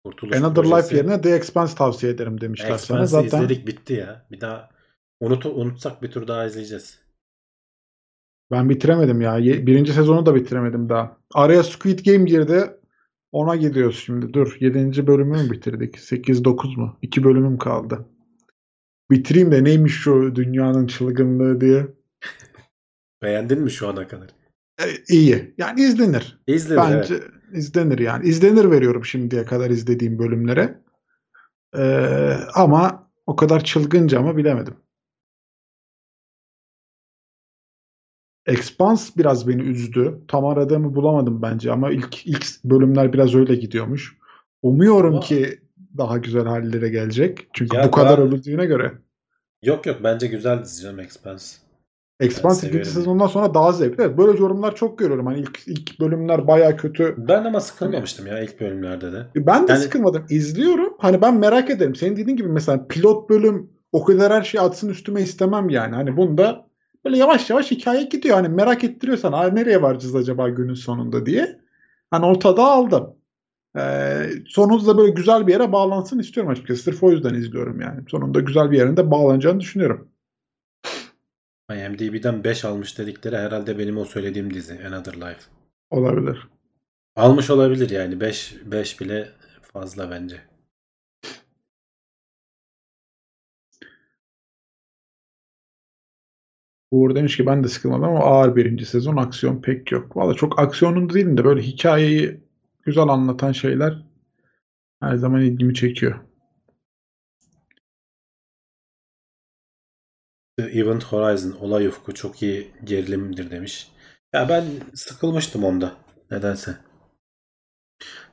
Kurtuluş 0.06 0.38
Another 0.38 0.64
Projesi. 0.64 0.84
Life 0.86 0.98
yerine 0.98 1.22
The 1.22 1.30
Expanse 1.36 1.76
tavsiye 1.76 2.12
ederim 2.12 2.42
demişler 2.42 2.78
sana. 2.78 3.02
Expanse'ı 3.04 3.08
Zaten 3.08 3.44
izledik 3.44 3.68
bitti 3.68 3.94
ya. 3.94 4.26
Bir 4.32 4.42
daha 4.42 4.70
unut 5.20 5.46
unutsak 5.46 6.02
bir 6.04 6.12
tur 6.12 6.28
daha 6.28 6.46
izleyeceğiz. 6.46 7.00
ben 8.52 8.70
bitiremedim 8.70 9.22
ya. 9.22 9.38
Birinci 9.38 9.94
sezonu 9.94 10.26
da 10.26 10.36
bitiremedim 10.36 10.90
daha. 10.90 11.18
Araya 11.34 11.64
Squid 11.64 12.00
Game 12.06 12.24
girdi. 12.26 12.80
Ona 13.32 13.56
gidiyoruz 13.56 14.00
şimdi. 14.06 14.34
Dur. 14.34 14.58
Yedinci 14.60 15.08
bölümü 15.08 15.44
mü 15.44 15.52
bitirdik? 15.52 15.96
8-9 16.00 16.78
mu? 16.78 16.98
İki 17.02 17.24
bölümüm 17.24 17.58
kaldı. 17.58 18.06
Bitireyim 19.12 19.52
de 19.52 19.64
neymiş 19.64 19.94
şu 19.94 20.36
dünyanın 20.36 20.88
çılgınlığı 20.88 21.62
diye. 21.62 21.88
Beğendin 23.22 23.62
mi 23.62 23.72
şu 23.72 23.88
ana 23.88 24.08
kadar? 24.08 24.30
E, 24.80 24.86
iyi. 25.10 25.54
Yani 25.58 25.82
izlenir. 25.82 26.40
İzledin 26.48 26.78
Bence 26.78 27.14
evet. 27.16 27.30
izlenir 27.54 28.00
yani. 28.00 28.28
İzlenir 28.28 28.72
veriyorum 28.72 29.06
şimdiye 29.06 29.46
kadar 29.46 29.70
izlediğim 29.70 30.20
bölümlere. 30.20 30.84
Ee, 31.78 32.38
ama 32.54 33.12
o 33.26 33.36
kadar 33.36 33.64
çılgınca 33.64 34.22
mı 34.22 34.38
bilemedim. 34.38 34.76
Expanse 38.46 39.14
biraz 39.18 39.48
beni 39.48 39.62
üzdü. 39.62 40.22
Tam 40.28 40.46
aradığımı 40.46 40.96
bulamadım 40.96 41.42
bence 41.42 41.72
ama 41.72 41.92
ilk 41.92 42.28
ilk 42.28 42.64
bölümler 42.64 43.14
biraz 43.14 43.36
öyle 43.36 43.56
gidiyormuş. 43.56 44.18
Umuyorum 44.62 45.14
Ama- 45.14 45.22
ki 45.22 45.63
daha 45.98 46.18
güzel 46.18 46.46
hallere 46.46 46.90
gelecek. 46.90 47.48
Çünkü 47.54 47.78
Ya 47.78 47.88
bu 47.88 47.92
kadar 47.92 48.18
ben- 48.20 48.28
övüldüğüne 48.28 48.66
göre. 48.66 48.92
Yok 49.64 49.86
yok 49.86 49.98
bence 50.04 50.28
güzel 50.28 50.64
dizi 50.64 50.82
canım 50.84 51.00
Expanse. 51.00 51.58
Expanse 52.20 52.68
ikinci 52.68 52.90
sezondan 52.90 53.28
sonra 53.28 53.54
daha 53.54 53.72
zevkli. 53.72 54.04
Evet, 54.04 54.18
böyle 54.18 54.40
yorumlar 54.40 54.76
çok 54.76 55.00
görüyorum. 55.00 55.26
Hani 55.26 55.40
ilk, 55.40 55.68
ilk 55.68 56.00
bölümler 56.00 56.48
baya 56.48 56.78
kötü. 56.78 57.16
Ben 57.18 57.44
ama 57.44 57.60
sıkılmamıştım 57.60 58.28
ya 58.28 58.40
ilk 58.44 58.62
bölümlerde 58.62 59.12
de. 59.12 59.28
Ben 59.36 59.68
de 59.68 59.72
Yani- 59.72 59.82
sıkılmadım. 59.82 60.26
İzliyorum. 60.30 60.94
Hani 61.00 61.22
ben 61.22 61.38
merak 61.38 61.70
ederim. 61.70 61.96
Senin 61.96 62.18
dediğin 62.18 62.38
gibi 62.38 62.48
mesela 62.50 62.88
pilot 62.88 63.30
bölüm 63.30 63.70
o 63.92 64.04
kadar 64.04 64.34
her 64.34 64.42
şey 64.44 64.62
atsın 64.62 64.90
üstüme 64.90 65.22
istemem 65.22 65.70
yani. 65.70 65.96
Hani 65.96 66.18
bunda 66.18 66.66
böyle 67.06 67.18
yavaş 67.18 67.50
yavaş 67.50 67.72
hikaye 67.72 68.04
gidiyor. 68.04 68.36
Hani 68.36 68.50
merak 68.50 68.84
ettiriyorsan 68.84 69.56
nereye 69.56 69.82
varacağız 69.82 70.16
acaba 70.16 70.50
günün 70.50 70.74
sonunda 70.74 71.26
diye. 71.26 71.60
Hani 72.12 72.26
ortada 72.26 72.64
aldım. 72.64 73.16
Ee, 73.78 74.30
sonunda 74.48 74.98
böyle 74.98 75.12
güzel 75.12 75.48
bir 75.48 75.54
yere 75.54 75.72
bağlansın 75.72 76.20
istiyorum 76.20 76.52
açıkçası. 76.52 76.84
Sırf 76.84 77.04
o 77.04 77.12
yüzden 77.12 77.34
izliyorum 77.34 77.82
yani. 77.82 78.02
Sonunda 78.10 78.40
güzel 78.40 78.72
bir 78.72 78.78
yerinde 78.78 79.12
bağlanacağını 79.12 79.60
düşünüyorum. 79.60 80.10
IMDb'den 81.72 82.44
5 82.44 82.66
almış 82.66 82.98
dedikleri 82.98 83.38
herhalde 83.38 83.80
benim 83.80 83.98
o 83.98 84.06
söylediğim 84.06 84.54
dizi 84.54 84.88
Another 84.88 85.14
Life. 85.14 85.42
Olabilir. 85.90 86.48
Almış 87.16 87.50
olabilir 87.50 87.90
yani 87.90 88.20
5 88.22 88.56
5 88.66 89.02
bile 89.02 89.30
fazla 89.62 90.12
bence. 90.12 90.42
Uğur 96.92 97.16
demiş 97.16 97.38
ki 97.38 97.46
ben 97.46 97.64
de 97.64 97.68
sıkılmadım 97.68 98.04
ama 98.04 98.20
ağır 98.20 98.56
birinci 98.56 98.86
sezon 98.86 99.18
aksiyon 99.18 99.62
pek 99.62 99.92
yok. 99.92 100.18
Valla 100.18 100.34
çok 100.34 100.60
aksiyonun 100.60 101.10
değil 101.10 101.38
de 101.38 101.46
böyle 101.46 101.62
hikayeyi 101.62 102.43
güzel 102.84 103.08
anlatan 103.08 103.52
şeyler 103.52 103.98
her 105.00 105.16
zaman 105.16 105.42
ilgimi 105.42 105.74
çekiyor. 105.74 106.20
The 110.58 110.64
Event 110.64 111.04
Horizon 111.04 111.52
olay 111.52 111.88
ufku 111.88 112.14
çok 112.14 112.42
iyi 112.42 112.72
gerilimdir 112.84 113.52
demiş. 113.52 113.92
Ya 114.34 114.50
ben 114.50 114.66
sıkılmıştım 114.94 115.64
onda 115.64 115.96
nedense. 116.32 116.78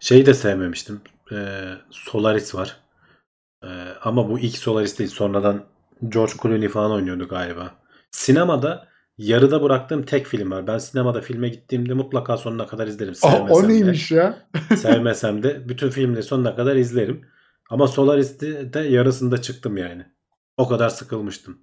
Şeyi 0.01 0.27
de 0.27 0.35
sevmemiştim. 0.35 1.01
Ee, 1.33 1.75
Solaris 1.91 2.55
var. 2.55 2.81
Ee, 3.65 3.69
ama 4.03 4.29
bu 4.31 4.39
ilk 4.39 4.59
Solaris 4.59 4.99
değil. 4.99 5.11
Sonradan 5.11 5.67
George 6.09 6.33
Clooney 6.43 6.69
falan 6.69 6.93
oynuyordu 6.93 7.29
galiba. 7.29 7.75
Sinemada 8.11 8.89
yarıda 9.21 9.63
bıraktığım 9.63 10.03
tek 10.03 10.27
film 10.27 10.51
var. 10.51 10.67
Ben 10.67 10.79
sinemada 10.79 11.21
filme 11.21 11.49
gittiğimde 11.49 11.95
mutlaka 11.95 12.37
sonuna 12.37 12.67
kadar 12.67 12.87
izlerim. 12.87 13.13
Aa, 13.23 13.31
Sevmesem 13.31 13.51
o 13.57 13.63
de. 13.63 13.69
neymiş 13.69 14.11
ya? 14.11 14.49
Sevmesem 14.77 15.43
de 15.43 15.69
bütün 15.69 15.91
filmleri 15.91 16.23
sonuna 16.23 16.57
kadar 16.57 16.77
izlerim. 16.77 17.27
Ama 17.71 17.87
Solaris'te 17.89 18.73
de 18.73 18.81
yarısında 18.81 19.43
çıktım 19.43 19.77
yani. 19.77 20.07
O 20.57 20.69
kadar 20.69 20.89
sıkılmıştım. 20.89 21.59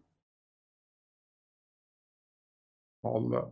Allah. 3.04 3.52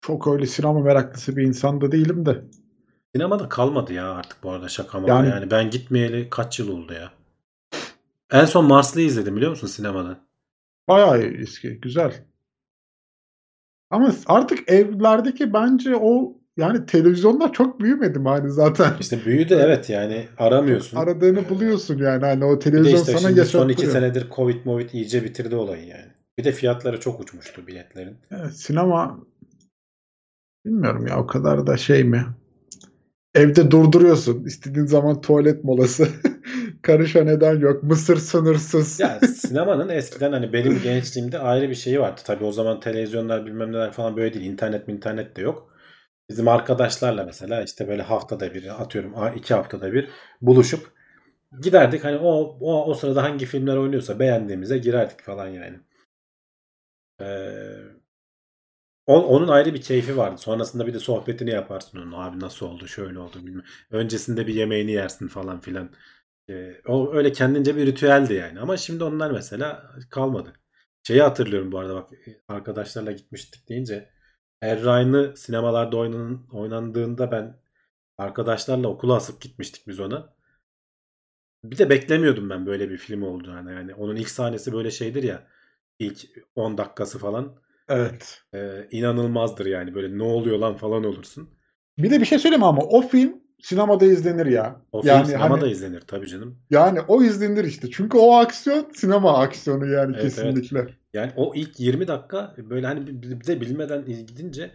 Çok 0.00 0.26
öyle 0.26 0.46
sinema 0.46 0.80
meraklısı 0.80 1.36
bir 1.36 1.42
insan 1.42 1.80
da 1.80 1.92
değilim 1.92 2.26
de. 2.26 2.44
Sinemada 3.14 3.48
kalmadı 3.48 3.92
ya 3.92 4.12
artık 4.12 4.42
bu 4.42 4.50
arada 4.50 4.68
şaka. 4.68 4.98
Yani- 5.06 5.28
Yani... 5.28 5.50
ben 5.50 5.70
gitmeyeli 5.70 6.30
kaç 6.30 6.58
yıl 6.58 6.68
oldu 6.68 6.92
ya. 6.92 7.12
En 8.30 8.44
son 8.44 8.64
Marslı'yı 8.64 9.06
izledim 9.06 9.36
biliyor 9.36 9.50
musun 9.50 9.66
sinemada? 9.66 10.20
Bayağı 10.88 11.18
eski. 11.22 11.80
Güzel. 11.80 12.27
Ama 13.90 14.14
artık 14.26 14.70
evlerdeki 14.70 15.52
bence 15.52 15.96
o 15.96 16.38
yani 16.56 16.86
televizyonlar 16.86 17.52
çok 17.52 17.80
büyümedi 17.80 18.18
mi 18.18 18.28
hani 18.28 18.50
zaten. 18.50 18.92
İşte 19.00 19.24
büyüdü 19.24 19.58
evet 19.60 19.90
yani 19.90 20.28
aramıyorsun. 20.38 20.96
Aradığını 20.96 21.48
buluyorsun 21.48 21.98
yani 21.98 22.24
hani 22.24 22.44
o 22.44 22.58
televizyon 22.58 23.00
işte 23.00 23.12
sana 23.12 23.28
şimdi 23.28 23.44
son 23.44 23.68
iki 23.68 23.86
senedir 23.86 24.26
Covid 24.36 24.64
Movid 24.64 24.90
iyice 24.90 25.24
bitirdi 25.24 25.56
olayı 25.56 25.86
yani. 25.86 26.12
Bir 26.38 26.44
de 26.44 26.52
fiyatları 26.52 27.00
çok 27.00 27.20
uçmuştu 27.20 27.66
biletlerin. 27.66 28.16
Evet, 28.30 28.52
sinema 28.52 29.20
bilmiyorum 30.66 31.06
ya 31.06 31.18
o 31.18 31.26
kadar 31.26 31.66
da 31.66 31.76
şey 31.76 32.04
mi? 32.04 32.26
Evde 33.34 33.70
durduruyorsun. 33.70 34.44
İstediğin 34.44 34.86
zaman 34.86 35.20
tuvalet 35.20 35.64
molası. 35.64 36.08
Karışa 36.82 37.24
neden 37.24 37.60
yok. 37.60 37.82
Mısır 37.82 38.16
sınırsız. 38.16 39.00
Ya 39.00 39.20
sinemanın 39.20 39.88
eskiden 39.88 40.32
hani 40.32 40.52
benim 40.52 40.80
gençliğimde 40.82 41.38
ayrı 41.38 41.70
bir 41.70 41.74
şeyi 41.74 42.00
vardı. 42.00 42.20
Tabii 42.24 42.44
o 42.44 42.52
zaman 42.52 42.80
televizyonlar 42.80 43.46
bilmem 43.46 43.72
neler 43.72 43.92
falan 43.92 44.16
böyle 44.16 44.34
değil. 44.34 44.46
İnternet 44.46 44.88
mi 44.88 44.94
internet 44.94 45.36
de 45.36 45.42
yok. 45.42 45.72
Bizim 46.28 46.48
arkadaşlarla 46.48 47.24
mesela 47.24 47.62
işte 47.62 47.88
böyle 47.88 48.02
haftada 48.02 48.54
bir 48.54 48.82
atıyorum 48.82 49.14
iki 49.36 49.54
haftada 49.54 49.92
bir 49.92 50.08
buluşup 50.42 50.92
giderdik. 51.62 52.04
Hani 52.04 52.16
o, 52.18 52.58
o, 52.60 52.84
o 52.90 52.94
sırada 52.94 53.22
hangi 53.22 53.46
filmler 53.46 53.76
oynuyorsa 53.76 54.18
beğendiğimize 54.18 54.78
girerdik 54.78 55.22
falan 55.22 55.48
yani. 55.48 55.80
Ee, 57.18 57.98
on- 59.06 59.24
onun 59.24 59.48
ayrı 59.48 59.74
bir 59.74 59.80
keyfi 59.82 60.16
vardı. 60.16 60.38
Sonrasında 60.38 60.86
bir 60.86 60.94
de 60.94 60.98
sohbetini 60.98 61.50
yaparsın 61.50 61.98
onun. 61.98 62.12
Abi 62.12 62.40
nasıl 62.40 62.66
oldu 62.66 62.88
şöyle 62.88 63.18
oldu 63.18 63.46
bilmem. 63.46 63.64
Öncesinde 63.90 64.46
bir 64.46 64.54
yemeğini 64.54 64.92
yersin 64.92 65.28
falan 65.28 65.60
filan. 65.60 65.90
Ee, 66.50 66.80
o 66.86 67.14
öyle 67.14 67.32
kendince 67.32 67.76
bir 67.76 67.86
ritüeldi 67.86 68.34
yani. 68.34 68.60
Ama 68.60 68.76
şimdi 68.76 69.04
onlar 69.04 69.30
mesela 69.30 69.92
kalmadı. 70.10 70.52
Şeyi 71.02 71.22
hatırlıyorum 71.22 71.72
bu 71.72 71.78
arada 71.78 71.94
bak 71.94 72.10
arkadaşlarla 72.48 73.12
gitmiştik 73.12 73.68
deyince 73.68 74.10
Er 74.62 74.82
Ryan'ı 74.82 75.36
sinemalarda 75.36 75.96
oynan, 75.96 76.46
oynandığında 76.52 77.30
ben 77.32 77.60
arkadaşlarla 78.18 78.88
okula 78.88 79.14
asıp 79.14 79.40
gitmiştik 79.40 79.88
biz 79.88 80.00
ona. 80.00 80.34
Bir 81.64 81.78
de 81.78 81.90
beklemiyordum 81.90 82.50
ben 82.50 82.66
böyle 82.66 82.90
bir 82.90 82.96
film 82.96 83.22
olduğunu. 83.22 83.72
Yani 83.72 83.94
onun 83.94 84.16
ilk 84.16 84.30
sahnesi 84.30 84.72
böyle 84.72 84.90
şeydir 84.90 85.22
ya. 85.22 85.48
ilk 85.98 86.24
10 86.54 86.78
dakikası 86.78 87.18
falan. 87.18 87.58
Evet. 87.88 88.42
Ee, 88.54 88.88
inanılmazdır 88.90 89.66
yani. 89.66 89.94
Böyle 89.94 90.18
ne 90.18 90.22
oluyor 90.22 90.58
lan 90.58 90.76
falan 90.76 91.04
olursun. 91.04 91.58
Bir 91.98 92.10
de 92.10 92.20
bir 92.20 92.24
şey 92.24 92.38
söyleyeyim 92.38 92.64
ama 92.64 92.82
o 92.82 93.00
film 93.08 93.42
sinemada 93.62 94.04
izlenir 94.04 94.46
ya. 94.46 94.80
O 94.92 95.02
film 95.02 95.14
yani 95.14 95.26
sinemada 95.26 95.62
hani, 95.62 95.72
izlenir 95.72 96.00
tabii 96.00 96.26
canım. 96.26 96.58
yani 96.70 97.00
o 97.00 97.22
izlenir 97.22 97.64
işte. 97.64 97.90
Çünkü 97.90 98.18
o 98.18 98.34
aksiyon 98.34 98.90
sinema 98.94 99.38
aksiyonu 99.38 99.86
yani 99.86 100.12
Evet, 100.14 100.22
kesinlikle. 100.22 100.86
Yani 101.12 101.32
o 101.36 101.52
ilk 101.54 101.80
20 101.80 102.08
dakika 102.08 102.54
böyle 102.58 102.86
hani 102.86 103.06
bir 103.22 103.46
de 103.46 103.60
bilmeden 103.60 104.04
gidince 104.04 104.70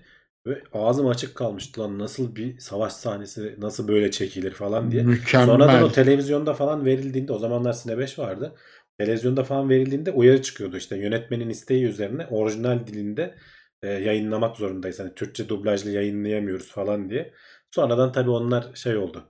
böyle 0.45 0.61
ağzım 0.73 1.07
açık 1.07 1.35
kalmıştı 1.35 1.81
lan 1.81 1.99
nasıl 1.99 2.35
bir 2.35 2.59
savaş 2.59 2.93
sahnesi 2.93 3.55
nasıl 3.57 3.87
böyle 3.87 4.11
çekilir 4.11 4.51
falan 4.51 4.91
diye. 4.91 5.03
Mükemmel. 5.03 5.47
Sonradan 5.47 5.83
o 5.83 5.91
televizyonda 5.91 6.53
falan 6.53 6.85
verildiğinde 6.85 7.33
o 7.33 7.39
zamanlar 7.39 7.73
Sine 7.73 7.97
5 7.97 8.19
vardı. 8.19 8.55
Televizyonda 8.97 9.43
falan 9.43 9.69
verildiğinde 9.69 10.11
uyarı 10.11 10.41
çıkıyordu 10.41 10.77
işte 10.77 10.97
yönetmenin 10.97 11.49
isteği 11.49 11.85
üzerine 11.85 12.25
orijinal 12.25 12.87
dilinde 12.87 13.35
e, 13.81 13.87
yayınlamak 13.87 14.57
zorundayız. 14.57 14.99
Hani 14.99 15.15
Türkçe 15.15 15.49
dublajlı 15.49 15.91
yayınlayamıyoruz 15.91 16.71
falan 16.71 17.09
diye. 17.09 17.33
Sonradan 17.73 18.11
tabii 18.11 18.29
onlar 18.29 18.75
şey 18.75 18.97
oldu. 18.97 19.23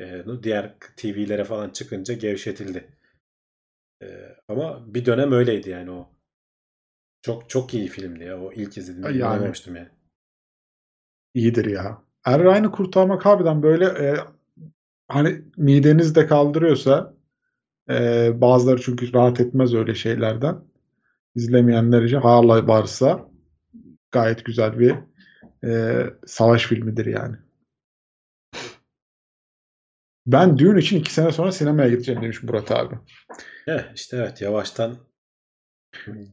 E, 0.00 0.24
diğer 0.42 0.74
TV'lere 0.96 1.44
falan 1.44 1.70
çıkınca 1.70 2.14
gevşetildi. 2.14 2.88
E, 4.02 4.06
ama 4.48 4.94
bir 4.94 5.04
dönem 5.04 5.32
öyleydi 5.32 5.70
yani 5.70 5.90
o. 5.90 6.08
Çok 7.22 7.50
çok 7.50 7.74
iyi 7.74 7.88
filmdi 7.88 8.24
ya. 8.24 8.40
O 8.40 8.52
ilk 8.52 8.78
izlediğimde 8.78 9.08
Yani. 9.08 9.18
inanamamıştım 9.18 9.76
yani. 9.76 9.88
İyidir 11.34 11.64
ya. 11.64 12.02
Er 12.24 12.42
Ryan'ı 12.42 12.70
kurtarmak 12.70 13.26
harbiden 13.26 13.62
böyle 13.62 13.84
e, 13.84 14.16
hani 15.08 15.42
mideniz 15.56 16.14
de 16.14 16.26
kaldırıyorsa 16.26 17.14
e, 17.90 18.30
bazıları 18.40 18.82
çünkü 18.82 19.12
rahat 19.12 19.40
etmez 19.40 19.74
öyle 19.74 19.94
şeylerden. 19.94 20.56
İzlemeyenler 21.34 22.02
için 22.02 22.20
hala 22.20 22.68
varsa 22.68 23.28
gayet 24.12 24.44
güzel 24.44 24.78
bir 24.78 24.94
e, 25.64 26.02
savaş 26.26 26.66
filmidir 26.66 27.06
yani. 27.06 27.36
Ben 30.26 30.58
düğün 30.58 30.76
için 30.76 31.00
iki 31.00 31.12
sene 31.12 31.32
sonra 31.32 31.52
sinemaya 31.52 31.88
gideceğim 31.88 32.22
demiş 32.22 32.42
Murat 32.42 32.70
abi. 32.70 32.94
Eh, 33.68 33.80
işte 33.94 34.16
evet 34.16 34.40
yavaştan 34.40 34.96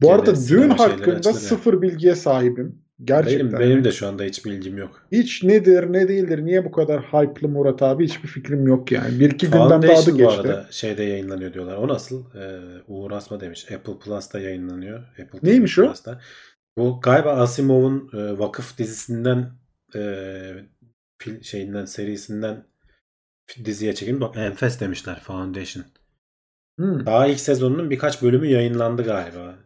Bu 0.02 0.12
arada 0.12 0.34
düğün 0.48 0.70
hakkında 0.70 1.32
sıfır 1.32 1.82
bilgiye 1.82 2.14
sahibim. 2.14 2.82
Gerçekten. 3.04 3.52
Benim, 3.52 3.60
benim 3.60 3.84
de 3.84 3.92
şu 3.92 4.08
anda 4.08 4.22
hiç 4.22 4.44
bilgim 4.44 4.78
yok. 4.78 5.06
Hiç 5.12 5.42
nedir 5.42 5.92
ne 5.92 6.08
değildir 6.08 6.44
niye 6.44 6.64
bu 6.64 6.72
kadar 6.72 7.02
hype'lı 7.02 7.48
Murat 7.48 7.82
abi 7.82 8.04
hiçbir 8.04 8.28
fikrim 8.28 8.66
yok 8.66 8.92
yani. 8.92 9.20
Bir 9.20 9.30
iki 9.30 9.46
gündemde 9.46 9.74
adı 9.74 9.86
Foundation 9.86 10.14
bu 10.14 10.18
geçti. 10.18 10.40
arada 10.40 10.66
şeyde 10.70 11.02
yayınlanıyor 11.02 11.54
diyorlar. 11.54 11.76
O 11.76 11.88
nasıl? 11.88 12.34
Ee, 12.34 12.60
Uğur 12.88 13.10
Asma 13.10 13.40
demiş. 13.40 13.72
Apple 13.72 13.98
Plus'ta 13.98 14.40
yayınlanıyor. 14.40 14.98
Apple 14.98 15.38
TV 15.40 15.46
Neymiş 15.46 15.78
o? 15.78 15.86
Plus'ta. 15.86 16.20
Bu 16.78 17.00
galiba 17.00 17.30
Asimov'un 17.32 18.10
e, 18.12 18.38
Vakıf 18.38 18.78
dizisinden 18.78 19.52
e, 19.94 20.02
fil, 21.18 21.42
şeyinden 21.42 21.84
serisinden 21.84 22.64
diziye 23.64 23.94
çekim. 23.94 24.20
Bak 24.20 24.36
enfes 24.36 24.80
demişler 24.80 25.20
Foundation. 25.20 25.84
Hmm. 26.78 27.06
Daha 27.06 27.26
ilk 27.26 27.40
sezonunun 27.40 27.90
birkaç 27.90 28.22
bölümü 28.22 28.46
yayınlandı 28.46 29.02
galiba. 29.02 29.58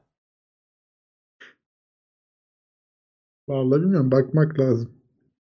Vallahi 3.49 3.81
bilmiyorum 3.81 4.11
bakmak 4.11 4.59
lazım. 4.59 4.91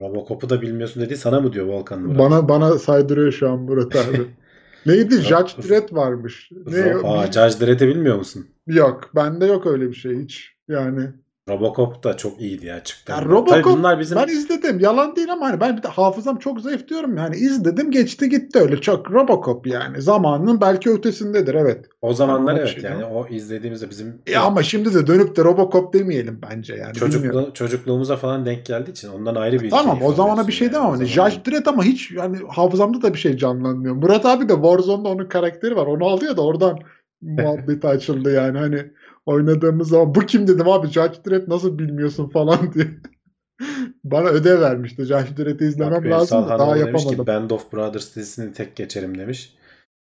Robocop'u 0.02 0.50
da 0.50 0.62
bilmiyorsun 0.62 1.04
dedi. 1.04 1.18
Sana 1.18 1.42
mı 1.42 1.54
diyor 1.54 1.66
Volkan 1.66 2.02
Murat? 2.02 2.20
Bana 2.20 2.50
bana 2.50 2.80
saydırıyor 2.80 3.32
şu 3.32 3.50
an 3.50 3.60
Murat 3.60 3.96
abi. 3.96 4.28
Neydi? 4.86 5.16
Judge 5.16 5.70
Dredd 5.70 5.96
varmış. 5.96 6.52
Ne? 6.66 6.96
Aa, 7.04 7.32
Judge 7.32 7.66
Dredd'i 7.66 7.88
bilmiyor 7.88 8.18
musun? 8.18 8.48
Yok. 8.68 9.12
Bende 9.16 9.46
yok 9.46 9.68
öyle 9.68 9.88
bir 9.90 9.94
şey 9.94 10.20
hiç. 10.20 10.56
Yani 10.68 11.10
Robocop 11.50 12.04
da 12.04 12.18
çok 12.18 12.42
iyiydi 12.42 12.66
ya 12.66 12.84
çıktı. 12.84 13.12
Ya 13.12 13.18
Tabii 13.20 13.30
Robocop 13.30 13.66
bunlar 13.66 14.00
bizim 14.00 14.18
ben 14.18 14.28
izledim. 14.28 14.80
Yalan 14.80 15.16
değil 15.16 15.32
ama 15.34 15.46
hani 15.48 15.60
ben 15.60 15.78
bir 15.78 15.84
de 15.84 15.88
hafızam 15.88 16.38
çok 16.40 16.62
zayıf 16.62 16.88
diyorum 16.88 17.18
yani 17.18 17.36
izledim 17.36 17.92
geçti 17.92 18.30
gitti 18.30 18.60
öyle 18.60 18.82
çok 18.82 19.12
Robocop 19.12 19.68
yani 19.68 20.02
zamanının 20.02 20.62
belki 20.62 20.90
ötesindedir 20.90 21.54
evet. 21.54 21.86
o 22.02 22.14
zamanlar 22.14 22.52
Ama 22.52 22.62
bir 22.62 22.68
evet 22.68 22.82
şey 22.82 22.92
yani 22.92 23.06
o 23.06 23.28
izlediğimizde 23.28 23.90
bizim 23.90 24.22
Ya 24.28 24.42
ama 24.44 24.64
şimdi 24.64 24.94
de 24.94 25.08
dönüp 25.08 25.36
de 25.36 25.44
Robocop 25.44 25.94
demeyelim 25.94 26.40
bence 26.52 26.74
yani. 26.76 26.94
bilmiyorum. 26.96 27.22
çocuklu, 27.22 27.54
çocukluğumuza 27.54 28.16
falan 28.18 28.46
denk 28.46 28.66
geldiği 28.66 28.92
için 28.92 29.10
ondan 29.10 29.36
ayrı 29.36 29.60
bir 29.60 29.70
Tamam 29.70 29.98
keyif 30.00 30.10
o 30.10 30.14
zamana 30.16 30.48
bir 30.48 30.54
şey 30.54 30.66
yani. 30.68 30.76
demem. 30.76 30.88
O 30.88 30.92
Hani 30.92 31.06
zaman- 31.08 31.30
Judge 31.30 31.52
Dredd 31.52 31.66
ama 31.68 31.84
hiç 31.84 32.12
yani 32.12 32.38
hafızamda 32.50 33.02
da 33.02 33.14
bir 33.14 33.20
şey 33.20 33.38
canlanmıyor. 33.38 33.96
Murat 33.96 34.26
abi 34.26 34.50
de 34.50 34.54
Warzone'da 34.54 35.10
onun 35.10 35.26
karakteri 35.26 35.76
var. 35.76 35.86
Onu 35.88 36.06
aldı 36.06 36.26
ya 36.26 36.38
da 36.38 36.42
oradan 36.42 36.80
muhabbeti 37.22 37.88
açıldı 37.88 38.34
yani. 38.34 38.58
Hani 38.58 38.86
oynadığımız 39.30 39.90
zaman 39.90 40.16
bu 40.16 40.20
kim 40.20 40.48
dedim 40.48 40.68
abi 40.68 40.88
Judge 40.88 41.18
Dredd 41.28 41.50
nasıl 41.50 41.80
bilmiyorsun 41.80 42.30
falan 42.30 42.74
diye. 42.74 42.88
Bana 44.04 44.28
ödev 44.28 44.62
vermişti. 44.62 45.04
Judge 45.04 45.38
Dredd'i 45.38 45.64
izlemem 45.64 46.04
Bak, 46.04 46.12
lazım 46.12 46.46
da 46.46 46.60
daha 46.60 46.78
yapamadım. 46.78 47.10
ki 47.10 47.28
Band 47.28 47.50
of 47.50 47.74
Brothers 47.74 48.16
dizisini 48.16 48.54
tek 48.54 48.76
geçerim 48.76 49.18
demiş. 49.18 49.56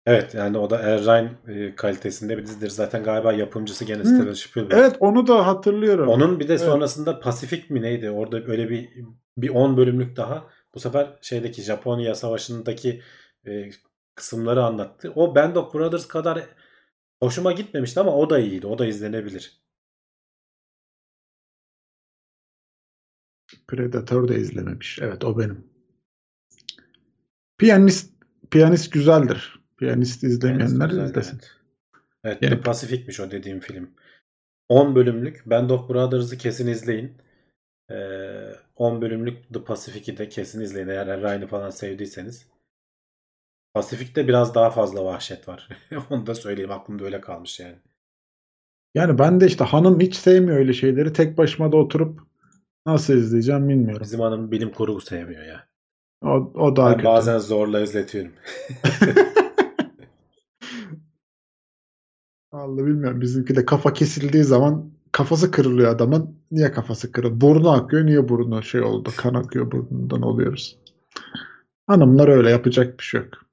Evet 0.05 0.33
yani 0.33 0.57
o 0.57 0.69
da 0.69 0.77
Errain 0.77 1.29
e, 1.47 1.75
kalitesinde 1.75 2.37
bir 2.37 2.45
dizidir. 2.45 2.69
Zaten 2.69 3.03
galiba 3.03 3.33
yapımcısı 3.33 3.85
gene. 3.85 4.03
Steven 4.05 4.33
Spielberg. 4.33 4.79
Evet 4.79 4.95
onu 4.99 5.27
da 5.27 5.47
hatırlıyorum. 5.47 6.07
Onun 6.07 6.39
bir 6.39 6.47
de 6.47 6.53
Evet. 6.53 6.61
sonrasında 6.61 7.19
Pasifik 7.19 7.69
mi 7.69 7.81
neydi? 7.81 8.09
Orada 8.09 8.37
öyle 8.47 8.69
bir 8.69 8.89
bir 9.37 9.49
10 9.49 9.77
bölümlük 9.77 10.17
daha. 10.17 10.43
Bu 10.75 10.79
sefer 10.79 11.07
şeydeki 11.21 11.61
Japonya 11.61 12.15
Savaşı'ndaki 12.15 13.01
e, 13.47 13.69
kısımları 14.15 14.63
anlattı. 14.63 15.11
O 15.15 15.35
Band 15.35 15.55
of 15.55 15.73
Brothers 15.73 16.07
kadar 16.07 16.41
hoşuma 17.25 17.51
gitmemişti 17.51 17.99
ama 17.99 18.15
o 18.17 18.29
da 18.29 18.39
iyiydi. 18.39 18.67
O 18.67 18.79
da 18.79 18.85
izlenebilir. 18.85 19.61
Predator 23.67 24.27
da 24.27 24.33
izlememiş. 24.33 24.99
Evet 25.01 25.23
o 25.23 25.39
benim. 25.39 25.67
Piyanist 27.57 28.13
Piyanist 28.51 28.91
güzeldir. 28.93 29.59
Piyanist 29.77 30.23
izlemeyenler 30.23 30.89
Güzel, 30.89 31.05
izlesin. 31.05 31.39
Evet, 31.43 31.53
evet 32.23 32.41
Yani- 32.41 32.55
The 32.55 32.61
Pacific'miş 32.61 33.19
o 33.19 33.31
dediğim 33.31 33.59
film. 33.59 33.91
10 34.69 34.95
bölümlük 34.95 35.45
Band 35.45 35.69
of 35.69 35.89
Brothers'ı 35.89 36.37
kesin 36.37 36.67
izleyin. 36.67 37.17
Ee, 37.91 38.51
10 38.75 39.01
bölümlük 39.01 39.53
The 39.53 39.63
Pacific'i 39.63 40.17
de 40.17 40.29
kesin 40.29 40.61
izleyin 40.61 40.87
eğer 40.87 41.21
Ryan'ı 41.21 41.47
falan 41.47 41.69
sevdiyseniz. 41.69 42.47
Pacific'te 43.75 44.27
biraz 44.27 44.55
daha 44.55 44.69
fazla 44.69 45.05
vahşet 45.05 45.47
var. 45.47 45.69
Onu 46.09 46.27
da 46.27 46.35
söyleyeyim 46.35 46.71
aklımda 46.71 47.03
öyle 47.05 47.21
kalmış 47.21 47.59
yani. 47.59 47.75
Yani 48.95 49.19
ben 49.19 49.39
de 49.41 49.45
işte 49.45 49.63
hanım 49.63 49.99
hiç 49.99 50.15
sevmiyor 50.15 50.57
öyle 50.57 50.73
şeyleri. 50.73 51.13
Tek 51.13 51.37
başıma 51.37 51.71
da 51.71 51.77
oturup 51.77 52.19
nasıl 52.85 53.13
izleyeceğim 53.13 53.69
bilmiyorum. 53.69 54.01
Bizim 54.03 54.19
hanım 54.19 54.51
bilim 54.51 54.71
kurgu 54.71 55.01
sevmiyor 55.01 55.43
ya. 55.45 55.67
O, 56.21 56.29
o 56.55 56.75
daha 56.75 56.89
Ben 56.89 56.95
kötü. 56.95 57.05
bazen 57.05 57.37
zorla 57.37 57.81
izletiyorum. 57.81 58.31
Vallahi 62.53 62.85
bilmiyorum. 62.85 63.21
Bizimki 63.21 63.55
de 63.55 63.65
kafa 63.65 63.93
kesildiği 63.93 64.43
zaman 64.43 64.91
kafası 65.11 65.51
kırılıyor 65.51 65.91
adamın. 65.95 66.39
Niye 66.51 66.71
kafası 66.71 67.11
kırıldı? 67.11 67.41
Burnu 67.41 67.69
akıyor. 67.71 68.05
Niye 68.05 68.29
burnu 68.29 68.63
şey 68.63 68.81
oldu? 68.81 69.09
Kan 69.17 69.33
akıyor 69.33 69.71
burnundan 69.71 70.21
oluyoruz. 70.21 70.77
Hanımlar 71.87 72.27
öyle 72.27 72.49
yapacak 72.49 72.99
bir 72.99 73.03
şey 73.03 73.21
yok. 73.21 73.44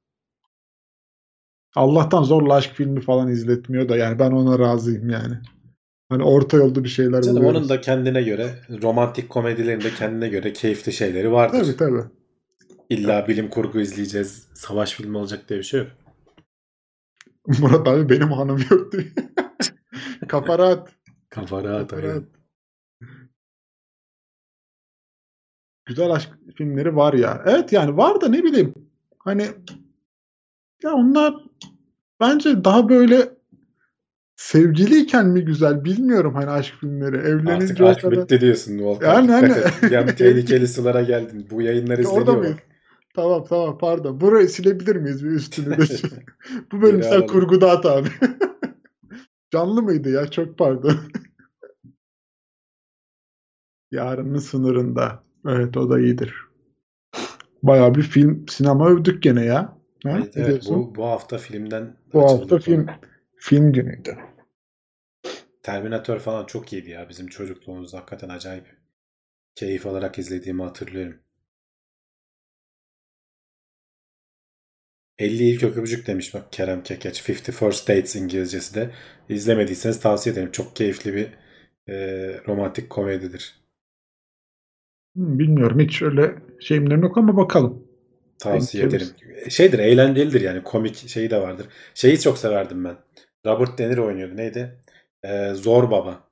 Allah'tan 1.74 2.22
zorla 2.22 2.54
aşk 2.54 2.70
filmi 2.74 3.00
falan 3.00 3.28
izletmiyor 3.28 3.88
da 3.88 3.96
yani 3.96 4.18
ben 4.18 4.30
ona 4.30 4.58
razıyım 4.58 5.10
yani. 5.10 5.34
Hani 6.08 6.24
orta 6.24 6.56
yolda 6.56 6.84
bir 6.84 6.88
şeyler 6.88 7.22
Canım 7.22 7.36
buluyoruz. 7.36 7.60
onun 7.60 7.68
da 7.68 7.80
kendine 7.80 8.22
göre 8.22 8.54
romantik 8.82 9.28
komedilerinde 9.28 9.90
kendine 9.90 10.28
göre 10.28 10.52
keyifli 10.52 10.92
şeyleri 10.92 11.32
vardır. 11.32 11.58
Tabii 11.64 11.76
tabii. 11.76 12.02
İlla 12.90 13.28
bilim 13.28 13.50
kurgu 13.50 13.80
izleyeceğiz, 13.80 14.48
savaş 14.54 14.92
filmi 14.92 15.18
olacak 15.18 15.48
diye 15.48 15.58
bir 15.58 15.64
şey 15.64 15.80
yok. 15.80 15.88
Murat 17.60 17.88
abi 17.88 18.08
benim 18.08 18.32
hanım 18.32 18.58
yok 18.70 18.92
diyor. 18.92 19.04
Kafa 20.28 20.58
rahat. 20.58 20.88
Kafa 21.30 21.64
rahat 21.64 21.90
Kafa 21.90 22.02
rahat. 22.02 22.22
Güzel 25.84 26.10
aşk 26.10 26.28
filmleri 26.56 26.96
var 26.96 27.12
ya. 27.14 27.42
Evet 27.46 27.72
yani 27.72 27.96
var 27.96 28.20
da 28.20 28.28
ne 28.28 28.44
bileyim. 28.44 28.74
Hani 29.18 29.48
ya 30.82 30.92
onlar 30.94 31.34
bence 32.20 32.64
daha 32.64 32.88
böyle 32.88 33.30
sevgiliyken 34.36 35.26
mi 35.28 35.44
güzel 35.44 35.84
bilmiyorum 35.84 36.34
hani 36.34 36.50
aşk 36.50 36.74
filmleri. 36.80 37.16
Artık 37.18 37.28
Evlenince 37.28 37.84
o 37.84 37.88
aşk 37.88 38.00
kadar. 38.00 38.18
bitti 38.22 38.40
diyorsun 38.40 38.78
Volkan. 38.78 39.14
Yani 39.14 39.30
hani- 39.32 39.98
an 39.98 40.06
tehlikeli 40.16 40.68
sulara 40.68 41.02
geldin. 41.02 41.46
Bu 41.50 41.62
yayınlar 41.62 41.98
Orada 41.98 42.02
izleniyor 42.02 42.36
mıyız? 42.36 42.54
bak. 42.54 42.62
Tamam 43.14 43.44
tamam 43.48 43.78
pardon. 43.78 44.20
Burayı 44.20 44.48
silebilir 44.48 44.96
miyiz 44.96 45.24
bir 45.24 45.30
üstünü 45.30 45.78
de? 45.78 45.82
Bu 46.72 46.82
bölüm 46.82 46.96
Geri 46.96 47.04
sen 47.08 47.12
alalım. 47.16 47.26
kurguda 47.26 47.70
at 47.70 47.86
abi. 47.86 48.08
Canlı 49.52 49.82
mıydı 49.82 50.10
ya? 50.10 50.30
Çok 50.30 50.58
pardon. 50.58 50.96
Yarının 53.90 54.38
sınırında. 54.38 55.22
Evet 55.48 55.76
o 55.76 55.90
da 55.90 56.00
iyidir. 56.00 56.34
Bayağı 57.62 57.94
bir 57.94 58.02
film 58.02 58.48
sinema 58.48 58.88
övdük 58.88 59.22
gene 59.22 59.44
ya. 59.44 59.78
Ha? 60.04 60.26
Evet, 60.36 60.36
evet, 60.36 60.64
bu, 60.66 60.94
bu 60.94 61.04
hafta 61.06 61.38
filmden 61.38 61.96
Bu 62.12 62.20
hafta 62.30 62.58
film 62.58 62.86
falan. 62.86 63.00
film 63.36 63.72
günüydü. 63.72 64.18
Terminator 65.62 66.18
falan 66.18 66.46
çok 66.46 66.72
iyiydi 66.72 66.90
ya. 66.90 67.08
Bizim 67.08 67.26
çocukluğumuzda 67.26 67.98
hakikaten 67.98 68.28
acayip 68.28 68.76
keyif 69.54 69.86
alarak 69.86 70.18
izlediğimi 70.18 70.62
hatırlıyorum. 70.62 71.20
50 75.18 75.44
ilk 75.50 75.62
öpücük 75.62 76.06
demiş 76.06 76.34
bak 76.34 76.52
Kerem 76.52 76.82
Kekeç. 76.82 77.30
50 77.30 77.52
First 77.52 77.88
Dates 77.88 78.16
İngilizcesi 78.16 78.74
de. 78.74 78.90
İzlemediyseniz 79.28 80.00
tavsiye 80.00 80.32
ederim. 80.32 80.52
Çok 80.52 80.76
keyifli 80.76 81.14
bir 81.14 81.28
e, 81.92 81.96
romantik 82.48 82.90
komedidir. 82.90 83.62
Hmm, 85.16 85.38
Bilmiyorum 85.38 85.78
hiç 85.80 86.02
öyle 86.02 86.36
şeyimlerim 86.60 87.02
yok 87.02 87.18
ama 87.18 87.36
bakalım. 87.36 87.81
Tavsiye 88.42 88.84
ederim. 88.84 89.06
Şeydir, 89.48 89.78
eğlencelidir 89.78 90.40
yani. 90.40 90.62
Komik 90.62 91.08
şeyi 91.08 91.30
de 91.30 91.40
vardır. 91.40 91.66
Şeyi 91.94 92.20
çok 92.20 92.38
severdim 92.38 92.84
ben. 92.84 92.96
Robert 93.46 93.78
De 93.78 93.90
Niro 93.90 94.06
oynuyordu. 94.06 94.36
Neydi? 94.36 94.80
Ee, 95.24 95.54
Zor 95.54 95.90
Baba. 95.90 96.28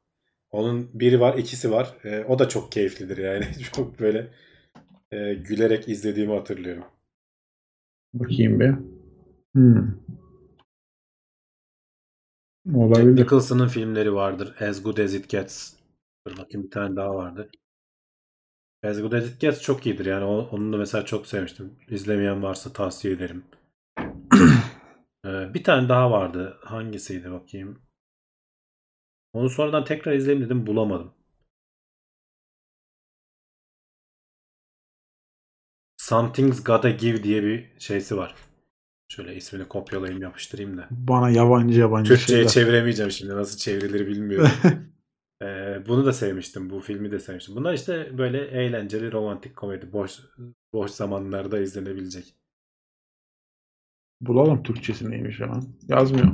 Onun 0.50 0.90
biri 0.94 1.20
var, 1.20 1.38
ikisi 1.38 1.70
var. 1.70 1.96
Ee, 2.04 2.24
o 2.28 2.38
da 2.38 2.48
çok 2.48 2.72
keyiflidir 2.72 3.16
yani. 3.16 3.44
Çok 3.72 4.00
böyle 4.00 4.30
e, 5.10 5.34
gülerek 5.34 5.88
izlediğimi 5.88 6.34
hatırlıyorum. 6.34 6.84
Bakayım 8.14 8.60
bir. 8.60 8.74
Hmm. 9.54 10.00
Jack 12.66 12.76
Olabilir. 12.76 13.16
Nicholson'ın 13.16 13.68
filmleri 13.68 14.14
vardır. 14.14 14.54
As 14.60 14.82
Good 14.82 14.98
As 14.98 15.14
It 15.14 15.28
Gets. 15.28 15.72
Dur 16.26 16.36
bakayım 16.36 16.66
bir 16.66 16.70
tane 16.70 16.96
daha 16.96 17.14
vardı. 17.14 17.50
As 18.82 19.00
Good 19.00 19.12
As 19.12 19.26
It 19.28 19.40
Gets 19.40 19.62
çok 19.62 19.86
iyidir 19.86 20.06
yani. 20.06 20.24
Onu 20.24 20.72
da 20.72 20.76
mesela 20.76 21.04
çok 21.04 21.26
sevmiştim. 21.26 21.76
İzlemeyen 21.88 22.42
varsa 22.42 22.72
tavsiye 22.72 23.14
ederim. 23.14 23.44
Ee, 25.26 25.54
bir 25.54 25.64
tane 25.64 25.88
daha 25.88 26.10
vardı. 26.10 26.58
Hangisiydi 26.64 27.30
bakayım. 27.30 27.82
Onu 29.32 29.50
sonradan 29.50 29.84
tekrar 29.84 30.12
izleyeyim 30.12 30.46
dedim 30.46 30.66
bulamadım. 30.66 31.14
Something's 35.96 36.64
Gotta 36.64 36.90
Give 36.90 37.22
diye 37.22 37.42
bir 37.42 37.70
şeysi 37.78 38.16
var. 38.16 38.34
Şöyle 39.08 39.36
ismini 39.36 39.68
kopyalayayım 39.68 40.22
yapıştırayım 40.22 40.76
da. 40.76 40.88
Bana 40.90 41.30
yabancı 41.30 41.80
yabancı 41.80 42.08
Türkçe'ye 42.14 42.38
şeyler. 42.38 42.50
çeviremeyeceğim 42.50 43.10
şimdi. 43.10 43.34
Nasıl 43.34 43.58
çevrilir 43.58 44.06
bilmiyorum. 44.06 44.50
Ee, 45.42 45.82
bunu 45.88 46.06
da 46.06 46.12
sevmiştim. 46.12 46.70
Bu 46.70 46.80
filmi 46.80 47.10
de 47.10 47.18
sevmiştim. 47.18 47.56
Bunlar 47.56 47.74
işte 47.74 48.18
böyle 48.18 48.44
eğlenceli 48.46 49.12
romantik 49.12 49.56
komedi. 49.56 49.92
Boş 49.92 50.18
boş 50.72 50.90
zamanlarda 50.90 51.58
izlenebilecek. 51.58 52.34
Bulalım 54.20 54.62
Türkçesi 54.62 55.10
neymiş 55.10 55.40
hemen. 55.40 55.62
Yazmıyor. 55.88 56.26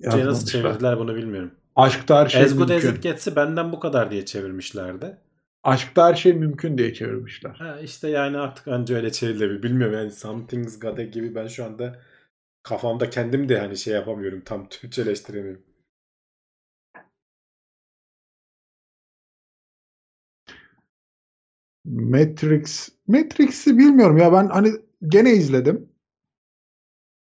Nasıl 0.00 0.18
Yazmamışlar. 0.18 0.46
çevirdiler 0.46 0.98
bunu 0.98 1.14
bilmiyorum. 1.16 1.50
Aşkta 1.76 2.20
her 2.20 2.28
şey 2.28 2.42
As 2.42 2.56
Good 2.56 2.68
As 2.70 2.82
mümkün. 2.82 2.96
It 2.98 3.02
Gets'i 3.02 3.36
benden 3.36 3.72
bu 3.72 3.80
kadar 3.80 4.10
diye 4.10 4.24
çevirmişlerdi. 4.24 5.16
Aşkta 5.62 6.08
her 6.08 6.14
şey 6.14 6.32
mümkün 6.32 6.78
diye 6.78 6.94
çevirmişler. 6.94 7.50
Ha, 7.50 7.80
işte 7.80 8.08
yani 8.08 8.38
artık 8.38 8.68
anca 8.68 8.96
öyle 8.96 9.12
çevrilebilir. 9.12 9.62
Bilmiyorum 9.62 9.94
yani 9.98 10.10
Something's 10.10 10.80
Gotta 10.80 11.02
gibi 11.02 11.34
ben 11.34 11.46
şu 11.46 11.64
anda 11.64 12.00
kafamda 12.62 13.10
kendim 13.10 13.48
de 13.48 13.58
hani 13.58 13.76
şey 13.76 13.94
yapamıyorum. 13.94 14.40
Tam 14.44 14.68
Türkçeleştiremiyorum. 14.68 15.62
Matrix. 21.84 22.88
Matrix'i 23.06 23.78
bilmiyorum 23.78 24.16
ya 24.18 24.32
ben 24.32 24.48
hani 24.48 24.68
gene 25.08 25.32
izledim. 25.32 25.88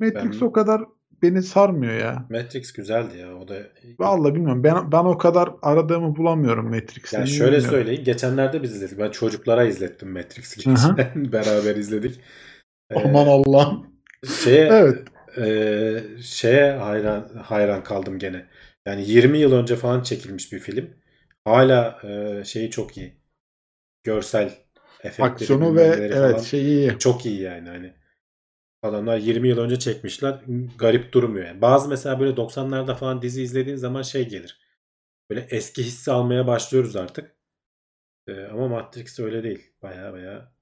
Matrix 0.01 0.40
Ben- 0.40 0.47
o 0.47 0.52
kadar 0.52 0.82
beni 1.23 1.43
sarmıyor 1.43 1.93
ya. 1.94 2.27
Matrix 2.31 2.73
güzeldi 2.73 3.18
ya. 3.18 3.36
O 3.36 3.48
da 3.48 3.59
Vallahi 3.98 4.35
bilmiyorum. 4.35 4.64
Ben 4.64 4.93
ben 4.93 5.05
o 5.05 5.18
kadar 5.18 5.51
aradığımı 5.62 6.16
bulamıyorum 6.16 6.68
Matrix'te. 6.70 7.16
Ya 7.18 7.24
Niye 7.24 7.36
şöyle 7.36 7.51
bilmiyorum. 7.56 7.70
söyleyeyim. 7.78 8.05
Geçenlerde 8.05 8.62
biz 8.62 8.74
izledik. 8.77 8.98
Ben 8.98 9.10
çocuklara 9.10 9.64
izlettim 9.64 10.10
Matrix'i 10.12 10.56
geçen. 10.56 10.97
Beraber 11.32 11.77
izledik. 11.77 12.20
Ee, 12.90 12.94
Aman 12.94 13.27
Allah'ım. 13.27 13.86
şeye, 14.44 14.68
Evet. 14.73 14.98
e, 15.39 16.23
şeye 16.23 16.73
hayran 16.73 17.28
hayran 17.43 17.82
kaldım 17.85 18.18
gene. 18.18 18.47
Yani 18.86 19.10
20 19.10 19.39
yıl 19.39 19.52
önce 19.52 19.77
falan 19.77 20.02
çekilmiş 20.02 20.52
bir 20.52 20.59
film. 20.59 20.90
Hala 21.44 21.98
e, 22.05 22.44
şeyi 22.44 22.70
çok 22.70 22.97
iyi. 22.97 23.16
Görsel 24.06 24.54
efektleri 25.00 25.30
Aksiyonu 25.30 25.76
ve 25.76 25.82
evet 25.82 26.14
falan 26.14 26.38
şeyi 26.38 26.98
çok 26.98 27.26
iyi 27.26 27.40
yani 27.40 27.68
hani. 27.68 27.94
Adamlar 28.82 29.18
20 29.18 29.48
yıl 29.48 29.58
önce 29.58 29.78
çekmişler. 29.78 30.40
Garip 30.78 31.12
durmuyor. 31.12 31.46
Yani. 31.46 31.60
Bazı 31.62 31.88
mesela 31.88 32.20
böyle 32.20 32.36
90'larda 32.36 32.94
falan 32.96 33.22
dizi 33.22 33.42
izlediğin 33.42 33.76
zaman 33.76 34.02
şey 34.02 34.28
gelir. 34.28 34.60
Böyle 35.30 35.46
eski 35.50 35.82
hissi 35.82 36.12
almaya 36.12 36.46
başlıyoruz 36.46 36.96
artık. 36.96 37.36
Ee, 38.28 38.44
ama 38.44 38.68
Matrix 38.68 39.18
öyle 39.18 39.42
değil. 39.42 39.70
Baya 39.82 40.12
baya. 40.12 40.52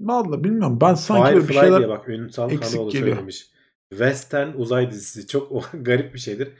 Vallahi 0.00 0.44
bilmiyorum. 0.44 0.78
Ben 0.80 0.94
sanki 0.94 1.24
böyle 1.24 1.36
bir 1.36 1.42
Firefly 1.42 1.60
şeyler 1.60 1.78
diye 1.78 1.88
bak 1.88 2.08
Ünsal 2.08 2.50
eksik 2.52 2.72
Kanoğlu 2.72 2.90
geliyor. 2.90 3.08
söylemiş. 3.08 3.50
Western 3.90 4.52
uzay 4.56 4.90
dizisi. 4.90 5.26
Çok 5.26 5.72
garip 5.72 6.14
bir 6.14 6.18
şeydir. 6.18 6.52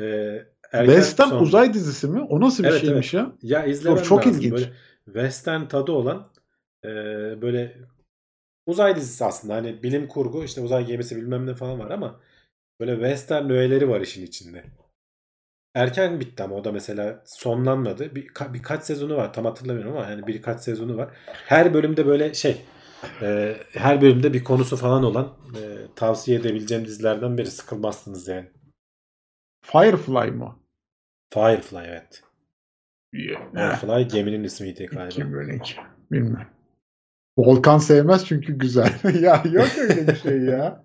Ee, 0.00 0.46
erken 0.72 0.86
Western 0.94 1.28
son- 1.28 1.42
uzay 1.42 1.74
dizisi 1.74 2.08
mi? 2.08 2.20
O 2.22 2.40
nasıl 2.40 2.64
bir 2.64 2.68
Evet, 2.68 2.80
şeymiş 2.80 3.14
ya? 3.14 3.32
Ya 3.42 3.64
izlemen 3.64 3.96
Çok- 3.96 4.04
çok 4.04 4.18
lazım. 4.26 4.32
ilginç. 4.40 4.52
Böyle 4.52 4.72
western 5.04 5.64
tadı 5.66 5.92
olan 5.92 6.32
e, 6.84 6.88
böyle 7.42 7.74
uzay 8.66 8.96
dizisi 8.96 9.24
aslında. 9.24 9.54
Hani 9.54 9.82
bilim 9.82 10.08
kurgu 10.08 10.44
işte 10.44 10.60
uzay 10.60 10.86
gemisi 10.86 11.16
bilmem 11.16 11.46
ne 11.46 11.54
falan 11.54 11.78
var 11.78 11.90
ama 11.90 12.20
böyle 12.80 12.94
western 12.94 13.50
öğeleri 13.50 13.88
var 13.88 14.00
işin 14.00 14.26
içinde. 14.26 14.64
Erken 15.74 16.20
bitti 16.20 16.42
ama 16.42 16.54
o 16.56 16.64
da 16.64 16.72
mesela 16.72 17.22
sonlanmadı. 17.26 18.14
Bir, 18.14 18.26
ka- 18.26 18.54
birkaç 18.54 18.84
sezonu 18.84 19.16
var 19.16 19.32
tam 19.32 19.44
hatırlamıyorum 19.44 19.96
ama 19.96 20.10
yani 20.10 20.26
birkaç 20.26 20.60
sezonu 20.60 20.96
var. 20.96 21.08
Her 21.26 21.74
bölümde 21.74 22.06
böyle 22.06 22.34
şey 22.34 22.62
e, 23.22 23.56
her 23.72 24.02
bölümde 24.02 24.32
bir 24.32 24.44
konusu 24.44 24.76
falan 24.76 25.04
olan 25.04 25.32
e, 25.54 25.60
tavsiye 25.96 26.38
edebileceğim 26.38 26.84
dizilerden 26.84 27.38
biri. 27.38 27.50
Sıkılmazsınız 27.50 28.28
yani. 28.28 28.48
Firefly 29.76 30.30
mı? 30.30 30.58
Firefly 31.34 31.78
evet. 31.88 32.22
Yeah. 33.12 33.52
Firefly 33.52 34.08
geminin 34.08 34.44
ismiydi 34.44 34.86
galiba. 34.86 35.08
2012. 35.08 35.76
Bilmem. 36.12 36.48
Volkan 37.38 37.78
sevmez 37.78 38.26
çünkü 38.26 38.58
güzel. 38.58 39.00
ya 39.20 39.42
yok 39.52 39.68
öyle 39.78 40.08
bir 40.08 40.16
şey 40.16 40.38
ya. 40.38 40.84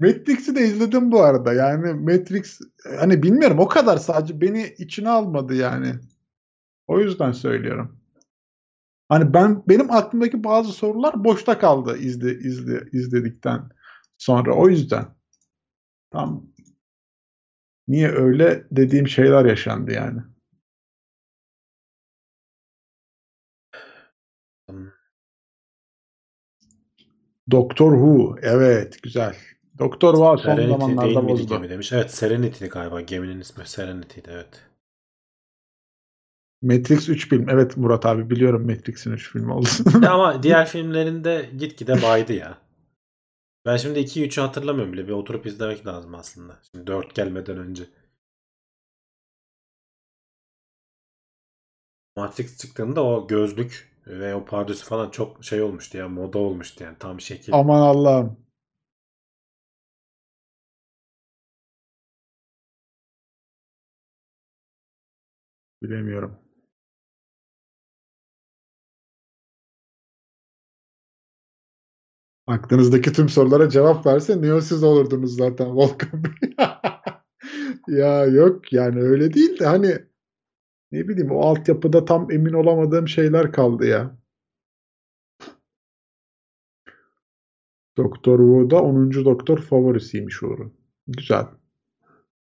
Matrix'i 0.00 0.56
de 0.56 0.60
izledim 0.60 1.12
bu 1.12 1.20
arada. 1.22 1.52
Yani 1.52 1.92
Matrix 1.92 2.60
hani 2.98 3.22
bilmiyorum 3.22 3.58
o 3.58 3.68
kadar 3.68 3.96
sadece 3.96 4.40
beni 4.40 4.74
içine 4.78 5.08
almadı 5.08 5.54
yani. 5.54 5.94
O 6.86 7.00
yüzden 7.00 7.32
söylüyorum. 7.32 7.98
Hani 9.08 9.34
ben 9.34 9.62
benim 9.68 9.90
aklımdaki 9.90 10.44
bazı 10.44 10.72
sorular 10.72 11.24
boşta 11.24 11.58
kaldı 11.58 11.96
izle, 11.98 12.34
izle, 12.34 12.80
izledikten 12.92 13.68
sonra. 14.18 14.54
O 14.54 14.68
yüzden. 14.68 15.06
Tam 16.10 16.51
niye 17.92 18.08
öyle 18.08 18.64
dediğim 18.70 19.08
şeyler 19.08 19.44
yaşandı 19.44 19.92
yani. 19.92 20.20
Doctor 27.50 27.92
Who. 27.92 28.36
Evet 28.42 29.02
güzel. 29.02 29.36
Doktor 29.78 30.14
Who 30.14 30.38
son 30.38 30.44
Serenity 30.44 30.68
değil 30.68 30.78
zamanlarda 30.80 31.20
miydi 31.20 31.32
bozdu. 31.32 31.54
gemi 31.54 31.70
demiş. 31.70 31.92
Evet 31.92 32.10
Serenity'di 32.10 32.68
galiba. 32.68 33.00
Geminin 33.00 33.40
ismi 33.40 33.66
Serenity'di 33.66 34.30
evet. 34.32 34.62
Matrix 36.62 37.08
3 37.08 37.28
film. 37.28 37.48
Evet 37.48 37.76
Murat 37.76 38.06
abi 38.06 38.30
biliyorum 38.30 38.66
Matrix'in 38.66 39.12
3 39.12 39.32
film 39.32 39.50
olduğunu. 39.50 40.04
Ya 40.04 40.10
ama 40.12 40.42
diğer 40.42 40.66
filmlerinde 40.66 41.50
gitgide 41.58 42.02
baydı 42.02 42.32
ya. 42.32 42.58
Ben 43.66 43.76
şimdi 43.76 43.98
2'yi 43.98 44.26
3'ü 44.26 44.40
hatırlamıyorum 44.40 44.92
bile. 44.92 45.06
Bir 45.08 45.12
oturup 45.12 45.46
izlemek 45.46 45.86
lazım 45.86 46.14
aslında. 46.14 46.60
Şimdi 46.72 46.86
4 46.86 47.14
gelmeden 47.14 47.58
önce. 47.58 47.84
Matrix 52.16 52.58
çıktığında 52.58 53.04
o 53.04 53.26
gözlük 53.28 53.92
ve 54.06 54.34
o 54.34 54.44
pardösü 54.44 54.84
falan 54.84 55.10
çok 55.10 55.44
şey 55.44 55.62
olmuştu 55.62 55.98
ya. 55.98 56.08
Moda 56.08 56.38
olmuştu 56.38 56.84
yani. 56.84 56.96
Tam 56.98 57.20
şekil. 57.20 57.54
Aman 57.54 57.80
Allah'ım. 57.80 58.36
Bilemiyorum. 65.82 66.41
Aklınızdaki 72.46 73.12
tüm 73.12 73.28
sorulara 73.28 73.68
cevap 73.68 74.06
verse 74.06 74.42
Neo 74.42 74.60
siz 74.60 74.82
olurdunuz 74.82 75.36
zaten 75.36 75.76
Volkan 75.76 76.24
Bey. 76.24 76.54
ya 77.98 78.24
yok 78.24 78.72
yani 78.72 79.00
öyle 79.00 79.34
değil 79.34 79.58
de 79.58 79.66
hani 79.66 79.98
ne 80.92 81.08
bileyim 81.08 81.30
o 81.30 81.40
altyapıda 81.40 82.04
tam 82.04 82.30
emin 82.30 82.52
olamadığım 82.52 83.08
şeyler 83.08 83.52
kaldı 83.52 83.86
ya. 83.86 84.18
Doktor 87.96 88.38
Who'da 88.38 88.82
10. 88.82 89.24
Doktor 89.24 89.58
favorisiymiş 89.58 90.42
Uğur'un. 90.42 90.74
Güzel. 91.06 91.46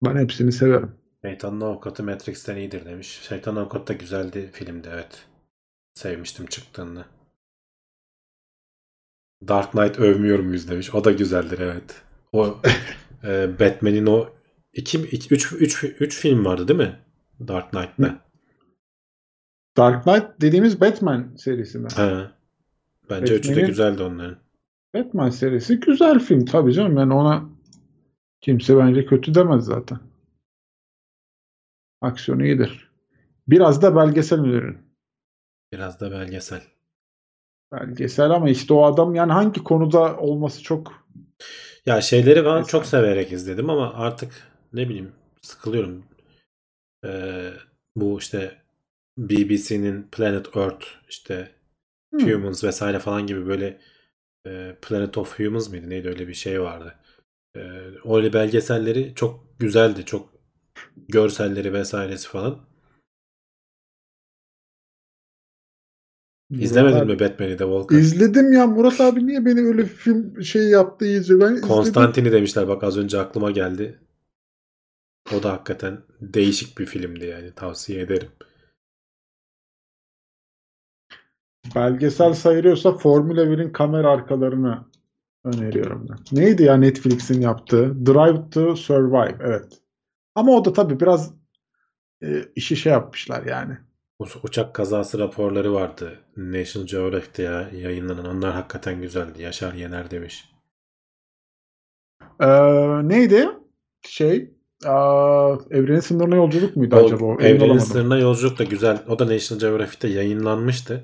Ben 0.06 0.16
hepsini 0.16 0.52
severim. 0.52 0.92
Şeytanın 1.22 1.62
Avukatı 1.62 2.04
Matrix'ten 2.04 2.56
iyidir 2.56 2.86
demiş. 2.86 3.08
Şeytanın 3.08 3.56
Avukatı 3.56 3.88
da 3.88 3.94
güzeldi 3.94 4.50
filmdi 4.54 4.90
evet. 4.94 5.26
Sevmiştim 5.94 6.46
çıktığında. 6.46 7.06
Dark 9.48 9.72
Knight 9.72 9.99
övmüyor 9.99 10.40
muyuz 10.40 10.70
demiş. 10.70 10.95
O 10.95 11.03
da 11.03 11.11
güzeldir 11.11 11.60
evet. 11.60 12.02
O 12.34 12.57
e, 13.24 13.60
Batman'in 13.60 14.06
o 14.06 14.30
2 14.74 14.99
3 14.99 15.52
3 15.53 15.84
3 15.84 16.20
film 16.20 16.45
vardı 16.45 16.68
değil 16.68 16.80
mi? 16.80 16.99
Dark 17.48 17.72
Knight'ta. 17.72 18.30
Dark 19.78 20.03
Knight 20.03 20.26
dediğimiz 20.41 20.82
Batman 20.82 21.36
serisi 21.36 21.80
mi? 21.80 21.88
He. 21.95 22.28
Bence 23.10 23.36
üçü 23.36 23.56
de 23.56 23.61
güzeldi 23.61 24.03
onların. 24.03 24.38
Batman 24.95 25.30
serisi 25.30 25.80
güzel 25.80 26.20
film 26.20 26.45
tabii 26.45 26.74
canım. 26.74 26.98
Yani 26.98 27.14
ona 27.14 27.49
kimse 28.41 28.78
bence 28.78 29.06
kötü 29.06 29.36
demez 29.36 29.66
zaten. 29.66 29.99
Aksiyonu 32.02 32.45
iyidir. 32.45 32.91
Biraz 33.48 33.82
da 33.82 33.95
belgesel 33.95 34.40
ürün. 34.40 34.78
Biraz 35.72 35.99
da 35.99 36.11
belgesel. 36.11 36.61
Belgesel 37.72 38.30
ama 38.32 38.50
işte 38.50 38.74
o 38.74 38.84
adam 38.84 39.16
yani 39.16 39.32
hangi 39.32 39.64
konuda 39.64 40.18
olması 40.18 40.64
çok 40.64 41.06
Ya 41.86 42.02
şeyleri 42.02 42.46
ben 42.46 42.64
çok 42.64 42.86
severek 42.86 43.32
izledim 43.32 43.70
ama 43.70 43.94
artık 43.94 44.48
ne 44.74 44.90
bileyim 44.90 45.12
sıkılıyorum. 45.41 46.06
Ee, 47.06 47.54
bu 47.96 48.20
işte 48.20 48.58
BBC'nin 49.18 50.04
Planet 50.12 50.58
Earth 50.58 50.86
işte 51.10 51.52
Hmm. 52.14 52.30
Humans 52.30 52.64
vesaire 52.64 53.00
falan 53.00 53.28
gibi 53.28 53.48
böyle 53.48 53.80
e, 54.48 54.76
Planet 54.82 55.18
of 55.18 55.40
Humans 55.40 55.70
mıydı 55.70 55.90
neydi 55.90 56.08
öyle 56.10 56.28
bir 56.28 56.34
şey 56.34 56.62
vardı. 56.62 56.96
E, 57.56 57.60
öyle 58.16 58.34
belgeselleri 58.34 59.14
çok 59.16 59.60
güzeldi. 59.60 60.06
Çok 60.06 60.30
görselleri 61.10 61.74
vesairesi 61.74 62.28
falan. 62.30 62.60
İzlemedin 66.52 66.96
Murat 66.98 67.08
mi 67.08 67.20
Batman'i 67.20 67.60
de 67.60 67.66
Volkan? 67.66 67.98
İzledim 67.98 68.54
ya 68.54 68.68
Murat 68.68 69.02
abi 69.02 69.28
niye 69.28 69.46
beni 69.46 69.60
öyle 69.60 69.86
film 69.86 70.44
şey 70.44 70.70
yaptı 70.70 71.06
iyice 71.06 71.40
ben 71.40 71.46
izledim. 71.46 71.68
Konstantini 71.68 72.32
demişler 72.32 72.68
bak 72.68 72.84
az 72.84 72.98
önce 72.98 73.20
aklıma 73.20 73.52
geldi. 73.52 74.00
O 75.38 75.44
da 75.44 75.52
hakikaten 75.52 76.02
değişik 76.22 76.78
bir 76.78 76.86
filmdi 76.86 77.26
yani 77.26 77.52
tavsiye 77.56 78.02
ederim. 78.02 78.30
Belgesel 81.76 82.34
sayılıyorsa 82.34 82.98
Formula 82.98 83.44
1'in 83.44 83.72
kamera 83.72 84.12
arkalarını 84.12 84.86
öneriyorum 85.44 86.08
ben. 86.10 86.40
Neydi 86.40 86.64
ya 86.64 86.78
Netflix'in 86.78 87.42
yaptığı? 87.42 88.06
Drive 88.06 88.50
to 88.50 88.76
Survive. 88.76 89.38
Evet. 89.40 89.82
Ama 90.36 90.52
o 90.52 90.66
da 90.66 90.74
tabii 90.74 91.00
biraz 91.00 91.34
e, 92.24 92.46
işi 92.56 92.76
şey 92.76 92.92
yapmışlar 92.92 93.46
yani. 93.46 93.78
Uçak 94.44 94.76
kazası 94.76 95.20
raporları 95.20 95.74
vardı. 95.74 96.20
National 96.38 96.88
Geographic'te 96.88 97.44
ya- 97.44 97.70
yayınlanan. 97.74 98.26
Onlar 98.26 98.54
hakikaten 98.54 99.02
güzeldi. 99.02 99.41
Yaşar 99.41 99.74
Yener 99.74 100.12
demiş. 100.12 100.50
Ee, 102.40 102.48
neydi? 103.10 103.50
Şey 104.02 104.54
aa, 104.86 105.56
evrenin 105.72 106.00
sınırına 106.00 106.36
yolculuk 106.36 106.76
muydu 106.76 106.96
O 106.96 107.06
acaba? 107.06 107.26
Emin 107.26 107.40
Evrenin 107.44 107.60
olamadım. 107.60 107.80
Sınırına 107.86 108.18
Yolculuk 108.20 108.60
da 108.60 108.64
güzel. 108.64 109.04
O 109.08 109.20
da 109.20 109.28
National 109.28 109.60
Geographic'te 109.62 110.08
yayınlanmıştı. 110.08 111.04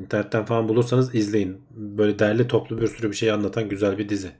İnternetten 0.00 0.44
falan 0.44 0.68
bulursanız 0.68 1.14
izleyin. 1.14 1.62
Böyle 1.70 2.18
derli 2.18 2.48
toplu 2.48 2.80
bir 2.80 2.86
sürü 2.86 3.10
bir 3.10 3.16
şey 3.16 3.30
anlatan 3.32 3.68
güzel 3.68 3.98
bir 3.98 4.08
dizi. 4.08 4.30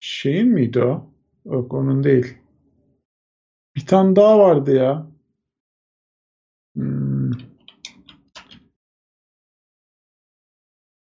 Şeyin 0.00 0.48
miydi 0.48 0.82
o? 0.82 1.10
Yok 1.44 1.74
onun 1.74 2.04
değil. 2.04 2.38
Bir 3.76 3.86
tane 3.86 4.16
daha 4.16 4.38
vardı 4.38 4.74
ya. 4.74 5.06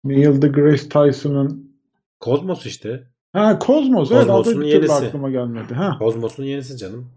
Neil 0.08 0.42
deGrasse 0.42 0.88
Tyson'ın 0.88 1.76
Kozmos 2.20 2.66
işte. 2.66 3.08
Ha 3.32 3.58
Kozmos. 3.58 4.12
Evet 4.12 4.20
Kozmos'un 4.26 4.52
türlü 4.52 4.66
yenisi. 4.66 4.92
aklıma 4.92 5.30
gelmedi. 5.30 5.74
Ha. 5.74 5.98
Kozmos'un 5.98 6.44
yenisi 6.44 6.76
canım. 6.76 7.12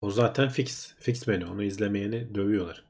O 0.00 0.10
zaten 0.10 0.48
fix. 0.48 0.94
Fix 0.98 1.26
menü. 1.26 1.46
Onu 1.46 1.62
izlemeyeni 1.62 2.34
dövüyorlar. 2.34 2.84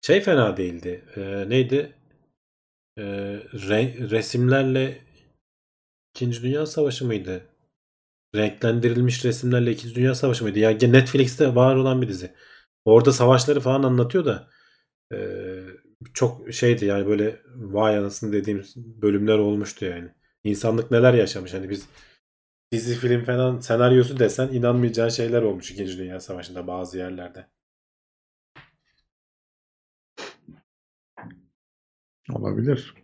Şey 0.00 0.20
fena 0.20 0.56
değildi. 0.56 1.04
Ee, 1.16 1.48
neydi? 1.48 1.92
Ee, 2.98 3.02
re- 3.52 4.10
resimlerle 4.10 4.98
İkinci 6.14 6.42
Dünya 6.42 6.66
Savaşı 6.66 7.04
mıydı? 7.06 7.46
Renklendirilmiş 8.34 9.24
resimlerle 9.24 9.72
İkinci 9.72 9.94
Dünya 9.94 10.14
Savaşı 10.14 10.44
mıydı? 10.44 10.58
Ya 10.58 10.70
Netflix'te 10.70 11.54
var 11.54 11.76
olan 11.76 12.02
bir 12.02 12.08
dizi. 12.08 12.34
Orada 12.84 13.12
savaşları 13.12 13.60
falan 13.60 13.82
anlatıyor 13.82 14.24
da 14.24 14.48
ee, 15.14 15.62
çok 16.14 16.52
şeydi 16.54 16.84
yani 16.84 17.06
böyle 17.06 17.42
vay 17.56 17.98
anasını 17.98 18.32
dediğimiz 18.32 18.76
bölümler 18.76 19.38
olmuştu 19.38 19.84
yani. 19.84 20.10
İnsanlık 20.44 20.90
neler 20.90 21.14
yaşamış 21.14 21.54
hani 21.54 21.70
biz 21.70 21.86
dizi 22.72 22.94
film 22.96 23.24
falan 23.24 23.60
senaryosu 23.60 24.18
desen 24.18 24.48
inanmayacağın 24.48 25.08
şeyler 25.08 25.42
olmuş 25.42 25.70
İkinci 25.70 25.98
Dünya 25.98 26.20
Savaşı'nda 26.20 26.66
bazı 26.66 26.98
yerlerde. 26.98 27.46
Olabilir. 32.30 32.94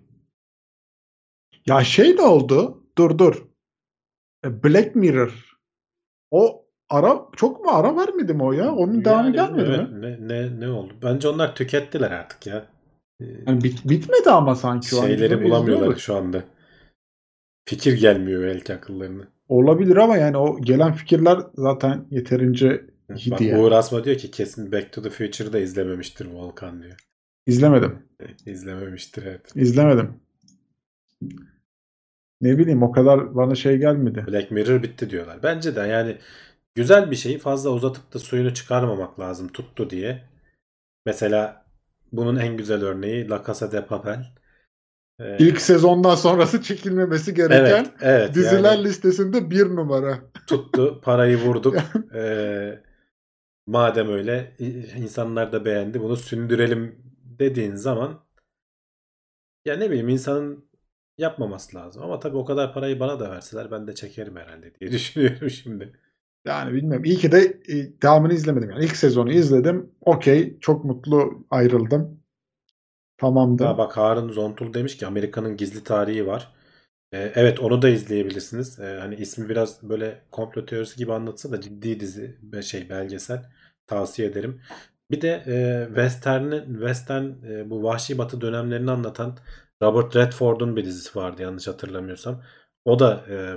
Ya 1.66 1.84
şey 1.84 2.16
ne 2.16 2.22
oldu? 2.22 2.84
Dur 2.98 3.18
dur. 3.18 3.48
E, 4.44 4.64
Black 4.64 4.94
Mirror. 4.96 5.56
O 6.30 6.66
ara 6.90 7.20
çok 7.36 7.64
mu 7.64 7.70
ara 7.70 7.96
vermedi 7.96 8.34
mi 8.34 8.42
o 8.42 8.52
ya? 8.52 8.72
Onun 8.72 9.04
devamı 9.04 9.26
Yani 9.26 9.32
gelmedi 9.36 9.68
evet, 9.76 9.90
mi? 9.90 10.02
ne, 10.02 10.28
ne, 10.28 10.60
ne 10.60 10.68
oldu? 10.70 10.94
Bence 11.02 11.28
onlar 11.28 11.54
tükettiler 11.54 12.10
artık 12.10 12.46
ya. 12.46 12.66
Ee, 13.20 13.24
Yani 13.46 13.64
bit- 13.64 13.88
bitmedi 13.88 14.30
ama 14.30 14.54
sanki 14.54 14.88
şeyleri 14.88 15.36
onu 15.36 15.44
bulamıyorlar 15.44 15.74
izliyoruz. 15.82 16.02
şu 16.02 16.16
anda. 16.16 16.44
Fikir 17.68 17.92
gelmiyor 18.00 18.42
belki 18.42 18.74
akıllarına. 18.74 19.28
Olabilir 19.48 19.96
ama 19.96 20.16
yani 20.16 20.36
o 20.36 20.60
gelen 20.60 20.92
fikirler 20.92 21.38
zaten 21.54 22.06
yeterince 22.10 22.84
Bak 23.10 23.40
yani. 23.40 23.58
Uğur 23.58 23.72
Asma 23.72 24.04
diyor 24.04 24.16
ki 24.16 24.30
kesin 24.30 24.72
Back 24.72 24.92
to 24.92 25.02
the 25.02 25.10
Future'da 25.10 25.58
izlememiştir 25.58 26.26
Volkan 26.26 26.82
diyor. 26.82 26.96
İzlemedim. 27.46 27.98
İzlememiştir 28.46 29.22
evet. 29.26 29.52
İzlemedim. 29.54 30.12
Ne 32.40 32.58
bileyim 32.58 32.82
o 32.82 32.92
kadar 32.92 33.36
bana 33.36 33.54
şey 33.54 33.78
gelmedi. 33.78 34.24
Black 34.28 34.50
Mirror 34.50 34.82
bitti 34.82 35.10
diyorlar. 35.10 35.42
Bence 35.42 35.76
de 35.76 35.80
yani 35.80 36.16
güzel 36.74 37.10
bir 37.10 37.16
şeyi 37.16 37.38
fazla 37.38 37.70
uzatıp 37.70 38.14
da 38.14 38.18
suyunu 38.18 38.54
çıkarmamak 38.54 39.20
lazım 39.20 39.48
tuttu 39.48 39.90
diye. 39.90 40.24
Mesela 41.06 41.66
bunun 42.12 42.36
en 42.36 42.56
güzel 42.56 42.84
örneği 42.84 43.28
La 43.28 43.42
Casa 43.46 43.72
de 43.72 43.86
Papel. 43.86 44.26
Ee, 45.20 45.36
İlk 45.38 45.60
sezondan 45.60 46.14
sonrası 46.14 46.62
çekilmemesi 46.62 47.34
gereken 47.34 47.84
evet, 47.84 47.92
evet, 48.00 48.34
diziler 48.34 48.72
yani 48.72 48.84
listesinde 48.84 49.50
bir 49.50 49.66
numara. 49.66 50.18
tuttu, 50.46 51.00
parayı 51.02 51.36
vurduk. 51.36 51.76
Ee, 52.14 52.82
madem 53.66 54.08
öyle 54.08 54.56
insanlar 54.96 55.52
da 55.52 55.64
beğendi 55.64 56.00
bunu 56.00 56.16
sündürelim 56.16 56.96
dediğin 57.38 57.74
zaman 57.74 58.20
ya 59.64 59.76
ne 59.76 59.90
bileyim 59.90 60.08
insanın 60.08 60.67
yapmaması 61.18 61.76
lazım. 61.76 62.02
Ama 62.02 62.20
tabii 62.20 62.36
o 62.36 62.44
kadar 62.44 62.74
parayı 62.74 63.00
bana 63.00 63.20
da 63.20 63.30
verseler 63.30 63.70
ben 63.70 63.86
de 63.86 63.94
çekerim 63.94 64.36
herhalde 64.36 64.74
diye 64.80 64.90
düşünüyorum 64.92 65.50
şimdi. 65.50 65.92
Yani 66.44 66.72
bilmiyorum. 66.72 67.04
İyi 67.04 67.16
ki 67.16 67.32
de 67.32 67.60
e, 67.68 68.02
devamını 68.02 68.32
izlemedim. 68.32 68.70
Yani 68.70 68.84
ilk 68.84 68.96
sezonu 68.96 69.32
izledim. 69.32 69.90
Okey. 70.00 70.58
Çok 70.60 70.84
mutlu 70.84 71.46
ayrıldım. 71.50 72.20
Tamamdı. 73.18 73.64
Ha 73.64 73.78
bak 73.78 73.96
Harun 73.96 74.32
Zontul 74.32 74.74
demiş 74.74 74.96
ki 74.96 75.06
Amerika'nın 75.06 75.56
gizli 75.56 75.84
tarihi 75.84 76.26
var. 76.26 76.52
Ee, 77.12 77.32
evet 77.34 77.60
onu 77.60 77.82
da 77.82 77.88
izleyebilirsiniz. 77.88 78.78
Ee, 78.78 78.98
hani 79.00 79.14
ismi 79.14 79.48
biraz 79.48 79.82
böyle 79.82 80.22
komplo 80.30 80.66
teorisi 80.66 80.96
gibi 80.96 81.12
anlatsa 81.12 81.52
da 81.52 81.60
ciddi 81.60 82.00
dizi 82.00 82.38
şey 82.62 82.90
belgesel 82.90 83.44
tavsiye 83.86 84.28
ederim. 84.28 84.60
Bir 85.10 85.20
de 85.20 85.44
e, 85.46 85.86
Western'in 85.86 86.74
Western 86.74 87.24
e, 87.24 87.70
bu 87.70 87.82
Vahşi 87.82 88.18
Batı 88.18 88.40
dönemlerini 88.40 88.90
anlatan 88.90 89.38
Robert 89.82 90.16
Redford'un 90.16 90.76
bir 90.76 90.84
dizisi 90.84 91.18
vardı 91.18 91.42
yanlış 91.42 91.66
hatırlamıyorsam. 91.68 92.42
O 92.84 92.98
da 92.98 93.24
e, 93.30 93.56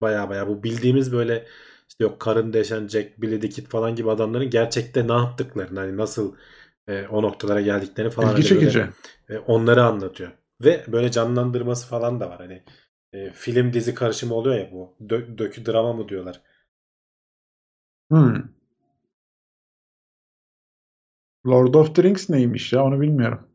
baya 0.00 0.28
baya 0.28 0.48
bu 0.48 0.62
bildiğimiz 0.62 1.12
böyle 1.12 1.46
işte 1.88 2.04
yok 2.04 2.20
karın 2.20 2.52
deşen 2.52 2.88
Jack, 2.88 3.22
Billy 3.22 3.40
the 3.40 3.48
Kid 3.48 3.66
falan 3.66 3.94
gibi 3.96 4.10
adamların 4.10 4.50
gerçekte 4.50 5.08
ne 5.08 5.12
yaptıklarını 5.12 5.80
hani 5.80 5.96
nasıl 5.96 6.36
e, 6.88 7.06
o 7.06 7.22
noktalara 7.22 7.60
geldiklerini 7.60 8.10
falan 8.10 8.32
İlgi 8.32 8.34
hani 8.34 8.52
böyle, 8.54 8.70
çekici. 8.70 8.86
e, 9.28 9.38
onları 9.38 9.84
anlatıyor. 9.84 10.30
Ve 10.64 10.84
böyle 10.88 11.10
canlandırması 11.10 11.86
falan 11.88 12.20
da 12.20 12.30
var. 12.30 12.38
Hani 12.38 12.62
e, 13.12 13.30
film 13.32 13.72
dizi 13.72 13.94
karışımı 13.94 14.34
oluyor 14.34 14.56
ya 14.56 14.72
bu. 14.72 14.96
Dö- 15.00 15.38
dökü 15.38 15.66
drama 15.66 15.92
mı 15.92 16.08
diyorlar. 16.08 16.40
Hmm. 18.10 18.52
Lord 21.44 21.74
of 21.74 21.92
the 21.94 22.02
Rings 22.02 22.28
neymiş 22.30 22.72
ya 22.72 22.84
onu 22.84 23.00
bilmiyorum. 23.00 23.49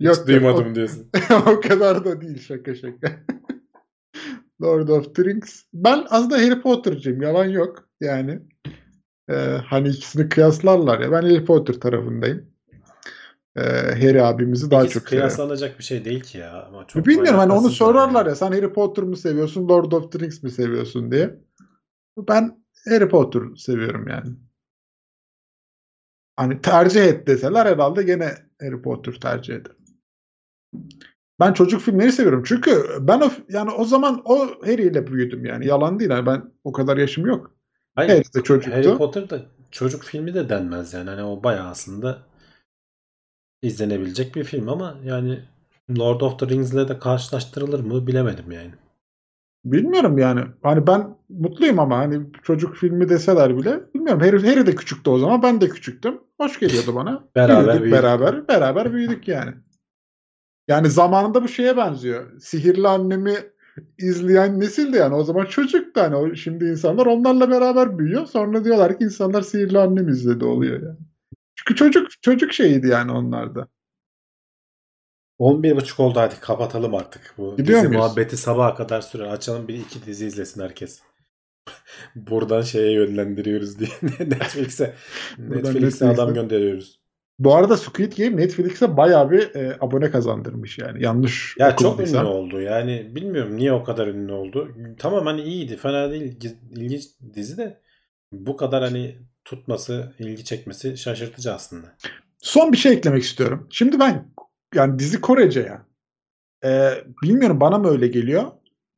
Hiç 0.00 0.08
o- 0.08 0.26
duymadım 0.26 0.74
diyorsun. 0.74 1.10
o 1.46 1.60
kadar 1.60 2.04
da 2.04 2.20
değil 2.20 2.40
şaka 2.40 2.74
şaka. 2.74 3.12
Lord 4.62 4.88
of 4.88 5.14
the 5.14 5.24
Rings. 5.24 5.62
Ben 5.72 6.06
aslında 6.10 6.36
Harry 6.36 6.60
Potter'cıyım. 6.60 7.22
Yalan 7.22 7.44
yok. 7.44 7.88
Yani 8.00 8.40
e, 9.30 9.34
hani 9.66 9.88
ikisini 9.88 10.28
kıyaslarlar 10.28 11.00
ya. 11.00 11.12
Ben 11.12 11.22
Harry 11.22 11.44
Potter 11.44 11.74
tarafındayım. 11.74 12.50
E, 13.56 13.62
Harry 14.02 14.22
abimizi 14.22 14.70
daha 14.70 14.84
İkisi 14.84 14.98
çok 14.98 15.08
kıyaslanacak 15.08 15.78
bir 15.78 15.84
şey 15.84 16.04
değil 16.04 16.20
ki 16.22 16.38
ya. 16.38 16.62
Ama 16.66 16.86
çok 16.86 17.06
Bilmiyorum 17.06 17.38
hani 17.38 17.52
onu 17.52 17.70
sorarlar 17.70 18.20
yani. 18.20 18.28
ya 18.28 18.34
sen 18.34 18.52
Harry 18.52 18.72
Potter 18.72 19.04
mı 19.04 19.16
seviyorsun 19.16 19.68
Lord 19.68 19.92
of 19.92 20.12
the 20.12 20.18
Rings 20.18 20.42
mi 20.42 20.50
seviyorsun 20.50 21.12
diye. 21.12 21.40
Ben 22.18 22.64
Harry 22.88 23.08
Potter 23.08 23.42
seviyorum 23.56 24.08
yani. 24.08 24.28
Hani 26.36 26.60
tercih 26.60 27.04
et 27.04 27.26
deseler 27.26 27.66
herhalde 27.66 28.02
gene 28.02 28.34
Harry 28.60 28.82
Potter 28.82 29.12
tercih 29.12 29.54
ederim. 29.54 29.76
Ben 31.40 31.52
çocuk 31.52 31.80
filmleri 31.80 32.12
seviyorum. 32.12 32.42
Çünkü 32.46 32.86
ben 33.00 33.20
o, 33.20 33.30
yani 33.48 33.70
o 33.70 33.84
zaman 33.84 34.22
o 34.24 34.38
Harry 34.64 34.82
ile 34.82 35.06
büyüdüm 35.06 35.44
yani. 35.44 35.66
Yalan 35.66 35.98
değil. 35.98 36.10
Yani 36.10 36.26
ben 36.26 36.42
o 36.64 36.72
kadar 36.72 36.96
yaşım 36.96 37.26
yok. 37.26 37.56
Hayır, 37.94 38.10
Harry 38.10 38.34
de 38.34 38.42
çocuktu. 38.42 38.78
Harry 38.78 38.96
Potter 38.96 39.30
da 39.30 39.42
çocuk 39.70 40.02
filmi 40.02 40.34
de 40.34 40.48
denmez 40.48 40.94
yani. 40.94 41.10
Hani 41.10 41.22
o 41.22 41.42
bayağı 41.42 41.68
aslında 41.68 42.22
izlenebilecek 43.62 44.34
bir 44.34 44.44
film 44.44 44.68
ama 44.68 44.96
yani 45.04 45.40
Lord 45.98 46.20
of 46.20 46.38
the 46.38 46.48
Rings'le 46.48 46.88
de 46.88 46.98
karşılaştırılır 46.98 47.80
mı 47.80 48.06
bilemedim 48.06 48.52
yani. 48.52 48.70
Bilmiyorum 49.64 50.18
yani. 50.18 50.40
Hani 50.62 50.86
ben 50.86 51.16
mutluyum 51.28 51.78
ama 51.78 51.98
hani 51.98 52.20
çocuk 52.42 52.76
filmi 52.76 53.08
deseler 53.08 53.58
bile 53.58 53.80
bilmiyorum. 53.94 54.20
Harry, 54.20 54.48
Harry 54.48 54.66
de 54.66 54.74
küçüktü 54.74 55.10
o 55.10 55.18
zaman. 55.18 55.42
Ben 55.42 55.60
de 55.60 55.68
küçüktüm. 55.68 56.20
Hoş 56.40 56.60
geliyordu 56.60 56.94
bana. 56.94 57.24
Beraber 57.36 57.64
büyüdük, 57.64 57.82
büyüdük. 57.82 58.02
beraber 58.02 58.48
beraber 58.48 58.92
büyüdük 58.92 59.28
yani. 59.28 59.54
Yani 60.68 60.90
zamanında 60.90 61.42
bu 61.44 61.48
şeye 61.48 61.76
benziyor. 61.76 62.40
Sihirli 62.40 62.88
annemi 62.88 63.34
izleyen 63.98 64.60
nesil 64.60 64.92
de 64.92 64.96
yani 64.96 65.14
o 65.14 65.24
zaman 65.24 65.44
çocuktu 65.46 66.00
hani 66.00 66.16
o, 66.16 66.34
şimdi 66.34 66.64
insanlar 66.64 67.06
onlarla 67.06 67.50
beraber 67.50 67.98
büyüyor. 67.98 68.26
Sonra 68.26 68.64
diyorlar 68.64 68.98
ki 68.98 69.04
insanlar 69.04 69.42
sihirli 69.42 69.78
annem 69.78 70.08
izledi 70.08 70.44
oluyor 70.44 70.82
yani. 70.82 70.98
Çünkü 71.56 71.74
çocuk 71.76 72.22
çocuk 72.22 72.52
şeyiydi 72.52 72.88
yani 72.88 73.12
onlarda. 73.12 73.68
11.30 75.38 76.02
oldu 76.02 76.20
hadi 76.20 76.40
kapatalım 76.40 76.94
artık. 76.94 77.34
Bu 77.38 77.56
Gidiyor 77.56 77.82
dizi 77.82 77.88
muyuz? 77.88 78.02
muhabbeti 78.02 78.36
sabaha 78.36 78.74
kadar 78.74 79.00
sürer. 79.00 79.26
Açalım 79.26 79.68
bir 79.68 79.74
iki 79.74 80.06
dizi 80.06 80.26
izlesin 80.26 80.62
herkes. 80.62 81.02
Buradan 82.14 82.62
şeye 82.62 82.92
yönlendiriyoruz 82.92 83.78
diye. 83.78 83.90
Netflix'e 84.20 84.94
Netflix'e 85.38 86.06
adam 86.06 86.28
Netflix'e. 86.28 86.32
gönderiyoruz. 86.32 87.00
Bu 87.38 87.54
arada 87.54 87.76
Squid 87.76 88.12
Game 88.12 88.36
Netflix'e 88.36 88.96
bayağı 88.96 89.30
bir 89.30 89.54
e, 89.54 89.76
abone 89.80 90.10
kazandırmış 90.10 90.78
yani. 90.78 91.04
Yanlış 91.04 91.56
Ya 91.58 91.76
çok 91.76 92.00
ünlü 92.00 92.18
oldu. 92.18 92.60
Yani 92.60 93.10
bilmiyorum 93.14 93.56
niye 93.56 93.72
o 93.72 93.84
kadar 93.84 94.06
ünlü 94.06 94.32
oldu. 94.32 94.68
Tamam 94.98 95.26
hani 95.26 95.42
iyiydi. 95.42 95.76
Fena 95.76 96.10
değil. 96.10 96.36
ilginç 96.70 97.02
dizi 97.34 97.56
de 97.56 97.80
bu 98.32 98.56
kadar 98.56 98.82
hani 98.82 99.18
tutması, 99.44 100.14
ilgi 100.18 100.44
çekmesi 100.44 100.98
şaşırtıcı 100.98 101.54
aslında. 101.54 101.96
Son 102.38 102.72
bir 102.72 102.76
şey 102.76 102.92
eklemek 102.92 103.22
istiyorum. 103.22 103.68
Şimdi 103.70 104.00
ben 104.00 104.28
yani 104.74 104.98
dizi 104.98 105.20
Korece 105.20 105.60
ya. 105.60 105.86
Ee, 106.64 106.90
bilmiyorum 107.22 107.60
bana 107.60 107.78
mı 107.78 107.88
öyle 107.88 108.08
geliyor. 108.08 108.44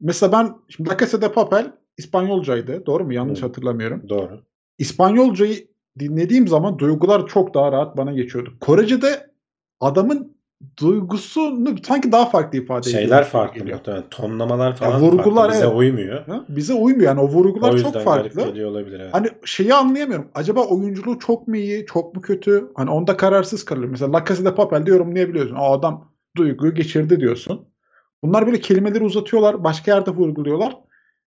Mesela 0.00 0.32
ben 0.32 0.54
şimdi 0.68 0.90
La 0.90 0.96
Casa 0.98 1.22
de 1.22 1.32
Papel 1.32 1.72
İspanyolcaydı. 1.96 2.86
Doğru 2.86 3.04
mu? 3.04 3.12
Yanlış 3.12 3.40
Hı. 3.40 3.46
hatırlamıyorum. 3.46 4.08
Doğru. 4.08 4.44
İspanyolcayı 4.78 5.68
dinlediğim 5.98 6.48
zaman 6.48 6.78
duygular 6.78 7.26
çok 7.26 7.54
daha 7.54 7.72
rahat 7.72 7.96
bana 7.96 8.12
geçiyordu. 8.12 8.52
Korece'de 8.60 9.30
adamın 9.80 10.38
duygusunu 10.80 11.76
sanki 11.86 12.12
daha 12.12 12.30
farklı 12.30 12.58
ifade 12.58 12.80
ediyor. 12.80 13.00
Şeyler 13.00 13.24
farklı 13.24 13.58
geliyor. 13.58 13.76
muhtemelen. 13.76 14.04
Tonlamalar 14.10 14.76
falan 14.76 15.00
vurgular, 15.00 15.42
farklı. 15.42 15.52
Bize 15.52 15.66
evet. 15.66 15.76
uymuyor. 15.76 16.26
Ha? 16.26 16.44
Bize 16.48 16.74
uymuyor 16.74 17.06
yani 17.06 17.20
o 17.20 17.28
vurgular 17.28 17.72
o 17.72 17.74
yüzden 17.74 17.92
çok 17.92 18.02
farklı. 18.02 18.44
geliyor 18.44 18.70
olabilir. 18.70 19.00
Evet. 19.00 19.14
Hani 19.14 19.28
şeyi 19.44 19.74
anlayamıyorum. 19.74 20.28
Acaba 20.34 20.64
oyunculuğu 20.64 21.18
çok 21.18 21.48
mu 21.48 21.56
iyi, 21.56 21.86
çok 21.86 22.14
mu 22.14 22.20
kötü? 22.20 22.68
Hani 22.74 22.90
onda 22.90 23.16
kararsız 23.16 23.64
kalıyorum. 23.64 23.90
Mesela 23.90 24.12
La 24.12 24.24
Casa 24.24 24.44
de 24.44 24.54
Papel'de 24.54 24.90
yorumlayabiliyorsun. 24.90 25.56
O 25.56 25.72
adam 25.72 26.12
duyguyu 26.36 26.74
geçirdi 26.74 27.20
diyorsun. 27.20 27.68
Bunlar 28.22 28.46
böyle 28.46 28.60
kelimeleri 28.60 29.04
uzatıyorlar, 29.04 29.64
başka 29.64 29.94
yerde 29.94 30.10
vurguluyorlar. 30.10 30.76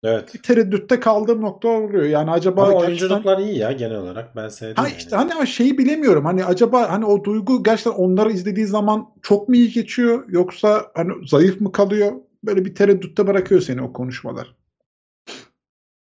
Evet. 0.03 0.33
Bir 0.33 0.41
tereddütte 0.41 0.99
kaldığım 0.99 1.41
nokta 1.41 1.67
oluyor. 1.67 2.03
Yani 2.03 2.31
acaba 2.31 2.63
Ama 2.63 2.71
gerçekten... 2.71 2.87
oyunculuklar 2.87 3.37
iyi 3.37 3.57
ya 3.57 3.71
genel 3.71 3.97
olarak. 3.97 4.35
Ben 4.35 4.47
sevdim 4.49 4.75
Ha 4.75 4.87
yani. 4.87 4.97
işte 4.97 5.15
hani 5.15 5.33
ama 5.33 5.45
şeyi 5.45 5.77
bilemiyorum. 5.77 6.25
Hani 6.25 6.45
acaba 6.45 6.91
hani 6.91 7.05
o 7.05 7.23
duygu 7.23 7.63
gerçekten 7.63 7.91
onları 7.91 8.31
izlediği 8.31 8.65
zaman 8.65 9.09
çok 9.21 9.49
mu 9.49 9.55
iyi 9.55 9.71
geçiyor 9.71 10.23
yoksa 10.29 10.91
hani 10.93 11.27
zayıf 11.27 11.61
mı 11.61 11.71
kalıyor? 11.71 12.11
Böyle 12.43 12.65
bir 12.65 12.75
tereddütte 12.75 13.27
bırakıyor 13.27 13.61
seni 13.61 13.81
o 13.81 13.93
konuşmalar. 13.93 14.55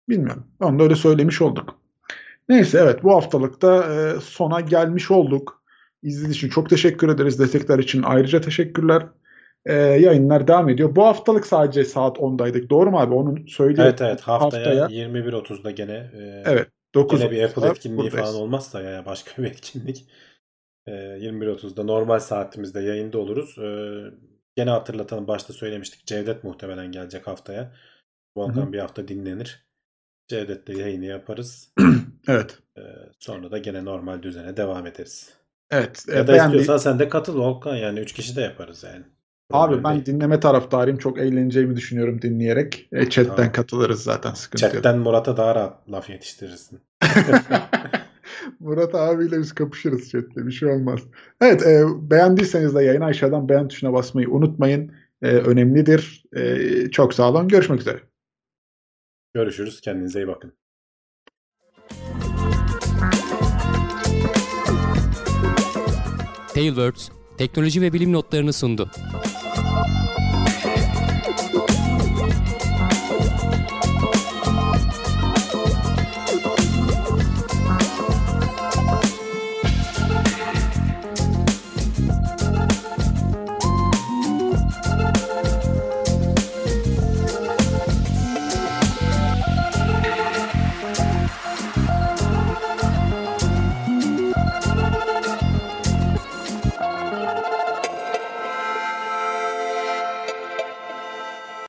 Bilmiyorum. 0.09 0.47
Onu 0.59 0.79
da 0.79 0.83
öyle 0.83 0.95
söylemiş 0.95 1.41
olduk. 1.41 1.81
Neyse 2.49 2.79
evet 2.81 3.03
bu 3.03 3.15
haftalıkta 3.15 3.93
e, 3.93 4.19
sona 4.21 4.59
gelmiş 4.59 5.11
olduk. 5.11 5.63
İzlediğiniz 6.03 6.37
için 6.37 6.49
çok 6.49 6.69
teşekkür 6.69 7.09
ederiz. 7.09 7.39
Destekler 7.39 7.79
için 7.79 8.03
ayrıca 8.03 8.41
teşekkürler. 8.41 9.07
E, 9.65 9.73
yayınlar 9.75 10.47
devam 10.47 10.69
ediyor. 10.69 10.95
Bu 10.95 11.05
haftalık 11.05 11.47
sadece 11.47 11.85
saat 11.85 12.17
10'daydık. 12.17 12.69
Doğru 12.69 12.91
mu 12.91 12.99
abi? 12.99 13.13
Onu 13.13 13.47
söyleyelim. 13.47 13.83
Evet 13.83 14.01
evet 14.01 14.21
haftaya, 14.21 14.65
Haftaya- 14.65 14.89
21.30'da 14.89 15.71
gene 15.71 16.11
e, 16.13 16.43
Evet. 16.45 16.67
9 16.95 17.19
gene 17.19 17.31
bir 17.31 17.43
Apple 17.43 17.67
etkinliği 17.67 17.97
buradayız. 18.11 18.29
falan 18.31 18.41
olmazsa 18.41 18.81
ya 18.81 19.05
başka 19.05 19.43
bir 19.43 19.47
etkinlik 19.47 20.05
e, 20.87 20.91
21.30'da 20.91 21.83
normal 21.83 22.19
saatimizde 22.19 22.81
yayında 22.81 23.17
oluruz. 23.17 23.57
E, 23.57 23.67
gene 24.55 24.69
hatırlatalım 24.69 25.27
başta 25.27 25.53
söylemiştik 25.53 26.05
Cevdet 26.05 26.43
muhtemelen 26.43 26.91
gelecek 26.91 27.27
haftaya. 27.27 27.71
Volkan 28.37 28.73
bir 28.73 28.79
hafta 28.79 29.07
dinlenir. 29.07 29.65
Cevdet'le 30.27 30.69
yayını 30.69 31.05
yaparız. 31.05 31.73
Evet. 32.27 32.57
E, 32.77 32.81
sonra 33.19 33.51
da 33.51 33.57
gene 33.57 33.85
normal 33.85 34.21
düzene 34.23 34.57
devam 34.57 34.87
ederiz. 34.87 35.33
Evet. 35.71 36.05
e, 36.09 36.15
Ya 36.17 36.27
da 36.27 36.31
beğendi- 36.33 36.57
istiyorsan 36.57 36.77
sen 36.91 36.99
de 36.99 37.09
katıl 37.09 37.39
Volkan 37.39 37.75
yani 37.75 37.99
3 37.99 38.13
kişi 38.13 38.35
de 38.35 38.41
yaparız 38.41 38.83
yani. 38.83 39.03
Abi 39.53 39.83
ben 39.83 40.05
dinleme 40.05 40.39
taraftarıyım. 40.39 40.97
Çok 40.97 41.19
eğleneceğimi 41.19 41.75
düşünüyorum 41.75 42.21
dinleyerek. 42.21 42.89
E, 42.91 43.09
chatten 43.09 43.35
Tamam. 43.35 43.51
katılırız 43.51 44.03
zaten 44.03 44.33
sıkıntı 44.33 44.65
yok. 44.65 44.73
Chatten 44.73 44.97
Murat'a 44.99 45.37
daha 45.37 45.55
rahat 45.55 45.91
laf 45.91 46.09
yetiştirirsin. 46.09 46.79
Murat 48.59 48.95
abiyle 48.95 49.39
biz 49.39 49.55
kapışırız 49.55 50.09
chatte. 50.09 50.47
Bir 50.47 50.51
şey 50.51 50.69
olmaz. 50.69 50.99
Evet 51.41 51.67
e, 51.67 51.85
beğendiyseniz 52.11 52.75
de 52.75 52.83
yayını 52.83 53.05
aşağıdan 53.05 53.49
beğen 53.49 53.67
tuşuna 53.67 53.93
basmayı 53.93 54.29
unutmayın. 54.29 54.91
E, 55.21 55.27
önemlidir. 55.27 56.23
E, 56.35 56.91
çok 56.91 57.13
sağ 57.13 57.29
olun. 57.29 57.47
Görüşmek 57.47 57.81
üzere. 57.81 57.99
Görüşürüz. 59.33 59.81
Kendinize 59.81 60.19
iyi 60.19 60.27
bakın. 60.27 60.53
Tailwords 66.53 67.09
teknoloji 67.37 67.81
ve 67.81 67.93
bilim 67.93 68.13
notlarını 68.13 68.53
sundu. 68.53 68.91